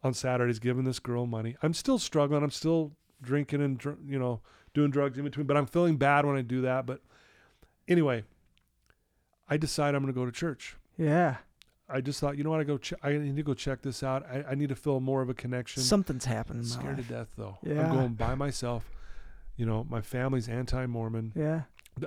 on 0.04 0.14
Saturdays, 0.14 0.60
giving 0.60 0.84
this 0.84 1.00
girl 1.00 1.26
money. 1.26 1.56
I'm 1.64 1.74
still 1.74 1.98
struggling. 1.98 2.44
I'm 2.44 2.52
still 2.52 2.96
drinking 3.22 3.61
and 3.61 3.84
you 4.05 4.20
know 4.20 4.41
doing 4.74 4.91
drugs 4.91 5.17
in 5.17 5.24
between, 5.24 5.47
but 5.47 5.57
I'm 5.57 5.65
feeling 5.65 5.97
bad 5.97 6.26
when 6.26 6.36
I 6.38 6.41
do 6.41 6.61
that. 6.61 6.86
But 6.86 7.01
anyway, 7.88 8.24
I 9.49 9.57
decide 9.57 9.95
I'm 9.95 10.01
going 10.03 10.13
to 10.13 10.20
go 10.20 10.26
to 10.26 10.32
church. 10.32 10.76
Yeah. 10.97 11.38
I 11.91 12.01
just 12.01 12.20
thought, 12.20 12.38
you 12.38 12.43
know 12.43 12.51
what? 12.51 12.59
I 12.59 12.65
go. 12.65 12.78
Ch- 12.78 12.93
I 13.01 13.13
need 13.13 13.36
to 13.36 13.43
go 13.43 13.55
check 13.55 13.82
this 13.82 14.03
out. 14.03 14.24
I, 14.28 14.51
I 14.51 14.55
need 14.55 14.70
to 14.70 14.76
feel 14.76 14.99
more 14.99 15.24
of 15.24 15.30
a 15.30 15.34
connection. 15.34 15.82
Something's 15.82 16.26
happening. 16.26 16.61
I'm 16.61 16.67
scared 16.67 16.97
life. 16.97 17.07
to 17.07 17.13
death 17.13 17.28
though. 17.36 17.57
Yeah. 17.63 17.88
I'm 17.89 17.95
going 17.95 18.13
by 18.13 18.36
myself. 18.36 18.91
You 19.57 19.65
know, 19.65 19.86
my 19.89 19.99
family's 20.01 20.47
anti-Mormon. 20.47 21.34
Yeah. 21.36 21.63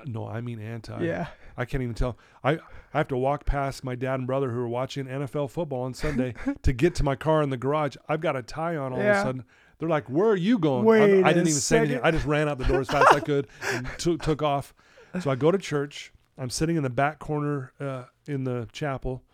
No, 0.07 0.27
I 0.27 0.41
mean 0.41 0.59
anti. 0.61 1.05
Yeah. 1.05 1.27
I 1.57 1.65
can't 1.65 1.83
even 1.83 1.95
tell. 1.95 2.17
I 2.45 2.53
I 2.95 2.99
have 2.99 3.09
to 3.09 3.17
walk 3.17 3.45
past 3.45 3.83
my 3.85 3.95
dad 3.95 4.21
and 4.21 4.27
brother 4.27 4.51
who 4.53 4.59
are 4.61 4.69
watching 4.69 5.07
NFL 5.07 5.51
football 5.51 5.83
on 5.83 5.95
Sunday 5.95 6.35
to 6.63 6.73
get 6.73 6.95
to 6.97 7.05
my 7.05 7.17
car 7.17 7.43
in 7.43 7.51
the 7.51 7.57
garage. 7.57 7.97
I've 8.09 8.21
got 8.21 8.37
a 8.37 8.43
tie 8.43 8.77
on 8.77 8.93
all 8.93 9.01
of 9.01 9.05
a 9.05 9.23
sudden. 9.23 9.45
They're 9.83 9.89
like, 9.89 10.09
"Where 10.09 10.29
are 10.29 10.37
you 10.37 10.61
going?" 10.61 10.85
Wait 10.85 11.01
I'm- 11.03 11.25
didn't 11.25 11.49
even 11.49 11.53
say 11.55 11.79
anything. 11.79 12.01
I 12.05 12.13
just 12.13 12.25
ran 12.25 12.49
out 12.49 12.57
the 12.59 12.65
door 12.65 12.81
as 12.83 12.87
fast 12.87 13.09
as 13.11 13.17
I 13.17 13.21
could 13.21 13.49
and 13.73 13.85
took 13.99 14.23
took 14.23 14.41
off. 14.41 14.73
So 15.21 15.29
I 15.29 15.35
go 15.35 15.51
to 15.51 15.59
church. 15.59 16.13
I'm 16.39 16.51
sitting 16.51 16.77
in 16.77 16.85
the 16.85 16.89
back 16.91 17.19
corner 17.19 17.73
uh, 17.81 18.05
in 18.29 18.45
the 18.45 18.69
chapel. 18.73 19.25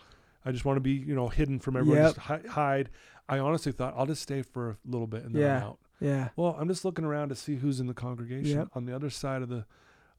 I 0.47 0.51
just 0.53 0.65
want 0.65 0.79
to 0.79 0.81
be, 0.81 0.93
you 0.93 1.15
know, 1.15 1.29
hidden 1.29 1.59
from 1.59 1.77
everyone. 1.77 1.99
Yep. 2.03 2.15
Just 2.15 2.27
hi- 2.27 2.41
hide. 2.49 2.89
I 3.29 3.39
honestly 3.41 3.73
thought 3.73 3.93
I'll 3.95 4.07
just 4.07 4.23
stay 4.23 4.41
for 4.41 4.71
a 4.71 4.77
little 4.87 5.07
bit 5.07 5.23
and 5.25 5.35
then 5.35 5.43
I'm 5.59 5.63
out. 5.63 5.79
Yeah. 6.01 6.29
Well, 6.35 6.57
I'm 6.59 6.67
just 6.69 6.83
looking 6.83 7.05
around 7.05 7.29
to 7.29 7.35
see 7.35 7.57
who's 7.57 7.79
in 7.79 7.87
the 7.87 7.93
congregation. 7.95 8.57
Yep. 8.61 8.69
On 8.75 8.87
the 8.87 8.97
other 8.97 9.11
side 9.11 9.43
of 9.43 9.51
the 9.51 9.67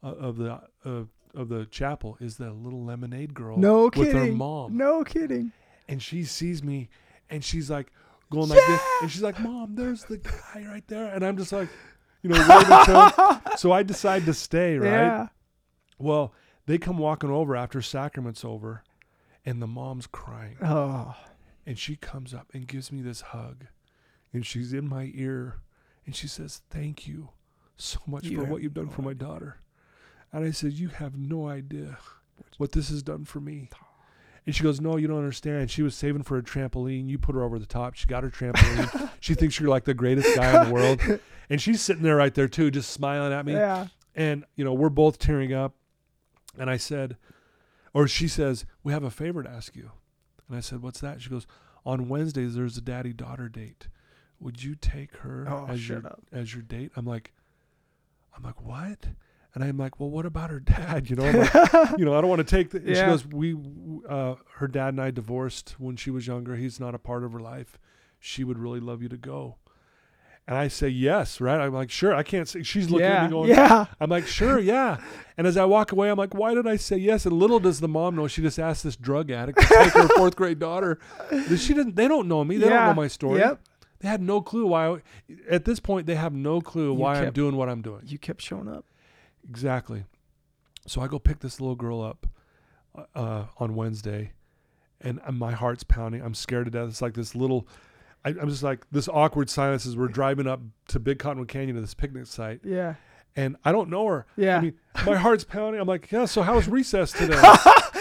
uh, 0.04 0.08
of 0.14 0.38
the 0.38 0.62
uh, 0.86 1.04
of 1.34 1.50
the 1.50 1.66
chapel 1.72 2.18
is 2.22 2.38
the 2.38 2.52
little 2.52 2.84
lemonade 2.86 3.34
girl 3.34 3.58
No 3.58 3.86
with 3.86 3.94
kidding. 3.96 4.16
her 4.16 4.32
mom, 4.32 4.78
No 4.78 5.04
kidding. 5.04 5.52
and 5.88 6.04
she 6.04 6.24
sees 6.24 6.64
me, 6.64 6.90
and 7.32 7.44
she's 7.44 7.70
like 7.72 7.92
going 8.32 8.50
like 8.50 8.66
this, 8.68 8.82
and 9.02 9.12
she's 9.12 9.22
like, 9.22 9.40
"Mom, 9.40 9.76
there's 9.76 10.04
the 10.04 10.18
guy 10.18 10.66
right 10.68 10.88
there," 10.88 11.14
and 11.14 11.26
I'm 11.26 11.38
just 11.38 11.52
like, 11.52 11.70
you 12.22 12.30
know. 12.30 13.42
So 13.58 13.74
I 13.74 13.84
decide 13.84 14.26
to 14.26 14.34
stay. 14.34 14.78
Right. 14.78 14.90
Yeah. 14.90 15.28
Well, 15.98 16.34
they 16.66 16.78
come 16.78 16.98
walking 16.98 17.30
over 17.30 17.58
after 17.58 17.82
sacrament's 17.82 18.46
over, 18.46 18.84
and 19.46 19.62
the 19.62 19.68
mom's 19.68 20.08
crying. 20.08 20.56
Oh. 20.64 21.16
And 21.66 21.78
she 21.78 21.98
comes 21.98 22.34
up 22.34 22.48
and 22.54 22.68
gives 22.68 22.92
me 22.92 23.02
this 23.02 23.20
hug. 23.22 23.66
And 24.32 24.46
she's 24.46 24.72
in 24.72 24.88
my 24.88 25.12
ear. 25.14 25.58
And 26.06 26.16
she 26.16 26.28
says, 26.28 26.62
Thank 26.70 27.06
you 27.06 27.30
so 27.76 28.00
much 28.08 28.26
You 28.26 28.38
for 28.38 28.46
what 28.46 28.62
you've 28.62 28.74
done 28.74 28.86
no 28.86 28.92
for 28.92 29.02
my 29.02 29.14
daughter. 29.14 29.58
And 30.32 30.46
I 30.46 30.52
said, 30.52 30.74
You 30.74 30.88
have 30.90 31.18
no 31.18 31.50
idea 31.50 31.98
what 32.58 32.72
this 32.72 32.90
has 32.90 33.04
done 33.04 33.26
for 33.26 33.42
me. 33.42 33.70
And 34.50 34.56
she 34.56 34.64
goes, 34.64 34.82
No, 34.82 34.97
you 34.97 35.08
don't 35.08 35.20
understand. 35.20 35.70
She 35.70 35.84
was 35.84 35.93
saving 35.93 36.24
for 36.24 36.36
a 36.36 36.41
trampoline. 36.41 37.08
You 37.08 37.20
put 37.20 37.36
her 37.36 37.43
over 37.43 37.60
the 37.60 37.68
top. 37.68 37.93
She 37.93 38.08
got 38.08 38.24
her 38.24 38.32
trampoline. 38.32 39.12
she 39.20 39.36
thinks 39.36 39.60
you're 39.60 39.70
like 39.70 39.84
the 39.84 39.93
greatest 39.93 40.36
guy 40.36 40.60
in 40.64 40.68
the 40.70 40.74
world. 40.74 41.00
And 41.52 41.62
she's 41.62 41.82
sitting 41.84 42.02
there 42.02 42.16
right 42.16 42.34
there 42.34 42.47
too, 42.47 42.72
just 42.72 42.89
smiling 42.89 43.32
at 43.32 43.45
me. 43.45 43.54
Yeah. 43.54 43.89
And, 44.16 44.45
you 44.56 44.66
know, 44.66 44.74
we're 44.74 44.89
both 44.89 45.20
tearing 45.20 45.54
up. 45.54 45.76
And 46.58 46.68
I 46.68 46.78
said, 46.78 47.18
or 47.93 48.08
she 48.08 48.28
says, 48.28 48.66
We 48.84 48.91
have 48.91 49.04
a 49.04 49.12
favor 49.12 49.43
to 49.43 49.50
ask 49.52 49.76
you. 49.76 49.91
And 50.47 50.58
I 50.58 50.62
said, 50.62 50.82
What's 50.82 51.00
that? 51.02 51.22
She 51.22 51.30
goes, 51.30 51.45
On 51.86 52.10
Wednesdays, 52.10 52.56
there's 52.56 52.76
a 52.76 52.82
daddy 52.82 53.14
daughter 53.14 53.50
date. 53.50 53.88
Would 54.39 54.64
you 54.64 54.74
take 54.74 55.16
her 55.18 55.45
Oh, 55.47 55.68
as, 55.70 55.88
your, 55.88 56.00
up. 56.08 56.24
as 56.32 56.56
your 56.56 56.64
date? 56.64 56.91
I'm 56.95 57.06
like, 57.06 57.34
I'm 58.36 58.41
like, 58.41 58.66
What? 58.66 59.10
And 59.60 59.68
I'm 59.70 59.78
like, 59.78 59.99
Well, 59.99 60.10
what 60.10 60.26
about 60.26 60.49
her 60.51 60.60
dad? 60.60 61.10
You 61.10 61.16
know, 61.18 61.30
like, 61.32 61.97
you 61.97 62.05
know, 62.05 62.18
I 62.18 62.22
don't 62.22 62.30
want 62.30 62.39
to 62.47 62.55
take 62.55 62.70
the. 62.70 62.78
and 62.78 62.88
She 62.95 63.01
goes, 63.03 63.26
We, 63.26 63.55
uh, 64.07 64.36
her 64.55 64.68
dad 64.68 64.89
and 64.89 65.01
I 65.01 65.12
divorced 65.12 65.76
when 65.80 65.95
she 65.95 66.10
was 66.12 66.28
younger. 66.28 66.55
He's 66.55 66.80
not 66.80 66.95
a 66.95 66.99
part 66.99 67.24
of 67.24 67.34
her 67.34 67.39
life. 67.39 67.78
She 68.20 68.43
would 68.43 68.57
really 68.57 68.80
love 68.80 69.01
you 69.01 69.10
to 69.10 69.18
go. 69.18 69.57
And 70.47 70.57
I 70.57 70.68
say 70.68 70.88
yes, 70.88 71.39
right? 71.39 71.60
I'm 71.62 71.74
like, 71.74 71.91
sure. 71.91 72.16
I 72.16 72.24
can't 72.24 72.47
say. 72.47 72.64
She's 72.64 72.89
looking 72.89 73.05
at 73.05 73.26
me 73.26 73.30
going, 73.30 73.49
yeah. 73.49 73.86
I'm 73.99 74.10
like, 74.10 74.26
sure, 74.26 74.57
yeah. 74.57 74.97
And 75.38 75.45
as 75.45 75.57
I 75.57 75.66
walk 75.66 75.91
away, 75.91 76.10
I'm 76.10 76.18
like, 76.18 76.34
why 76.34 76.55
did 76.55 76.66
I 76.66 76.76
say 76.76 76.97
yes? 76.97 77.26
And 77.28 77.38
little 77.38 77.60
does 77.60 77.80
the 77.82 77.88
mom 77.88 78.16
know, 78.16 78.28
she 78.28 78.41
just 78.41 78.57
asked 78.57 78.84
this 78.84 78.95
drug 78.95 79.30
addict 79.30 79.60
to 79.60 79.68
take 79.68 79.91
her 79.93 80.07
fourth 80.07 80.36
grade 80.36 80.57
daughter. 80.57 80.97
She 81.55 81.76
didn't. 81.76 81.95
They 81.95 82.07
don't 82.07 82.28
know 82.28 82.43
me. 82.43 82.57
They 82.57 82.66
Yeah. 82.68 82.78
don't 82.88 82.95
know 82.95 83.01
my 83.01 83.07
story. 83.07 83.39
Yep. 83.41 83.62
They 83.99 84.07
had 84.07 84.22
no 84.22 84.41
clue 84.41 84.66
why. 84.66 84.88
I, 84.88 84.97
at 85.49 85.66
this 85.66 85.80
point, 85.80 86.07
they 86.07 86.16
have 86.16 86.34
no 86.34 86.62
clue 86.62 86.93
You 86.93 86.93
why 86.93 87.20
I'm 87.20 87.32
doing 87.34 87.55
what 87.55 87.70
I'm 87.70 87.82
doing. 87.84 88.01
You 88.07 88.18
kept 88.18 88.41
showing 88.41 88.68
up. 88.70 88.86
Exactly. 89.50 90.06
So 90.88 91.02
I 91.02 91.08
go 91.08 91.20
pick 91.20 91.39
this 91.39 91.60
little 91.60 91.76
girl 91.76 92.02
up 92.02 92.28
uh, 93.16 93.45
on 93.58 93.76
Wednesday, 93.76 94.32
and 95.02 95.20
uh, 95.26 95.32
my 95.32 95.52
heart's 95.52 95.84
pounding. 95.84 96.22
I'm 96.22 96.34
scared 96.34 96.66
to 96.66 96.72
death. 96.72 96.88
It's 96.89 97.02
like 97.02 97.14
this 97.14 97.36
little. 97.36 97.68
I, 98.26 98.30
I'm 98.30 98.50
just 98.50 98.64
like 98.64 98.86
this 98.91 99.08
awkward 99.08 99.50
silence 99.50 99.86
as 99.86 99.95
we're 99.95 100.08
driving 100.10 100.47
up 100.47 100.60
to 100.89 101.00
Big 101.00 101.20
Cottonwood 101.20 101.47
Canyon 101.47 101.76
to 101.76 101.82
this 101.82 101.93
picnic 101.93 102.26
site, 102.28 102.60
Yeah. 102.66 102.95
and 103.36 103.56
I 103.64 103.72
don't 103.72 103.89
know 103.89 104.06
her. 104.08 104.26
Yeah. 104.36 104.58
I 104.58 104.62
mean, 104.62 104.74
my 105.06 105.16
heart's 105.26 105.43
pounding. 105.45 105.80
I'm 105.80 105.88
like, 105.88 106.12
yeah. 106.12 106.26
So 106.26 106.41
how's 106.41 106.68
recess 106.68 107.12
today? 107.12 107.41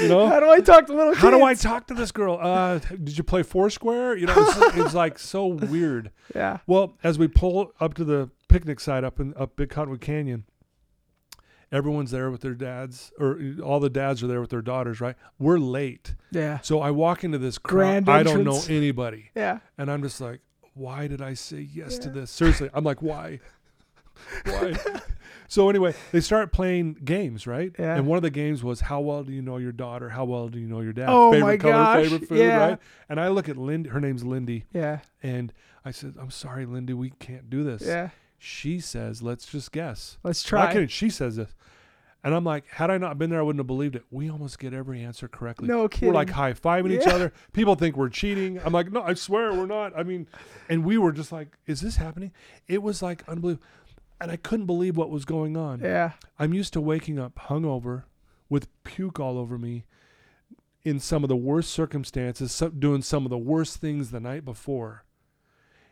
You 0.01 0.07
know, 0.09 0.29
How 0.29 0.39
do 0.39 0.49
I 0.49 0.61
talk 0.61 0.87
to 0.87 0.93
little 0.93 1.11
kids? 1.11 1.23
how 1.23 1.31
do 1.31 1.43
I 1.43 1.55
talk 1.55 1.89
to 1.89 1.95
this 1.95 2.13
girl? 2.13 2.39
Uh, 2.41 2.79
did 3.03 3.19
you 3.19 3.25
play 3.25 3.43
Foursquare? 3.43 4.17
You 4.17 4.27
know, 4.27 4.35
it's, 4.37 4.77
it's 4.77 4.95
like 4.95 5.19
so 5.19 5.47
weird. 5.49 6.13
Yeah. 6.37 6.59
Well, 6.69 6.97
as 7.03 7.19
we 7.19 7.27
pull 7.27 7.73
up 7.81 7.95
to 7.95 8.05
the 8.05 8.31
picnic 8.49 8.79
site 8.79 9.03
up 9.03 9.19
in 9.19 9.35
up 9.37 9.57
Big 9.57 9.71
Cottonwood 9.71 10.01
Canyon, 10.01 10.45
everyone's 11.73 12.11
there 12.11 12.31
with 12.31 12.41
their 12.41 12.55
dads, 12.55 13.13
or 13.19 13.39
all 13.63 13.81
the 13.81 13.91
dads 13.91 14.23
are 14.23 14.27
there 14.27 14.41
with 14.41 14.51
their 14.51 14.63
daughters. 14.63 15.01
Right? 15.01 15.17
We're 15.39 15.59
late, 15.59 16.15
Yeah. 16.31 16.61
so 16.61 16.81
I 16.81 16.91
walk 16.91 17.25
into 17.25 17.39
this 17.39 17.59
crowd. 17.59 18.05
Grand 18.05 18.09
I 18.09 18.23
don't 18.23 18.45
know 18.45 18.51
entrance. 18.53 18.71
anybody, 18.71 19.31
Yeah. 19.37 19.59
and 19.77 19.91
I'm 19.91 20.03
just 20.03 20.21
like, 20.21 20.41
why 20.75 21.07
did 21.09 21.21
I 21.21 21.35
say 21.35 21.61
yes 21.61 21.99
to 21.99 22.09
this? 22.11 22.31
Seriously, 22.31 22.71
I'm 22.73 22.85
like, 22.85 23.03
why? 23.03 23.41
Why? 24.47 24.75
so 25.47 25.71
anyway, 25.71 25.95
they 26.11 26.21
start 26.21 26.51
playing 26.53 26.97
games, 27.05 27.47
right? 27.47 27.71
Yeah. 27.79 27.95
And 27.95 28.07
one 28.09 28.17
of 28.17 28.23
the 28.23 28.31
games 28.31 28.65
was 28.65 28.81
how 28.81 28.99
well 29.01 29.23
do 29.23 29.33
you 29.33 29.41
know 29.43 29.59
your 29.59 29.71
daughter? 29.71 30.09
How 30.09 30.25
well 30.25 30.49
do 30.49 30.59
you 30.59 30.67
know 30.67 30.81
your 30.81 30.93
dad? 30.93 31.07
Oh 31.09 31.31
favorite 31.31 31.47
my 31.47 31.57
color, 31.57 31.73
gosh, 31.73 32.03
favorite 32.03 32.29
food, 32.29 32.39
yeah. 32.39 32.57
right? 32.71 32.79
And 33.09 33.21
I 33.21 33.29
look 33.29 33.49
at 33.49 33.57
Lindy. 33.57 33.91
Her 33.91 34.01
name's 34.01 34.25
Lindy, 34.25 34.65
Yeah. 34.73 35.01
and 35.23 35.53
I 35.85 35.93
said, 35.93 36.15
"I'm 36.21 36.33
sorry, 36.33 36.67
Lindy, 36.67 36.95
we 36.95 37.11
can't 37.21 37.49
do 37.49 37.63
this." 37.63 37.83
Yeah. 37.87 38.11
She 38.39 38.81
says, 38.81 39.23
"Let's 39.23 39.47
just 39.47 39.73
guess." 39.73 40.19
Let's 40.23 40.45
Why 40.45 40.67
try. 40.67 40.73
can't 40.73 40.91
she 40.91 41.11
says 41.11 41.37
this? 41.37 41.55
And 42.25 42.35
I'm 42.35 42.45
like, 42.45 42.67
had 42.67 42.91
I 42.91 42.99
not 42.99 43.17
been 43.17 43.31
there, 43.31 43.39
I 43.39 43.43
wouldn't 43.43 43.61
have 43.61 43.69
believed 43.69 43.95
it. 43.95 44.05
We 44.11 44.29
almost 44.29 44.59
get 44.59 44.75
every 44.75 45.03
answer 45.03 45.29
correctly. 45.29 45.69
No 45.69 45.89
kidding. 45.89 46.09
We're 46.09 46.15
like 46.15 46.31
high 46.31 46.53
fiving 46.53 46.91
each 46.91 47.07
other. 47.07 47.33
People 47.53 47.77
think 47.77 47.97
we're 47.97 48.09
cheating. 48.09 48.61
I'm 48.65 48.73
like, 48.73 48.91
no, 48.91 49.03
I 49.03 49.15
swear 49.15 49.55
we're 49.55 49.67
not. 49.67 49.97
I 49.97 50.03
mean, 50.03 50.27
and 50.69 50.85
we 50.85 50.99
were 50.99 51.13
just 51.13 51.31
like, 51.31 51.57
is 51.67 51.81
this 51.81 51.97
happening? 51.97 52.33
It 52.67 52.83
was 52.83 53.03
like 53.03 53.23
unbelievable. 53.29 53.65
And 54.21 54.33
I 54.33 54.37
couldn't 54.37 54.67
believe 54.67 54.97
what 54.97 55.11
was 55.11 55.25
going 55.25 55.57
on. 55.57 55.81
Yeah. 55.81 56.13
I'm 56.41 56.53
used 56.53 56.73
to 56.73 56.81
waking 56.81 57.21
up 57.21 57.37
hungover 57.37 58.03
with 58.49 58.67
puke 58.83 59.21
all 59.21 59.39
over 59.39 59.57
me 59.57 59.85
in 60.83 60.99
some 60.99 61.23
of 61.23 61.29
the 61.29 61.37
worst 61.37 61.71
circumstances, 61.71 62.61
doing 62.79 63.03
some 63.03 63.27
of 63.27 63.31
the 63.31 63.39
worst 63.39 63.77
things 63.77 64.11
the 64.11 64.21
night 64.21 64.45
before. 64.45 65.05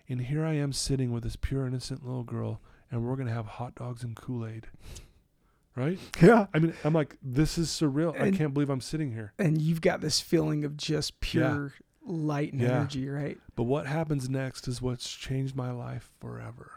And 0.09 0.21
here 0.23 0.45
I 0.45 0.55
am 0.55 0.73
sitting 0.73 1.13
with 1.13 1.25
this 1.25 1.37
pure, 1.37 1.67
innocent 1.67 2.05
little 2.05 2.23
girl, 2.23 2.61
and 2.91 3.05
we're 3.05 3.17
going 3.17 3.27
to 3.29 3.35
have 3.35 3.47
hot 3.47 3.75
dogs 3.75 4.03
and 4.05 4.15
Kool 4.15 4.47
Aid. 4.47 4.69
Right? 5.75 5.99
Yeah. 6.23 6.47
I 6.55 6.59
mean, 6.59 6.73
I'm 6.85 6.95
like, 6.95 7.17
this 7.23 7.59
is 7.59 7.69
surreal. 7.69 8.19
I 8.19 8.31
can't 8.31 8.55
believe 8.55 8.71
I'm 8.71 8.81
sitting 8.81 9.13
here. 9.13 9.35
And 9.39 9.61
you've 9.61 9.83
got 9.83 10.01
this 10.01 10.21
feeling 10.21 10.65
of 10.65 10.77
just 10.77 11.21
pure 11.21 11.73
light 12.03 12.53
and 12.55 12.63
Yeah. 12.63 12.77
energy, 12.79 13.07
right? 13.09 13.37
But 13.57 13.65
what 13.65 13.87
happens 13.87 14.29
next 14.29 14.69
is 14.69 14.81
what's 14.81 15.11
changed 15.11 15.55
my 15.55 15.71
life 15.73 16.13
forever. 16.19 16.73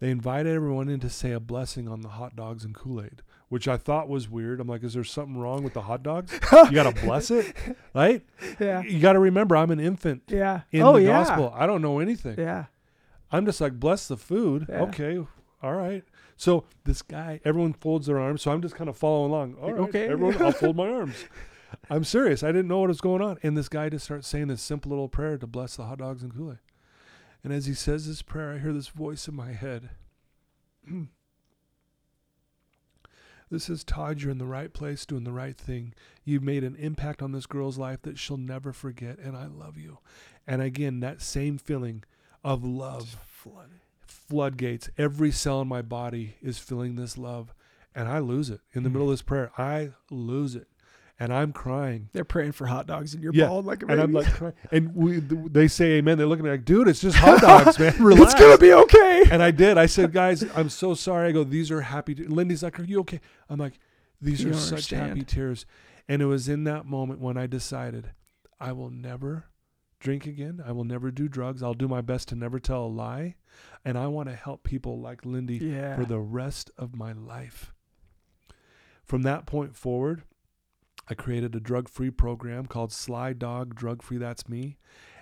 They 0.00 0.10
invited 0.10 0.52
everyone 0.54 0.88
in 0.88 0.98
to 1.00 1.08
say 1.10 1.30
a 1.32 1.38
blessing 1.40 1.86
on 1.86 2.00
the 2.00 2.08
hot 2.10 2.34
dogs 2.34 2.64
and 2.64 2.74
Kool 2.74 3.00
Aid, 3.02 3.22
which 3.48 3.68
I 3.68 3.76
thought 3.76 4.08
was 4.08 4.28
weird. 4.28 4.60
I'm 4.60 4.66
like, 4.68 4.82
is 4.82 4.94
there 4.94 5.04
something 5.04 5.36
wrong 5.36 5.62
with 5.62 5.74
the 5.74 5.82
hot 5.82 6.02
dogs? 6.02 6.32
You 6.52 6.72
got 6.72 6.92
to 6.94 7.02
bless 7.04 7.30
it, 7.30 7.54
right? 7.94 8.22
Yeah. 8.58 8.82
You 8.82 8.98
got 9.00 9.12
to 9.12 9.18
remember, 9.20 9.56
I'm 9.56 9.70
an 9.70 9.80
infant 9.80 10.22
Yeah. 10.28 10.62
in 10.72 10.82
oh 10.82 10.94
the 10.94 11.02
yeah. 11.02 11.24
gospel. 11.24 11.52
I 11.56 11.66
don't 11.66 11.82
know 11.82 11.98
anything. 12.00 12.38
Yeah. 12.38 12.66
I'm 13.30 13.44
just 13.46 13.60
like, 13.60 13.78
bless 13.78 14.08
the 14.08 14.16
food. 14.16 14.66
Yeah. 14.68 14.82
Okay, 14.82 15.18
all 15.62 15.74
right. 15.74 16.04
So 16.36 16.64
this 16.84 17.02
guy, 17.02 17.40
everyone 17.44 17.72
folds 17.72 18.06
their 18.06 18.18
arms. 18.20 18.42
So 18.42 18.50
I'm 18.52 18.62
just 18.62 18.74
kind 18.74 18.88
of 18.90 18.96
following 18.96 19.30
along. 19.32 19.54
All 19.60 19.72
right, 19.72 19.80
Okay. 19.88 20.06
everyone, 20.08 20.40
I'll 20.42 20.52
fold 20.52 20.76
my 20.76 20.88
arms. 20.88 21.24
I'm 21.90 22.04
serious. 22.04 22.42
I 22.42 22.48
didn't 22.48 22.68
know 22.68 22.78
what 22.80 22.88
was 22.88 23.00
going 23.00 23.22
on. 23.22 23.38
And 23.42 23.56
this 23.56 23.68
guy 23.68 23.88
just 23.88 24.04
starts 24.04 24.28
saying 24.28 24.48
this 24.48 24.62
simple 24.62 24.90
little 24.90 25.08
prayer 25.08 25.38
to 25.38 25.46
bless 25.46 25.76
the 25.76 25.84
hot 25.84 25.98
dogs 25.98 26.22
and 26.22 26.34
Kool 26.34 26.52
Aid. 26.52 26.58
And 27.42 27.52
as 27.52 27.66
he 27.66 27.74
says 27.74 28.06
this 28.06 28.22
prayer, 28.22 28.52
I 28.52 28.58
hear 28.58 28.72
this 28.72 28.88
voice 28.88 29.28
in 29.28 29.34
my 29.34 29.52
head. 29.52 29.90
This 33.48 33.70
is 33.70 33.84
Todd, 33.84 34.20
you're 34.22 34.32
in 34.32 34.38
the 34.38 34.44
right 34.44 34.72
place 34.72 35.06
doing 35.06 35.22
the 35.24 35.32
right 35.32 35.56
thing. 35.56 35.94
You've 36.24 36.42
made 36.42 36.64
an 36.64 36.74
impact 36.76 37.22
on 37.22 37.30
this 37.32 37.46
girl's 37.46 37.78
life 37.78 38.02
that 38.02 38.18
she'll 38.18 38.36
never 38.36 38.72
forget, 38.72 39.18
and 39.18 39.36
I 39.36 39.46
love 39.46 39.78
you. 39.78 39.98
And 40.46 40.60
again, 40.60 40.98
that 41.00 41.22
same 41.22 41.56
feeling 41.56 42.02
of 42.42 42.64
love 42.64 43.16
floodgates. 44.06 44.90
Every 44.98 45.30
cell 45.30 45.60
in 45.60 45.68
my 45.68 45.82
body 45.82 46.36
is 46.42 46.58
feeling 46.58 46.96
this 46.96 47.16
love. 47.16 47.54
and 47.96 48.08
I 48.08 48.18
lose 48.18 48.50
it 48.50 48.60
in 48.74 48.82
the 48.82 48.90
middle 48.90 49.06
of 49.06 49.14
this 49.14 49.22
prayer. 49.22 49.50
I 49.56 49.92
lose 50.10 50.54
it, 50.54 50.68
and 51.18 51.32
I'm 51.32 51.52
crying. 51.52 52.08
They're 52.12 52.24
praying 52.24 52.52
for 52.52 52.66
hot 52.66 52.86
dogs 52.86 53.14
and 53.14 53.22
you're 53.22 53.32
Yeah, 53.34 53.46
bawled 53.46 53.64
like 53.66 53.82
a 53.82 53.86
baby. 53.86 53.94
And 53.94 54.02
I'm 54.02 54.12
like, 54.12 54.32
crying. 54.32 54.54
and 54.70 54.94
we, 54.94 55.18
they 55.20 55.66
say 55.68 55.92
amen. 55.94 56.18
They 56.18 56.24
look 56.24 56.38
at 56.38 56.44
me 56.44 56.50
like, 56.50 56.64
dude, 56.64 56.88
it's 56.88 57.00
just 57.00 57.16
hot 57.18 57.40
dogs, 57.40 57.78
man. 57.78 57.94
Relax. 58.02 58.32
it's 58.32 58.40
gonna 58.40 58.58
be 58.58 58.72
okay. 58.72 59.24
and 59.30 59.42
I 59.42 59.50
did. 59.50 59.78
I 59.78 59.86
said, 59.86 60.12
guys, 60.12 60.44
I'm 60.54 60.68
so 60.68 60.94
sorry. 60.94 61.28
I 61.28 61.32
go, 61.32 61.42
these 61.44 61.70
are 61.70 61.80
happy. 61.82 62.14
Te-. 62.14 62.24
Lindy's 62.24 62.62
like, 62.62 62.78
are 62.78 62.84
you 62.84 63.00
okay? 63.00 63.20
I'm 63.48 63.58
like, 63.58 63.78
these 64.20 64.42
You 64.42 64.50
are 64.50 64.54
such 64.54 64.90
happy 64.90 65.22
tears. 65.22 65.66
And 66.08 66.22
it 66.22 66.26
was 66.26 66.48
in 66.48 66.64
that 66.64 66.86
moment 66.86 67.20
when 67.20 67.36
I 67.36 67.46
decided 67.46 68.10
I 68.60 68.72
will 68.72 68.90
never 68.90 69.46
drink 69.98 70.26
again. 70.26 70.62
I 70.64 70.72
will 70.72 70.84
never 70.84 71.10
do 71.10 71.28
drugs. 71.28 71.62
I'll 71.62 71.74
do 71.74 71.88
my 71.88 72.00
best 72.00 72.28
to 72.28 72.34
never 72.34 72.58
tell 72.60 72.84
a 72.84 72.86
lie. 72.86 73.34
And 73.84 73.96
I 73.98 74.06
want 74.06 74.28
to 74.28 74.34
help 74.34 74.62
people 74.62 75.00
like 75.00 75.24
Lindy 75.24 75.56
Yeah. 75.56 75.96
for 75.96 76.04
the 76.04 76.18
rest 76.20 76.70
of 76.78 76.94
my 76.94 77.12
life. 77.12 77.72
From 79.04 79.22
that 79.22 79.46
point 79.46 79.76
forward, 79.76 80.22
I 81.08 81.14
created 81.14 81.54
a 81.54 81.60
drug 81.60 81.88
free 81.88 82.10
program 82.10 82.66
called 82.66 82.92
Sly 82.92 83.32
Dog 83.32 83.74
Drug 83.74 84.02
Free 84.02 84.18
That's 84.18 84.48
Me. 84.48 84.76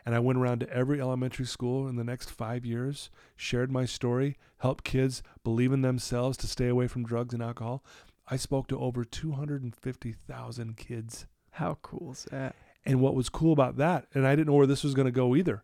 And 0.07 0.15
I 0.15 0.19
went 0.19 0.39
around 0.39 0.61
to 0.61 0.71
every 0.71 1.01
elementary 1.01 1.47
school 1.47 1.89
in 1.89 1.97
the 1.97 2.05
next 2.05 2.31
five 2.31 2.65
years, 2.65 3.11
shared 3.37 3.71
my 3.71 3.85
story, 3.85 4.37
helped 4.59 4.85
kids 4.85 5.23
believe 5.45 5.73
in 5.73 5.83
themselves 5.83 6.37
to 6.39 6.47
stay 6.47 6.69
away 6.69 6.87
from 6.87 7.05
drugs 7.05 7.33
and 7.33 7.43
alcohol. 7.43 7.83
I 8.29 8.37
spoke 8.37 8.67
to 8.69 8.79
over 8.79 9.05
250,000 9.05 10.77
kids. 10.77 11.27
How 11.53 11.79
cool 11.83 12.13
is 12.13 12.27
that? 12.31 12.55
And 12.85 13.01
what 13.01 13.15
was 13.15 13.31
cool 13.31 13.53
about 13.53 13.77
that, 13.77 14.07
and 14.15 14.27
I 14.27 14.37
didn't 14.37 14.49
know 14.49 14.55
where 14.55 14.67
this 14.67 14.85
was 14.85 14.95
going 14.95 15.07
to 15.07 15.13
go 15.13 15.35
either, 15.35 15.63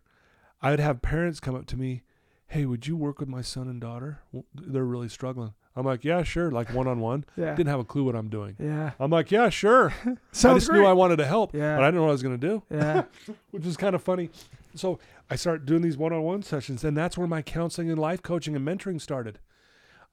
I 0.61 0.71
would 0.71 0.79
have 0.79 1.01
parents 1.01 1.39
come 1.39 1.55
up 1.55 1.67
to 1.67 1.77
me, 1.77 2.03
Hey, 2.47 2.65
would 2.65 2.85
you 2.85 2.97
work 2.97 3.19
with 3.19 3.29
my 3.29 3.41
son 3.41 3.69
and 3.69 3.79
daughter? 3.79 4.19
They're 4.53 4.83
really 4.83 5.07
struggling. 5.07 5.53
I'm 5.75 5.85
like, 5.85 6.03
Yeah, 6.03 6.23
sure, 6.23 6.51
like 6.51 6.73
one 6.73 6.87
on 6.87 6.99
one. 6.99 7.25
Yeah. 7.37 7.55
Didn't 7.55 7.69
have 7.69 7.79
a 7.79 7.85
clue 7.85 8.03
what 8.03 8.15
I'm 8.15 8.29
doing. 8.29 8.55
yeah. 8.59 8.91
I'm 8.99 9.09
like, 9.11 9.31
Yeah, 9.31 9.49
sure. 9.49 9.93
I 10.05 10.15
just 10.33 10.67
great. 10.69 10.79
knew 10.79 10.85
I 10.85 10.93
wanted 10.93 11.17
to 11.17 11.25
help, 11.25 11.53
Yeah. 11.53 11.75
but 11.75 11.83
I 11.83 11.87
didn't 11.87 11.95
know 11.95 12.01
what 12.03 12.09
I 12.09 12.11
was 12.11 12.23
going 12.23 12.39
to 12.39 12.47
do, 12.47 12.63
yeah. 12.69 13.03
which 13.51 13.65
is 13.65 13.77
kind 13.77 13.95
of 13.95 14.03
funny. 14.03 14.29
So 14.75 14.99
I 15.29 15.35
started 15.35 15.65
doing 15.65 15.81
these 15.81 15.97
one 15.97 16.13
on 16.13 16.21
one 16.23 16.43
sessions, 16.43 16.83
and 16.83 16.95
that's 16.97 17.17
where 17.17 17.27
my 17.27 17.41
counseling 17.41 17.89
and 17.89 17.99
life 17.99 18.21
coaching 18.21 18.55
and 18.55 18.67
mentoring 18.67 18.99
started. 18.99 19.39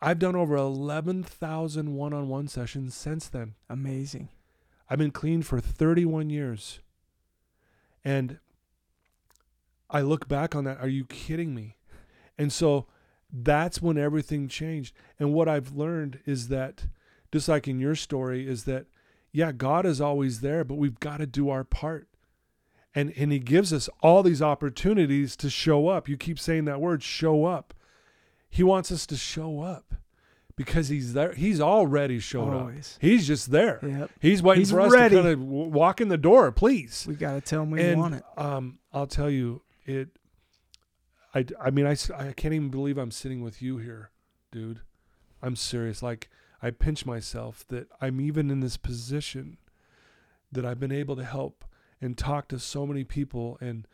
I've 0.00 0.20
done 0.20 0.36
over 0.36 0.54
11,000 0.54 1.94
one 1.94 2.12
on 2.12 2.28
one 2.28 2.46
sessions 2.46 2.94
since 2.94 3.28
then. 3.28 3.54
Amazing. 3.68 4.28
I've 4.88 4.98
been 4.98 5.10
clean 5.10 5.42
for 5.42 5.58
31 5.60 6.30
years. 6.30 6.78
And 8.04 8.38
I 9.90 10.02
look 10.02 10.28
back 10.28 10.54
on 10.54 10.64
that. 10.64 10.78
Are 10.80 10.88
you 10.88 11.04
kidding 11.04 11.54
me? 11.54 11.76
And 12.38 12.52
so 12.52 12.86
that's 13.32 13.82
when 13.82 13.98
everything 13.98 14.48
changed. 14.48 14.94
And 15.18 15.32
what 15.32 15.48
I've 15.48 15.72
learned 15.72 16.20
is 16.26 16.48
that, 16.48 16.86
just 17.32 17.48
like 17.48 17.68
in 17.68 17.78
your 17.78 17.94
story, 17.94 18.48
is 18.48 18.64
that, 18.64 18.86
yeah, 19.32 19.52
God 19.52 19.84
is 19.84 20.00
always 20.00 20.40
there, 20.40 20.64
but 20.64 20.76
we've 20.76 20.98
got 21.00 21.18
to 21.18 21.26
do 21.26 21.50
our 21.50 21.64
part. 21.64 22.08
And, 22.94 23.12
and 23.16 23.30
he 23.30 23.38
gives 23.38 23.72
us 23.72 23.88
all 24.02 24.22
these 24.22 24.40
opportunities 24.42 25.36
to 25.36 25.50
show 25.50 25.88
up. 25.88 26.08
You 26.08 26.16
keep 26.16 26.38
saying 26.38 26.64
that 26.64 26.80
word, 26.80 27.02
show 27.02 27.44
up. 27.44 27.74
He 28.48 28.62
wants 28.62 28.90
us 28.90 29.06
to 29.06 29.16
show 29.16 29.60
up 29.60 29.94
because 30.56 30.88
he's 30.88 31.12
there. 31.12 31.34
He's 31.34 31.60
already 31.60 32.18
showed 32.18 32.54
up. 32.54 32.72
He's 32.98 33.26
just 33.26 33.50
there. 33.50 33.78
Yep. 33.82 34.10
He's 34.20 34.42
waiting 34.42 34.62
He's 34.62 34.70
for 34.70 34.80
us 34.80 34.90
ready. 34.90 35.14
to 35.16 35.22
kind 35.22 35.34
of 35.34 35.40
walk 35.42 36.00
in 36.00 36.08
the 36.08 36.16
door, 36.16 36.50
please. 36.50 37.04
We 37.06 37.14
got 37.14 37.34
to 37.34 37.40
tell 37.42 37.60
them 37.60 37.70
we 37.72 37.82
and 37.82 38.00
want 38.00 38.14
it. 38.14 38.24
um, 38.38 38.78
I'll 38.92 39.06
tell 39.06 39.28
you, 39.30 39.60
it. 39.84 40.08
I, 41.34 41.44
I 41.60 41.70
mean, 41.70 41.86
I, 41.86 41.96
I 42.16 42.32
can't 42.32 42.54
even 42.54 42.70
believe 42.70 42.98
I'm 42.98 43.10
sitting 43.10 43.42
with 43.42 43.60
you 43.60 43.78
here, 43.78 44.10
dude. 44.50 44.80
I'm 45.42 45.56
serious. 45.56 46.02
Like 46.02 46.28
I 46.62 46.70
pinch 46.70 47.06
myself 47.06 47.64
that 47.68 47.88
I'm 48.00 48.20
even 48.20 48.50
in 48.50 48.60
this 48.60 48.76
position 48.76 49.58
that 50.50 50.64
I've 50.64 50.80
been 50.80 50.92
able 50.92 51.16
to 51.16 51.24
help 51.24 51.64
and 52.00 52.16
talk 52.16 52.48
to 52.48 52.58
so 52.58 52.86
many 52.86 53.04
people. 53.04 53.58
And 53.60 53.86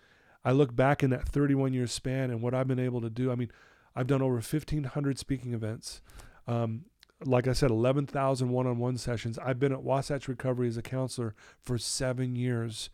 I 0.45 0.53
look 0.53 0.75
back 0.75 1.03
in 1.03 1.11
that 1.11 1.29
31 1.29 1.73
year 1.73 1.87
span 1.87 2.31
and 2.31 2.41
what 2.41 2.55
I've 2.55 2.69
been 2.69 2.79
able 2.79 3.01
to 3.01 3.11
do. 3.11 3.31
I 3.31 3.35
mean, 3.35 3.51
I've 3.97 4.07
done 4.07 4.23
over 4.23 4.35
1,500 4.35 5.19
speaking 5.19 5.55
events. 5.55 6.03
Um, 6.47 6.87
like 7.25 7.47
I 7.49 7.53
said, 7.53 7.71
11,000 7.71 8.51
one 8.51 8.67
on 8.67 8.79
one 8.79 8.99
sessions. 8.99 9.39
I've 9.39 9.59
been 9.59 9.73
at 9.73 9.83
Wasatch 9.83 10.29
Recovery 10.29 10.69
as 10.69 10.77
a 10.77 10.83
counselor 10.83 11.35
for 11.61 11.79
seven 11.79 12.37
years. 12.37 12.91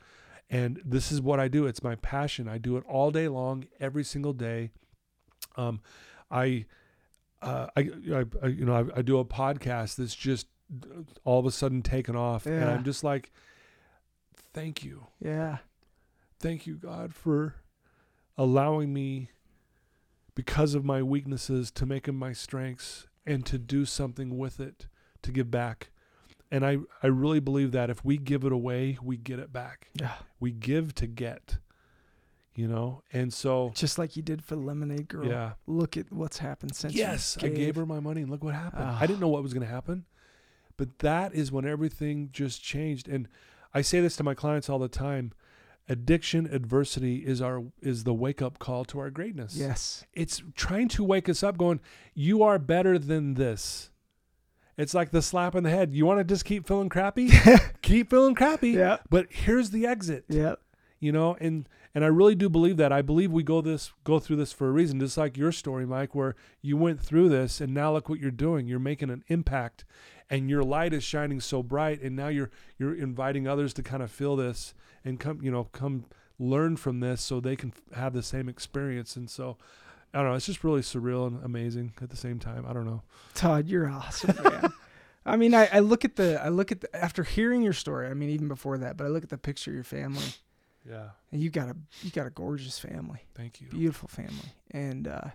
And 0.50 0.82
this 0.84 1.12
is 1.12 1.20
what 1.22 1.38
I 1.38 1.46
do. 1.48 1.66
It's 1.66 1.82
my 1.82 1.94
passion. 1.94 2.48
I 2.48 2.58
do 2.58 2.76
it 2.76 2.84
all 2.88 3.10
day 3.12 3.28
long, 3.28 3.66
every 3.78 4.02
single 4.02 4.32
day. 4.32 4.70
Um, 5.56 5.80
I, 6.30 6.66
uh, 7.40 7.68
I, 7.76 7.90
I, 8.42 8.46
you 8.48 8.64
know, 8.64 8.74
I, 8.94 8.98
I 8.98 9.02
do 9.02 9.18
a 9.18 9.24
podcast 9.24 9.94
that's 9.96 10.14
just 10.16 10.46
all 11.24 11.38
of 11.38 11.46
a 11.46 11.50
sudden 11.50 11.82
taken 11.82 12.14
off, 12.16 12.46
and 12.46 12.64
I'm 12.70 12.84
just 12.84 13.02
like, 13.02 13.32
thank 14.52 14.84
you, 14.84 15.06
Yeah. 15.20 15.58
thank 16.38 16.66
you, 16.66 16.76
God, 16.76 17.14
for 17.14 17.56
allowing 18.38 18.92
me, 18.92 19.30
because 20.36 20.74
of 20.74 20.84
my 20.84 21.02
weaknesses, 21.02 21.70
to 21.72 21.86
make 21.86 22.04
them 22.06 22.16
my 22.16 22.32
strengths 22.32 23.06
and 23.26 23.44
to 23.46 23.58
do 23.58 23.84
something 23.84 24.38
with 24.38 24.60
it, 24.60 24.86
to 25.22 25.32
give 25.32 25.50
back. 25.50 25.90
And 26.50 26.66
I, 26.66 26.78
I 27.02 27.06
really 27.06 27.38
believe 27.40 27.72
that 27.72 27.90
if 27.90 28.04
we 28.04 28.16
give 28.18 28.44
it 28.44 28.52
away, 28.52 28.98
we 29.02 29.16
get 29.16 29.38
it 29.38 29.52
back. 29.52 29.88
Yeah. 29.94 30.14
We 30.40 30.50
give 30.50 30.94
to 30.96 31.06
get, 31.06 31.58
you 32.56 32.66
know? 32.66 33.02
And 33.12 33.32
so, 33.32 33.70
Just 33.74 33.98
like 33.98 34.16
you 34.16 34.22
did 34.22 34.42
for 34.42 34.56
Lemonade 34.56 35.06
Girl. 35.08 35.26
yeah. 35.26 35.52
Look 35.66 35.96
at 35.96 36.10
what's 36.12 36.38
happened 36.38 36.74
since. 36.74 36.94
you 36.94 37.00
Yes, 37.00 37.38
I 37.40 37.48
gave 37.48 37.76
her 37.76 37.86
my 37.86 38.00
money 38.00 38.22
and 38.22 38.30
look 38.30 38.42
what 38.42 38.54
happened. 38.54 38.82
I 38.84 39.06
didn't 39.06 39.18
Ah. 39.18 39.26
know 39.26 39.28
what 39.28 39.42
was 39.44 39.54
going 39.54 39.64
to 39.66 39.72
happen. 39.72 40.06
But 40.76 40.98
that 41.00 41.34
is 41.34 41.52
when 41.52 41.64
everything 41.66 42.30
just 42.32 42.62
changed. 42.62 43.06
And 43.06 43.28
I 43.72 43.82
say 43.82 44.00
this 44.00 44.16
to 44.16 44.24
my 44.24 44.34
clients 44.34 44.68
all 44.68 44.78
the 44.80 44.88
time. 44.88 45.32
Addiction 45.88 46.46
adversity 46.46 47.16
is 47.26 47.40
our 47.42 47.64
is 47.82 48.04
the 48.04 48.14
wake 48.14 48.40
up 48.40 48.58
call 48.58 48.84
to 48.86 48.98
our 49.00 49.10
greatness. 49.10 49.56
Yes. 49.56 50.04
It's 50.14 50.42
trying 50.54 50.88
to 50.88 51.04
wake 51.04 51.28
us 51.28 51.42
up 51.42 51.58
going, 51.58 51.80
you 52.14 52.42
are 52.42 52.58
better 52.58 52.98
than 52.98 53.34
this. 53.34 53.90
It's 54.80 54.94
like 54.94 55.10
the 55.10 55.22
slap 55.22 55.54
in 55.54 55.62
the 55.64 55.70
head. 55.70 55.94
You 55.94 56.06
want 56.06 56.20
to 56.20 56.24
just 56.24 56.44
keep 56.44 56.66
feeling 56.66 56.88
crappy? 56.88 57.30
keep 57.82 58.10
feeling 58.10 58.34
crappy. 58.34 58.70
Yeah. 58.70 58.98
But 59.10 59.26
here's 59.30 59.70
the 59.70 59.86
exit 59.86 60.24
Yeah. 60.28 60.54
you 60.98 61.12
know 61.12 61.36
and 61.40 61.68
and 61.94 62.04
i 62.04 62.06
really 62.06 62.34
do 62.36 62.48
believe 62.48 62.76
that 62.76 62.92
i 62.92 63.02
believe 63.02 63.32
we 63.32 63.42
go 63.42 63.60
this 63.60 63.92
go 64.04 64.18
through 64.20 64.36
this 64.36 64.52
for 64.52 64.68
a 64.68 64.70
reason 64.70 65.00
just 65.00 65.16
like 65.18 65.36
your 65.36 65.50
story 65.50 65.84
mike 65.86 66.14
where 66.14 66.34
you 66.62 66.76
went 66.76 67.00
through 67.00 67.28
this 67.28 67.60
and 67.60 67.72
now 67.74 67.92
look 67.92 68.08
what 68.08 68.20
you're 68.20 68.30
doing 68.30 68.68
you're 68.68 68.78
making 68.78 69.10
an 69.10 69.24
impact 69.28 69.84
and 70.28 70.48
your 70.50 70.62
light 70.62 70.92
is 70.92 71.02
shining 71.02 71.40
so 71.40 71.62
bright 71.64 72.00
and 72.02 72.14
now 72.14 72.28
you're 72.28 72.50
you're 72.78 72.94
inviting 72.94 73.48
others 73.48 73.72
to 73.74 73.82
kind 73.82 74.02
of 74.04 74.10
feel 74.10 74.36
this 74.36 74.72
and 75.04 75.18
come 75.18 75.40
you 75.42 75.50
know 75.50 75.64
come 75.72 76.04
learn 76.38 76.76
from 76.76 77.00
this 77.00 77.20
so 77.20 77.40
they 77.40 77.56
can 77.56 77.72
f- 77.74 77.96
have 77.98 78.12
the 78.12 78.22
same 78.22 78.48
experience 78.48 79.16
and 79.16 79.28
so 79.28 79.56
i 80.14 80.18
don't 80.18 80.28
know 80.28 80.34
it's 80.34 80.46
just 80.46 80.64
really 80.64 80.80
surreal 80.80 81.26
and 81.26 81.44
amazing 81.44 81.92
at 82.02 82.10
the 82.10 82.16
same 82.16 82.38
time 82.38 82.64
i 82.68 82.72
don't 82.72 82.86
know 82.86 83.02
Todd, 83.34 83.66
you're 83.68 83.88
awesome, 83.88 84.36
man. 84.42 84.72
I 85.24 85.36
mean, 85.36 85.54
I, 85.54 85.68
I 85.72 85.78
look 85.80 86.04
at 86.04 86.16
the, 86.16 86.42
I 86.42 86.48
look 86.48 86.72
at 86.72 86.80
the, 86.80 86.96
after 86.96 87.22
hearing 87.22 87.62
your 87.62 87.74
story. 87.74 88.08
I 88.08 88.14
mean, 88.14 88.30
even 88.30 88.48
before 88.48 88.78
that, 88.78 88.96
but 88.96 89.04
I 89.04 89.08
look 89.08 89.22
at 89.22 89.28
the 89.28 89.38
picture 89.38 89.70
of 89.70 89.74
your 89.74 89.84
family, 89.84 90.24
yeah 90.88 91.10
and 91.30 91.40
you 91.42 91.50
got 91.50 91.68
a, 91.68 91.76
you 92.02 92.10
got 92.10 92.26
a 92.26 92.30
gorgeous 92.30 92.78
family, 92.78 93.20
thank 93.34 93.60
you 93.60 93.68
beautiful 93.68 94.08
family, 94.08 94.54
and 94.70 95.06
uh, 95.06 95.28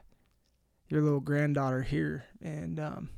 your 0.89 1.01
little 1.01 1.19
granddaughter 1.19 1.83
here, 1.83 2.25
and 2.41 2.79
um, 2.79 3.09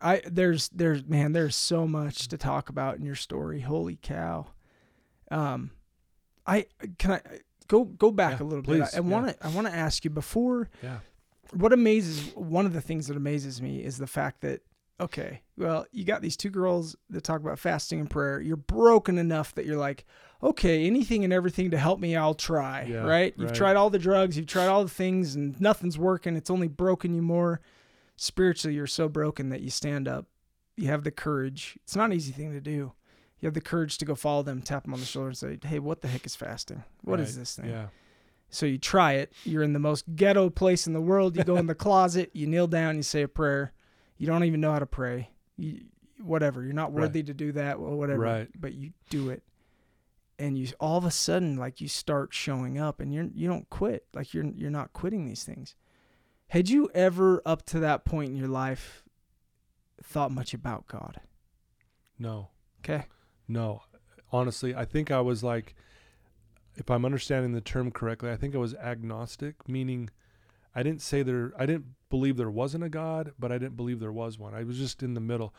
I 0.00 0.22
there's 0.26 0.68
there's 0.70 1.04
man, 1.06 1.32
there's 1.32 1.56
so 1.56 1.86
much 1.86 2.28
to 2.28 2.38
talk 2.38 2.68
about 2.68 2.96
in 2.96 3.04
your 3.04 3.14
story. 3.14 3.60
Holy 3.60 3.98
cow! 4.00 4.46
Um, 5.30 5.70
I 6.46 6.66
can 6.98 7.12
I 7.12 7.20
go 7.68 7.84
go 7.84 8.10
back 8.10 8.40
Yeah, 8.40 8.44
a 8.44 8.48
little 8.48 8.64
please, 8.64 8.90
bit. 8.90 8.96
I 8.96 9.00
want 9.00 9.28
to 9.28 9.46
I 9.46 9.48
want 9.50 9.66
to 9.66 9.72
ask 9.74 10.04
you 10.04 10.10
before 10.10 10.68
yeah. 10.82 10.98
what 11.52 11.72
amazes 11.72 12.34
one 12.34 12.66
of 12.66 12.72
the 12.72 12.80
things 12.80 13.06
that 13.06 13.16
amazes 13.16 13.62
me 13.62 13.82
is 13.84 13.98
the 13.98 14.06
fact 14.06 14.40
that 14.40 14.60
okay 15.00 15.42
well 15.56 15.86
you 15.92 16.04
got 16.04 16.22
these 16.22 16.36
two 16.36 16.50
girls 16.50 16.96
that 17.10 17.22
talk 17.22 17.40
about 17.40 17.58
fasting 17.58 18.00
and 18.00 18.10
prayer. 18.10 18.40
You're 18.40 18.56
broken 18.56 19.16
enough 19.18 19.54
that 19.54 19.64
you're 19.64 19.76
like 19.76 20.04
okay 20.42 20.86
anything 20.86 21.24
and 21.24 21.32
everything 21.32 21.70
to 21.72 21.78
help 21.78 21.98
me 22.00 22.14
i'll 22.16 22.34
try 22.34 22.82
Yeah, 22.84 22.98
right? 23.04 23.32
You've 23.36 23.50
right. 23.50 23.56
tried 23.56 23.76
all 23.76 23.90
the 23.90 23.98
drugs 23.98 24.36
you've 24.36 24.46
tried 24.46 24.68
all 24.68 24.82
the 24.84 24.90
things 24.90 25.34
and 25.36 25.60
nothing's 25.60 25.98
working. 25.98 26.36
It's 26.36 26.50
only 26.50 26.68
broken 26.68 27.14
you 27.14 27.22
more. 27.22 27.60
Spiritually 28.16 28.74
you're 28.74 28.86
so 28.86 29.08
broken 29.08 29.48
that 29.50 29.60
you 29.60 29.70
stand 29.70 30.08
up. 30.08 30.26
You 30.76 30.88
have 30.88 31.02
the 31.04 31.10
courage. 31.10 31.76
It's 31.84 31.94
not 31.96 32.06
an 32.06 32.12
easy 32.12 32.32
thing 32.32 32.52
to 32.52 32.60
do 32.60 32.92
you 33.40 33.46
have 33.46 33.54
the 33.54 33.60
courage 33.60 33.98
to 33.98 34.04
go 34.04 34.14
follow 34.14 34.42
them 34.42 34.60
tap 34.62 34.84
them 34.84 34.94
on 34.94 35.00
the 35.00 35.06
shoulder 35.06 35.28
and 35.28 35.36
say 35.36 35.58
hey 35.64 35.78
what 35.78 36.00
the 36.00 36.08
heck 36.08 36.24
is 36.26 36.34
fasting 36.36 36.82
What 37.02 37.20
is 37.20 37.34
Right, 37.36 37.40
this 37.40 37.56
thing 37.56 37.70
yeah 37.70 37.86
so 38.50 38.64
you 38.64 38.78
try 38.78 39.12
it. 39.12 39.30
You're 39.44 39.62
in 39.62 39.74
the 39.74 39.78
most 39.78 40.06
ghetto 40.16 40.48
place 40.48 40.86
in 40.86 40.94
the 40.94 41.02
world. 41.02 41.36
You 41.36 41.44
go 41.44 41.56
in 41.56 41.66
the 41.66 41.74
closet, 41.86 42.30
you 42.32 42.46
kneel 42.46 42.66
down, 42.66 42.96
you 42.96 43.02
say 43.02 43.20
a 43.20 43.28
prayer. 43.28 43.74
You 44.16 44.26
don't 44.26 44.42
even 44.44 44.62
know 44.62 44.72
how 44.72 44.78
to 44.78 44.86
pray. 44.86 45.28
You, 45.58 45.82
whatever. 46.22 46.62
You're 46.62 46.72
not 46.72 46.94
Right. 46.94 47.02
worthy 47.02 47.22
to 47.24 47.34
do 47.34 47.52
that. 47.52 47.78
Well, 47.78 47.94
whatever. 47.94 48.20
Right. 48.20 48.48
But 48.58 48.72
you 48.72 48.92
do 49.10 49.28
it, 49.28 49.42
and 50.38 50.56
you 50.56 50.68
all 50.80 50.96
of 50.96 51.04
a 51.04 51.10
sudden 51.10 51.58
like 51.58 51.82
you 51.82 51.88
start 51.88 52.32
showing 52.32 52.78
up, 52.78 53.00
and 53.00 53.12
you're 53.12 53.28
you 53.34 53.48
don't 53.48 53.68
quit. 53.68 54.06
Like 54.14 54.32
you're 54.32 54.46
you're 54.46 54.70
not 54.70 54.94
quitting 54.94 55.26
these 55.26 55.44
things. 55.44 55.74
Had 56.46 56.70
you 56.70 56.88
ever 56.94 57.42
up 57.44 57.66
to 57.66 57.80
that 57.80 58.06
point 58.06 58.30
in 58.30 58.36
your 58.38 58.48
life 58.48 59.04
thought 60.02 60.32
much 60.32 60.54
about 60.54 60.86
God. 60.86 61.20
No. 62.18 62.48
Okay. 62.80 63.04
No. 63.48 63.82
Honestly, 64.30 64.74
I 64.74 64.84
think 64.84 65.10
I 65.10 65.20
was 65.20 65.42
like 65.42 65.74
if 66.78 66.90
I'm 66.90 67.04
understanding 67.04 67.52
the 67.52 67.60
term 67.60 67.90
correctly, 67.90 68.30
I 68.30 68.36
think 68.36 68.54
I 68.54 68.58
was 68.58 68.74
agnostic, 68.74 69.68
meaning 69.68 70.10
I 70.74 70.82
didn't 70.82 71.02
say 71.02 71.22
there 71.22 71.52
I 71.58 71.66
didn't 71.66 71.86
believe 72.08 72.36
there 72.36 72.50
wasn't 72.50 72.84
a 72.84 72.88
God, 72.88 73.32
but 73.38 73.50
I 73.50 73.58
didn't 73.58 73.76
believe 73.76 73.98
there 73.98 74.12
was 74.12 74.38
one. 74.38 74.54
I 74.54 74.62
was 74.62 74.78
just 74.78 75.02
in 75.02 75.14
the 75.14 75.20
middle. 75.20 75.54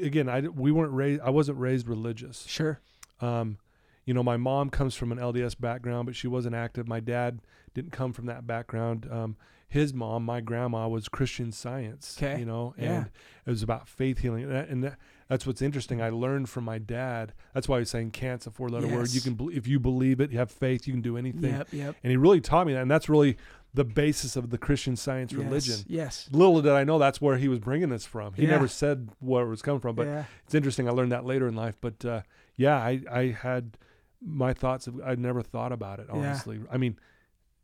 Again, 0.00 0.28
I 0.28 0.40
we 0.42 0.70
weren't 0.70 0.92
raised 0.92 1.22
I 1.22 1.30
wasn't 1.30 1.58
raised 1.58 1.88
religious. 1.88 2.46
Sure. 2.46 2.80
Um, 3.20 3.58
you 4.04 4.14
know, 4.14 4.22
my 4.22 4.36
mom 4.36 4.70
comes 4.70 4.94
from 4.94 5.12
an 5.12 5.18
LDS 5.18 5.58
background, 5.58 6.06
but 6.06 6.16
she 6.16 6.26
wasn't 6.26 6.54
active. 6.54 6.88
My 6.88 7.00
dad 7.00 7.40
didn't 7.74 7.92
come 7.92 8.12
from 8.12 8.26
that 8.26 8.46
background. 8.46 9.06
Um, 9.10 9.36
his 9.70 9.94
mom, 9.94 10.24
my 10.26 10.40
grandma, 10.42 10.86
was 10.88 11.08
Christian 11.08 11.52
Science. 11.52 12.16
'Kay. 12.18 12.40
You 12.40 12.44
know, 12.44 12.74
and 12.76 12.84
Yeah. 12.86 13.04
it 13.46 13.50
was 13.50 13.62
about 13.62 13.88
faith 13.88 14.18
healing, 14.18 14.42
and, 14.42 14.52
that, 14.52 14.68
and 14.68 14.84
that, 14.84 14.98
that's 15.28 15.46
what's 15.46 15.62
interesting. 15.62 16.02
I 16.02 16.10
learned 16.10 16.48
from 16.50 16.64
my 16.64 16.78
dad. 16.78 17.32
That's 17.54 17.68
why 17.68 17.78
he's 17.78 17.88
saying 17.88 18.10
"can't's" 18.10 18.46
a 18.46 18.50
four-letter 18.50 18.88
word. 18.88 19.14
You 19.14 19.20
can, 19.20 19.38
if 19.52 19.66
you 19.68 19.78
believe 19.80 20.20
it, 20.20 20.32
you 20.32 20.38
have 20.38 20.50
faith, 20.50 20.86
you 20.88 20.92
can 20.92 21.00
do 21.02 21.16
anything. 21.16 21.52
Yep. 21.54 21.68
Yep. 21.72 21.96
And 22.02 22.10
he 22.10 22.16
really 22.16 22.40
taught 22.40 22.66
me 22.66 22.72
that, 22.74 22.82
and 22.82 22.90
that's 22.90 23.08
really 23.08 23.36
the 23.72 23.84
basis 23.84 24.34
of 24.34 24.50
the 24.50 24.58
Christian 24.58 24.96
Science 24.96 25.32
religion. 25.32 25.76
Yes. 25.86 26.28
Little 26.32 26.60
did 26.60 26.72
I 26.72 26.82
know 26.82 26.98
that's 26.98 27.20
where 27.20 27.36
he 27.36 27.46
was 27.46 27.60
bringing 27.60 27.88
this 27.90 28.04
from. 28.04 28.34
He 28.34 28.42
Yeah. 28.42 28.50
never 28.50 28.66
said 28.66 29.10
where 29.20 29.46
it 29.46 29.48
was 29.48 29.62
coming 29.62 29.80
from, 29.80 29.94
but 29.94 30.08
yeah. 30.08 30.24
it's 30.44 30.56
interesting. 30.56 30.88
I 30.88 30.90
learned 30.90 31.12
that 31.12 31.24
later 31.24 31.46
in 31.46 31.54
life, 31.54 31.76
but 31.80 32.04
uh, 32.04 32.22
yeah, 32.56 32.76
I 32.76 33.00
I 33.08 33.26
had 33.28 33.78
my 34.20 34.52
thoughts. 34.52 34.88
Of, 34.88 35.00
I'd 35.02 35.20
never 35.20 35.40
thought 35.42 35.70
about 35.70 36.00
it 36.00 36.06
Yeah. 36.08 36.16
honestly. 36.18 36.58
I 36.72 36.76
mean, 36.76 36.98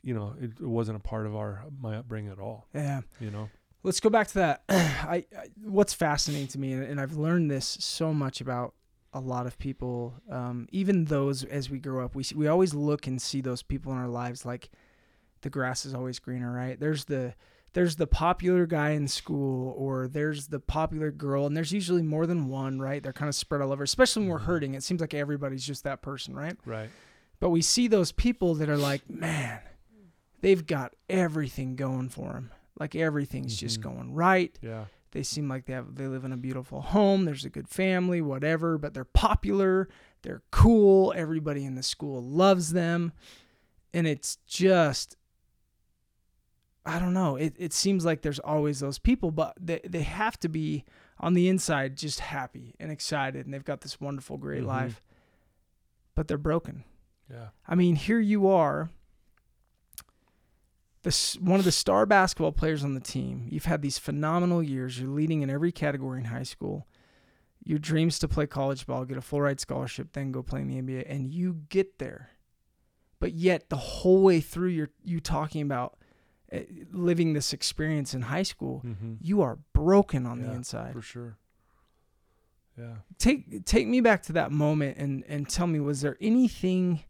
you 0.06 0.14
know, 0.14 0.34
it, 0.40 0.52
it 0.60 0.66
wasn't 0.66 0.96
a 0.96 1.00
part 1.00 1.26
of 1.26 1.34
our 1.34 1.64
my 1.80 1.96
upbringing 1.96 2.30
at 2.30 2.38
all. 2.38 2.68
Yeah. 2.72 3.00
You 3.20 3.30
know, 3.32 3.50
Let's 3.82 4.00
go 4.00 4.08
back 4.08 4.28
to 4.28 4.34
that. 4.34 4.62
I, 4.68 5.24
I 5.36 5.46
what's 5.64 5.92
fascinating 5.92 6.46
to 6.48 6.58
me, 6.58 6.72
and, 6.72 6.82
and 6.84 7.00
I've 7.00 7.16
learned 7.16 7.50
this 7.50 7.76
so 7.80 8.14
much 8.14 8.40
about 8.40 8.74
a 9.12 9.20
lot 9.20 9.46
of 9.46 9.58
people, 9.58 10.14
um, 10.30 10.68
even 10.72 11.06
those 11.06 11.42
as 11.44 11.70
we 11.70 11.78
grow 11.78 12.04
up, 12.04 12.14
we 12.14 12.22
see, 12.22 12.34
we 12.34 12.46
always 12.48 12.72
look 12.74 13.06
and 13.06 13.20
see 13.20 13.40
those 13.40 13.62
people 13.62 13.90
in 13.92 13.98
our 13.98 14.08
lives 14.08 14.44
like 14.44 14.70
the 15.42 15.50
grass 15.50 15.86
is 15.86 15.94
always 15.94 16.18
greener, 16.18 16.52
right? 16.52 16.78
There's 16.78 17.04
the 17.06 17.34
there's 17.72 17.96
the 17.96 18.06
popular 18.06 18.64
guy 18.66 18.90
in 18.90 19.06
school, 19.08 19.74
or 19.76 20.08
there's 20.08 20.46
the 20.48 20.60
popular 20.60 21.10
girl, 21.10 21.46
and 21.46 21.56
there's 21.56 21.72
usually 21.72 22.02
more 22.02 22.26
than 22.26 22.48
one, 22.48 22.80
right? 22.80 23.02
They're 23.02 23.12
kind 23.12 23.28
of 23.28 23.34
spread 23.34 23.60
all 23.60 23.72
over. 23.72 23.82
Especially 23.84 24.22
when 24.22 24.30
we're 24.30 24.38
Mhm. 24.40 24.44
hurting, 24.44 24.74
it 24.74 24.82
seems 24.82 25.00
like 25.00 25.14
everybody's 25.14 25.64
just 25.66 25.84
that 25.84 26.00
person, 26.00 26.34
right? 26.34 26.56
right? 26.64 26.88
But 27.38 27.50
we 27.50 27.60
see 27.62 27.86
those 27.86 28.12
people 28.12 28.54
that 28.56 28.68
are 28.70 28.78
like, 28.78 29.08
man, 29.10 29.60
they've 30.46 30.64
got 30.66 30.94
everything 31.08 31.74
going 31.74 32.08
for 32.08 32.34
them. 32.34 32.52
Like 32.78 32.94
everything's 32.94 33.56
just 33.56 33.80
Mhm. 33.80 33.82
going 33.82 34.14
right. 34.14 34.56
Yeah, 34.62 34.84
They 35.10 35.22
seem 35.24 35.48
like 35.48 35.64
they 35.66 35.72
have 35.72 35.96
they 35.96 36.06
live 36.06 36.24
in 36.24 36.32
a 36.32 36.36
beautiful 36.36 36.82
home. 36.82 37.24
There's 37.24 37.44
a 37.44 37.50
good 37.50 37.68
family, 37.68 38.20
whatever. 38.20 38.78
But 38.78 38.94
they're 38.94 39.04
popular. 39.04 39.88
They're 40.22 40.42
cool. 40.52 41.12
Everybody 41.16 41.64
in 41.64 41.74
the 41.74 41.82
school 41.82 42.22
loves 42.22 42.72
them, 42.72 43.12
and 43.92 44.06
it's 44.06 44.36
just. 44.46 45.16
I 46.84 47.00
don't 47.00 47.14
know. 47.14 47.34
It 47.36 47.54
it 47.58 47.72
seems 47.72 48.04
like 48.04 48.22
there's 48.22 48.38
always 48.38 48.78
those 48.78 48.98
people, 48.98 49.30
but 49.32 49.54
they 49.60 49.80
they 49.84 50.02
have 50.02 50.38
to 50.40 50.48
be 50.48 50.84
on 51.18 51.34
the 51.34 51.48
inside 51.48 51.96
just 51.96 52.20
happy 52.20 52.74
and 52.78 52.92
excited, 52.92 53.44
and 53.46 53.52
they've 53.52 53.64
got 53.64 53.80
this 53.80 54.00
wonderful, 54.00 54.36
great 54.36 54.62
Mhm. 54.62 54.66
life. 54.66 55.02
But 56.14 56.28
they're 56.28 56.38
broken. 56.38 56.84
yeah, 57.28 57.48
I 57.66 57.74
mean, 57.74 57.96
here 57.96 58.20
you 58.20 58.46
are, 58.46 58.90
this 61.06 61.36
one 61.36 61.60
of 61.60 61.64
the 61.64 61.70
star 61.70 62.04
basketball 62.04 62.50
players 62.50 62.82
on 62.82 62.94
the 62.94 63.00
team. 63.00 63.46
You've 63.48 63.66
had 63.66 63.80
these 63.80 63.96
phenomenal 63.96 64.60
years. 64.60 64.98
You're 64.98 65.08
leading 65.08 65.42
in 65.42 65.48
every 65.48 65.70
category 65.70 66.18
in 66.18 66.26
high 66.26 66.42
school. 66.42 66.88
Your 67.62 67.78
dreams 67.78 68.18
to 68.18 68.28
play 68.28 68.48
college 68.48 68.86
ball, 68.86 69.04
get 69.04 69.16
a 69.16 69.20
full 69.20 69.40
ride 69.40 69.60
scholarship, 69.60 70.08
then 70.14 70.32
go 70.32 70.42
play 70.42 70.62
in 70.62 70.66
the 70.66 70.82
NBA, 70.82 71.04
and 71.08 71.32
you 71.32 71.60
get 71.68 72.00
there. 72.00 72.30
But 73.20 73.34
yet, 73.34 73.68
the 73.68 73.76
whole 73.76 74.20
way 74.20 74.40
through, 74.40 74.70
you're 74.70 74.90
you 75.04 75.20
talking 75.20 75.62
about 75.62 75.96
uh, 76.52 76.58
living 76.90 77.34
this 77.34 77.52
experience 77.52 78.12
in 78.12 78.22
high 78.22 78.42
school. 78.42 78.82
mm-hmm. 78.84 79.14
You 79.20 79.42
are 79.42 79.60
broken 79.72 80.26
on 80.26 80.42
the 80.42 80.50
inside. 80.50 80.92
for 80.92 81.02
sure. 81.02 81.38
Yeah, 82.76 82.96
take 83.18 83.64
take 83.64 83.86
me 83.86 84.00
back 84.00 84.24
to 84.24 84.32
that 84.32 84.50
moment 84.50 84.98
and 84.98 85.22
and 85.28 85.48
tell 85.48 85.68
me 85.68 85.78
was 85.78 86.00
there 86.00 86.16
anything 86.20 87.04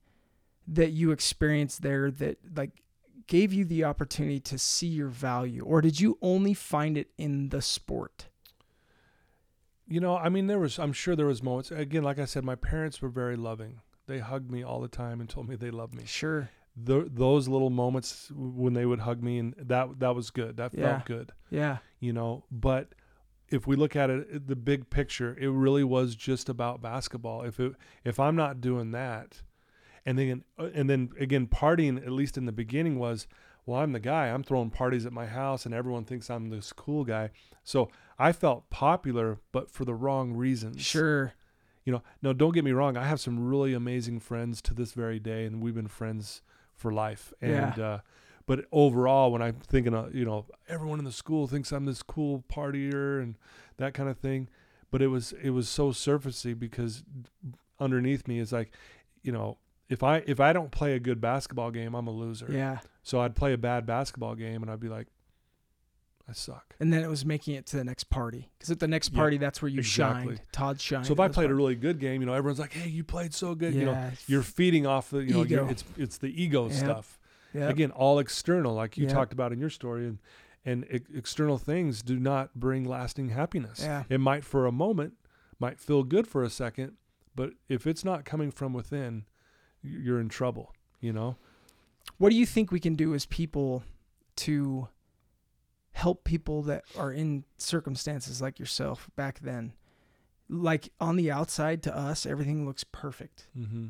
that 0.69 0.91
you 0.91 1.13
experienced 1.13 1.81
there 1.81 2.11
that 2.11 2.39
like 2.55 2.83
gave 3.27 3.53
you 3.53 3.65
the 3.65 3.83
opportunity 3.85 4.41
to 4.41 4.57
see 4.59 4.87
your 4.87 5.09
value 5.09 5.63
or 5.65 5.81
did 5.81 5.99
you 6.01 6.17
only 6.23 6.55
find 6.55 6.97
it 6.99 7.11
in 7.19 7.49
the 7.51 7.61
sport 7.63 8.29
you 9.89 10.01
know, 10.01 10.17
I 10.17 10.29
mean, 10.31 10.49
there 10.49 10.59
was. 10.59 10.81
I'm 10.81 10.93
sure 10.93 11.15
there 11.15 11.27
was 11.27 11.45
moments. 11.45 11.71
Again, 11.71 12.03
like 12.03 12.19
I 12.19 12.25
said, 12.25 12.45
my 12.45 12.57
parents 12.57 13.01
were 13.01 13.09
very 13.09 13.37
loving. 13.37 13.83
They 14.09 14.19
hugged 14.19 14.51
me 14.51 14.65
all 14.65 14.81
the 14.81 14.89
time 14.89 15.21
and 15.21 15.29
told 15.31 15.49
me 15.49 15.55
they 15.55 15.71
loved 15.71 15.95
me. 15.95 16.03
sure 16.07 16.51
Th- 16.85 17.05
those 17.07 17.47
little 17.47 17.71
moments 17.71 18.31
when 18.35 18.75
they 18.75 18.85
would 18.85 18.99
hug 18.99 19.23
me 19.23 19.39
and 19.39 19.55
that 19.59 20.01
that 20.01 20.15
was 20.17 20.31
good. 20.31 20.57
That 20.57 20.75
Yeah. 20.75 20.95
felt 20.97 21.05
good. 21.07 21.33
yeah 21.51 21.79
you 22.01 22.13
know 22.13 22.45
but 22.51 22.95
if 23.49 23.67
we 23.69 23.77
look 23.77 23.95
at 23.97 24.11
it 24.11 24.49
the 24.49 24.57
big 24.57 24.91
picture 24.91 25.37
it 25.41 25.49
really 25.49 25.85
was 25.85 26.17
just 26.17 26.49
about 26.49 26.83
basketball 26.83 27.43
if 27.43 27.59
it 27.61 27.73
if 28.05 28.19
i'm 28.21 28.35
not 28.37 28.61
doing 28.61 28.91
that 28.91 29.41
and 30.07 30.19
then 30.19 30.45
uh, 30.59 30.71
and 30.73 30.89
then 30.89 31.11
again 31.21 31.47
partying 31.47 31.99
at 31.99 32.13
least 32.13 32.39
in 32.39 32.47
the 32.47 32.53
beginning 32.53 32.99
was 32.99 33.27
well 33.67 33.81
i'm 33.81 33.93
the 33.93 34.01
guy. 34.01 34.29
I'm 34.29 34.43
throwing 34.45 34.71
parties 34.71 35.05
at 35.05 35.13
my 35.13 35.27
house 35.27 35.67
and 35.67 35.75
everyone 35.75 36.05
thinks 36.05 36.31
i'm 36.31 36.49
this 36.49 36.73
cool 36.73 37.05
guy. 37.05 37.31
So 37.65 37.91
i 38.19 38.33
felt 38.33 38.71
popular 38.71 39.41
but 39.53 39.71
for 39.71 39.85
the 39.85 39.95
wrong 39.95 40.33
reasons. 40.33 40.81
Sure. 40.81 41.35
You 41.85 41.93
know 41.93 42.03
no 42.23 42.33
don't 42.33 42.55
get 42.55 42.65
me 42.65 42.73
wrong. 42.73 42.97
I 42.97 43.05
have 43.05 43.21
some 43.21 43.47
really 43.47 43.75
amazing 43.75 44.21
friends 44.21 44.63
to 44.63 44.75
this 44.75 44.93
very 44.93 45.19
day 45.19 45.45
and 45.45 45.61
we've 45.61 45.75
been 45.75 45.89
friends 45.89 46.43
for 46.75 46.93
life. 46.93 47.35
Yeah. 47.43 47.75
uh 47.79 47.99
but 48.47 48.65
overall 48.71 49.33
when 49.33 49.43
i'm 49.43 49.57
thinking 49.67 49.93
of 49.93 50.15
you 50.15 50.25
know 50.25 50.47
everyone 50.69 51.01
in 51.01 51.05
the 51.05 51.13
school 51.13 51.49
thinks 51.49 51.73
i'm 51.73 51.85
this 51.85 52.03
cool 52.03 52.45
partier 52.49 53.21
and 53.21 53.35
that 53.77 53.93
kind 53.93 54.09
of 54.09 54.17
thing 54.19 54.49
but 54.91 55.03
it 55.03 55.09
was 55.09 55.35
it 55.43 55.51
was 55.51 55.69
so 55.69 55.91
surfacey 55.91 56.57
because 56.59 57.03
underneath 57.81 58.27
me 58.29 58.39
is 58.39 58.53
like 58.53 58.71
you 59.23 59.33
know 59.33 59.59
if 59.89 60.03
i 60.03 60.19
if 60.27 60.41
i 60.41 60.53
don't 60.53 60.71
play 60.71 60.95
a 60.95 61.01
good 61.01 61.21
basketball 61.21 61.71
game 61.71 61.95
i'm 61.95 62.07
a 62.07 62.11
loser. 62.11 62.49
Yeah. 62.51 62.79
So 63.03 63.21
i'd 63.21 63.35
play 63.37 63.53
a 63.53 63.59
bad 63.59 63.87
basketball 63.87 64.35
game 64.35 64.63
and 64.63 64.71
i'd 64.71 64.81
be 64.81 64.89
like 64.89 65.07
i 66.29 66.33
suck. 66.33 66.75
And 66.81 66.93
then 66.93 67.05
it 67.05 67.09
was 67.09 67.25
making 67.25 67.55
it 67.55 67.67
to 67.67 67.77
the 67.77 67.85
next 67.85 68.05
party. 68.11 68.51
Because 68.59 68.71
at 68.73 68.81
the 68.81 68.89
next 68.89 69.13
Yeah, 69.13 69.17
party 69.19 69.39
that's 69.39 69.63
where 69.63 69.69
you 69.69 69.79
exactly. 69.79 70.35
shined. 70.37 70.41
Todd 70.53 70.81
shined. 70.81 71.07
So 71.07 71.13
if 71.13 71.21
i 71.21 71.29
played 71.29 71.51
a 71.51 71.55
really 71.55 71.77
good 71.77 71.99
game 72.01 72.21
you 72.21 72.27
know 72.27 72.35
everyone's 72.35 72.59
like 72.59 72.73
hey 72.73 72.89
you 72.89 73.05
played 73.05 73.33
so 73.33 73.55
good 73.55 73.75
you 73.75 73.85
know 73.85 74.11
you're 74.27 74.43
feeding 74.43 74.87
off 74.87 75.11
the 75.11 75.19
you 75.19 75.33
know 75.35 75.45
Ego. 75.45 75.69
it's 75.71 75.85
it's 75.97 76.19
the 76.19 76.43
ego 76.43 76.65
Yep. 76.69 76.73
stuff. 76.73 77.19
Yeah 77.55 77.69
again 77.69 77.91
all 77.93 78.19
external 78.19 78.75
like 78.75 78.97
you 78.99 79.05
Yep. 79.05 79.13
talked 79.15 79.33
about 79.33 79.53
in 79.53 79.61
your 79.61 79.71
story 79.71 80.07
and 80.07 80.19
and 80.65 80.85
external 81.15 81.59
things 81.59 82.03
do 82.03 82.19
not 82.19 82.55
bring 82.57 82.83
lasting 82.85 83.29
happiness. 83.29 83.79
Yeah. 83.83 84.03
it 84.09 84.19
might 84.19 84.43
for 84.45 84.67
a 84.67 84.73
moment 84.73 85.15
might 85.61 85.79
feel 85.79 86.03
good 86.03 86.27
for 86.27 86.43
a 86.43 86.51
second 86.51 86.95
but 87.37 87.51
if 87.69 87.87
it's 87.87 88.05
not 88.05 88.25
coming 88.25 88.51
from 88.51 88.73
within 88.73 89.27
you're 89.87 90.21
in 90.21 90.29
trouble 90.29 90.73
you 91.01 91.13
know? 91.13 91.37
What 92.19 92.31
do 92.31 92.37
you 92.37 92.47
think 92.47 92.71
we 92.71 92.81
can 92.81 92.95
do 92.95 93.15
as 93.15 93.27
people 93.27 93.83
to 94.37 94.89
help 95.93 96.25
people 96.25 96.63
that 96.63 96.85
are 96.97 97.13
in 97.13 97.45
circumstances 97.57 98.41
like 98.41 98.59
yourself 98.59 99.09
back 99.17 99.41
then? 99.41 99.73
Like 100.49 100.91
on 101.01 101.17
the 101.17 101.31
outside 101.31 101.83
to 101.85 101.97
us 101.97 102.27
everything 102.27 102.67
looks 102.67 102.85
perfect. 102.85 103.49
Mm-hmm. 103.57 103.89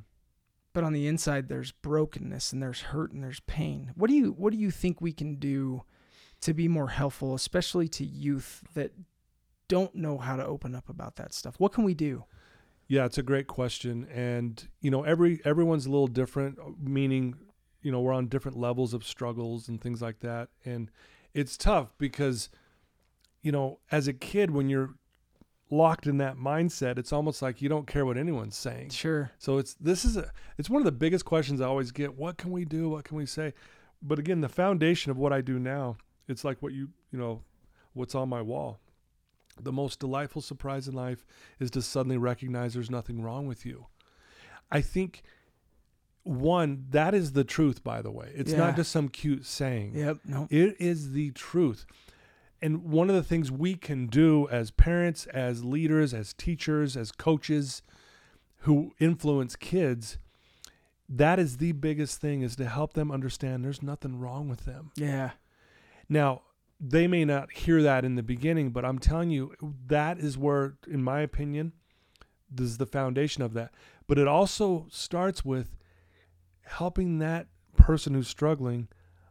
but 0.72 0.84
on 0.84 0.92
the 0.92 1.06
inside 1.06 1.48
there's 1.48 1.72
brokenness 1.72 2.52
and 2.52 2.62
there's 2.62 2.82
hurt 2.82 3.12
and 3.12 3.24
there's 3.24 3.40
pain. 3.40 3.92
What 3.94 4.08
do 4.08 4.14
you 4.14 4.32
what 4.32 4.52
do 4.52 4.58
you 4.58 4.70
think 4.70 5.00
we 5.00 5.12
can 5.12 5.36
do 5.36 5.82
to 6.42 6.52
be 6.52 6.68
more 6.68 6.88
helpful 6.88 7.34
especially 7.34 7.88
to 7.88 8.04
youth 8.04 8.62
that 8.74 8.92
don't 9.68 9.94
know 9.94 10.18
how 10.18 10.36
to 10.36 10.44
open 10.44 10.74
up 10.74 10.88
about 10.88 11.16
that 11.16 11.32
stuff? 11.32 11.54
What 11.58 11.72
can 11.72 11.84
we 11.84 11.94
do 11.94 12.24
yeah 12.88 13.04
it's 13.04 13.18
a 13.18 13.22
great 13.22 13.46
question 13.46 14.06
and 14.12 14.68
you 14.80 14.90
know 14.90 15.02
every 15.02 15.40
everyone's 15.44 15.86
a 15.86 15.90
little 15.90 16.06
different 16.06 16.58
uh, 16.58 16.70
meaning 16.80 17.34
you 17.82 17.92
know 17.92 18.00
we're 18.00 18.12
on 18.12 18.26
different 18.26 18.56
levels 18.56 18.94
of 18.94 19.04
struggles 19.04 19.68
and 19.68 19.80
things 19.80 20.02
like 20.02 20.20
that 20.20 20.48
and 20.64 20.90
it's 21.34 21.56
tough 21.56 21.92
because 21.98 22.48
you 23.42 23.52
know 23.52 23.78
as 23.90 24.08
a 24.08 24.12
kid 24.12 24.50
when 24.50 24.68
you're 24.68 24.94
locked 25.70 26.06
in 26.06 26.18
that 26.18 26.36
mindset 26.36 26.98
it's 26.98 27.12
almost 27.12 27.42
like 27.42 27.60
you 27.60 27.68
don't 27.68 27.86
care 27.86 28.06
what 28.06 28.16
anyone's 28.16 28.56
saying. 28.56 28.90
Sure. 28.90 29.32
So 29.38 29.58
it's 29.58 29.74
this 29.74 30.04
is 30.04 30.16
a 30.16 30.30
it's 30.58 30.70
one 30.70 30.80
of 30.80 30.86
the 30.86 30.92
biggest 30.92 31.24
questions 31.24 31.60
i 31.60 31.66
always 31.66 31.90
get 31.90 32.16
what 32.16 32.36
can 32.36 32.50
we 32.50 32.64
do? 32.64 32.88
What 32.88 33.04
can 33.04 33.16
we 33.16 33.26
say? 33.26 33.52
But 34.00 34.18
again 34.18 34.40
the 34.40 34.48
foundation 34.48 35.10
of 35.10 35.18
what 35.18 35.32
i 35.32 35.40
do 35.40 35.58
now 35.58 35.96
it's 36.28 36.44
like 36.44 36.62
what 36.62 36.72
you 36.72 36.90
you 37.12 37.18
know 37.18 37.42
what's 37.94 38.14
on 38.14 38.28
my 38.28 38.42
wall 38.42 38.80
the 39.60 39.72
most 39.72 39.98
delightful 40.00 40.42
surprise 40.42 40.86
in 40.88 40.94
life 40.94 41.24
is 41.58 41.70
to 41.70 41.80
suddenly 41.82 42.16
recognize 42.18 42.74
there's 42.74 42.90
nothing 42.90 43.22
wrong 43.22 43.46
with 43.46 43.64
you 43.66 43.86
i 44.70 44.80
think 44.80 45.22
one 46.24 46.86
that 46.90 47.14
is 47.14 47.32
the 47.32 47.44
truth 47.44 47.84
by 47.84 48.02
the 48.02 48.10
way 48.10 48.30
it's 48.34 48.50
Yeah. 48.52 48.58
not 48.58 48.76
just 48.76 48.90
some 48.90 49.08
cute 49.08 49.46
saying 49.46 49.92
yep 49.94 50.18
no 50.24 50.48
it 50.50 50.76
is 50.80 51.12
the 51.12 51.30
truth 51.32 51.86
and 52.62 52.82
one 52.84 53.08
of 53.10 53.14
the 53.16 53.22
things 53.22 53.52
we 53.52 53.74
can 53.74 54.06
do 54.06 54.48
as 54.48 54.70
parents, 54.70 55.26
as 55.26 55.62
leaders, 55.62 56.14
as 56.14 56.32
teachers, 56.32 56.96
as 56.96 57.12
coaches 57.12 57.82
who 58.60 58.94
influence 58.98 59.56
kids, 59.56 60.16
that 61.06 61.38
is 61.38 61.58
the 61.58 61.72
biggest 61.72 62.18
thing 62.18 62.40
is 62.40 62.56
to 62.56 62.64
help 62.66 62.94
them 62.94 63.12
understand 63.12 63.62
there's 63.62 63.82
nothing 63.82 64.18
wrong 64.18 64.48
with 64.48 64.64
them. 64.64 64.90
Yeah. 64.96 65.32
Now, 66.08 66.44
they 66.78 67.06
may 67.06 67.24
not 67.24 67.52
hear 67.52 67.82
that 67.82 68.04
in 68.04 68.16
the 68.16 68.22
beginning, 68.22 68.70
but 68.70 68.84
I'm 68.84 68.98
telling 68.98 69.30
you, 69.30 69.54
that 69.86 70.18
is 70.18 70.36
where, 70.36 70.74
in 70.86 71.02
my 71.02 71.20
opinion, 71.20 71.72
this 72.50 72.66
is 72.66 72.78
the 72.78 72.86
foundation 72.86 73.42
of 73.42 73.54
that. 73.54 73.72
But 74.06 74.18
it 74.18 74.28
also 74.28 74.86
starts 74.90 75.44
with 75.44 75.76
helping 76.64 77.18
that 77.18 77.46
person 77.76 78.14
who's 78.14 78.28
struggling 78.28 78.88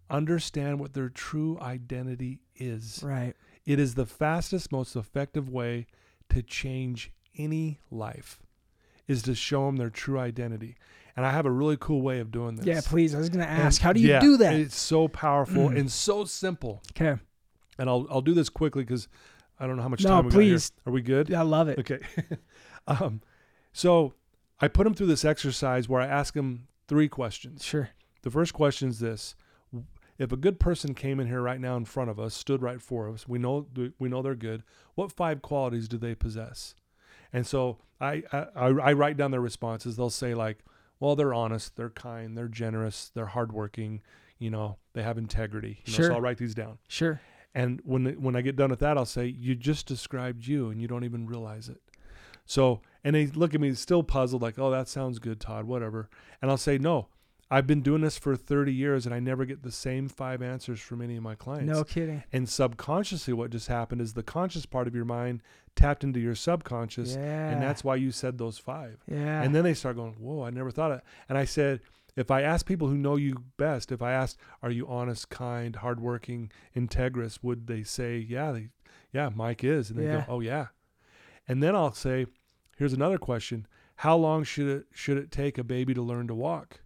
understand 0.09 0.79
what 0.79 0.93
their 0.93 1.09
true 1.09 1.57
identity 1.59 2.39
is. 2.55 3.01
Right. 3.03 3.33
It 3.65 3.79
is 3.79 3.95
the 3.95 4.05
fastest, 4.05 4.71
most 4.71 4.95
effective 4.95 5.49
way 5.49 5.87
to 6.29 6.41
change 6.41 7.11
any 7.37 7.79
life 7.91 8.41
is 9.07 9.21
to 9.23 9.35
show 9.35 9.65
them 9.65 9.77
their 9.77 9.89
true 9.89 10.19
identity. 10.19 10.75
And 11.15 11.25
I 11.25 11.31
have 11.31 11.45
a 11.45 11.51
really 11.51 11.77
cool 11.79 12.01
way 12.01 12.19
of 12.19 12.31
doing 12.31 12.55
this. 12.55 12.65
Yeah, 12.65 12.81
please. 12.83 13.15
I 13.15 13.19
was 13.19 13.29
gonna 13.29 13.45
And- 13.45 13.61
ask, 13.61 13.81
how 13.81 13.93
do 13.93 13.99
you 13.99 14.09
yeah, 14.09 14.19
do 14.19 14.37
that? 14.37 14.55
It's 14.55 14.77
so 14.77 15.07
powerful 15.07 15.69
mm. 15.69 15.79
and 15.79 15.91
so 15.91 16.25
simple. 16.25 16.81
Okay. 16.91 17.19
And 17.77 17.89
I'll 17.89 18.07
I'll 18.09 18.21
do 18.21 18.33
this 18.33 18.49
quickly 18.49 18.83
because 18.83 19.07
I 19.59 19.67
don't 19.67 19.75
know 19.77 19.83
how 19.83 19.89
much 19.89 20.03
No, 20.03 20.09
time 20.09 20.25
we 20.25 20.31
please. 20.31 20.69
got 20.69 20.75
here. 20.85 20.91
Are 20.91 20.93
we 20.93 21.01
good? 21.01 21.29
Yeah, 21.29 21.39
I 21.39 21.43
love 21.43 21.67
it. 21.69 21.79
Okay. 21.79 21.99
um, 22.87 23.21
so 23.73 24.13
I 24.61 24.67
put 24.67 24.83
them 24.85 24.93
through 24.93 25.07
this 25.07 25.25
exercise 25.25 25.89
where 25.89 26.01
I 26.01 26.07
ask 26.07 26.33
them 26.33 26.67
three 26.87 27.07
questions. 27.09 27.63
Sure. 27.63 27.89
The 28.21 28.31
first 28.31 28.53
question 28.53 28.89
is 28.89 28.99
this: 28.99 29.35
If 30.17 30.31
a 30.31 30.37
good 30.37 30.59
person 30.59 30.93
came 30.93 31.19
in 31.19 31.27
here 31.27 31.41
right 31.41 31.59
now 31.59 31.75
in 31.77 31.85
front 31.85 32.09
of 32.09 32.19
us, 32.19 32.33
stood 32.33 32.61
right 32.61 32.81
for 32.81 33.09
us, 33.09 33.27
we 33.27 33.37
know 33.39 33.67
we 33.99 34.09
know 34.09 34.21
they're 34.21 34.35
good. 34.35 34.63
What 34.95 35.11
five 35.11 35.41
qualities 35.41 35.87
do 35.87 35.97
they 35.97 36.15
possess? 36.15 36.75
And 37.33 37.45
so 37.45 37.79
I 37.99 38.23
I, 38.31 38.47
I 38.55 38.93
write 38.93 39.17
down 39.17 39.31
their 39.31 39.41
responses. 39.41 39.97
They'll 39.97 40.09
say 40.09 40.33
like, 40.33 40.59
well, 40.99 41.15
they're 41.15 41.33
honest, 41.33 41.75
they're 41.75 41.89
kind, 41.89 42.37
they're 42.37 42.47
generous, 42.47 43.11
they're 43.13 43.25
hardworking. 43.27 44.01
You 44.39 44.49
know, 44.49 44.77
they 44.93 45.01
have 45.03 45.17
integrity. 45.17 45.81
You 45.85 45.91
know, 45.93 45.97
Sure. 45.97 46.07
so 46.07 46.13
I'll 46.15 46.21
write 46.21 46.37
these 46.37 46.53
down. 46.55 46.77
Sure. 46.89 47.21
And 47.55 47.79
when 47.85 48.05
when 48.21 48.35
I 48.35 48.41
get 48.41 48.55
done 48.57 48.69
with 48.69 48.79
that, 48.79 48.97
I'll 48.97 49.05
say, 49.05 49.25
"You 49.27 49.55
just 49.55 49.87
described 49.87 50.45
you, 50.45 50.69
and 50.69 50.79
you 50.81 50.87
don't 50.87 51.05
even 51.05 51.25
realize 51.25 51.69
it." 51.69 51.81
So, 52.45 52.81
and 53.03 53.15
they 53.15 53.27
look 53.27 53.55
at 53.55 53.61
me 53.61 53.73
still 53.73 54.03
puzzled, 54.03 54.41
like, 54.41 54.59
"Oh, 54.59 54.69
that 54.71 54.87
sounds 54.89 55.19
good, 55.19 55.39
Todd. 55.39 55.65
Whatever." 55.65 56.09
And 56.41 56.51
I'll 56.51 56.57
say, 56.57 56.77
"No, 56.77 57.07
I've 57.49 57.65
been 57.65 57.81
doing 57.81 58.01
this 58.01 58.17
for 58.17 58.35
30 58.35 58.73
years, 58.73 59.05
and 59.05 59.15
I 59.15 59.19
never 59.19 59.45
get 59.45 59.63
the 59.63 59.71
same 59.71 60.09
five 60.09 60.41
answers 60.41 60.81
from 60.81 61.01
any 61.01 61.15
of 61.15 61.23
my 61.23 61.35
clients." 61.35 61.71
No 61.71 61.83
kidding. 61.85 62.23
And 62.33 62.47
subconsciously, 62.49 63.33
what 63.33 63.51
just 63.51 63.67
happened 63.69 64.01
is 64.01 64.13
the 64.13 64.21
conscious 64.23 64.65
part 64.65 64.85
of 64.87 64.93
your 64.93 65.05
mind 65.05 65.41
tapped 65.75 66.03
into 66.03 66.19
your 66.19 66.35
subconscious, 66.35 67.15
Yeah. 67.15 67.51
and 67.51 67.61
that's 67.61 67.83
why 67.85 67.95
you 67.95 68.11
said 68.11 68.37
those 68.37 68.57
five. 68.57 69.01
yeah. 69.07 69.41
And 69.41 69.55
then 69.55 69.63
they 69.63 69.73
start 69.73 69.95
going, 69.95 70.13
Whoa, 70.19 70.43
I 70.43 70.49
never 70.49 70.71
thought 70.71 70.91
of 70.91 71.01
And 71.29 71.37
I 71.37 71.45
said, 71.45 71.79
if 72.15 72.31
I 72.31 72.41
ask 72.41 72.65
people 72.65 72.87
who 72.87 72.97
know 72.97 73.15
you 73.17 73.35
best, 73.57 73.91
if 73.91 74.01
I 74.01 74.11
ask, 74.13 74.37
Are 74.61 74.71
you 74.71 74.87
honest, 74.87 75.29
kind, 75.29 75.75
hardworking, 75.77 76.51
integrous, 76.75 77.39
would 77.41 77.67
they 77.67 77.83
say, 77.83 78.17
Yeah, 78.17 78.51
they, 78.51 78.69
yeah, 79.11 79.29
Mike 79.33 79.63
is. 79.63 79.89
And 79.89 79.99
they 79.99 80.05
Yeah. 80.05 80.17
go, 80.21 80.25
Oh 80.29 80.39
yeah. 80.39 80.67
And 81.47 81.61
then 81.61 81.75
I'll 81.75 81.91
say, 81.93 82.25
Here's 82.77 82.93
another 82.93 83.17
question. 83.17 83.67
How 83.97 84.15
long 84.17 84.43
should 84.43 84.67
it 84.67 84.85
should 84.93 85.17
it 85.17 85.31
take 85.31 85.57
a 85.57 85.63
baby 85.63 85.93
to 85.93 86.01
learn 86.01 86.27
to 86.27 86.35
walk? 86.35 86.81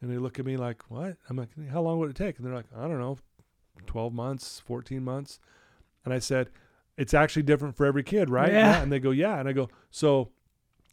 And 0.00 0.10
they 0.10 0.18
look 0.18 0.38
at 0.38 0.46
me 0.46 0.56
like, 0.56 0.90
What? 0.90 1.16
I'm 1.28 1.36
like, 1.36 1.50
How 1.70 1.80
long 1.82 1.98
would 1.98 2.10
it 2.10 2.16
take? 2.16 2.38
And 2.38 2.46
they're 2.46 2.54
like, 2.54 2.66
I 2.76 2.82
don't 2.88 2.98
know, 3.00 3.18
12 3.86 4.12
months, 4.12 4.60
14 4.64 5.02
months. 5.02 5.38
And 6.04 6.12
I 6.14 6.18
said, 6.18 6.50
It's 6.96 7.14
actually 7.14 7.42
different 7.44 7.76
for 7.76 7.86
every 7.86 8.02
kid, 8.02 8.30
right? 8.30 8.52
Yeah. 8.52 8.82
And 8.82 8.92
they 8.92 9.00
go, 9.00 9.10
Yeah. 9.10 9.38
And 9.38 9.48
I 9.48 9.52
go, 9.52 9.68
So 9.90 10.30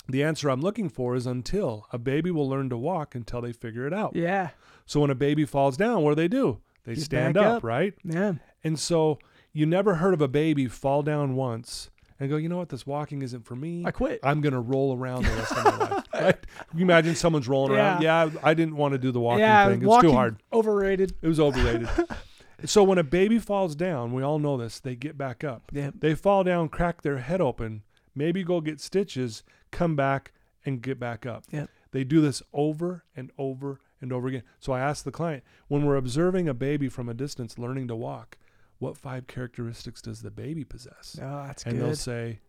the 0.09 0.23
answer 0.23 0.49
I'm 0.49 0.61
looking 0.61 0.89
for 0.89 1.15
is 1.15 1.25
until 1.25 1.85
a 1.91 1.97
baby 1.97 2.31
will 2.31 2.49
learn 2.49 2.69
to 2.69 2.77
walk 2.77 3.15
until 3.15 3.41
they 3.41 3.53
figure 3.53 3.85
it 3.85 3.93
out. 3.93 4.15
yeah. 4.15 4.49
So 4.85 5.01
when 5.01 5.11
a 5.11 5.15
baby 5.15 5.45
falls 5.45 5.77
down, 5.77 6.01
what 6.01 6.11
do 6.11 6.15
they 6.15 6.27
do? 6.27 6.61
They 6.83 6.95
stand 6.95 7.37
up, 7.37 7.57
up. 7.57 7.63
right? 7.63 7.93
Yeah. 8.03 8.33
And 8.63 8.79
so 8.79 9.19
you 9.53 9.67
never 9.67 9.95
heard 9.95 10.15
of 10.15 10.21
a 10.21 10.27
baby 10.27 10.67
fall 10.67 11.03
down 11.03 11.35
once 11.35 11.91
and 12.19 12.29
go, 12.29 12.37
you 12.37 12.49
know 12.49 12.57
what, 12.57 12.69
this 12.69 12.85
walking 12.85 13.21
isn't 13.21 13.45
for 13.45 13.55
me. 13.55 13.83
I 13.85 13.91
quit. 13.91 14.19
I'm 14.23 14.41
gonna 14.41 14.59
roll 14.59 14.97
around 14.97 15.25
the 15.25 15.31
rest 15.31 15.51
of 15.51 15.63
my 15.63 15.77
life. 15.77 16.05
Right? 16.19 16.45
Can 16.71 16.79
you 16.79 16.83
imagine 16.83 17.15
someone's 17.15 17.47
rolling 17.47 17.77
around? 17.77 18.01
Yeah, 18.01 18.29
I 18.43 18.53
didn't 18.53 18.75
want 18.75 18.91
to 18.91 18.97
do 18.97 19.11
the 19.11 19.21
walking 19.21 19.39
yeah. 19.39 19.69
thing. 19.69 19.77
It's 19.77 19.85
walking 19.85 20.09
too 20.09 20.15
hard. 20.15 20.41
Overrated. 20.51 21.13
It 21.21 21.27
was 21.27 21.39
overrated. 21.39 21.87
so 22.65 22.83
when 22.83 22.97
a 22.97 23.03
baby 23.03 23.39
falls 23.39 23.73
down, 23.73 24.11
we 24.11 24.21
all 24.21 24.37
know 24.37 24.57
this, 24.57 24.81
they 24.81 24.95
get 24.97 25.17
back 25.17 25.45
up. 25.45 25.71
Yeah. 25.71 25.91
They 25.97 26.15
fall 26.15 26.43
down, 26.43 26.67
crack 26.67 27.03
their 27.03 27.19
head 27.19 27.39
open, 27.39 27.83
maybe 28.15 28.43
go 28.43 28.61
get 28.61 28.79
stitches, 28.79 29.43
come 29.71 29.95
back 29.95 30.31
and 30.65 30.81
get 30.81 30.99
back 30.99 31.25
up. 31.25 31.43
Yep. 31.51 31.69
They 31.91 32.03
do 32.03 32.21
this 32.21 32.41
over 32.53 33.03
and 33.15 33.31
over 33.37 33.79
and 34.01 34.13
over 34.13 34.27
again. 34.27 34.43
So 34.59 34.73
I 34.73 34.79
asked 34.79 35.05
the 35.05 35.11
client, 35.11 35.43
when 35.67 35.85
we're 35.85 35.95
observing 35.95 36.47
a 36.47 36.53
baby 36.53 36.87
from 36.89 37.09
a 37.09 37.13
distance 37.13 37.57
learning 37.57 37.87
to 37.89 37.95
walk, 37.95 38.37
what 38.77 38.95
five 38.95 39.27
characteristics 39.27 40.01
does 40.01 40.21
the 40.21 40.31
baby 40.31 40.63
possess? 40.63 41.17
Oh, 41.21 41.43
that's 41.47 41.63
and 41.65 41.79
they'll 41.81 41.95
say 41.95 42.39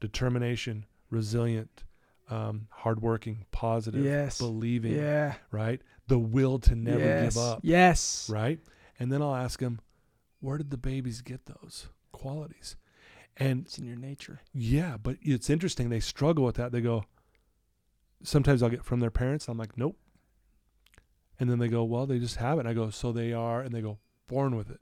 determination, 0.00 0.86
resilient, 1.10 1.84
um, 2.30 2.68
hardworking, 2.70 3.46
positive, 3.52 4.04
Yes. 4.04 4.38
believing, 4.38 4.92
Yeah. 4.94 5.34
right? 5.50 5.80
The 6.08 6.18
will 6.18 6.58
to 6.60 6.74
never 6.74 6.98
yes. 7.00 7.34
give 7.34 7.42
up, 7.42 7.60
Yes. 7.62 8.28
right? 8.30 8.60
And 8.98 9.10
then 9.12 9.22
I'll 9.22 9.34
ask 9.34 9.58
them, 9.60 9.80
where 10.40 10.58
did 10.58 10.70
the 10.70 10.76
babies 10.76 11.22
get 11.22 11.46
those 11.46 11.88
qualities? 12.12 12.76
And 13.36 13.66
It's 13.66 13.78
in 13.78 13.84
your 13.86 13.96
nature. 13.96 14.40
yeah, 14.52 14.96
but 14.96 15.16
it's 15.22 15.50
interesting. 15.50 15.88
They 15.88 16.00
struggle 16.00 16.44
with 16.44 16.54
that. 16.56 16.70
They 16.72 16.80
go, 16.80 17.04
sometimes 18.22 18.62
I'll 18.62 18.70
get 18.70 18.84
from 18.84 19.00
their 19.00 19.10
parents. 19.10 19.48
I'm 19.48 19.58
like, 19.58 19.76
nope. 19.76 19.96
And 21.40 21.50
then 21.50 21.58
they 21.58 21.68
go, 21.68 21.82
well, 21.82 22.06
they 22.06 22.18
just 22.20 22.36
have 22.36 22.58
it. 22.58 22.60
And 22.60 22.68
I 22.68 22.74
go, 22.74 22.90
so 22.90 23.10
they 23.10 23.32
are. 23.32 23.60
And 23.60 23.74
they 23.74 23.80
go, 23.80 23.98
born 24.28 24.54
with 24.56 24.70
it. 24.70 24.80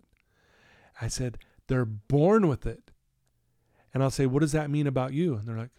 I 1.00 1.08
said, 1.08 1.38
they're 1.66 1.86
born 1.86 2.46
with 2.46 2.66
it. 2.66 2.90
And 3.94 4.02
I'll 4.02 4.10
say, 4.10 4.26
what 4.26 4.40
does 4.40 4.52
that 4.52 4.70
mean 4.70 4.86
about 4.86 5.12
you? 5.14 5.34
And 5.34 5.46
they're 5.48 5.56
like, 5.56 5.70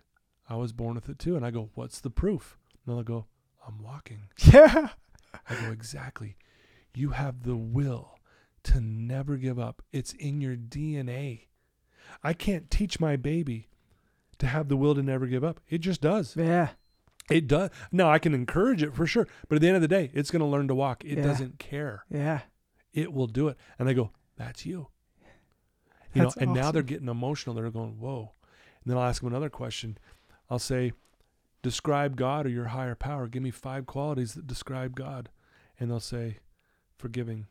I 0.50 0.56
was 0.56 0.74
born 0.74 0.96
with 0.96 1.10
it 1.10 1.20
too. 1.20 1.36
And 1.36 1.46
I 1.46 1.52
go, 1.52 1.70
what's 1.76 2.02
the 2.02 2.10
proof? 2.10 2.58
And 2.86 2.96
they'll 2.96 3.04
go, 3.04 3.28
I'm 3.68 3.82
walking. 3.84 4.24
Yeah. 4.52 4.90
I 5.50 5.56
go, 5.62 5.72
exactly. 5.72 6.38
You 6.96 7.10
have 7.10 7.44
the 7.44 7.56
will 7.56 8.20
to 8.64 8.80
never 8.82 9.36
give 9.38 9.58
up. 9.60 9.82
It's 9.92 10.14
in 10.14 10.42
your 10.42 10.56
DNA. 10.56 11.48
I 12.24 12.34
can't 12.34 12.70
teach 12.70 13.00
my 13.00 13.16
baby 13.16 13.70
to 14.40 14.48
have 14.48 14.68
the 14.68 14.76
will 14.78 14.96
to 14.96 15.04
never 15.04 15.28
give 15.28 15.44
up. 15.44 15.60
It 15.70 15.80
just 15.80 16.02
does. 16.02 16.36
Yeah. 16.36 16.70
It 17.30 17.48
does. 17.48 17.70
Now, 17.92 18.10
I 18.12 18.20
can 18.20 18.34
encourage 18.34 18.84
it 18.84 18.94
for 18.94 19.08
sure. 19.08 19.28
But 19.48 19.56
at 19.56 19.62
the 19.62 19.68
end 19.68 19.78
of 19.78 19.82
the 19.82 19.88
day, 19.88 20.12
it's 20.14 20.30
going 20.32 20.42
to 20.42 20.46
learn 20.46 20.68
to 20.68 20.76
walk. 20.76 21.06
It 21.06 21.18
Yeah. 21.18 21.24
doesn't 21.24 21.60
care. 21.60 22.04
Yeah. 22.10 22.42
It 22.94 23.14
will 23.14 23.28
do 23.28 23.48
it. 23.48 23.58
And 23.80 23.88
I 23.88 23.94
go, 23.94 24.12
that's 24.36 24.66
you. 24.66 24.88
You 26.14 26.22
That's 26.24 26.36
know, 26.36 26.42
and 26.44 26.54
now 26.54 26.72
they're 26.72 26.84
getting 26.84 27.08
emotional. 27.08 27.56
They're 27.56 27.70
going, 27.72 28.00
whoa. 28.00 28.34
And 28.84 28.92
then 28.92 28.98
I'll 28.98 29.08
ask 29.10 29.22
them 29.22 29.30
another 29.32 29.50
question. 29.50 29.98
I'll 30.50 30.60
say, 30.60 30.92
describe 31.64 32.16
God 32.18 32.46
or 32.46 32.50
your 32.50 32.66
higher 32.66 32.94
power. 32.96 33.28
Give 33.28 33.42
me 33.42 33.50
five 33.52 33.86
qualities 33.86 34.34
that 34.34 34.46
describe 34.46 34.96
God. 34.96 35.30
And 35.80 35.90
they'll 35.90 36.00
say, 36.00 36.38
forgiving, 37.00 37.48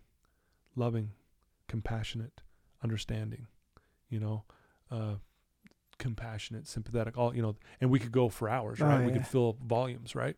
loving, 0.77 1.11
compassionate, 1.67 2.43
understanding, 2.85 3.47
you 4.13 4.21
know, 4.21 4.45
uh, 4.91 5.15
compassionate, 5.99 6.67
sympathetic, 6.67 7.17
all, 7.17 7.35
you 7.35 7.43
know, 7.43 7.57
and 7.81 7.91
we 7.91 7.99
could 7.99 8.13
go 8.13 8.29
for 8.29 8.49
hours, 8.49 8.81
Oh, 8.81 8.87
right? 8.87 9.07
We 9.07 9.13
could 9.13 9.27
fill 9.27 9.57
volumes, 9.65 10.15
right? 10.15 10.37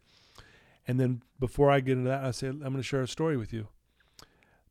And 0.87 1.01
then 1.01 1.23
before 1.41 1.71
I 1.71 1.81
get 1.81 1.97
into 1.99 2.11
that, 2.11 2.25
I 2.25 2.31
say, 2.31 2.49
I'm 2.49 2.59
going 2.61 2.77
to 2.77 2.83
share 2.83 3.03
a 3.03 3.09
story 3.09 3.37
with 3.37 3.53
you. 3.53 3.69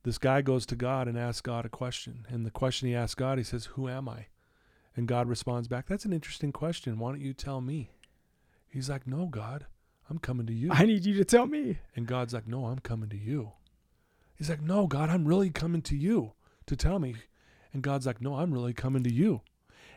This 0.04 0.18
guy 0.18 0.42
goes 0.42 0.66
to 0.66 0.76
God 0.76 1.08
and 1.08 1.18
asks 1.18 1.40
God 1.40 1.64
a 1.64 1.68
question. 1.68 2.26
And 2.28 2.44
the 2.46 2.50
question 2.50 2.88
he 2.88 2.94
asks 2.94 3.14
God, 3.14 3.38
he 3.38 3.44
says, 3.44 3.66
Who 3.72 3.88
am 3.88 4.08
I? 4.08 4.26
And 4.96 5.08
God 5.08 5.28
responds 5.28 5.66
back, 5.66 5.86
That's 5.86 6.04
an 6.04 6.12
interesting 6.12 6.52
question. 6.52 6.98
Why 6.98 7.10
don't 7.10 7.20
you 7.20 7.32
tell 7.32 7.60
me? 7.60 7.90
He's 8.68 8.88
like, 8.90 9.06
No, 9.06 9.26
God, 9.26 9.66
I'm 10.10 10.18
coming 10.18 10.46
to 10.46 10.52
you. 10.52 10.70
I 10.72 10.84
need 10.84 11.04
you 11.04 11.14
to 11.14 11.24
tell 11.24 11.46
me. 11.46 11.78
And 11.96 12.06
God's 12.06 12.34
like, 12.34 12.46
No, 12.46 12.66
I'm 12.66 12.78
coming 12.80 13.08
to 13.08 13.16
you. 13.16 13.52
He's 14.36 14.50
like, 14.50 14.60
No, 14.60 14.86
God, 14.86 15.08
I'm 15.08 15.24
really 15.24 15.50
coming 15.50 15.82
to 15.82 15.96
you 15.96 16.32
to 16.66 16.76
tell 16.76 16.98
me. 16.98 17.16
And 17.74 17.82
God's 17.82 18.06
like, 18.06 18.22
No, 18.22 18.36
I'm 18.36 18.54
really 18.54 18.72
coming 18.72 19.02
to 19.02 19.12
you. 19.12 19.42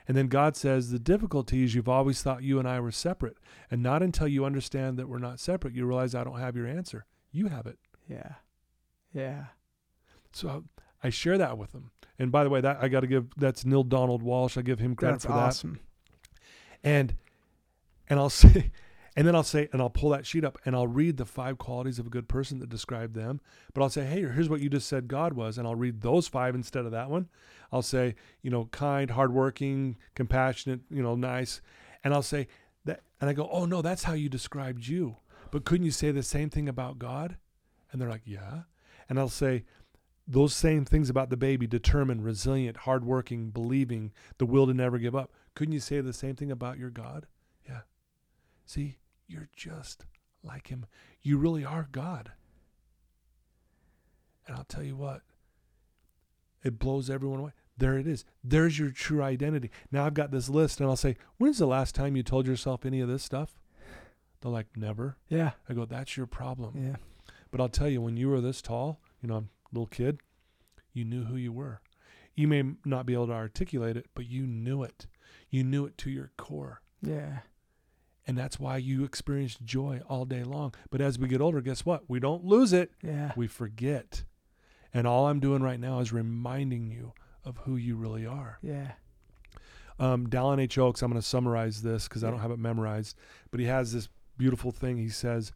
And 0.08 0.18
then 0.18 0.28
God 0.28 0.58
says, 0.58 0.90
The 0.92 1.00
difficulty 1.00 1.64
is 1.64 1.76
you've 1.76 1.88
always 1.88 2.22
thought 2.22 2.44
you 2.44 2.60
and 2.60 2.68
I 2.68 2.82
were 2.82 2.92
separate. 2.92 3.38
And 3.72 3.82
not 3.82 4.04
until 4.04 4.28
you 4.28 4.44
understand 4.44 4.98
that 4.98 5.08
we're 5.08 5.20
not 5.20 5.40
separate, 5.40 5.74
you 5.76 5.86
realize 5.86 6.14
I 6.16 6.26
don't 6.26 6.40
have 6.40 6.58
your 6.58 6.68
answer. 6.68 7.06
You 7.32 7.48
have 7.48 7.68
it. 7.68 7.78
Yeah. 8.10 8.34
Yeah. 9.14 9.46
So 10.34 10.66
I 11.04 11.10
share 11.10 11.38
that 11.38 11.58
with 11.58 11.72
them. 11.72 11.92
And 12.20 12.32
by 12.32 12.44
the 12.44 12.50
way, 12.50 12.62
that 12.62 12.80
I 12.82 12.88
got 12.88 13.02
to 13.02 13.08
give 13.08 13.28
that's 13.38 13.64
Neale 13.64 13.84
Donald 13.84 14.24
Walsch. 14.24 14.58
I 14.58 14.64
give 14.64 14.80
him 14.80 14.96
credit 14.96 15.14
That's 15.14 15.26
for 15.26 15.32
awesome. 15.34 15.80
that. 16.84 16.90
And 16.90 17.16
and 18.10 18.20
I'll 18.20 18.30
say, 18.32 18.72
And 19.18 19.28
then 19.28 19.36
I'll 19.36 19.42
say, 19.42 19.68
and 19.74 19.82
I'll 19.82 19.90
pull 19.90 20.12
that 20.12 20.28
sheet 20.28 20.46
up 20.46 20.60
and 20.64 20.76
I'll 20.76 20.86
read 20.86 21.18
the 21.18 21.26
five 21.26 21.58
qualities 21.58 21.98
of 21.98 22.06
a 22.06 22.10
good 22.10 22.28
person 22.28 22.60
that 22.60 22.70
describe 22.70 23.14
them. 23.16 23.42
But 23.74 23.82
I'll 23.82 23.90
say, 23.90 24.06
hey, 24.06 24.22
here's 24.22 24.48
what 24.48 24.62
you 24.62 24.70
just 24.70 24.88
said 24.88 25.08
God 25.08 25.34
was. 25.34 25.58
And 25.58 25.68
I'll 25.68 25.74
read 25.74 26.02
those 26.02 26.28
five 26.28 26.54
instead 26.54 26.86
of 26.86 26.92
that 26.92 27.10
one. 27.10 27.28
I'll 27.72 27.82
say, 27.82 28.16
you 28.42 28.50
know, 28.50 28.66
kind, 28.72 29.12
hardworking, 29.12 29.98
compassionate, 30.16 30.82
you 30.90 31.04
know, 31.04 31.16
nice. 31.16 31.62
And 32.04 32.14
I'll 32.14 32.22
say 32.22 32.48
that, 32.86 33.02
and 33.20 33.30
I 33.30 33.34
go, 33.34 33.50
oh 33.52 33.66
no, 33.66 33.82
that's 33.82 34.04
how 34.04 34.14
you 34.14 34.30
described 34.30 34.88
you. 34.88 35.18
But 35.52 35.66
couldn't 35.66 35.86
you 35.86 35.92
say 35.92 36.12
the 36.12 36.24
same 36.24 36.50
thing 36.50 36.70
about 36.70 37.00
God? 37.00 37.38
And 37.92 38.02
they're 38.02 38.10
like, 38.10 38.24
yeah. 38.26 38.62
And 39.10 39.20
I'll 39.20 39.30
say, 39.30 39.64
those 40.28 40.54
same 40.54 40.84
things 40.84 41.10
about 41.10 41.30
the 41.30 41.38
baby 41.38 41.68
determined, 41.68 42.26
resilient, 42.26 42.78
hardworking, 42.78 43.50
believing, 43.50 44.12
the 44.38 44.46
will 44.46 44.68
to 44.68 44.74
never 44.74 44.98
give 44.98 45.16
up. 45.16 45.32
Couldn't 45.56 45.74
you 45.74 45.80
say 45.80 46.02
the 46.02 46.12
same 46.12 46.36
thing 46.36 46.52
about 46.52 46.78
your 46.78 46.90
God? 46.90 47.28
Yeah. 47.66 47.82
See, 48.66 48.98
you're 49.26 49.48
just 49.56 50.06
like 50.44 50.68
him. 50.68 50.86
You 51.22 51.38
really 51.38 51.64
are 51.64 51.88
God. 51.92 52.34
And 54.46 54.56
I'll 54.56 54.66
tell 54.66 54.84
you 54.84 54.98
what, 54.98 55.22
it 56.68 56.78
blows 56.80 57.10
everyone 57.10 57.40
away. 57.40 57.52
There 57.78 57.98
it 57.98 58.08
is. 58.08 58.26
There's 58.44 58.78
your 58.80 58.90
true 58.92 59.22
identity. 59.22 59.70
Now 59.92 60.06
I've 60.06 60.14
got 60.14 60.32
this 60.32 60.50
list 60.50 60.80
and 60.80 60.90
I'll 60.90 60.96
say, 60.96 61.16
When's 61.38 61.58
the 61.60 61.68
last 61.68 61.94
time 61.96 62.16
you 62.16 62.24
told 62.24 62.48
yourself 62.48 62.86
any 62.86 63.00
of 63.02 63.08
this 63.10 63.24
stuff? 63.24 63.60
They're 64.42 64.52
like, 64.52 64.68
Never. 64.76 65.18
Yeah. 65.30 65.52
I 65.70 65.74
go, 65.74 65.86
That's 65.86 66.18
your 66.18 66.26
problem. 66.28 66.74
Yeah. 66.76 66.96
But 67.52 67.62
I'll 67.62 67.70
tell 67.70 67.88
you, 67.90 68.02
when 68.02 68.18
you 68.18 68.30
were 68.30 68.42
this 68.42 68.62
tall, 68.62 69.00
you 69.22 69.30
know, 69.30 69.36
I'm 69.38 69.50
a 69.72 69.76
little 69.76 69.88
kid, 69.88 70.20
you 70.94 71.06
knew 71.06 71.24
who 71.26 71.36
you 71.38 71.52
were. 71.52 71.82
You 72.36 72.48
may 72.48 72.64
not 72.86 73.06
be 73.06 73.14
able 73.14 73.28
to 73.28 73.34
articulate 73.34 73.96
it, 73.98 74.08
but 74.14 74.28
you 74.28 74.46
knew 74.46 74.84
it. 74.84 75.08
You 75.50 75.64
knew 75.64 75.86
it 75.86 75.98
to 76.00 76.10
your 76.10 76.32
core. 76.38 76.82
Yeah. 77.02 77.40
And 78.28 78.38
that's 78.38 78.60
why 78.60 78.78
you 78.78 79.06
experience 79.06 79.56
joy 79.64 80.02
all 80.10 80.26
day 80.26 80.44
long. 80.44 80.74
But 80.90 81.00
as 81.00 81.18
we 81.18 81.28
get 81.30 81.40
older, 81.42 81.62
guess 81.62 81.86
what? 81.86 82.04
We 82.10 82.20
don't 82.20 82.44
lose 82.44 82.74
it, 82.74 82.92
Yeah. 83.02 83.32
we 83.38 83.48
forget. 83.48 84.24
And 84.98 85.06
all 85.06 85.28
I'm 85.28 85.40
doing 85.40 85.62
right 85.62 85.80
now 85.80 86.00
is 86.00 86.12
reminding 86.12 86.88
you 86.88 87.14
of 87.46 87.58
who 87.58 87.76
you 87.76 87.96
really 87.96 88.26
are. 88.26 88.58
Yeah. 88.64 88.94
Um, 90.00 90.26
Dallin 90.26 90.60
H. 90.60 90.80
Oaks, 90.80 91.04
I'm 91.04 91.12
going 91.12 91.22
to 91.22 91.28
summarize 91.28 91.84
this 91.84 92.08
because 92.08 92.24
I 92.24 92.32
don't 92.32 92.40
have 92.40 92.50
it 92.50 92.58
memorized, 92.58 93.16
but 93.52 93.60
he 93.60 93.68
has 93.68 93.94
this 93.94 94.10
beautiful 94.40 94.72
thing. 94.72 94.98
He 94.98 95.10
says, 95.10 95.52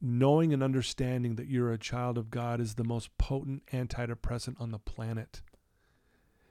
Knowing 0.00 0.52
and 0.52 0.60
understanding 0.60 1.36
that 1.36 1.46
you're 1.46 1.70
a 1.72 1.78
child 1.78 2.18
of 2.18 2.28
God 2.32 2.60
is 2.60 2.74
the 2.74 2.82
most 2.82 3.16
potent 3.16 3.64
antidepressant 3.72 4.60
on 4.60 4.72
the 4.72 4.80
planet. 4.80 5.40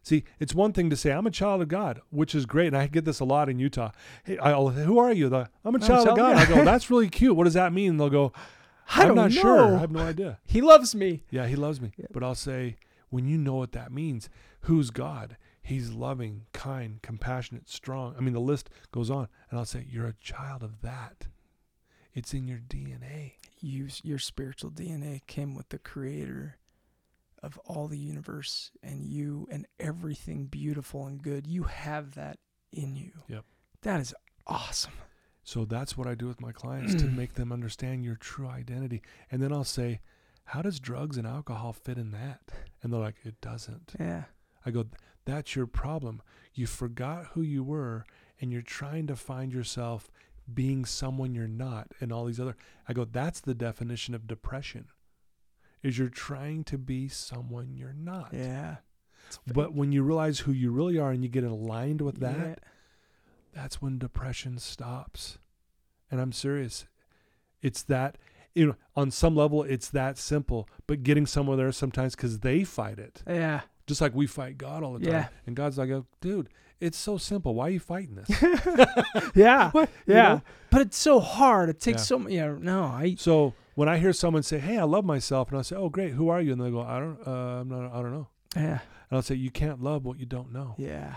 See, 0.01 0.23
it's 0.39 0.55
one 0.55 0.71
thing 0.71 0.89
to 0.91 0.95
say, 0.95 1.11
I'm 1.11 1.27
a 1.27 1.31
child 1.31 1.61
of 1.61 1.67
God, 1.67 1.99
which 2.09 2.33
is 2.33 2.45
great. 2.45 2.67
And 2.67 2.77
I 2.77 2.87
get 2.87 3.03
this 3.03 3.19
a 3.19 3.25
lot 3.25 3.49
in 3.49 3.59
Utah. 3.59 3.91
Hey, 4.23 4.37
I'll, 4.37 4.69
who 4.69 4.97
are 4.97 5.11
you? 5.11 5.27
The, 5.27 5.49
I'm 5.65 5.75
a 5.75 5.79
child 5.79 6.07
of 6.07 6.15
God. 6.15 6.37
I 6.37 6.45
go, 6.45 6.55
that's 6.63 6.89
really 6.89 7.09
cute. 7.09 7.35
What 7.35 7.43
does 7.43 7.55
that 7.55 7.73
mean? 7.73 7.91
And 7.91 7.99
they'll 7.99 8.09
go, 8.09 8.31
I 8.93 9.01
I'm 9.01 9.07
don't 9.09 9.15
not 9.15 9.31
know. 9.31 9.41
sure. 9.41 9.75
I 9.75 9.79
have 9.79 9.91
no 9.91 9.99
idea. 10.07 10.39
He 10.45 10.61
loves 10.61 10.93
me. 10.95 11.23
Yeah, 11.29 11.47
he 11.47 11.55
loves 11.55 11.81
me. 11.81 11.91
Yeah. 11.97 12.07
But 12.11 12.23
I'll 12.23 12.35
say, 12.35 12.75
when 13.09 13.25
you 13.27 13.37
know 13.37 13.55
what 13.55 13.71
that 13.73 13.91
means, 13.91 14.29
who's 14.61 14.89
God? 14.91 15.37
He's 15.61 15.91
loving, 15.91 16.45
kind, 16.53 17.01
compassionate, 17.01 17.67
strong. 17.69 18.13
I 18.17 18.21
mean, 18.21 18.33
the 18.33 18.39
list 18.39 18.69
goes 18.91 19.09
on. 19.09 19.27
And 19.49 19.57
I'll 19.59 19.65
say, 19.65 19.85
you're 19.89 20.07
a 20.07 20.13
child 20.21 20.61
of 20.61 20.81
that. 20.81 21.27
It's 22.13 22.33
in 22.33 22.47
your 22.47 22.59
DNA. 22.59 23.33
You, 23.59 23.87
your 24.03 24.19
spiritual 24.19 24.69
DNA 24.69 25.25
came 25.25 25.55
with 25.55 25.69
the 25.69 25.79
creator 25.79 26.57
of 27.41 27.57
all 27.65 27.87
the 27.87 27.97
universe 27.97 28.71
and 28.83 29.03
you 29.03 29.47
and 29.51 29.65
everything 29.79 30.45
beautiful 30.45 31.05
and 31.07 31.21
good. 31.21 31.47
You 31.47 31.63
have 31.63 32.13
that 32.15 32.37
in 32.71 32.95
you. 32.95 33.11
Yep. 33.27 33.45
That 33.81 33.99
is 34.01 34.13
awesome. 34.47 34.93
So 35.45 35.63
that's 35.63 35.95
what 35.95 36.07
I 36.07 36.15
do 36.15 36.27
with 36.27 36.41
my 36.41 36.51
clients 36.51 36.95
to 37.01 37.05
make 37.05 37.35
them 37.35 37.53
understand 37.53 38.03
your 38.03 38.15
true 38.15 38.47
identity. 38.47 39.01
And 39.31 39.41
then 39.41 39.53
I'll 39.53 39.63
say, 39.63 40.01
how 40.45 40.61
does 40.61 40.79
drugs 40.79 41.17
and 41.17 41.25
alcohol 41.25 41.71
fit 41.71 41.97
in 41.97 42.11
that? 42.11 42.41
And 42.83 42.91
they're 42.91 42.99
like, 42.99 43.15
it 43.23 43.39
doesn't. 43.41 43.93
Yeah. 43.99 44.23
I 44.65 44.71
go, 44.71 44.85
that's 45.23 45.55
your 45.55 45.67
problem. 45.67 46.21
You 46.53 46.65
forgot 46.67 47.27
who 47.33 47.41
you 47.41 47.63
were 47.63 48.05
and 48.41 48.51
you're 48.51 48.61
trying 48.61 49.07
to 49.07 49.15
find 49.15 49.53
yourself 49.53 50.11
being 50.51 50.83
someone 50.85 51.33
you're 51.33 51.47
not 51.47 51.87
and 51.99 52.11
all 52.11 52.25
these 52.25 52.39
other 52.39 52.55
I 52.87 52.93
go, 52.93 53.05
that's 53.05 53.39
the 53.39 53.55
definition 53.55 54.13
of 54.13 54.27
depression. 54.27 54.87
Is 55.83 55.97
you're 55.99 56.09
trying 56.09 56.63
to 56.65 56.77
be 56.79 57.07
someone 57.07 57.75
you're 57.75 57.93
not. 57.93 58.29
Yeah. 58.33 58.77
But 59.51 59.73
when 59.73 59.91
you 59.91 60.01
realize 60.03 60.39
who 60.39 60.51
you 60.51 60.71
really 60.71 60.97
are 60.97 61.11
and 61.11 61.23
you 61.23 61.29
get 61.29 61.43
aligned 61.43 62.01
with 62.01 62.19
that, 62.19 62.37
Yeah. 62.47 62.55
That's 63.55 63.81
when 63.81 63.97
depression 63.97 64.59
stops. 64.59 65.39
And 66.11 66.19
I'm 66.21 66.31
serious. 66.33 66.85
It's 67.61 67.81
that 67.83 68.17
you 68.53 68.67
know, 68.67 68.75
on 68.95 69.11
some 69.11 69.35
level 69.35 69.63
it's 69.63 69.89
that 69.89 70.17
simple, 70.17 70.69
but 70.87 71.03
getting 71.03 71.25
someone 71.25 71.57
there 71.57 71.71
sometimes 71.71 72.15
cuz 72.15 72.39
they 72.39 72.63
fight 72.63 72.99
it 72.99 73.23
Yeah. 73.27 73.61
just 73.87 73.99
like 74.01 74.13
we 74.15 74.27
fight 74.27 74.57
God 74.57 74.83
all 74.83 74.93
the 74.93 74.99
time. 74.99 75.13
Yeah. 75.13 75.27
And 75.47 75.55
God's 75.55 75.77
like, 75.77 75.89
dude, 76.21 76.47
it's 76.79 76.97
so 76.97 77.17
simple. 77.17 77.53
Why 77.55 77.67
are 77.67 77.71
you 77.71 77.79
fighting 77.79 78.15
this? 78.15 78.29
Yeah. 79.35 79.71
What? 79.73 79.89
You 80.05 80.13
Yeah. 80.13 80.23
know? 80.35 80.41
But 80.69 80.81
it's 80.81 80.97
so 80.97 81.19
hard. 81.19 81.69
It 81.69 81.79
takes 81.79 82.01
Yeah. 82.01 82.05
so 82.05 82.19
much. 82.19 82.31
Yeah. 82.31 82.55
No, 82.59 82.83
I. 82.83 83.15
So 83.17 83.53
when 83.75 83.89
I 83.89 83.97
hear 83.97 84.13
someone 84.13 84.43
say, 84.43 84.59
"Hey, 84.59 84.77
I 84.77 84.83
love 84.83 85.03
myself," 85.05 85.49
and 85.49 85.57
I 85.59 85.61
say, 85.61 85.75
"Oh, 85.75 85.89
great, 85.89 86.13
who 86.13 86.29
are 86.29 86.41
you?" 86.41 86.51
and 86.53 86.61
they 86.61 86.71
go, 86.71 86.81
"I 86.81 86.99
don't, 86.99 87.19
uh, 87.27 87.61
I'm 87.61 87.67
not, 87.69 87.91
I 87.93 88.01
don't 88.01 88.11
know," 88.13 88.27
Yeah. 88.55 88.79
and 89.09 89.11
I'll 89.17 89.21
say, 89.21 89.35
"You 89.35 89.51
can't 89.51 89.81
love 89.81 90.05
what 90.05 90.17
you 90.19 90.25
don't 90.25 90.51
know." 90.53 90.75
Yeah. 90.77 91.15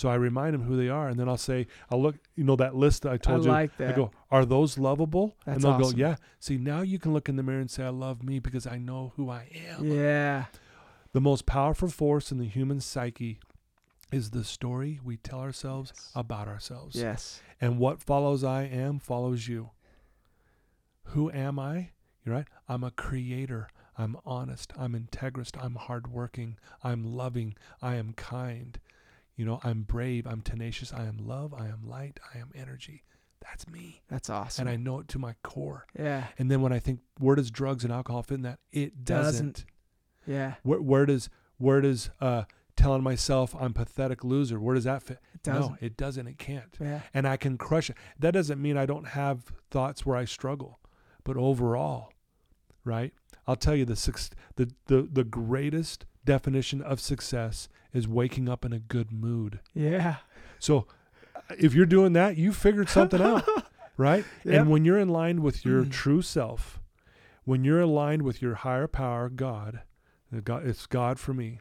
So 0.00 0.08
I 0.08 0.14
remind 0.14 0.54
them 0.54 0.62
who 0.62 0.76
they 0.78 0.88
are, 0.88 1.08
and 1.08 1.20
then 1.20 1.28
I'll 1.28 1.36
say, 1.36 1.66
"I'll 1.90 2.00
look, 2.00 2.16
you 2.34 2.42
know, 2.42 2.56
that 2.56 2.74
list 2.74 3.02
that 3.02 3.10
I 3.10 3.14
I 3.14 3.18
told 3.18 3.44
you." 3.44 3.50
like 3.50 3.76
that. 3.76 3.92
I 3.92 3.96
go, 3.96 4.10
"Are 4.30 4.46
those 4.46 4.78
lovable?" 4.78 5.36
That's 5.44 5.56
and 5.56 5.62
they'll 5.64 5.72
awesome. 5.72 5.98
go, 5.98 6.06
"Yeah." 6.08 6.16
See, 6.38 6.56
now 6.56 6.80
you 6.80 6.98
can 6.98 7.12
look 7.12 7.28
in 7.28 7.36
the 7.36 7.42
mirror 7.42 7.60
and 7.60 7.70
say, 7.70 7.84
"I 7.84 7.90
love 7.90 8.22
me 8.22 8.38
because 8.38 8.66
I 8.66 8.78
know 8.78 9.12
who 9.16 9.28
I 9.28 9.50
am." 9.68 9.84
Yeah. 9.84 10.46
The 11.12 11.20
most 11.20 11.44
powerful 11.44 11.88
force 11.90 12.32
in 12.32 12.38
the 12.38 12.46
human 12.46 12.80
psyche 12.80 13.40
is 14.10 14.30
the 14.30 14.42
story 14.42 15.00
we 15.04 15.18
tell 15.18 15.40
ourselves 15.40 15.92
Yes. 15.94 16.12
about 16.14 16.48
ourselves. 16.48 16.96
Yes. 16.96 17.42
And 17.60 17.78
what 17.78 18.00
follows 18.00 18.42
I 18.42 18.62
am 18.62 19.00
follows 19.00 19.48
you. 19.48 19.70
Who 21.12 21.30
am 21.30 21.58
I? 21.58 21.90
You're 22.24 22.36
right. 22.36 22.48
I'm 22.68 22.84
a 22.84 22.90
creator. 22.90 23.68
I'm 23.98 24.16
honest. 24.24 24.72
I'm 24.78 24.94
integrist. 24.94 25.62
I'm 25.62 25.74
hardworking. 25.74 26.56
I'm 26.82 27.04
loving. 27.04 27.54
I 27.82 27.96
am 27.96 28.14
kind. 28.14 28.78
You 29.36 29.44
know, 29.44 29.60
I'm 29.64 29.82
brave. 29.82 30.26
I'm 30.26 30.42
tenacious. 30.42 30.92
I 30.92 31.04
am 31.06 31.16
love. 31.18 31.54
I 31.54 31.66
am 31.68 31.82
light. 31.84 32.20
I 32.34 32.38
am 32.38 32.50
energy. 32.54 33.04
That's 33.40 33.66
me. 33.68 34.02
That's 34.08 34.28
awesome. 34.28 34.68
And 34.68 34.70
I 34.70 34.76
know 34.76 35.00
it 35.00 35.08
to 35.08 35.18
my 35.18 35.34
core. 35.42 35.86
yeah. 35.98 36.24
And 36.38 36.50
then 36.50 36.60
when 36.60 36.72
I 36.74 36.78
think, 36.78 37.00
where 37.18 37.36
does 37.36 37.50
drugs 37.50 37.84
and 37.84 37.92
alcohol 37.92 38.22
fit 38.22 38.34
in 38.34 38.42
that? 38.42 38.58
It 38.70 39.02
doesn't. 39.04 39.54
Doesn't. 39.54 39.64
Yeah. 40.26 40.54
Where, 40.62 40.80
where 40.82 41.06
does 41.06 41.30
where 41.56 41.80
does 41.80 42.10
uh, 42.20 42.44
telling 42.76 43.02
myself 43.02 43.56
I'm 43.58 43.72
pathetic 43.72 44.22
loser? 44.24 44.60
Where 44.60 44.74
does 44.74 44.84
that 44.84 45.02
fit? 45.02 45.18
It 45.34 45.42
doesn't. 45.42 45.72
No, 45.72 45.76
it 45.80 45.96
doesn't. 45.96 46.26
It 46.26 46.38
can't 46.38 46.76
Yeah. 46.78 47.00
and 47.14 47.26
I 47.26 47.38
can 47.38 47.56
crush 47.56 47.88
it. 47.88 47.96
That 48.18 48.32
doesn't 48.32 48.60
mean 48.60 48.76
I 48.76 48.84
don't 48.84 49.08
have 49.08 49.44
thoughts 49.70 50.04
where 50.04 50.16
I 50.16 50.26
struggle, 50.26 50.78
but 51.24 51.36
overall, 51.38 52.12
right? 52.84 53.12
I'll 53.46 53.56
tell 53.56 53.74
you 53.74 53.86
the 53.86 53.96
six, 53.96 54.28
the 54.56 54.70
the 54.86 55.08
the 55.10 55.24
greatest 55.24 56.04
definition 56.26 56.82
of 56.82 57.00
success 57.00 57.68
is 57.92 58.06
waking 58.08 58.48
up 58.48 58.64
in 58.64 58.72
a 58.72 58.78
good 58.78 59.10
mood. 59.12 59.60
Yeah. 59.74 60.16
So 60.58 60.86
if 61.58 61.74
you're 61.74 61.86
doing 61.86 62.12
that, 62.14 62.36
you 62.36 62.52
figured 62.52 62.88
something 62.88 63.20
out, 63.20 63.44
right? 63.96 64.24
Yep. 64.44 64.54
And 64.54 64.70
when 64.70 64.84
you're 64.84 64.98
in 64.98 65.08
line 65.08 65.42
with 65.42 65.64
your 65.64 65.84
Mm. 65.84 65.90
true 65.90 66.22
self, 66.22 66.80
when 67.44 67.64
you're 67.64 67.80
aligned 67.80 68.22
with 68.22 68.40
your 68.42 68.54
higher 68.56 68.86
power, 68.86 69.28
God, 69.28 69.80
God 70.44 70.66
it's 70.66 70.86
God 70.86 71.18
for 71.18 71.34
me. 71.34 71.60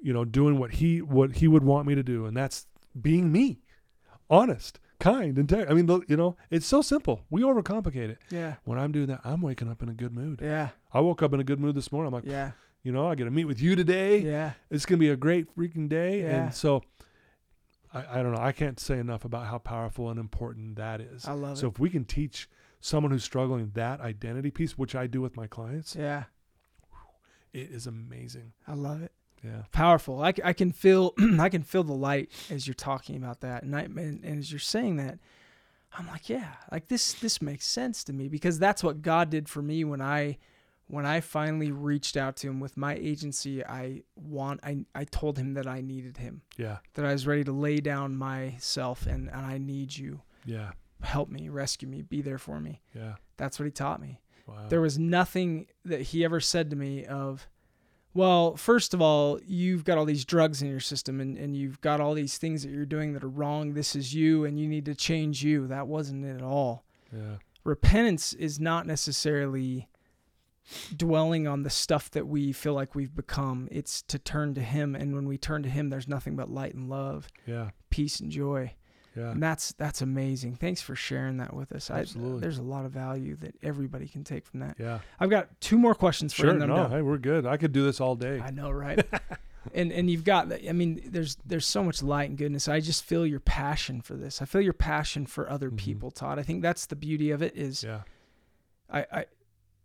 You 0.00 0.12
know, 0.12 0.24
doing 0.24 0.58
what 0.58 0.74
he 0.74 1.02
what 1.02 1.36
he 1.36 1.48
would 1.48 1.64
want 1.64 1.86
me 1.88 1.94
to 1.96 2.04
do, 2.04 2.24
and 2.26 2.36
that's 2.36 2.66
being 3.00 3.32
me, 3.32 3.62
honest, 4.30 4.78
kind, 5.00 5.36
and 5.38 5.52
I 5.52 5.74
mean, 5.74 5.88
you 6.06 6.16
know, 6.16 6.36
it's 6.50 6.66
so 6.66 6.82
simple. 6.82 7.24
We 7.30 7.42
overcomplicate 7.42 8.10
it. 8.10 8.18
Yeah. 8.30 8.54
When 8.64 8.78
I'm 8.78 8.92
doing 8.92 9.06
that, 9.08 9.20
I'm 9.24 9.40
waking 9.40 9.68
up 9.68 9.82
in 9.82 9.88
a 9.88 9.94
good 9.94 10.12
mood. 10.12 10.38
Yeah. 10.40 10.68
I 10.92 11.00
woke 11.00 11.20
up 11.22 11.32
in 11.34 11.40
a 11.40 11.44
good 11.44 11.58
mood 11.58 11.74
this 11.74 11.90
morning. 11.90 12.08
I'm 12.08 12.14
like, 12.14 12.30
Yeah. 12.30 12.52
You 12.82 12.92
know, 12.92 13.08
I 13.08 13.14
get 13.14 13.24
to 13.24 13.30
meet 13.30 13.44
with 13.46 13.60
you 13.60 13.74
today. 13.76 14.18
Yeah. 14.20 14.52
It's 14.70 14.86
gonna 14.86 14.98
be 14.98 15.10
a 15.10 15.16
great 15.16 15.54
freaking 15.56 15.88
day. 15.88 16.22
Yeah. 16.22 16.44
And 16.44 16.54
so, 16.54 16.82
I, 17.92 18.20
I 18.20 18.22
don't 18.22 18.32
know. 18.32 18.40
I 18.40 18.52
can't 18.52 18.78
say 18.78 18.98
enough 18.98 19.24
about 19.24 19.46
how 19.46 19.58
powerful 19.58 20.10
and 20.10 20.18
important 20.18 20.76
that 20.76 21.00
is. 21.00 21.26
I 21.26 21.32
love 21.32 21.58
So 21.58 21.66
it. 21.66 21.70
So 21.70 21.72
if 21.74 21.78
we 21.78 21.90
can 21.90 22.04
teach 22.04 22.48
someone 22.80 23.10
who's 23.12 23.24
struggling 23.24 23.70
that 23.74 24.00
identity 24.00 24.50
piece, 24.50 24.76
which 24.78 24.94
I 24.94 25.06
do 25.06 25.20
with 25.20 25.36
my 25.36 25.46
clients, 25.46 25.96
Yeah. 25.96 26.24
it 27.52 27.70
is 27.70 27.86
amazing. 27.86 28.52
I 28.66 28.74
love 28.74 29.02
it. 29.02 29.12
Yeah. 29.44 29.62
Powerful. 29.72 30.20
I, 30.22 30.32
I 30.44 30.52
can 30.52 30.72
feel 30.72 31.14
I 31.38 31.48
can 31.48 31.62
feel 31.62 31.84
the 31.84 31.92
light 31.94 32.30
as 32.50 32.66
you're 32.66 32.74
talking 32.74 33.16
about 33.16 33.40
that, 33.40 33.62
and, 33.62 33.74
I, 33.76 33.82
and 33.82 34.24
and 34.24 34.38
as 34.38 34.50
you're 34.50 34.58
saying 34.58 34.96
that, 34.96 35.18
I'm 35.96 36.08
like, 36.08 36.28
yeah, 36.28 36.54
like 36.72 36.88
this 36.88 37.12
this 37.14 37.40
makes 37.40 37.64
sense 37.66 38.02
to 38.04 38.12
me 38.12 38.28
because 38.28 38.58
that's 38.58 38.82
what 38.82 39.00
God 39.00 39.30
did 39.30 39.48
for 39.48 39.62
me 39.62 39.84
when 39.84 40.00
I 40.00 40.38
when 40.88 41.06
I 41.06 41.20
finally 41.20 41.70
reached 41.70 42.16
out 42.16 42.36
to 42.38 42.48
him 42.48 42.60
with 42.60 42.76
my 42.76 42.94
agency. 42.94 43.64
I 43.64 44.02
want 44.16 44.60
I 44.64 44.84
I 44.94 45.04
told 45.04 45.38
him 45.38 45.54
that 45.54 45.66
I 45.66 45.80
needed 45.80 46.16
him, 46.16 46.42
Yeah. 46.56 46.78
that 46.94 47.04
I 47.04 47.12
was 47.12 47.26
ready 47.26 47.44
to 47.44 47.52
lay 47.52 47.78
down 47.80 48.16
myself 48.16 49.06
and 49.06 49.28
and 49.28 49.46
I 49.46 49.58
need 49.58 49.96
you. 49.96 50.22
Yeah. 50.44 50.72
help 51.02 51.28
me, 51.28 51.48
rescue 51.48 51.86
me, 51.88 52.02
be 52.02 52.22
there 52.22 52.38
for 52.38 52.58
me. 52.60 52.80
Yeah. 52.94 53.14
That's 53.36 53.58
what 53.58 53.66
he 53.66 53.70
taught 53.70 54.00
me. 54.00 54.20
Wow. 54.46 54.66
There 54.68 54.80
was 54.80 54.98
nothing 54.98 55.66
that 55.84 56.00
he 56.00 56.24
ever 56.24 56.40
said 56.40 56.70
to 56.70 56.76
me 56.76 57.04
of, 57.04 57.46
well, 58.14 58.56
first 58.56 58.94
of 58.94 59.02
all, 59.02 59.38
you've 59.46 59.84
got 59.84 59.98
all 59.98 60.06
these 60.06 60.24
drugs 60.24 60.60
in 60.62 60.68
your 60.70 60.80
system 60.80 61.20
and, 61.20 61.36
and 61.38 61.54
you've 61.54 61.80
got 61.82 62.00
all 62.00 62.14
these 62.14 62.36
things 62.38 62.62
that 62.62 62.70
you're 62.70 62.86
doing 62.86 63.12
that 63.12 63.22
are 63.22 63.28
wrong. 63.28 63.74
This 63.74 63.94
is 63.94 64.14
you 64.14 64.44
and 64.46 64.58
you 64.58 64.66
need 64.66 64.86
to 64.86 64.94
change 64.94 65.44
you. 65.44 65.66
That 65.68 65.86
wasn't 65.86 66.24
it 66.24 66.34
at 66.36 66.42
all. 66.42 66.84
yeah. 67.12 67.36
Repentance 67.62 68.32
is 68.32 68.58
not 68.58 68.86
necessarily 68.86 69.88
dwelling 70.96 71.46
on 71.46 71.62
the 71.62 71.70
stuff 71.70 72.10
that 72.12 72.26
we 72.26 72.52
feel 72.52 72.74
like 72.74 72.94
we've 72.94 73.14
become. 73.14 73.68
It's 73.70 74.02
to 74.02 74.18
turn 74.18 74.54
to 74.54 74.60
him 74.62 74.94
and 74.94 75.14
when 75.14 75.26
we 75.26 75.38
turn 75.38 75.62
to 75.62 75.68
him 75.68 75.88
there's 75.90 76.08
nothing 76.08 76.36
but 76.36 76.50
light 76.50 76.74
and 76.74 76.88
love, 76.88 77.28
Yeah. 77.46 77.70
peace 77.90 78.20
and 78.20 78.30
joy. 78.30 78.74
Yeah. 79.16 79.30
And 79.32 79.42
that's 79.42 79.72
that's 79.72 80.00
amazing. 80.00 80.56
Thanks 80.56 80.80
for 80.80 80.94
sharing 80.94 81.38
that 81.38 81.52
with 81.52 81.72
us. 81.72 81.90
Absolutely. 81.90 82.36
I, 82.36 82.40
there's 82.40 82.58
a 82.58 82.62
lot 82.62 82.84
of 82.84 82.92
value 82.92 83.34
that 83.36 83.54
everybody 83.62 84.06
can 84.06 84.22
take 84.22 84.46
from 84.46 84.60
that. 84.60 84.76
Yeah. 84.78 85.00
I've 85.18 85.30
got 85.30 85.60
two 85.60 85.76
more 85.78 85.94
questions 85.94 86.32
for 86.32 86.42
you. 86.42 86.50
Sure. 86.52 86.58
then 86.60 86.70
I'm 86.70 86.76
No, 86.76 86.88
hey, 86.88 87.02
we're 87.02 87.18
good. 87.18 87.44
I 87.46 87.56
could 87.56 87.72
do 87.72 87.82
this 87.84 88.00
all 88.00 88.14
day. 88.14 88.38
I 88.40 88.50
know, 88.50 88.70
right? 88.86 89.04
and 89.74 89.90
and 89.90 90.08
you've 90.08 90.22
got 90.24 90.52
I 90.52 90.72
mean, 90.72 91.02
there's 91.06 91.36
there's 91.44 91.66
so 91.66 91.82
much 91.82 92.00
light 92.02 92.28
and 92.28 92.38
goodness. 92.38 92.68
I 92.68 92.78
just 92.78 93.04
feel 93.04 93.26
your 93.26 93.40
passion 93.40 94.02
for 94.02 94.14
this. 94.14 94.40
I 94.40 94.44
feel 94.44 94.60
your 94.60 94.72
passion 94.72 95.26
for 95.26 95.50
other 95.50 95.70
Mhm. 95.70 95.78
people, 95.78 96.10
Todd. 96.12 96.38
I 96.38 96.42
think 96.44 96.62
that's 96.62 96.86
the 96.86 96.94
beauty 96.96 97.30
of 97.32 97.42
it 97.42 97.56
is 97.56 97.82
Yeah. 97.82 98.02
I, 98.90 99.06
I 99.12 99.24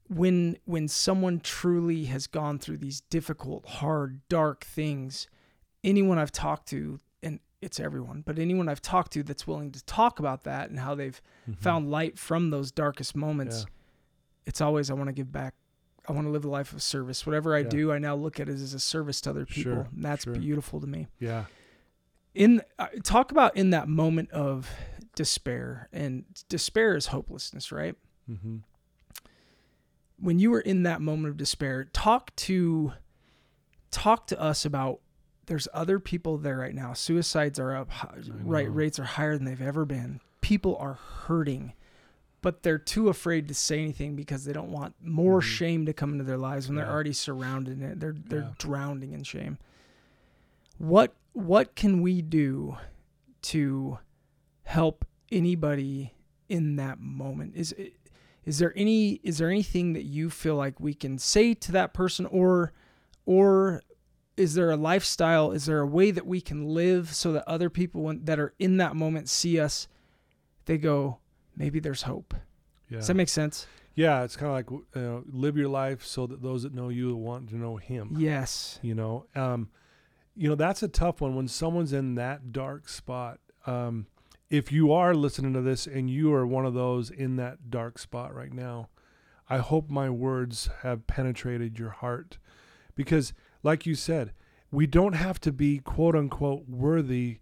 when 0.08 0.58
when 0.66 0.88
someone 0.88 1.40
truly 1.40 2.06
has 2.06 2.28
gone 2.28 2.60
through 2.60 2.78
these 2.78 3.02
difficult, 3.02 3.66
hard, 3.66 4.22
dark 4.30 4.64
things, 4.64 5.28
anyone 5.84 6.18
I've 6.18 6.32
talked 6.32 6.68
to, 6.70 7.00
and 7.22 7.40
it's 7.62 7.80
everyone, 7.80 8.24
but 8.26 8.38
anyone 8.40 8.68
I've 8.70 8.82
talked 8.82 9.14
to 9.14 9.24
that's 9.24 9.48
willing 9.48 9.72
to 9.72 9.84
talk 9.86 10.20
about 10.20 10.44
that 10.44 10.70
and 10.70 10.80
how 10.80 10.96
they've 10.96 11.22
Mhm. 11.50 11.58
found 11.60 11.90
light 11.92 12.20
from 12.20 12.50
those 12.50 12.72
darkest 12.72 13.16
moments, 13.16 13.60
Yeah. 13.62 13.66
it's 14.46 14.62
always 14.62 14.90
I 14.90 14.94
want 14.94 15.08
to 15.08 15.14
give 15.14 15.32
back. 15.32 15.56
I 16.08 16.12
want 16.12 16.28
to 16.28 16.32
live 16.32 16.44
a 16.44 16.50
life 16.50 16.74
of 16.74 16.82
service. 16.82 17.26
Whatever 17.26 17.56
I 17.56 17.60
Yeah. 17.60 17.70
do, 17.70 17.92
I 17.94 17.98
now 17.98 18.16
look 18.16 18.40
at 18.40 18.50
it 18.50 18.54
as 18.56 18.74
a 18.74 18.80
service 18.80 19.22
to 19.22 19.30
other 19.30 19.46
people. 19.46 19.72
Sure, 19.74 19.88
and 19.96 20.04
that's 20.04 20.26
sure. 20.26 20.34
beautiful 20.36 20.82
to 20.82 20.88
me. 20.88 21.08
Yeah. 21.20 21.46
In 22.34 22.62
uh, 22.78 22.88
talk 23.04 23.32
about 23.32 23.56
in 23.56 23.70
that 23.70 23.88
moment 23.88 24.30
of 24.32 24.70
despair, 25.16 25.88
and 25.94 26.26
despair 26.50 26.96
is 26.98 27.08
hopelessness, 27.08 27.72
right? 27.72 27.96
Mm-hmm. 28.30 28.58
When 30.24 30.40
you 30.40 30.50
were 30.52 30.62
in 30.62 30.84
that 30.84 31.02
moment 31.02 31.30
of 31.30 31.38
despair 31.38 31.84
talk 31.94 32.36
to 32.38 32.94
talk 33.92 34.28
to 34.28 34.40
us 34.42 34.66
about 34.66 35.00
there's 35.46 35.68
other 35.74 36.00
people 36.00 36.38
there 36.38 36.58
right 36.58 36.74
now. 36.74 36.94
Suicides 36.94 37.60
are 37.60 37.76
up 37.76 37.90
right 38.44 38.74
rates 38.74 38.98
are 39.00 39.04
higher 39.04 39.36
than 39.38 39.46
they've 39.46 39.62
ever 39.62 39.86
been. 39.86 40.20
People 40.42 40.76
are 40.78 40.94
hurting 40.94 41.74
but 42.42 42.62
they're 42.64 42.78
too 42.78 43.08
afraid 43.08 43.48
to 43.48 43.54
say 43.54 43.80
anything 43.80 44.18
because 44.18 44.44
they 44.44 44.52
don't 44.52 44.70
want 44.72 44.94
more 45.02 45.40
Mhm. 45.40 45.44
shame 45.44 45.86
to 45.86 45.94
come 45.94 46.12
into 46.12 46.26
their 46.26 46.38
lives 46.38 46.68
when 46.68 46.76
they're 46.76 46.90
already 46.90 47.14
surrounded 47.14 47.80
in 47.82 47.84
it. 47.84 48.00
They're 48.02 48.16
they're 48.18 48.42
Yeah. 48.42 48.54
drowning 48.58 49.14
in 49.14 49.24
shame. 49.24 49.58
What 50.78 51.16
what 51.34 51.76
can 51.76 52.02
we 52.02 52.22
do 52.22 52.78
to 53.44 53.98
help 54.64 55.04
anybody 55.32 56.14
in 56.50 56.76
that 56.76 57.00
moment? 57.00 57.56
Is 57.56 57.72
it 57.74 57.94
is 58.46 58.60
there 58.60 58.74
any 58.76 59.14
is 59.24 59.38
there 59.38 59.50
anything 59.50 59.94
that 59.94 60.04
you 60.04 60.30
feel 60.30 60.56
like 60.56 60.80
we 60.80 60.94
can 60.94 61.18
say 61.18 61.54
to 61.54 61.72
that 61.72 61.94
person 61.94 62.26
or 62.28 62.72
or 63.26 63.82
is 64.36 64.54
there 64.56 64.72
a 64.72 64.76
lifestyle 64.76 65.52
is 65.52 65.66
there 65.66 65.80
a 65.80 65.86
way 65.88 66.12
that 66.12 66.26
we 66.26 66.42
can 66.42 66.66
live 66.68 67.14
so 67.14 67.32
that 67.32 67.48
other 67.48 67.70
people 67.70 68.14
that 68.24 68.40
are 68.40 68.54
in 68.60 68.78
that 68.78 68.96
moment 68.96 69.30
see 69.30 69.60
us 69.60 69.88
they 70.66 70.78
go 70.78 71.20
maybe 71.56 71.80
there's 71.80 72.02
hope 72.04 72.34
Yeah. 72.90 72.98
does 72.98 73.08
that 73.08 73.16
make 73.16 73.30
sense 73.30 73.68
yeah. 73.96 74.24
It's 74.24 74.36
kind 74.36 74.48
of 74.50 74.56
like 74.56 74.72
you 74.96 75.02
know, 75.04 75.24
live 75.32 75.56
your 75.56 75.68
life 75.70 76.04
so 76.04 76.26
that 76.26 76.42
those 76.42 76.64
that 76.64 76.74
know 76.74 76.90
you 76.90 77.16
want 77.16 77.50
to 77.50 77.56
know 77.58 77.78
Him. 77.78 78.16
yes 78.18 78.80
You 78.82 78.96
know. 78.96 79.28
Um, 79.36 79.70
you 80.36 80.50
know 80.50 80.56
that's 80.56 80.82
a 80.82 80.88
tough 80.88 81.22
one 81.22 81.36
when 81.36 81.48
someone's 81.48 81.94
in 81.94 82.16
that 82.16 82.52
dark 82.52 82.90
spot. 82.90 83.40
Um, 83.68 84.08
if 84.54 84.72
you 84.72 84.92
are 84.92 85.16
listening 85.16 85.52
to 85.52 85.62
this 85.62 85.88
and 85.88 86.12
you 86.12 86.32
are 86.32 86.46
one 86.46 86.64
of 86.64 86.76
those 86.76 87.10
in 87.10 87.38
that 87.38 87.72
dark 87.72 87.98
spot 87.98 88.36
right 88.36 88.54
now, 88.54 88.88
I 89.50 89.58
hope 89.58 89.90
my 89.90 90.12
words 90.12 90.70
have 90.84 91.08
penetrated 91.08 91.80
your 91.80 91.90
heart. 91.90 92.38
Because, 92.94 93.34
like 93.64 93.88
you 93.88 93.96
said, 93.96 94.32
we 94.70 94.86
don't 94.86 95.14
have 95.14 95.42
to 95.42 95.52
be 95.52 95.80
quote 95.80 96.16
unquote 96.16 96.70
worthy 96.70 97.40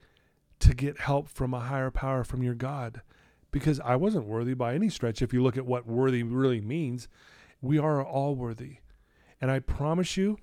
to 0.60 0.74
get 0.74 1.02
help 1.02 1.28
from 1.28 1.54
a 1.54 1.60
higher 1.60 1.92
power 1.92 2.24
from 2.24 2.44
your 2.44 2.56
God. 2.56 3.02
Because 3.52 3.82
I 3.82 3.98
wasn't 3.98 4.26
worthy 4.26 4.54
by 4.54 4.74
any 4.74 4.88
stretch. 4.88 5.22
If 5.22 5.34
you 5.34 5.44
look 5.44 5.58
at 5.58 5.66
what 5.66 5.86
worthy 5.86 6.24
really 6.24 6.62
means, 6.62 7.10
we 7.62 7.78
are 7.78 8.02
all 8.02 8.36
worthy. 8.36 8.78
And 9.42 9.52
I 9.52 9.60
promise 9.60 10.16
you, 10.16 10.38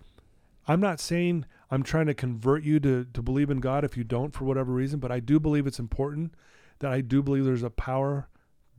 I'm 0.66 0.80
not 0.80 1.00
saying 1.00 1.46
I'm 1.70 1.82
trying 1.82 2.08
to 2.08 2.14
convert 2.14 2.62
you 2.62 2.78
to, 2.80 3.06
to 3.06 3.22
believe 3.22 3.48
in 3.48 3.60
God 3.60 3.84
if 3.84 3.96
you 3.96 4.04
don't 4.04 4.34
for 4.34 4.44
whatever 4.44 4.70
reason, 4.70 5.00
but 5.00 5.10
I 5.10 5.18
do 5.18 5.40
believe 5.40 5.66
it's 5.66 5.78
important 5.78 6.34
that 6.80 6.92
I 6.92 7.00
do 7.00 7.22
believe 7.22 7.44
there's 7.44 7.62
a 7.62 7.70
power 7.70 8.28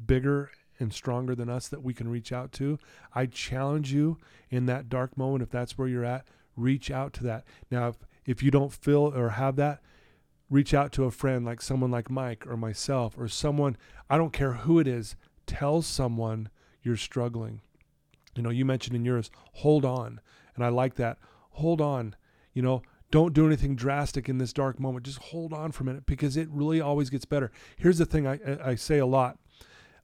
bigger 0.06 0.52
and 0.80 0.94
stronger 0.94 1.36
than 1.36 1.50
us 1.50 1.68
that 1.68 1.84
we 1.84 1.94
can 1.94 2.08
reach 2.10 2.32
out 2.32 2.52
to. 2.54 2.80
I 3.14 3.26
challenge 3.26 3.92
you 3.92 4.18
in 4.50 4.66
that 4.68 4.90
dark 4.90 5.18
moment, 5.18 5.44
if 5.44 5.50
that's 5.50 5.78
where 5.78 5.88
you're 5.88 6.06
at, 6.06 6.26
reach 6.56 6.90
out 6.90 7.14
to 7.14 7.24
that. 7.24 7.46
Now, 7.70 7.90
if, 7.90 7.96
if 8.26 8.44
you 8.44 8.52
don't 8.52 8.72
feel 8.72 9.14
or 9.16 9.30
have 9.32 9.56
that, 9.58 9.82
reach 10.50 10.74
out 10.74 10.92
to 10.94 11.04
a 11.04 11.12
friend 11.12 11.46
like 11.46 11.62
someone 11.62 11.92
like 11.92 12.10
Mike 12.10 12.48
or 12.48 12.58
myself 12.58 13.16
or 13.18 13.28
someone, 13.28 13.78
I 14.10 14.18
don't 14.18 14.34
care 14.34 14.54
who 14.54 14.80
it 14.80 14.88
is, 14.88 15.16
tell 15.46 15.82
someone 15.82 16.50
you're 16.82 16.98
struggling. 16.98 17.62
You 18.36 18.44
know, 18.44 18.50
you 18.50 18.66
mentioned 18.66 18.96
in 18.96 19.06
yours, 19.06 19.30
hold 19.54 19.86
on. 19.86 20.22
And 20.56 20.64
I 20.64 20.70
like 20.70 20.96
that. 20.96 21.18
Hold 21.52 21.82
on. 21.82 22.16
You 22.54 22.62
know, 22.62 22.82
don't 23.12 23.34
do 23.34 23.48
anything 23.48 23.76
drastic 23.76 24.30
in 24.30 24.38
this 24.38 24.54
dark 24.54 24.80
moment. 24.80 25.06
Just 25.06 25.20
hold 25.20 25.54
on 25.54 25.72
for 25.72 25.84
a 25.84 25.86
minute 25.86 26.06
because 26.06 26.38
it 26.38 26.48
really 26.52 26.80
always 26.80 27.10
gets 27.10 27.26
better. 27.26 27.52
Here's 27.78 27.98
the 27.98 28.06
thing 28.06 28.28
I, 28.28 28.40
I 28.64 28.76
say 28.76 29.00
a 29.00 29.06
lot. 29.06 29.40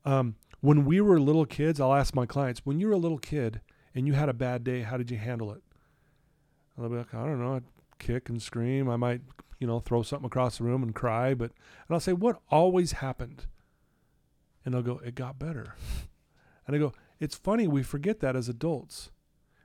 Um, 0.03 0.35
when 0.61 0.85
we 0.85 1.01
were 1.01 1.19
little 1.19 1.45
kids, 1.45 1.79
I'll 1.79 1.93
ask 1.93 2.15
my 2.15 2.25
clients, 2.25 2.65
when 2.65 2.79
you 2.79 2.87
were 2.87 2.93
a 2.93 2.97
little 2.97 3.19
kid 3.19 3.61
and 3.93 4.07
you 4.07 4.13
had 4.13 4.29
a 4.29 4.33
bad 4.33 4.63
day, 4.63 4.81
how 4.81 4.97
did 4.97 5.11
you 5.11 5.17
handle 5.17 5.51
it? 5.51 5.61
I'll 6.77 6.89
be 6.89 6.97
like, 6.97 7.13
I 7.13 7.25
don't 7.25 7.39
know, 7.39 7.55
I'd 7.55 7.63
kick 7.99 8.29
and 8.29 8.41
scream. 8.41 8.89
I 8.89 8.95
might, 8.95 9.21
you 9.59 9.67
know, 9.67 9.79
throw 9.79 10.01
something 10.01 10.25
across 10.25 10.57
the 10.57 10.63
room 10.63 10.83
and 10.83 10.93
cry. 10.93 11.33
But, 11.33 11.51
and 11.87 11.93
I'll 11.93 11.99
say, 11.99 12.13
what 12.13 12.41
always 12.49 12.93
happened? 12.93 13.45
And 14.63 14.73
they'll 14.73 14.81
go, 14.81 14.99
it 15.05 15.15
got 15.15 15.37
better. 15.37 15.75
And 16.65 16.75
I 16.75 16.79
go, 16.79 16.93
it's 17.19 17.35
funny, 17.35 17.67
we 17.67 17.83
forget 17.83 18.19
that 18.21 18.35
as 18.35 18.49
adults. 18.49 19.11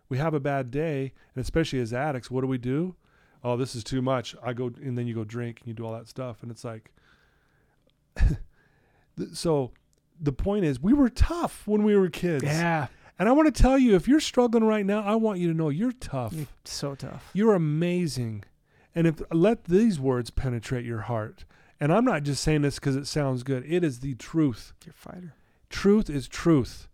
We 0.09 0.19
have 0.19 0.35
a 0.35 0.41
bad 0.41 0.71
day, 0.71 1.13
and 1.35 1.43
especially 1.43 1.81
as 1.81 1.93
addicts, 1.93 2.31
what 2.31 2.43
do 2.43 2.47
we 2.47 2.59
do? 2.59 2.97
Oh, 3.43 3.57
this 3.57 3.75
is 3.75 3.83
too 3.85 4.03
much. 4.03 4.37
I 4.43 4.53
go, 4.53 4.71
and 4.83 4.97
then 4.97 5.07
you 5.07 5.15
go 5.15 5.25
drink 5.25 5.61
and 5.61 5.69
you 5.69 5.75
do 5.75 5.85
all 5.85 5.93
that 5.93 6.09
stuff. 6.09 6.43
And 6.43 6.51
it's 6.51 6.65
like, 6.65 6.91
so 9.33 9.73
the 10.21 10.33
point 10.33 10.65
is, 10.65 10.81
we 10.81 10.93
were 10.93 11.09
tough 11.09 11.67
when 11.67 11.83
we 11.83 11.97
were 11.97 12.09
kids. 12.11 12.45
yeah 12.45 12.89
And 13.19 13.29
I 13.29 13.33
want 13.33 13.55
to 13.55 13.63
tell 13.63 13.79
you, 13.79 13.95
if 13.95 14.07
you're 14.09 14.21
struggling 14.21 14.65
right 14.65 14.85
now, 14.85 15.03
I 15.03 15.15
want 15.15 15.39
you 15.39 15.49
to 15.49 15.55
know 15.55 15.69
you're 15.69 15.93
tough. 15.93 16.33
you're 16.33 16.47
so 16.65 16.95
tough 16.95 17.31
You're 17.33 17.55
amazing. 17.55 18.45
And 18.95 19.07
if 19.07 19.23
let 19.33 19.65
these 19.65 20.01
words 20.01 20.31
penetrate 20.31 20.85
your 20.85 21.03
heart. 21.03 21.45
And 21.79 21.93
I'm 21.93 22.05
not 22.05 22.25
just 22.25 22.43
saying 22.43 22.63
this 22.63 22.75
because 22.75 22.97
it 22.97 23.07
sounds 23.07 23.43
good. 23.43 23.65
It 23.67 23.83
is 23.83 24.01
the 24.01 24.15
truth. 24.15 24.75
you're 24.85 24.93
fighter 24.93 25.35
Truth 25.71 26.11
is 26.11 26.29
truth. 26.29 26.89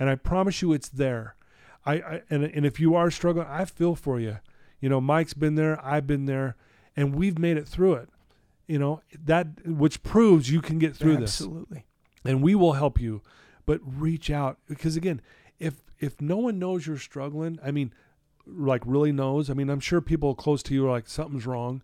And 0.00 0.10
I 0.10 0.16
promise 0.16 0.62
you 0.62 0.72
it's 0.72 0.88
there. 0.88 1.36
I, 1.84 1.94
I 1.94 2.22
and 2.30 2.44
and 2.44 2.64
if 2.64 2.80
you 2.80 2.94
are 2.94 3.10
struggling, 3.10 3.46
I 3.46 3.64
feel 3.66 3.94
for 3.94 4.18
you. 4.18 4.38
You 4.82 4.90
know, 4.90 5.00
Mike's 5.00 5.32
been 5.32 5.54
there, 5.54 5.82
I've 5.82 6.06
been 6.06 6.26
there, 6.26 6.56
and 6.94 7.14
we've 7.14 7.38
made 7.38 7.56
it 7.56 7.66
through 7.66 7.94
it. 7.94 8.10
You 8.66 8.78
know, 8.78 9.00
that 9.24 9.66
which 9.66 10.02
proves 10.02 10.50
you 10.50 10.60
can 10.60 10.78
get 10.78 10.94
through 10.94 11.16
this. 11.16 11.40
Absolutely. 11.40 11.86
And 12.24 12.42
we 12.42 12.54
will 12.54 12.74
help 12.74 13.00
you 13.00 13.22
but 13.66 13.80
reach 13.84 14.30
out 14.30 14.58
because 14.68 14.96
again 14.96 15.20
if 15.58 15.82
if 15.98 16.20
no 16.20 16.36
one 16.36 16.58
knows 16.58 16.86
you're 16.86 16.98
struggling 16.98 17.58
i 17.64 17.70
mean 17.70 17.92
like 18.46 18.82
really 18.84 19.12
knows 19.12 19.48
i 19.48 19.54
mean 19.54 19.70
i'm 19.70 19.80
sure 19.80 20.00
people 20.00 20.34
close 20.34 20.62
to 20.62 20.74
you 20.74 20.86
are 20.86 20.90
like 20.90 21.08
something's 21.08 21.46
wrong. 21.46 21.82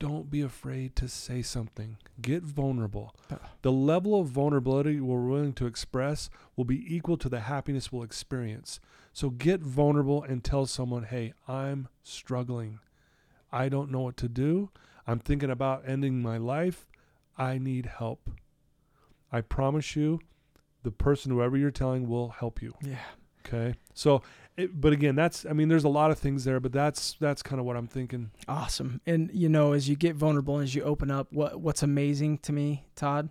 Don't 0.00 0.28
be 0.28 0.42
afraid 0.42 0.96
to 0.96 1.08
say 1.08 1.40
something. 1.40 1.96
Get 2.20 2.42
vulnerable. 2.42 3.14
Uh. 3.30 3.36
the 3.62 3.70
level 3.72 4.20
of 4.20 4.26
vulnerability 4.26 5.00
we're 5.00 5.24
willing 5.24 5.52
to 5.54 5.66
express 5.66 6.28
will 6.56 6.64
be 6.64 6.84
equal 6.94 7.16
to 7.16 7.28
the 7.28 7.40
happiness 7.40 7.92
we'll 7.92 8.02
experience 8.02 8.80
so 9.14 9.30
get 9.30 9.60
vulnerable 9.62 10.22
and 10.22 10.44
tell 10.44 10.66
someone 10.66 11.04
hey 11.04 11.32
i'm 11.48 11.88
struggling 12.02 12.80
i 13.50 13.68
don't 13.70 13.90
know 13.90 14.00
what 14.00 14.16
to 14.18 14.28
do 14.28 14.68
i'm 15.06 15.18
thinking 15.18 15.48
about 15.50 15.82
ending 15.86 16.20
my 16.20 16.36
life 16.36 16.86
i 17.38 17.56
need 17.58 17.86
help 17.86 18.28
I 19.32 19.40
promise 19.40 19.96
you, 19.96 20.20
the 20.84 20.92
person, 20.92 21.32
whoever 21.32 21.56
you're 21.56 21.72
telling, 21.72 22.08
will 22.08 22.28
help 22.28 22.62
you. 22.62 22.74
yeah 22.82 22.98
Okay. 23.44 23.74
So, 23.94 24.22
it, 24.56 24.80
but 24.80 24.92
again, 24.92 25.16
that's, 25.16 25.44
I 25.44 25.52
mean, 25.52 25.66
there's 25.68 25.82
a 25.82 25.88
lot 25.88 26.12
of 26.12 26.18
things 26.20 26.44
there, 26.44 26.60
but 26.60 26.70
that's, 26.70 27.16
that's 27.18 27.42
kind 27.42 27.58
of 27.58 27.66
what 27.66 27.76
I'm 27.76 27.88
thinking. 27.88 28.30
Awesome. 28.46 29.00
And 29.06 29.30
you 29.34 29.48
know, 29.48 29.72
as 29.72 29.88
you 29.88 29.96
get 29.96 30.14
vulnerable 30.14 30.54
and 30.54 30.62
as 30.62 30.74
you 30.76 30.82
open 30.84 31.10
up, 31.10 31.32
what 31.32 31.60
what's 31.60 31.82
amazing 31.82 32.38
to 32.38 32.52
me, 32.52 32.86
Todd, 32.94 33.28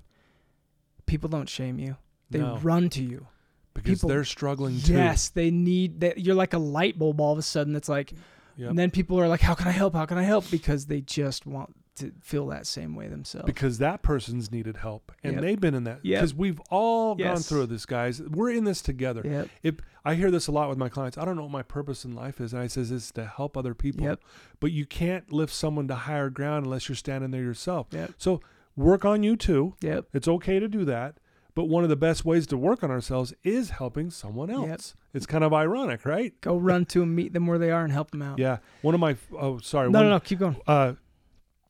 people 1.06 1.30
don't 1.30 1.48
shame 1.48 1.80
you. 1.80 1.96
They 2.30 2.40
No. 2.40 2.58
run 2.62 2.90
to 2.90 3.04
you. 3.04 3.28
Because 3.74 4.00
people- 4.00 4.10
they're 4.10 4.24
struggling 4.26 4.80
too. 4.80 4.94
Yes, 4.94 5.30
they 5.30 5.52
need 5.52 6.00
that. 6.02 6.18
You're 6.20 6.36
like 6.36 6.54
a 6.54 6.58
light 6.60 6.98
bulb 7.00 7.20
all 7.22 7.32
of 7.34 7.38
a 7.40 7.42
sudden. 7.44 7.76
It's 7.76 7.90
like, 7.90 8.14
Yep. 8.58 8.70
and 8.70 8.80
then 8.80 8.92
people 8.92 9.20
are 9.20 9.28
like, 9.28 9.42
"How 9.42 9.56
can 9.56 9.68
I 9.68 9.72
help? 9.72 9.94
How 9.96 10.06
can 10.06 10.18
I 10.18 10.24
help?" 10.24 10.50
Because 10.52 10.86
they 10.86 11.02
just 11.02 11.46
want 11.46 11.76
to 11.96 12.12
feel 12.22 12.48
that 12.48 12.66
same 12.66 12.96
way 12.96 13.08
themselves. 13.08 13.46
because 13.46 13.78
that 13.78 14.02
person's 14.02 14.52
needed 14.52 14.78
help 14.78 15.12
and 15.24 15.34
Yep. 15.34 15.42
they've 15.44 15.60
been 15.60 15.76
in 15.76 15.84
that 15.84 16.00
Yep. 16.04 16.22
because 16.22 16.34
we've 16.34 16.60
all 16.72 17.14
gone 17.14 17.38
through 17.38 17.68
this 17.68 17.86
guys 17.86 18.20
we're 18.20 18.50
in 18.50 18.64
this 18.64 18.82
together 18.82 19.22
Yep. 19.24 19.50
if 19.62 19.76
i 20.04 20.16
hear 20.16 20.32
this 20.32 20.48
a 20.48 20.52
lot 20.52 20.70
with 20.70 20.80
my 20.80 20.90
clients 20.90 21.20
i 21.20 21.24
don't 21.26 21.36
know 21.36 21.44
what 21.44 21.52
my 21.52 21.62
purpose 21.62 22.04
in 22.04 22.16
life 22.16 22.42
is 22.42 22.52
and 22.52 22.64
i 22.64 22.66
says 22.66 22.90
it's 22.90 23.12
to 23.12 23.26
help 23.28 23.56
other 23.56 23.76
people 23.76 24.06
Yep. 24.08 24.22
but 24.60 24.72
you 24.72 24.88
can't 24.88 25.32
lift 25.32 25.54
someone 25.54 25.88
to 25.88 25.94
higher 25.94 26.32
ground 26.32 26.66
unless 26.66 26.90
you're 26.90 26.96
standing 26.96 27.30
there 27.30 27.44
yourself 27.44 27.86
Yep. 27.92 28.14
so 28.18 28.42
work 28.76 29.06
on 29.06 29.22
you 29.22 29.36
too 29.36 29.76
Yep. 29.82 30.08
it's 30.14 30.28
okay 30.28 30.58
to 30.58 30.68
do 30.68 30.86
that 30.86 31.18
but 31.56 31.66
one 31.66 31.84
of 31.84 31.90
the 31.90 31.96
best 31.96 32.26
ways 32.26 32.48
to 32.48 32.58
work 32.58 32.84
on 32.84 32.90
ourselves 32.92 33.34
is 33.44 33.70
helping 33.72 34.10
someone 34.10 34.50
else 34.50 34.68
Yep. 34.68 34.80
it's 35.16 35.26
kind 35.26 35.44
of 35.44 35.54
ironic 35.54 36.06
right 36.06 36.34
Go 36.42 36.58
run 36.58 36.86
to 36.88 37.00
them, 37.02 37.14
meet 37.16 37.34
them 37.34 37.46
where 37.48 37.58
they 37.60 37.72
are, 37.72 37.84
and 37.84 37.92
help 37.94 38.12
them 38.12 38.22
out. 38.22 38.40
yeah 38.40 38.58
one 38.82 38.94
of 38.96 39.00
my 39.00 39.16
oh 39.38 39.60
sorry 39.60 39.90
No, 39.90 40.00
one, 40.00 40.08
no, 40.08 40.14
no. 40.16 40.20
Keep 40.20 40.40
going. 40.40 40.58
uh, 40.68 40.94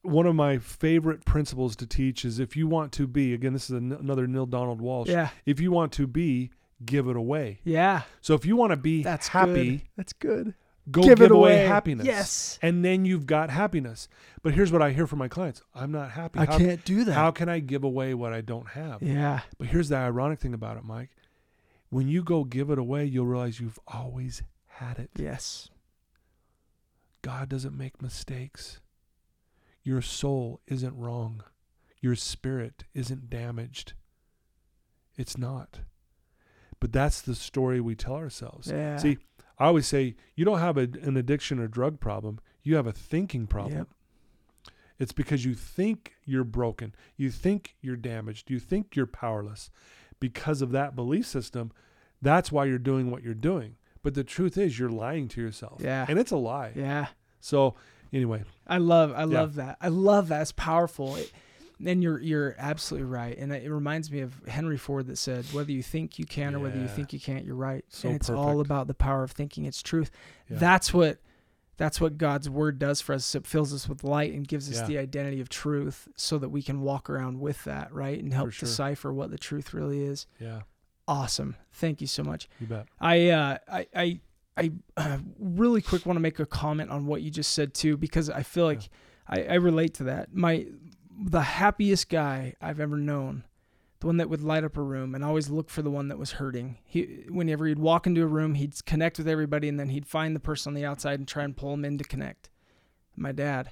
one 0.01 0.25
of 0.25 0.35
my 0.35 0.57
favorite 0.57 1.23
principles 1.25 1.75
to 1.77 1.85
teach 1.87 2.25
is 2.25 2.39
if 2.39 2.55
you 2.57 2.67
want 2.67 2.91
to 2.93 3.07
be 3.07 3.33
again 3.33 3.53
this 3.53 3.65
is 3.69 3.77
an, 3.77 3.91
another 3.93 4.27
Neale 4.27 4.45
Donald 4.45 4.81
Walsch 4.81 5.07
Yeah. 5.07 5.29
if 5.45 5.59
you 5.61 5.71
want 5.71 5.91
to 5.93 6.07
be 6.07 6.51
give 6.85 7.07
it 7.07 7.15
away 7.15 7.59
Yeah. 7.63 8.01
so 8.21 8.33
if 8.33 8.45
you 8.45 8.55
want 8.57 8.71
to 8.71 8.77
be 8.77 9.03
That's 9.03 9.29
happy 9.29 9.69
good. 9.77 9.81
That's 9.95 10.13
good. 10.13 10.53
Go 10.91 11.01
Give 11.01 11.17
give, 11.17 11.25
it 11.25 11.31
away. 11.31 11.53
away. 11.55 11.65
happiness 11.67 12.05
Yes. 12.05 12.59
and 12.61 12.83
then 12.83 13.05
you've 13.05 13.25
got 13.25 13.49
happiness 13.49 14.07
but 14.41 14.53
here's 14.53 14.71
what 14.71 14.81
I 14.81 14.91
hear 14.91 15.07
from 15.07 15.19
my 15.19 15.27
clients 15.27 15.61
I'm 15.73 15.91
not 15.91 16.11
happy 16.11 16.39
I 16.39 16.45
how, 16.45 16.57
can't 16.57 16.83
do 16.83 17.03
that. 17.05 17.13
how 17.13 17.31
can 17.31 17.47
I 17.49 17.59
give 17.59 17.83
away 17.83 18.13
what 18.13 18.33
I 18.33 18.41
don't 18.41 18.69
have 18.69 19.01
yeah. 19.01 19.41
but 19.57 19.67
here's 19.67 19.89
the 19.89 19.95
ironic 19.97 20.39
thing 20.39 20.53
about 20.53 20.77
it 20.77 20.83
Mike 20.83 21.09
when 21.89 22.07
you 22.07 22.23
go 22.23 22.43
give 22.43 22.69
it 22.69 22.77
away 22.79 23.05
you'll 23.05 23.25
realize 23.27 23.59
you've 23.59 23.79
always 23.87 24.41
had 24.67 24.99
it 24.99 25.09
Yes. 25.17 25.69
God 27.21 27.47
doesn't 27.47 27.77
make 27.77 28.01
mistakes. 28.01 28.81
Your 29.81 30.01
soul 30.01 30.59
isn't 30.67 30.93
wrong. 30.97 31.43
Your 32.01 32.15
spirit 32.15 32.83
isn't 32.93 33.29
damaged. 33.29 33.93
It's 35.17 35.37
not. 35.37 35.79
But 36.81 36.91
that's 36.91 37.21
the 37.21 37.33
story 37.35 37.79
we 37.79 37.95
tell 37.95 38.15
ourselves. 38.15 38.67
Yeah. 38.69 38.97
See, 38.97 39.19
I 39.59 39.65
always 39.65 39.87
say 39.87 40.15
you 40.35 40.45
don't 40.45 40.59
have 40.59 40.77
a, 40.77 40.81
an 41.01 41.17
addiction 41.17 41.59
or 41.59 41.67
drug 41.67 41.99
problem, 41.99 42.39
you 42.63 42.75
have 42.75 42.87
a 42.87 42.91
thinking 42.91 43.47
problem. 43.47 43.77
Yep. 43.77 43.87
It's 44.99 45.11
because 45.11 45.43
you 45.43 45.53
think 45.53 46.13
you're 46.25 46.43
broken, 46.43 46.93
you 47.17 47.29
think 47.31 47.75
you're 47.81 47.95
damaged, 47.95 48.49
you 48.49 48.59
think 48.59 48.95
you're 48.95 49.05
powerless. 49.07 49.69
Because 50.19 50.61
of 50.61 50.71
that 50.71 50.95
belief 50.95 51.25
system, 51.25 51.71
that's 52.21 52.51
why 52.51 52.65
you're 52.65 52.77
doing 52.77 53.11
what 53.11 53.23
you're 53.23 53.33
doing. 53.33 53.75
But 54.01 54.13
the 54.13 54.23
truth 54.23 54.57
is, 54.57 54.79
you're 54.79 54.89
lying 54.89 55.27
to 55.29 55.41
yourself. 55.41 55.81
Yeah. 55.83 56.05
And 56.07 56.17
it's 56.19 56.31
a 56.31 56.37
lie. 56.37 56.71
Yeah. 56.75 57.07
So, 57.41 57.75
anyway, 58.13 58.43
I 58.67 58.77
love 58.77 59.11
I 59.13 59.19
Yeah. 59.21 59.25
love 59.25 59.55
that. 59.55 59.77
I 59.81 59.87
love 59.89 60.27
that. 60.29 60.41
It's 60.41 60.51
powerful. 60.53 61.15
It, 61.15 61.31
and 61.87 62.01
you're 62.03 62.19
you're 62.19 62.55
absolutely 62.57 63.07
right. 63.09 63.37
And 63.37 63.51
it 63.51 63.69
reminds 63.71 64.11
me 64.11 64.21
of 64.21 64.33
Henry 64.47 64.77
Ford 64.77 65.07
that 65.07 65.17
said, 65.17 65.45
"Whether 65.53 65.71
you 65.71 65.83
think 65.83 66.17
you 66.19 66.25
can 66.25 66.55
or 66.55 66.59
whether 66.59 66.79
you 66.79 66.87
think 66.87 67.13
you 67.13 67.19
can't, 67.19 67.45
you're 67.45 67.55
right." 67.55 67.83
So 67.89 68.07
and 68.09 68.15
it's 68.15 68.29
all 68.29 68.59
about 68.59 68.87
the 68.87 68.93
power 68.93 69.23
of 69.23 69.31
thinking. 69.31 69.65
It's 69.65 69.81
truth. 69.81 70.11
Yeah. 70.49 70.57
That's 70.59 70.93
what 70.93 71.19
that's 71.77 71.99
what 71.99 72.17
God's 72.17 72.49
word 72.49 72.77
does 72.77 73.01
for 73.01 73.13
us. 73.13 73.33
It 73.35 73.47
fills 73.47 73.73
us 73.73 73.89
with 73.89 74.03
light 74.03 74.33
and 74.33 74.47
gives 74.47 74.69
us 74.69 74.77
Yeah. 74.81 74.85
the 74.85 74.97
identity 74.99 75.41
of 75.41 75.49
truth, 75.49 76.07
so 76.15 76.37
that 76.37 76.49
we 76.49 76.61
can 76.61 76.81
walk 76.81 77.09
around 77.09 77.39
with 77.39 77.63
that, 77.63 77.91
right, 77.91 78.21
and 78.21 78.31
help 78.33 78.51
sure. 78.51 78.67
decipher 78.67 79.11
what 79.11 79.31
the 79.31 79.39
truth 79.39 79.73
really 79.73 80.03
is. 80.03 80.27
yeah, 80.39 80.61
Awesome. 81.07 81.55
Thank 81.73 81.99
you 81.99 82.07
so 82.07 82.23
much. 82.23 82.47
you 82.59 82.67
bet. 82.67 82.85
I 82.99 83.29
uh, 83.29 83.57
I 83.67 83.87
I 83.95 84.19
I 84.55 84.71
uh, 84.97 85.17
really 85.39 85.81
quick 85.81 86.05
want 86.05 86.15
to 86.15 86.21
make 86.21 86.39
a 86.39 86.45
comment 86.45 86.91
on 86.91 87.07
what 87.07 87.23
you 87.23 87.31
just 87.31 87.53
said 87.53 87.73
too 87.73 87.97
because 87.97 88.29
I 88.29 88.43
feel 88.43 88.65
like 88.65 88.87
I, 89.27 89.43
I 89.43 89.53
relate 89.55 89.95
to 89.95 90.03
that. 90.05 90.33
My 90.33 90.67
the 91.19 91.41
happiest 91.41 92.09
guy 92.09 92.55
I've 92.61 92.79
ever 92.79 92.97
known, 92.97 93.43
the 93.99 94.07
one 94.07 94.17
that 94.17 94.29
would 94.29 94.41
light 94.41 94.63
up 94.63 94.77
a 94.77 94.81
room 94.81 95.15
and 95.15 95.23
always 95.23 95.49
look 95.49 95.69
for 95.69 95.81
the 95.81 95.91
one 95.91 96.07
that 96.09 96.17
was 96.17 96.33
hurting. 96.33 96.77
He 96.83 97.25
whenever 97.29 97.65
he'd 97.67 97.79
walk 97.79 98.05
into 98.07 98.23
a 98.23 98.27
room, 98.27 98.55
he'd 98.55 98.83
connect 98.85 99.17
with 99.17 99.27
everybody 99.27 99.67
and 99.69 99.79
then 99.79 99.89
he'd 99.89 100.05
find 100.07 100.35
the 100.35 100.39
person 100.39 100.71
on 100.71 100.73
the 100.75 100.85
outside 100.85 101.19
and 101.19 101.27
try 101.27 101.43
and 101.43 101.55
pull 101.55 101.71
them 101.71 101.85
in 101.85 101.97
to 101.97 102.03
connect. 102.03 102.49
My 103.15 103.31
dad, 103.31 103.71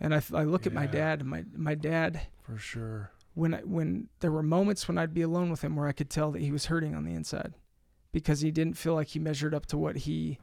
and 0.00 0.14
I, 0.14 0.22
I 0.32 0.44
look 0.44 0.66
at 0.66 0.72
my 0.72 0.86
dad 0.86 1.24
my 1.24 1.44
my 1.56 1.74
dad 1.74 2.22
For 2.42 2.56
sure. 2.58 3.10
when 3.34 3.54
I, 3.54 3.58
when 3.60 4.08
there 4.20 4.30
were 4.32 4.42
moments 4.42 4.86
when 4.88 4.98
I'd 4.98 5.14
be 5.14 5.22
alone 5.22 5.50
with 5.50 5.62
him 5.62 5.74
where 5.76 5.88
I 5.88 5.92
could 5.92 6.10
tell 6.10 6.30
that 6.32 6.42
he 6.42 6.52
was 6.52 6.66
hurting 6.66 6.94
on 6.94 7.04
the 7.04 7.12
inside 7.14 7.54
because 8.12 8.40
he 8.40 8.50
didn't 8.52 8.74
feel 8.78 8.94
like 8.94 9.08
he 9.08 9.18
measured 9.18 9.52
up 9.54 9.66
to 9.66 9.78
what 9.78 9.96
he 9.96 10.38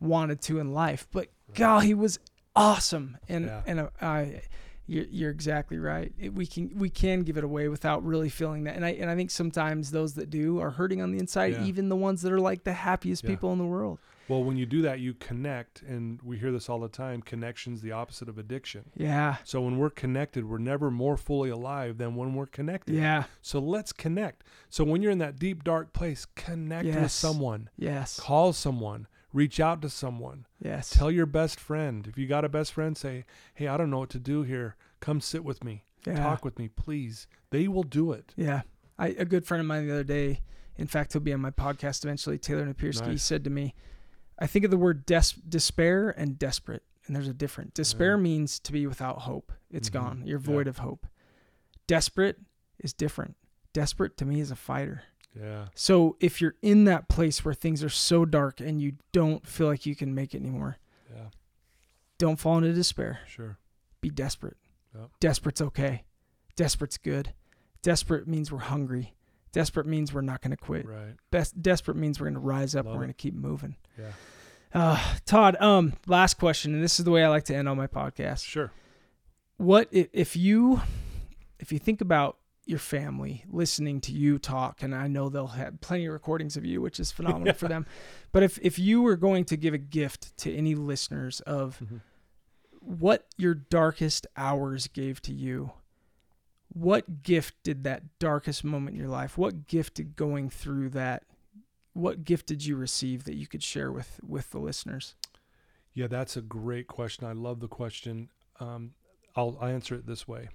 wanted 0.00 0.40
to 0.42 0.58
in 0.58 0.72
life. 0.74 1.08
But 1.10 1.28
God, 1.54 1.84
he 1.84 1.94
was 1.94 2.18
awesome, 2.54 3.16
and 3.28 3.46
Yeah. 3.46 3.62
and 3.66 3.80
uh, 3.80 3.88
I, 4.00 4.42
you're, 4.88 5.04
you're 5.10 5.30
exactly 5.30 5.78
right. 5.78 6.12
It, 6.18 6.34
we 6.34 6.46
can 6.46 6.72
we 6.76 6.88
can 6.90 7.20
give 7.22 7.36
it 7.36 7.44
away 7.44 7.68
without 7.68 8.04
really 8.04 8.28
feeling 8.28 8.64
that, 8.64 8.74
and 8.74 8.84
I 8.84 8.90
and 8.90 9.08
I 9.08 9.14
think 9.14 9.30
sometimes 9.30 9.90
those 9.92 10.14
that 10.14 10.30
do 10.30 10.58
are 10.60 10.70
hurting 10.70 11.00
on 11.00 11.12
the 11.12 11.18
inside, 11.18 11.52
Yeah. 11.52 11.64
even 11.64 11.88
the 11.88 11.96
ones 11.96 12.22
that 12.22 12.32
are 12.32 12.40
like 12.40 12.64
the 12.64 12.72
happiest 12.72 13.22
Yeah. 13.24 13.30
people 13.30 13.52
in 13.52 13.58
the 13.58 13.64
world. 13.66 13.98
Well, 14.28 14.44
when 14.44 14.58
you 14.58 14.66
do 14.66 14.82
that, 14.82 15.00
you 15.00 15.14
connect, 15.14 15.80
and 15.80 16.20
we 16.22 16.36
hear 16.38 16.52
this 16.52 16.68
all 16.68 16.78
the 16.80 16.88
time. 16.90 17.22
Connection's 17.22 17.80
the 17.80 17.92
opposite 17.92 18.28
of 18.28 18.36
addiction. 18.36 18.84
Yeah, 18.94 19.36
So 19.42 19.62
when 19.62 19.78
we're 19.78 19.88
connected, 19.88 20.44
we're 20.46 20.58
never 20.58 20.90
more 20.90 21.16
fully 21.16 21.48
alive 21.48 21.96
than 21.96 22.14
when 22.14 22.34
we're 22.34 22.44
connected. 22.44 22.94
yeah, 22.94 23.24
So 23.40 23.58
let's 23.58 23.90
connect. 23.90 24.44
So 24.68 24.84
when 24.84 25.00
you're 25.00 25.12
in 25.12 25.18
that 25.18 25.38
deep, 25.38 25.64
dark 25.64 25.94
place, 25.94 26.26
connect 26.34 26.84
with 26.86 27.10
someone. 27.10 27.70
yes, 27.78 28.20
Call 28.20 28.52
someone. 28.52 29.06
Reach 29.38 29.60
out 29.60 29.80
to 29.82 29.88
someone. 29.88 30.46
yes. 30.60 30.90
Tell 30.90 31.10
your 31.10 31.26
best 31.26 31.60
friend. 31.60 32.06
If 32.06 32.18
you 32.18 32.26
got 32.26 32.44
a 32.44 32.48
best 32.48 32.72
friend, 32.72 32.96
say, 32.96 33.24
"Hey, 33.54 33.68
I 33.68 33.76
don't 33.76 33.90
know 33.90 33.98
what 34.00 34.10
to 34.10 34.18
do 34.18 34.42
here. 34.42 34.74
Come 35.00 35.20
sit 35.20 35.44
with 35.44 35.62
me. 35.62 35.84
yeah. 36.06 36.16
Talk 36.16 36.44
with 36.44 36.58
me, 36.58 36.68
please." 36.68 37.26
They 37.50 37.68
will 37.68 37.84
do 37.84 38.12
it. 38.12 38.34
Yeah. 38.36 38.62
I, 38.98 39.08
a 39.08 39.24
good 39.24 39.46
friend 39.46 39.60
of 39.60 39.66
mine 39.66 39.86
the 39.86 39.92
other 39.92 40.04
day, 40.04 40.40
in 40.76 40.86
fact, 40.88 41.12
he'll 41.12 41.22
be 41.22 41.32
on 41.32 41.40
my 41.40 41.50
podcast 41.52 42.04
eventually, 42.04 42.36
Taylor 42.38 42.66
Napierski, 42.66 43.04
he 43.04 43.10
Nice. 43.12 43.22
said 43.22 43.44
to 43.44 43.50
me, 43.50 43.74
I 44.40 44.46
think 44.48 44.64
of 44.64 44.70
the 44.72 44.76
word 44.76 45.06
des- 45.06 45.40
despair 45.48 46.10
and 46.10 46.36
desperate, 46.38 46.82
and 47.06 47.14
there's 47.14 47.28
a 47.28 47.32
difference. 47.34 47.72
Despair 47.74 48.16
Yeah. 48.16 48.22
means 48.22 48.58
to 48.60 48.72
be 48.72 48.86
without 48.88 49.20
hope. 49.22 49.52
It's 49.70 49.88
Mhm. 49.88 49.92
gone. 49.92 50.22
You're 50.26 50.40
Yeah. 50.40 50.46
void 50.46 50.66
of 50.66 50.78
hope. 50.78 51.06
Desperate 51.86 52.38
is 52.80 52.92
different. 52.92 53.36
Desperate 53.72 54.16
to 54.16 54.24
me 54.24 54.40
is 54.40 54.50
a 54.50 54.56
fighter. 54.56 55.02
Yeah. 55.34 55.66
So 55.74 56.16
if 56.20 56.40
you're 56.40 56.54
in 56.62 56.84
that 56.84 57.08
place 57.08 57.44
where 57.44 57.54
things 57.54 57.82
are 57.84 57.88
so 57.88 58.24
dark 58.24 58.60
and 58.60 58.80
you 58.80 58.94
don't 59.12 59.46
feel 59.46 59.66
like 59.68 59.86
you 59.86 59.94
can 59.96 60.14
make 60.14 60.34
it 60.34 60.38
anymore, 60.38 60.78
Yeah. 61.14 61.26
don't 62.18 62.38
fall 62.38 62.58
into 62.58 62.72
despair. 62.72 63.20
Sure. 63.26 63.58
Be 64.00 64.10
desperate. 64.10 64.56
Yep. 64.94 65.10
Desperate's 65.20 65.60
okay. 65.60 66.04
Desperate's 66.56 66.98
good. 66.98 67.34
Desperate 67.82 68.26
means 68.26 68.50
we're 68.50 68.58
hungry. 68.58 69.14
Desperate 69.52 69.86
means 69.86 70.12
we're 70.12 70.20
not 70.22 70.40
going 70.40 70.50
to 70.50 70.56
quit. 70.56 70.86
Right. 70.86 71.14
Best 71.30 71.60
desperate 71.62 71.96
means 71.96 72.18
we're 72.20 72.26
going 72.26 72.34
to 72.34 72.40
rise 72.40 72.74
up. 72.74 72.84
Love 72.86 72.94
we're 72.94 73.00
going 73.00 73.08
to 73.10 73.14
keep 73.14 73.34
moving. 73.34 73.76
Yeah. 73.98 74.10
Uh, 74.74 75.02
Todd, 75.24 75.56
um, 75.60 75.94
last 76.06 76.34
question, 76.34 76.74
and 76.74 76.82
this 76.82 76.98
is 76.98 77.04
the 77.04 77.10
way 77.10 77.24
I 77.24 77.28
like 77.28 77.44
to 77.44 77.54
end 77.56 77.68
all 77.68 77.74
my 77.74 77.86
podcasts. 77.86 78.44
Sure. 78.44 78.70
What 79.56 79.88
if, 79.90 80.08
if 80.12 80.36
you 80.36 80.80
if 81.58 81.72
you 81.72 81.78
think 81.78 82.00
about 82.00 82.37
your 82.68 82.78
family 82.78 83.44
listening 83.48 84.00
to 84.02 84.12
you 84.12 84.38
talk, 84.38 84.82
and 84.82 84.94
I 84.94 85.08
know 85.08 85.28
they'll 85.28 85.46
have 85.48 85.80
plenty 85.80 86.06
of 86.06 86.12
recordings 86.12 86.56
of 86.56 86.64
you, 86.64 86.80
which 86.80 87.00
is 87.00 87.10
phenomenal 87.10 87.54
for 87.54 87.66
them. 87.74 87.86
But 88.32 88.42
if 88.42 88.58
if 88.62 88.78
you 88.78 89.02
were 89.02 89.16
going 89.16 89.44
to 89.46 89.56
give 89.56 89.74
a 89.74 89.78
gift 89.78 90.36
to 90.38 90.54
any 90.54 90.74
listeners 90.74 91.40
of 91.40 91.80
Mhm. 91.82 92.00
what 92.80 93.26
your 93.36 93.54
darkest 93.54 94.26
hours 94.36 94.86
gave 94.88 95.20
to 95.22 95.32
you, 95.32 95.72
what 96.68 97.22
gift 97.22 97.54
did 97.62 97.84
that 97.84 98.18
darkest 98.18 98.62
moment 98.64 98.94
in 98.94 99.00
your 99.00 99.08
life? 99.10 99.38
What 99.38 99.66
gift 99.66 99.94
did 99.94 100.14
going 100.16 100.50
through 100.50 100.90
that? 100.90 101.24
What 101.94 102.24
gift 102.24 102.46
did 102.46 102.64
you 102.64 102.76
receive 102.76 103.24
that 103.24 103.34
you 103.34 103.46
could 103.46 103.62
share 103.62 103.90
with 103.90 104.20
with 104.26 104.50
the 104.50 104.58
listeners? 104.58 105.14
Yeah, 105.94 106.06
that's 106.06 106.36
a 106.36 106.42
great 106.42 106.86
question. 106.86 107.26
I 107.26 107.32
love 107.32 107.60
the 107.60 107.66
question. 107.68 108.28
Um, 108.60 108.92
I'll, 109.34 109.56
I'll 109.60 109.68
answer 109.68 109.94
it 109.94 110.06
this 110.06 110.28
way. 110.28 110.48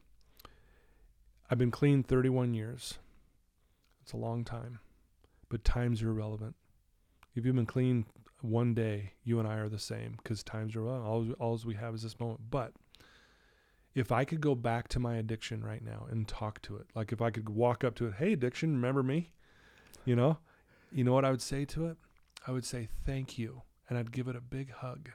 I've 1.50 1.58
been 1.58 1.72
clean 1.72 2.04
31 2.04 2.54
years. 2.54 3.00
It's 4.02 4.14
a 4.14 4.18
long 4.18 4.44
time, 4.44 4.80
but 5.50 5.64
times 5.64 6.02
are 6.02 6.10
irrelevant. 6.10 6.56
If 7.36 7.46
you've 7.46 7.56
been 7.56 7.66
clean 7.66 8.06
one 8.42 8.74
day, 8.74 9.14
you 9.24 9.40
and 9.40 9.48
I 9.48 9.56
are 9.56 9.70
the 9.70 9.80
same 9.80 10.18
because 10.18 10.44
times 10.44 10.76
are 10.76 10.80
irrelevant. 10.80 11.38
All, 11.40 11.48
all 11.52 11.60
we 11.66 11.76
have 11.76 11.96
is 11.96 12.04
this 12.04 12.20
moment. 12.20 12.42
But 12.50 12.74
if 13.96 14.12
I 14.12 14.26
could 14.26 14.42
go 14.42 14.56
back 14.56 14.88
to 14.90 15.00
my 15.00 15.16
addiction 15.16 15.64
right 15.64 15.84
now 15.84 16.08
and 16.10 16.28
talk 16.28 16.62
to 16.64 16.76
it, 16.78 16.88
like 16.96 17.12
if 17.12 17.22
I 17.22 17.30
could 17.30 17.50
walk 17.50 17.84
up 17.84 17.96
to 17.96 18.08
it, 18.08 18.16
hey, 18.16 18.34
addiction, 18.34 18.74
remember 18.74 19.04
me? 19.04 19.32
You 20.06 20.16
know, 20.16 20.38
you 20.92 21.04
know 21.04 21.14
what 21.14 21.26
I 21.26 21.32
would 21.32 21.42
say 21.42 21.66
to 21.66 21.88
it? 21.88 21.98
I 22.46 22.52
would 22.52 22.66
say 22.66 22.90
thank 23.06 23.38
you, 23.38 23.62
and 23.88 23.98
I'd 23.98 24.12
give 24.12 24.28
it 24.28 24.36
a 24.36 24.42
big 24.42 24.72
hug. 24.72 25.10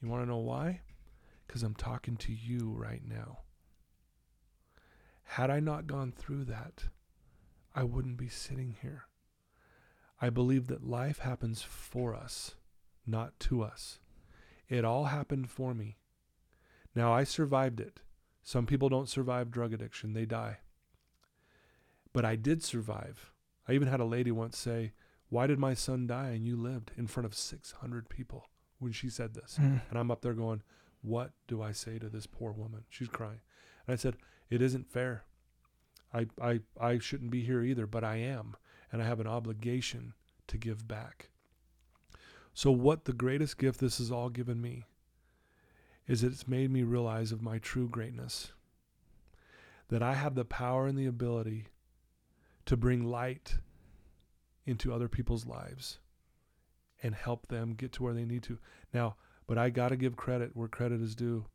You 0.00 0.08
want 0.08 0.22
to 0.22 0.28
know 0.28 0.38
why? 0.38 0.82
Because 1.46 1.62
I'm 1.62 1.74
talking 1.74 2.16
to 2.18 2.32
you 2.32 2.72
right 2.76 3.02
now. 3.04 3.38
Had 5.32 5.50
I 5.50 5.60
not 5.60 5.86
gone 5.86 6.12
through 6.16 6.44
that, 6.46 6.84
I 7.74 7.84
wouldn't 7.84 8.16
be 8.16 8.28
sitting 8.28 8.76
here. 8.80 9.04
I 10.22 10.30
believe 10.30 10.68
that 10.68 10.88
life 10.88 11.18
happens 11.18 11.62
for 11.62 12.14
us, 12.14 12.54
not 13.06 13.38
to 13.40 13.62
us. 13.62 13.98
It 14.68 14.86
all 14.86 15.04
happened 15.04 15.50
for 15.50 15.74
me. 15.74 15.98
Now, 16.94 17.12
I 17.12 17.24
survived 17.24 17.78
it. 17.78 18.00
Some 18.42 18.64
people 18.64 18.88
don't 18.88 19.08
survive 19.08 19.50
drug 19.50 19.74
addiction, 19.74 20.14
they 20.14 20.24
die. 20.24 20.58
But 22.14 22.24
I 22.24 22.34
did 22.34 22.64
survive. 22.64 23.30
I 23.68 23.72
even 23.74 23.88
had 23.88 24.00
a 24.00 24.06
lady 24.06 24.32
once 24.32 24.56
say, 24.56 24.92
Why 25.28 25.46
did 25.46 25.58
my 25.58 25.74
son 25.74 26.06
die 26.06 26.30
and 26.30 26.46
you 26.46 26.56
lived 26.56 26.90
in 26.96 27.06
front 27.06 27.26
of 27.26 27.34
600 27.34 28.08
people 28.08 28.48
when 28.78 28.92
she 28.92 29.10
said 29.10 29.34
this? 29.34 29.58
Mm. 29.60 29.82
And 29.90 29.98
I'm 29.98 30.10
up 30.10 30.22
there 30.22 30.32
going, 30.32 30.62
What 31.02 31.32
do 31.46 31.60
I 31.62 31.72
say 31.72 31.98
to 31.98 32.08
this 32.08 32.26
poor 32.26 32.50
woman? 32.50 32.84
She's 32.88 33.08
crying. 33.08 33.40
And 33.86 33.92
I 33.92 33.96
said, 33.96 34.16
It 34.50 34.62
isn't 34.62 34.90
fair. 34.90 35.24
I, 36.12 36.26
I, 36.40 36.60
I 36.80 36.98
shouldn't 36.98 37.30
be 37.30 37.42
here 37.42 37.62
either, 37.62 37.86
but 37.86 38.04
I 38.04 38.16
am. 38.16 38.56
And 38.90 39.02
I 39.02 39.06
have 39.06 39.20
an 39.20 39.26
obligation 39.26 40.14
to 40.46 40.56
give 40.56 40.88
back. 40.88 41.28
So, 42.54 42.70
what 42.72 43.04
the 43.04 43.12
greatest 43.12 43.58
gift 43.58 43.80
this 43.80 43.98
has 43.98 44.10
all 44.10 44.30
given 44.30 44.60
me 44.60 44.84
is 46.06 46.24
it's 46.24 46.48
made 46.48 46.70
me 46.70 46.82
realize 46.82 47.30
of 47.30 47.42
my 47.42 47.58
true 47.58 47.88
greatness. 47.88 48.52
That 49.90 50.02
I 50.02 50.14
have 50.14 50.34
the 50.34 50.44
power 50.44 50.86
and 50.86 50.98
the 50.98 51.06
ability 51.06 51.68
to 52.66 52.76
bring 52.76 53.04
light 53.04 53.58
into 54.66 54.92
other 54.92 55.08
people's 55.08 55.46
lives 55.46 55.98
and 57.02 57.14
help 57.14 57.46
them 57.46 57.74
get 57.74 57.92
to 57.92 58.02
where 58.02 58.14
they 58.14 58.24
need 58.24 58.42
to. 58.44 58.58
Now, 58.92 59.16
but 59.46 59.56
I 59.56 59.70
got 59.70 59.88
to 59.88 59.96
give 59.96 60.16
credit 60.16 60.50
where 60.54 60.68
credit 60.68 61.00
is 61.00 61.14
due. 61.14 61.46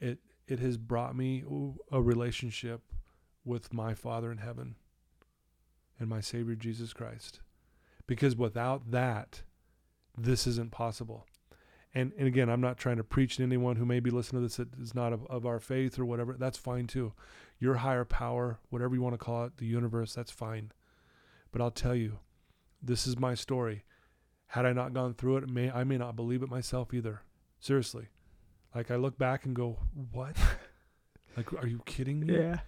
It 0.00 0.18
it 0.50 0.58
has 0.58 0.76
brought 0.76 1.16
me 1.16 1.44
a 1.92 2.02
relationship 2.02 2.82
with 3.44 3.72
my 3.72 3.94
Father 3.94 4.32
in 4.32 4.38
heaven 4.38 4.74
and 5.98 6.08
my 6.08 6.20
Savior 6.20 6.56
Jesus 6.56 6.92
Christ. 6.92 7.40
Because 8.06 8.34
without 8.34 8.90
that, 8.90 9.42
this 10.18 10.46
isn't 10.46 10.72
possible. 10.72 11.26
And, 11.94 12.12
and 12.18 12.26
again, 12.26 12.48
I'm 12.48 12.60
not 12.60 12.78
trying 12.78 12.96
to 12.96 13.04
preach 13.04 13.36
to 13.36 13.42
anyone 13.44 13.76
who 13.76 13.84
may 13.84 14.00
be 14.00 14.10
listening 14.10 14.42
to 14.42 14.48
this 14.48 14.56
that 14.56 14.80
is 14.80 14.94
not 14.94 15.12
of, 15.12 15.24
of 15.26 15.46
our 15.46 15.60
faith 15.60 15.98
or 15.98 16.04
whatever. 16.04 16.36
That's 16.38 16.58
fine 16.58 16.86
too. 16.86 17.12
Your 17.58 17.76
higher 17.76 18.04
power, 18.04 18.58
whatever 18.70 18.94
you 18.94 19.02
want 19.02 19.14
to 19.14 19.24
call 19.24 19.44
it, 19.44 19.56
the 19.58 19.66
universe, 19.66 20.14
that's 20.14 20.30
fine. 20.30 20.72
But 21.52 21.60
I'll 21.60 21.70
tell 21.70 21.94
you, 21.94 22.18
this 22.82 23.06
is 23.06 23.18
my 23.18 23.34
story. 23.34 23.84
Had 24.48 24.66
I 24.66 24.72
not 24.72 24.94
gone 24.94 25.14
through 25.14 25.38
it, 25.38 25.48
may 25.48 25.70
I 25.70 25.84
may 25.84 25.96
not 25.98 26.16
believe 26.16 26.42
it 26.42 26.50
myself 26.50 26.92
either. 26.92 27.22
Seriously. 27.60 28.08
Like 28.74 28.90
I 28.90 28.96
look 28.96 29.18
back 29.18 29.44
and 29.44 29.54
go, 29.54 29.78
"What? 30.12 30.36
like 31.36 31.52
are 31.54 31.66
you 31.66 31.80
kidding 31.86 32.20
me?" 32.20 32.34
Yeah. 32.34 32.60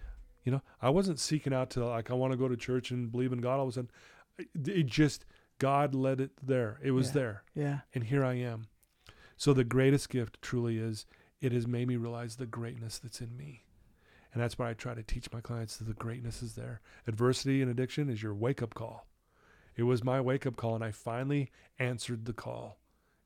You 0.43 0.51
know, 0.51 0.61
I 0.81 0.89
wasn't 0.89 1.19
seeking 1.19 1.53
out 1.53 1.69
to 1.71 1.85
like 1.85 2.11
I 2.11 2.13
want 2.13 2.33
to 2.33 2.37
go 2.37 2.47
to 2.47 2.57
church 2.57 2.91
and 2.91 3.11
believe 3.11 3.31
in 3.31 3.39
God 3.41 3.55
all 3.59 3.63
of 3.63 3.69
a 3.69 3.71
sudden. 3.73 3.91
It- 4.37 4.85
just 4.87 5.25
God 5.59 5.95
led 5.95 6.19
it 6.19 6.31
there. 6.45 6.79
It 6.83 6.91
was 6.91 7.07
Yeah. 7.09 7.13
there, 7.13 7.43
Yeah. 7.55 7.79
and 7.93 8.03
here 8.05 8.23
I 8.25 8.33
am. 8.33 8.67
So 9.37 9.53
the 9.53 9.63
greatest 9.63 10.09
gift 10.09 10.41
truly 10.41 10.77
is 10.77 11.05
it 11.39 11.51
has 11.51 11.67
made 11.67 11.87
me 11.87 11.95
realize 11.95 12.35
the 12.35 12.45
greatness 12.45 12.99
that's 12.99 13.21
in 13.21 13.37
me. 13.37 13.63
And 14.33 14.41
that's 14.41 14.57
why 14.57 14.69
I 14.69 14.73
try 14.73 14.95
to 14.95 15.03
teach 15.03 15.31
my 15.31 15.41
clients 15.41 15.77
that 15.77 15.85
the 15.85 15.93
greatness 15.93 16.41
is 16.41 16.55
there. 16.55 16.81
Adversity 17.07 17.61
and 17.61 17.69
addiction 17.69 18.09
is 18.09 18.23
your 18.23 18.33
wake 18.33 18.61
up 18.63 18.73
call. 18.73 19.07
It 19.75 19.83
was 19.83 20.03
my 20.03 20.19
wake 20.19 20.45
up 20.45 20.55
call, 20.55 20.75
and 20.75 20.83
I 20.83 20.91
finally 20.91 21.51
answered 21.77 22.25
the 22.25 22.33
call. 22.33 22.79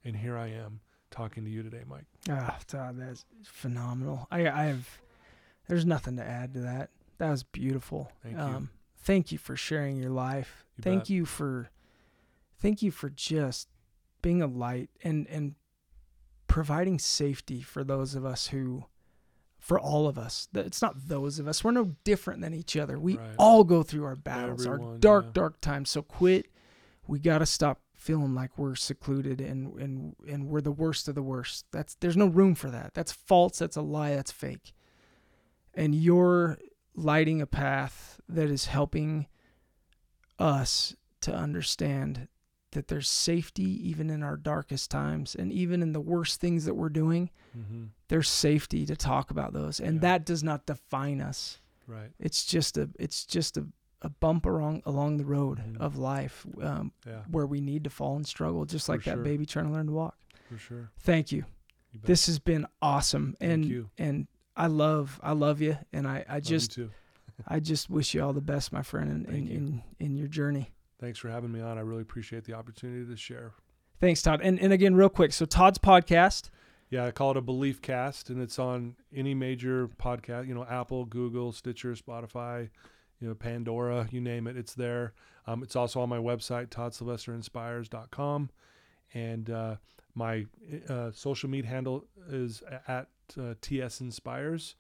And 0.04 0.18
here 0.18 0.38
I 0.38 0.48
am 0.48 0.82
talking 1.12 1.46
to 1.46 1.50
you 1.50 1.64
today, 1.64 1.84
Mike. 1.88 2.06
Ah, 2.30 2.58
Todd, 2.68 2.96
that's 3.00 3.26
phenomenal. 3.44 4.28
I, 4.32 4.48
I 4.50 4.64
have, 4.66 4.88
there's 5.68 5.86
nothing 5.86 6.18
to 6.18 6.24
add 6.24 6.54
to 6.54 6.60
that. 6.62 6.90
That 7.18 7.30
was 7.32 7.44
beautiful. 7.44 8.12
Thank 8.22 8.38
you. 8.38 8.42
Um, 8.44 8.70
thank 8.98 9.32
you 9.32 9.38
for 9.38 9.56
sharing 9.56 9.98
your 9.98 10.12
life. 10.12 10.66
You 10.78 10.84
thank 10.84 11.02
bet. 11.04 11.10
you 11.10 11.26
for, 11.26 11.70
thank 12.60 12.82
you 12.82 12.92
for 12.92 13.10
just 13.10 13.68
being 14.22 14.42
a 14.42 14.48
light 14.48 14.90
and 15.04 15.28
and 15.28 15.56
providing 16.48 16.98
safety 16.98 17.62
for 17.62 17.84
those 17.84 18.16
of 18.16 18.26
us 18.26 18.48
who, 18.48 18.86
for 19.60 19.80
all 19.80 20.08
of 20.08 20.18
us. 20.18 20.48
It's 20.54 20.82
not 20.82 21.08
those 21.08 21.40
of 21.40 21.48
us. 21.48 21.64
We're 21.64 21.72
no 21.72 21.96
different 22.04 22.42
than 22.42 22.54
each 22.54 22.76
other. 22.78 23.00
We 23.00 23.18
Right. 23.18 23.36
all 23.38 23.64
go 23.64 23.84
through 23.84 24.06
our 24.06 24.16
battles, 24.16 24.66
our 24.66 24.80
dark, 24.98 25.26
yeah. 25.26 25.32
dark 25.34 25.62
times. 25.62 25.90
So 25.90 26.02
quit. 26.02 26.48
We 27.06 27.20
got 27.20 27.40
to 27.40 27.46
stop 27.46 27.80
feeling 27.98 28.34
like 28.36 28.58
we're 28.58 28.76
secluded 28.76 29.42
and 29.42 29.74
and 29.80 30.16
and 30.28 30.48
we're 30.48 30.62
the 30.62 30.72
worst 30.72 31.08
of 31.08 31.16
the 31.16 31.24
worst. 31.24 31.66
That's 31.72 31.96
there's 31.96 32.16
no 32.18 32.28
room 32.28 32.56
for 32.56 32.70
that. 32.72 32.94
That's 32.94 33.12
false. 33.12 33.60
That's 33.60 33.76
a 33.76 33.82
lie. 33.82 34.16
That's 34.16 34.32
fake. 34.32 34.74
And 35.74 35.94
you're 35.94 36.58
lighting 36.96 37.42
a 37.42 37.46
path 37.48 38.20
that 38.30 38.50
is 38.50 38.66
helping 38.68 39.28
us 40.40 40.96
to 41.22 41.34
understand 41.34 42.28
that 42.72 42.88
there's 42.90 43.08
safety 43.10 43.90
even 43.90 44.10
in 44.10 44.22
our 44.22 44.38
darkest 44.38 44.92
times 44.92 45.36
and 45.36 45.52
even 45.52 45.82
in 45.82 45.94
the 45.94 46.02
worst 46.02 46.40
things 46.40 46.66
that 46.66 46.76
we're 46.76 46.90
doing 46.90 47.30
hmm 47.54 47.86
there's 48.10 48.30
safety 48.30 48.86
to 48.86 48.96
talk 48.96 49.32
about 49.32 49.52
those 49.52 49.80
and 49.82 49.96
Yeah. 49.96 50.02
that 50.02 50.26
does 50.26 50.42
not 50.44 50.66
define 50.66 51.20
us 51.22 51.60
Right. 51.88 52.12
it's 52.20 52.46
just 52.46 52.78
a 52.78 52.90
it's 53.00 53.26
just 53.26 53.58
a, 53.58 53.66
a 54.02 54.10
bump 54.10 54.46
along 54.46 54.82
along 54.86 55.18
the 55.18 55.26
road 55.26 55.60
Mhm. 55.60 55.78
of 55.80 55.98
life 55.98 56.46
um, 56.62 56.92
Yeah, 57.06 57.24
where 57.30 57.48
we 57.48 57.62
need 57.62 57.84
to 57.86 57.90
fall 57.90 58.16
and 58.16 58.26
struggle 58.28 58.66
just 58.66 58.86
For 58.86 58.94
like 58.94 59.04
that 59.06 59.24
baby 59.24 59.46
trying 59.46 59.66
to 59.68 59.72
learn 59.72 59.88
to 59.88 59.92
walk 59.94 60.18
for 60.50 60.58
sure. 60.58 60.92
thank 61.00 61.32
you 61.32 61.46
You 61.92 62.02
this 62.04 62.28
has 62.28 62.38
been 62.40 62.68
awesome 62.82 63.36
and 63.42 63.64
Thank 63.64 63.74
you. 63.74 63.90
and 63.98 64.28
i 64.56 64.68
love 64.68 65.20
i 65.24 65.32
love 65.34 65.62
you 65.62 65.78
and 65.92 66.08
i 66.08 66.24
i 66.30 66.40
just 66.40 66.78
i 67.48 67.60
just 67.60 67.90
wish 67.90 68.14
you 68.14 68.24
all 68.24 68.34
the 68.34 68.42
best 68.42 68.72
my 68.72 68.82
friend 68.84 69.10
in 69.28 69.34
in, 69.34 69.48
in 69.48 69.84
in 70.00 70.16
your 70.16 70.28
journey 70.28 70.72
Thanks 71.00 71.20
for 71.20 71.30
having 71.30 71.52
me 71.52 71.62
on. 71.62 71.78
I 71.78 71.82
really 71.82 72.02
appreciate 72.02 72.46
the 72.46 72.54
opportunity 72.54 73.06
to 73.10 73.16
share. 73.18 73.54
thanks 74.00 74.22
todd 74.22 74.42
and 74.44 74.60
and 74.60 74.72
again 74.74 74.96
real 74.96 75.10
quick 75.10 75.32
so 75.34 75.46
todd's 75.46 75.78
podcast 75.80 76.50
Yeah, 76.90 77.06
I 77.06 77.12
call 77.12 77.32
it 77.32 77.38
a 77.38 77.42
belief 77.42 77.82
cast, 77.82 78.30
and 78.30 78.42
it's 78.42 78.58
on 78.58 78.96
any 79.14 79.34
major 79.34 79.90
podcast. 79.90 80.48
You 80.48 80.54
know, 80.56 80.64
Apple, 80.64 81.04
Google, 81.04 81.52
Stitcher, 81.52 81.96
Spotify, 81.96 82.70
you 83.20 83.28
know, 83.28 83.34
Pandora, 83.36 84.08
you 84.12 84.22
name 84.22 84.48
it. 84.48 84.56
It's 84.58 84.74
there. 84.74 85.14
Um, 85.48 85.64
it's 85.64 85.76
also 85.76 86.02
on 86.02 86.10
my 86.10 86.18
website, 86.18 86.68
ToddSylvesterInspires.com, 86.68 88.50
and 89.14 89.50
uh, 89.50 89.76
my 90.16 90.46
uh, 90.90 91.12
social 91.12 91.50
media 91.50 91.70
handle 91.70 92.06
is 92.30 92.64
at 92.88 93.08
uh, 93.40 93.54
TS 93.62 94.02
Inspires. 94.02 94.76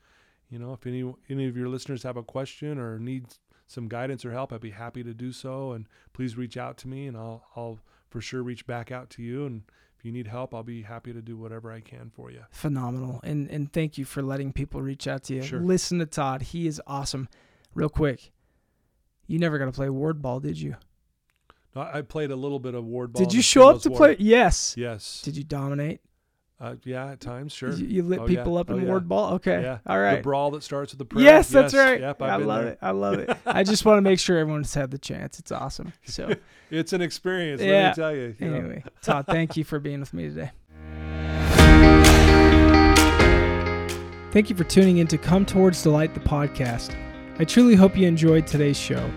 You 0.50 0.60
know, 0.60 0.74
if 0.74 0.86
any 0.88 1.14
any 1.30 1.48
of 1.48 1.58
your 1.58 1.68
listeners 1.70 2.04
have 2.04 2.18
a 2.18 2.24
question 2.24 2.78
or 2.78 3.00
need 3.00 3.26
some 3.68 3.88
guidance 3.88 4.24
or 4.26 4.32
help, 4.32 4.54
I'd 4.54 4.62
be 4.62 4.72
happy 4.72 5.04
to 5.04 5.14
do 5.14 5.32
so. 5.32 5.74
And 5.74 5.88
please 6.14 6.38
reach 6.38 6.58
out 6.58 6.78
to 6.78 6.88
me, 6.88 7.08
and 7.08 7.18
I'll 7.18 7.44
I'll 7.56 7.80
for 8.10 8.22
sure 8.22 8.42
reach 8.44 8.66
back 8.66 8.92
out 8.92 9.10
to 9.12 9.24
you. 9.24 9.46
And 9.46 9.64
if 9.98 10.06
you 10.06 10.12
need 10.12 10.28
help, 10.28 10.54
I'll 10.54 10.64
be 10.64 10.84
happy 10.84 11.12
to 11.12 11.22
do 11.22 11.36
whatever 11.38 11.72
I 11.72 11.82
can 11.82 12.10
for 12.16 12.32
you. 12.32 12.44
phenomenal 12.52 13.20
and 13.24 13.50
and 13.50 13.72
thank 13.74 13.98
you 13.98 14.06
for 14.06 14.22
letting 14.22 14.54
people 14.54 14.82
reach 14.82 15.08
out 15.08 15.24
to 15.24 15.34
you 15.36 15.42
Sure. 15.44 15.60
listen 15.60 16.00
to 16.00 16.06
todd 16.06 16.42
he 16.44 16.68
is 16.68 16.80
awesome 16.88 17.28
real 17.74 17.90
quick 17.90 18.32
you 19.28 19.40
never 19.40 19.58
got 19.60 19.66
to 19.66 19.72
play 19.72 19.90
ward 19.90 20.22
ball 20.22 20.40
did 20.40 20.60
you 20.60 20.76
No, 21.76 21.82
I 21.82 22.02
played 22.02 22.32
a 22.32 22.36
little 22.36 22.60
bit 22.60 22.74
of 22.76 22.86
ward 22.86 23.14
ball. 23.14 23.24
did 23.24 23.34
you 23.34 23.42
show 23.42 23.70
up 23.70 23.82
to 23.82 23.90
war. 23.90 23.98
play 23.98 24.16
yes 24.20 24.76
Yes. 24.78 25.22
did 25.24 25.36
you 25.38 25.44
dominate 25.44 26.02
Uh, 26.60 26.74
yeah, 26.86 27.12
at 27.12 27.20
times, 27.20 27.54
sure. 27.54 27.72
you, 27.74 27.86
you 27.86 28.02
lit 28.04 28.20
Oh, 28.20 28.26
yeah. 28.28 28.38
people 28.40 28.58
up 28.58 28.70
in 28.72 28.78
Oh, 28.78 28.80
yeah. 28.80 28.86
ward 28.86 29.08
ball 29.08 29.34
okay 29.36 29.62
Yeah. 29.62 29.78
all 29.86 30.00
The 30.16 30.22
brawl 30.24 30.52
that 30.52 30.64
starts 30.64 30.92
with 30.94 31.00
the 31.00 31.06
prayer. 31.06 31.24
yes 31.26 31.50
that's 31.50 31.74
right 31.76 32.00
Yep, 32.00 32.22
i 32.24 32.36
love 32.38 32.64
there. 32.64 32.72
it 32.74 32.80
i 32.82 32.92
love 32.92 33.14
it 33.20 33.38
i 33.46 33.64
just 33.64 33.86
want 33.86 33.98
to 33.98 34.02
make 34.02 34.20
sure 34.20 34.38
everyone's 34.40 34.74
had 34.74 34.90
the 34.92 34.98
chance 34.98 35.38
it's 35.40 35.52
awesome 35.52 35.94
so 36.06 36.34
It's 36.72 36.92
an 36.92 37.02
experience. 37.02 37.62
Let 37.62 37.90
me 37.92 37.96
tell 37.96 38.16
you. 38.16 38.36
you 38.40 38.54
anyway 38.56 38.84
todd 39.02 39.26
thank 39.28 39.56
you 39.56 39.64
for 39.64 39.80
being 39.80 40.00
with 40.00 40.14
me 40.14 40.30
today 40.30 40.52
Thank 44.32 44.50
you 44.52 44.56
for 44.56 44.66
tuning 44.66 44.98
in 44.98 45.08
to 45.08 45.18
Come 45.18 45.46
Towards 45.46 45.82
Delight, 45.82 46.14
the 46.14 46.20
podcast. 46.20 46.94
I 47.40 47.46
truly 47.46 47.76
hope 47.76 47.96
you 47.96 48.08
enjoyed 48.08 48.48
today's 48.48 48.80
show. 48.80 49.12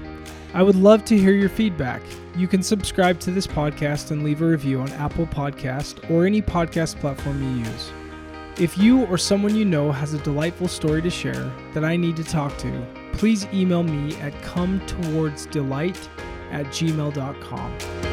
I 0.52 0.62
would 0.62 0.76
love 0.76 1.04
to 1.06 1.16
hear 1.16 1.32
your 1.32 1.48
feedback. 1.48 2.02
You 2.36 2.48
can 2.48 2.62
subscribe 2.62 3.18
to 3.20 3.30
this 3.30 3.46
podcast 3.46 4.10
and 4.10 4.22
leave 4.22 4.42
a 4.42 4.46
review 4.46 4.80
on 4.80 4.90
Apple 4.92 5.26
Podcast 5.26 6.10
or 6.10 6.26
any 6.26 6.42
podcast 6.42 6.98
platform 7.00 7.42
you 7.42 7.64
use. 7.64 7.92
If 8.58 8.76
you 8.76 9.06
or 9.06 9.16
someone 9.16 9.56
you 9.56 9.64
know 9.64 9.90
has 9.90 10.12
a 10.12 10.18
delightful 10.18 10.68
story 10.68 11.00
to 11.02 11.10
share 11.10 11.50
that 11.72 11.84
I 11.84 11.96
need 11.96 12.16
to 12.16 12.24
talk 12.24 12.56
to, 12.58 12.86
please 13.12 13.46
email 13.54 13.82
me 13.82 14.14
at 14.16 14.38
come 14.42 14.84
towards 14.86 15.46
delight 15.46 16.08
at 16.50 16.66
gmail.com. 16.66 18.09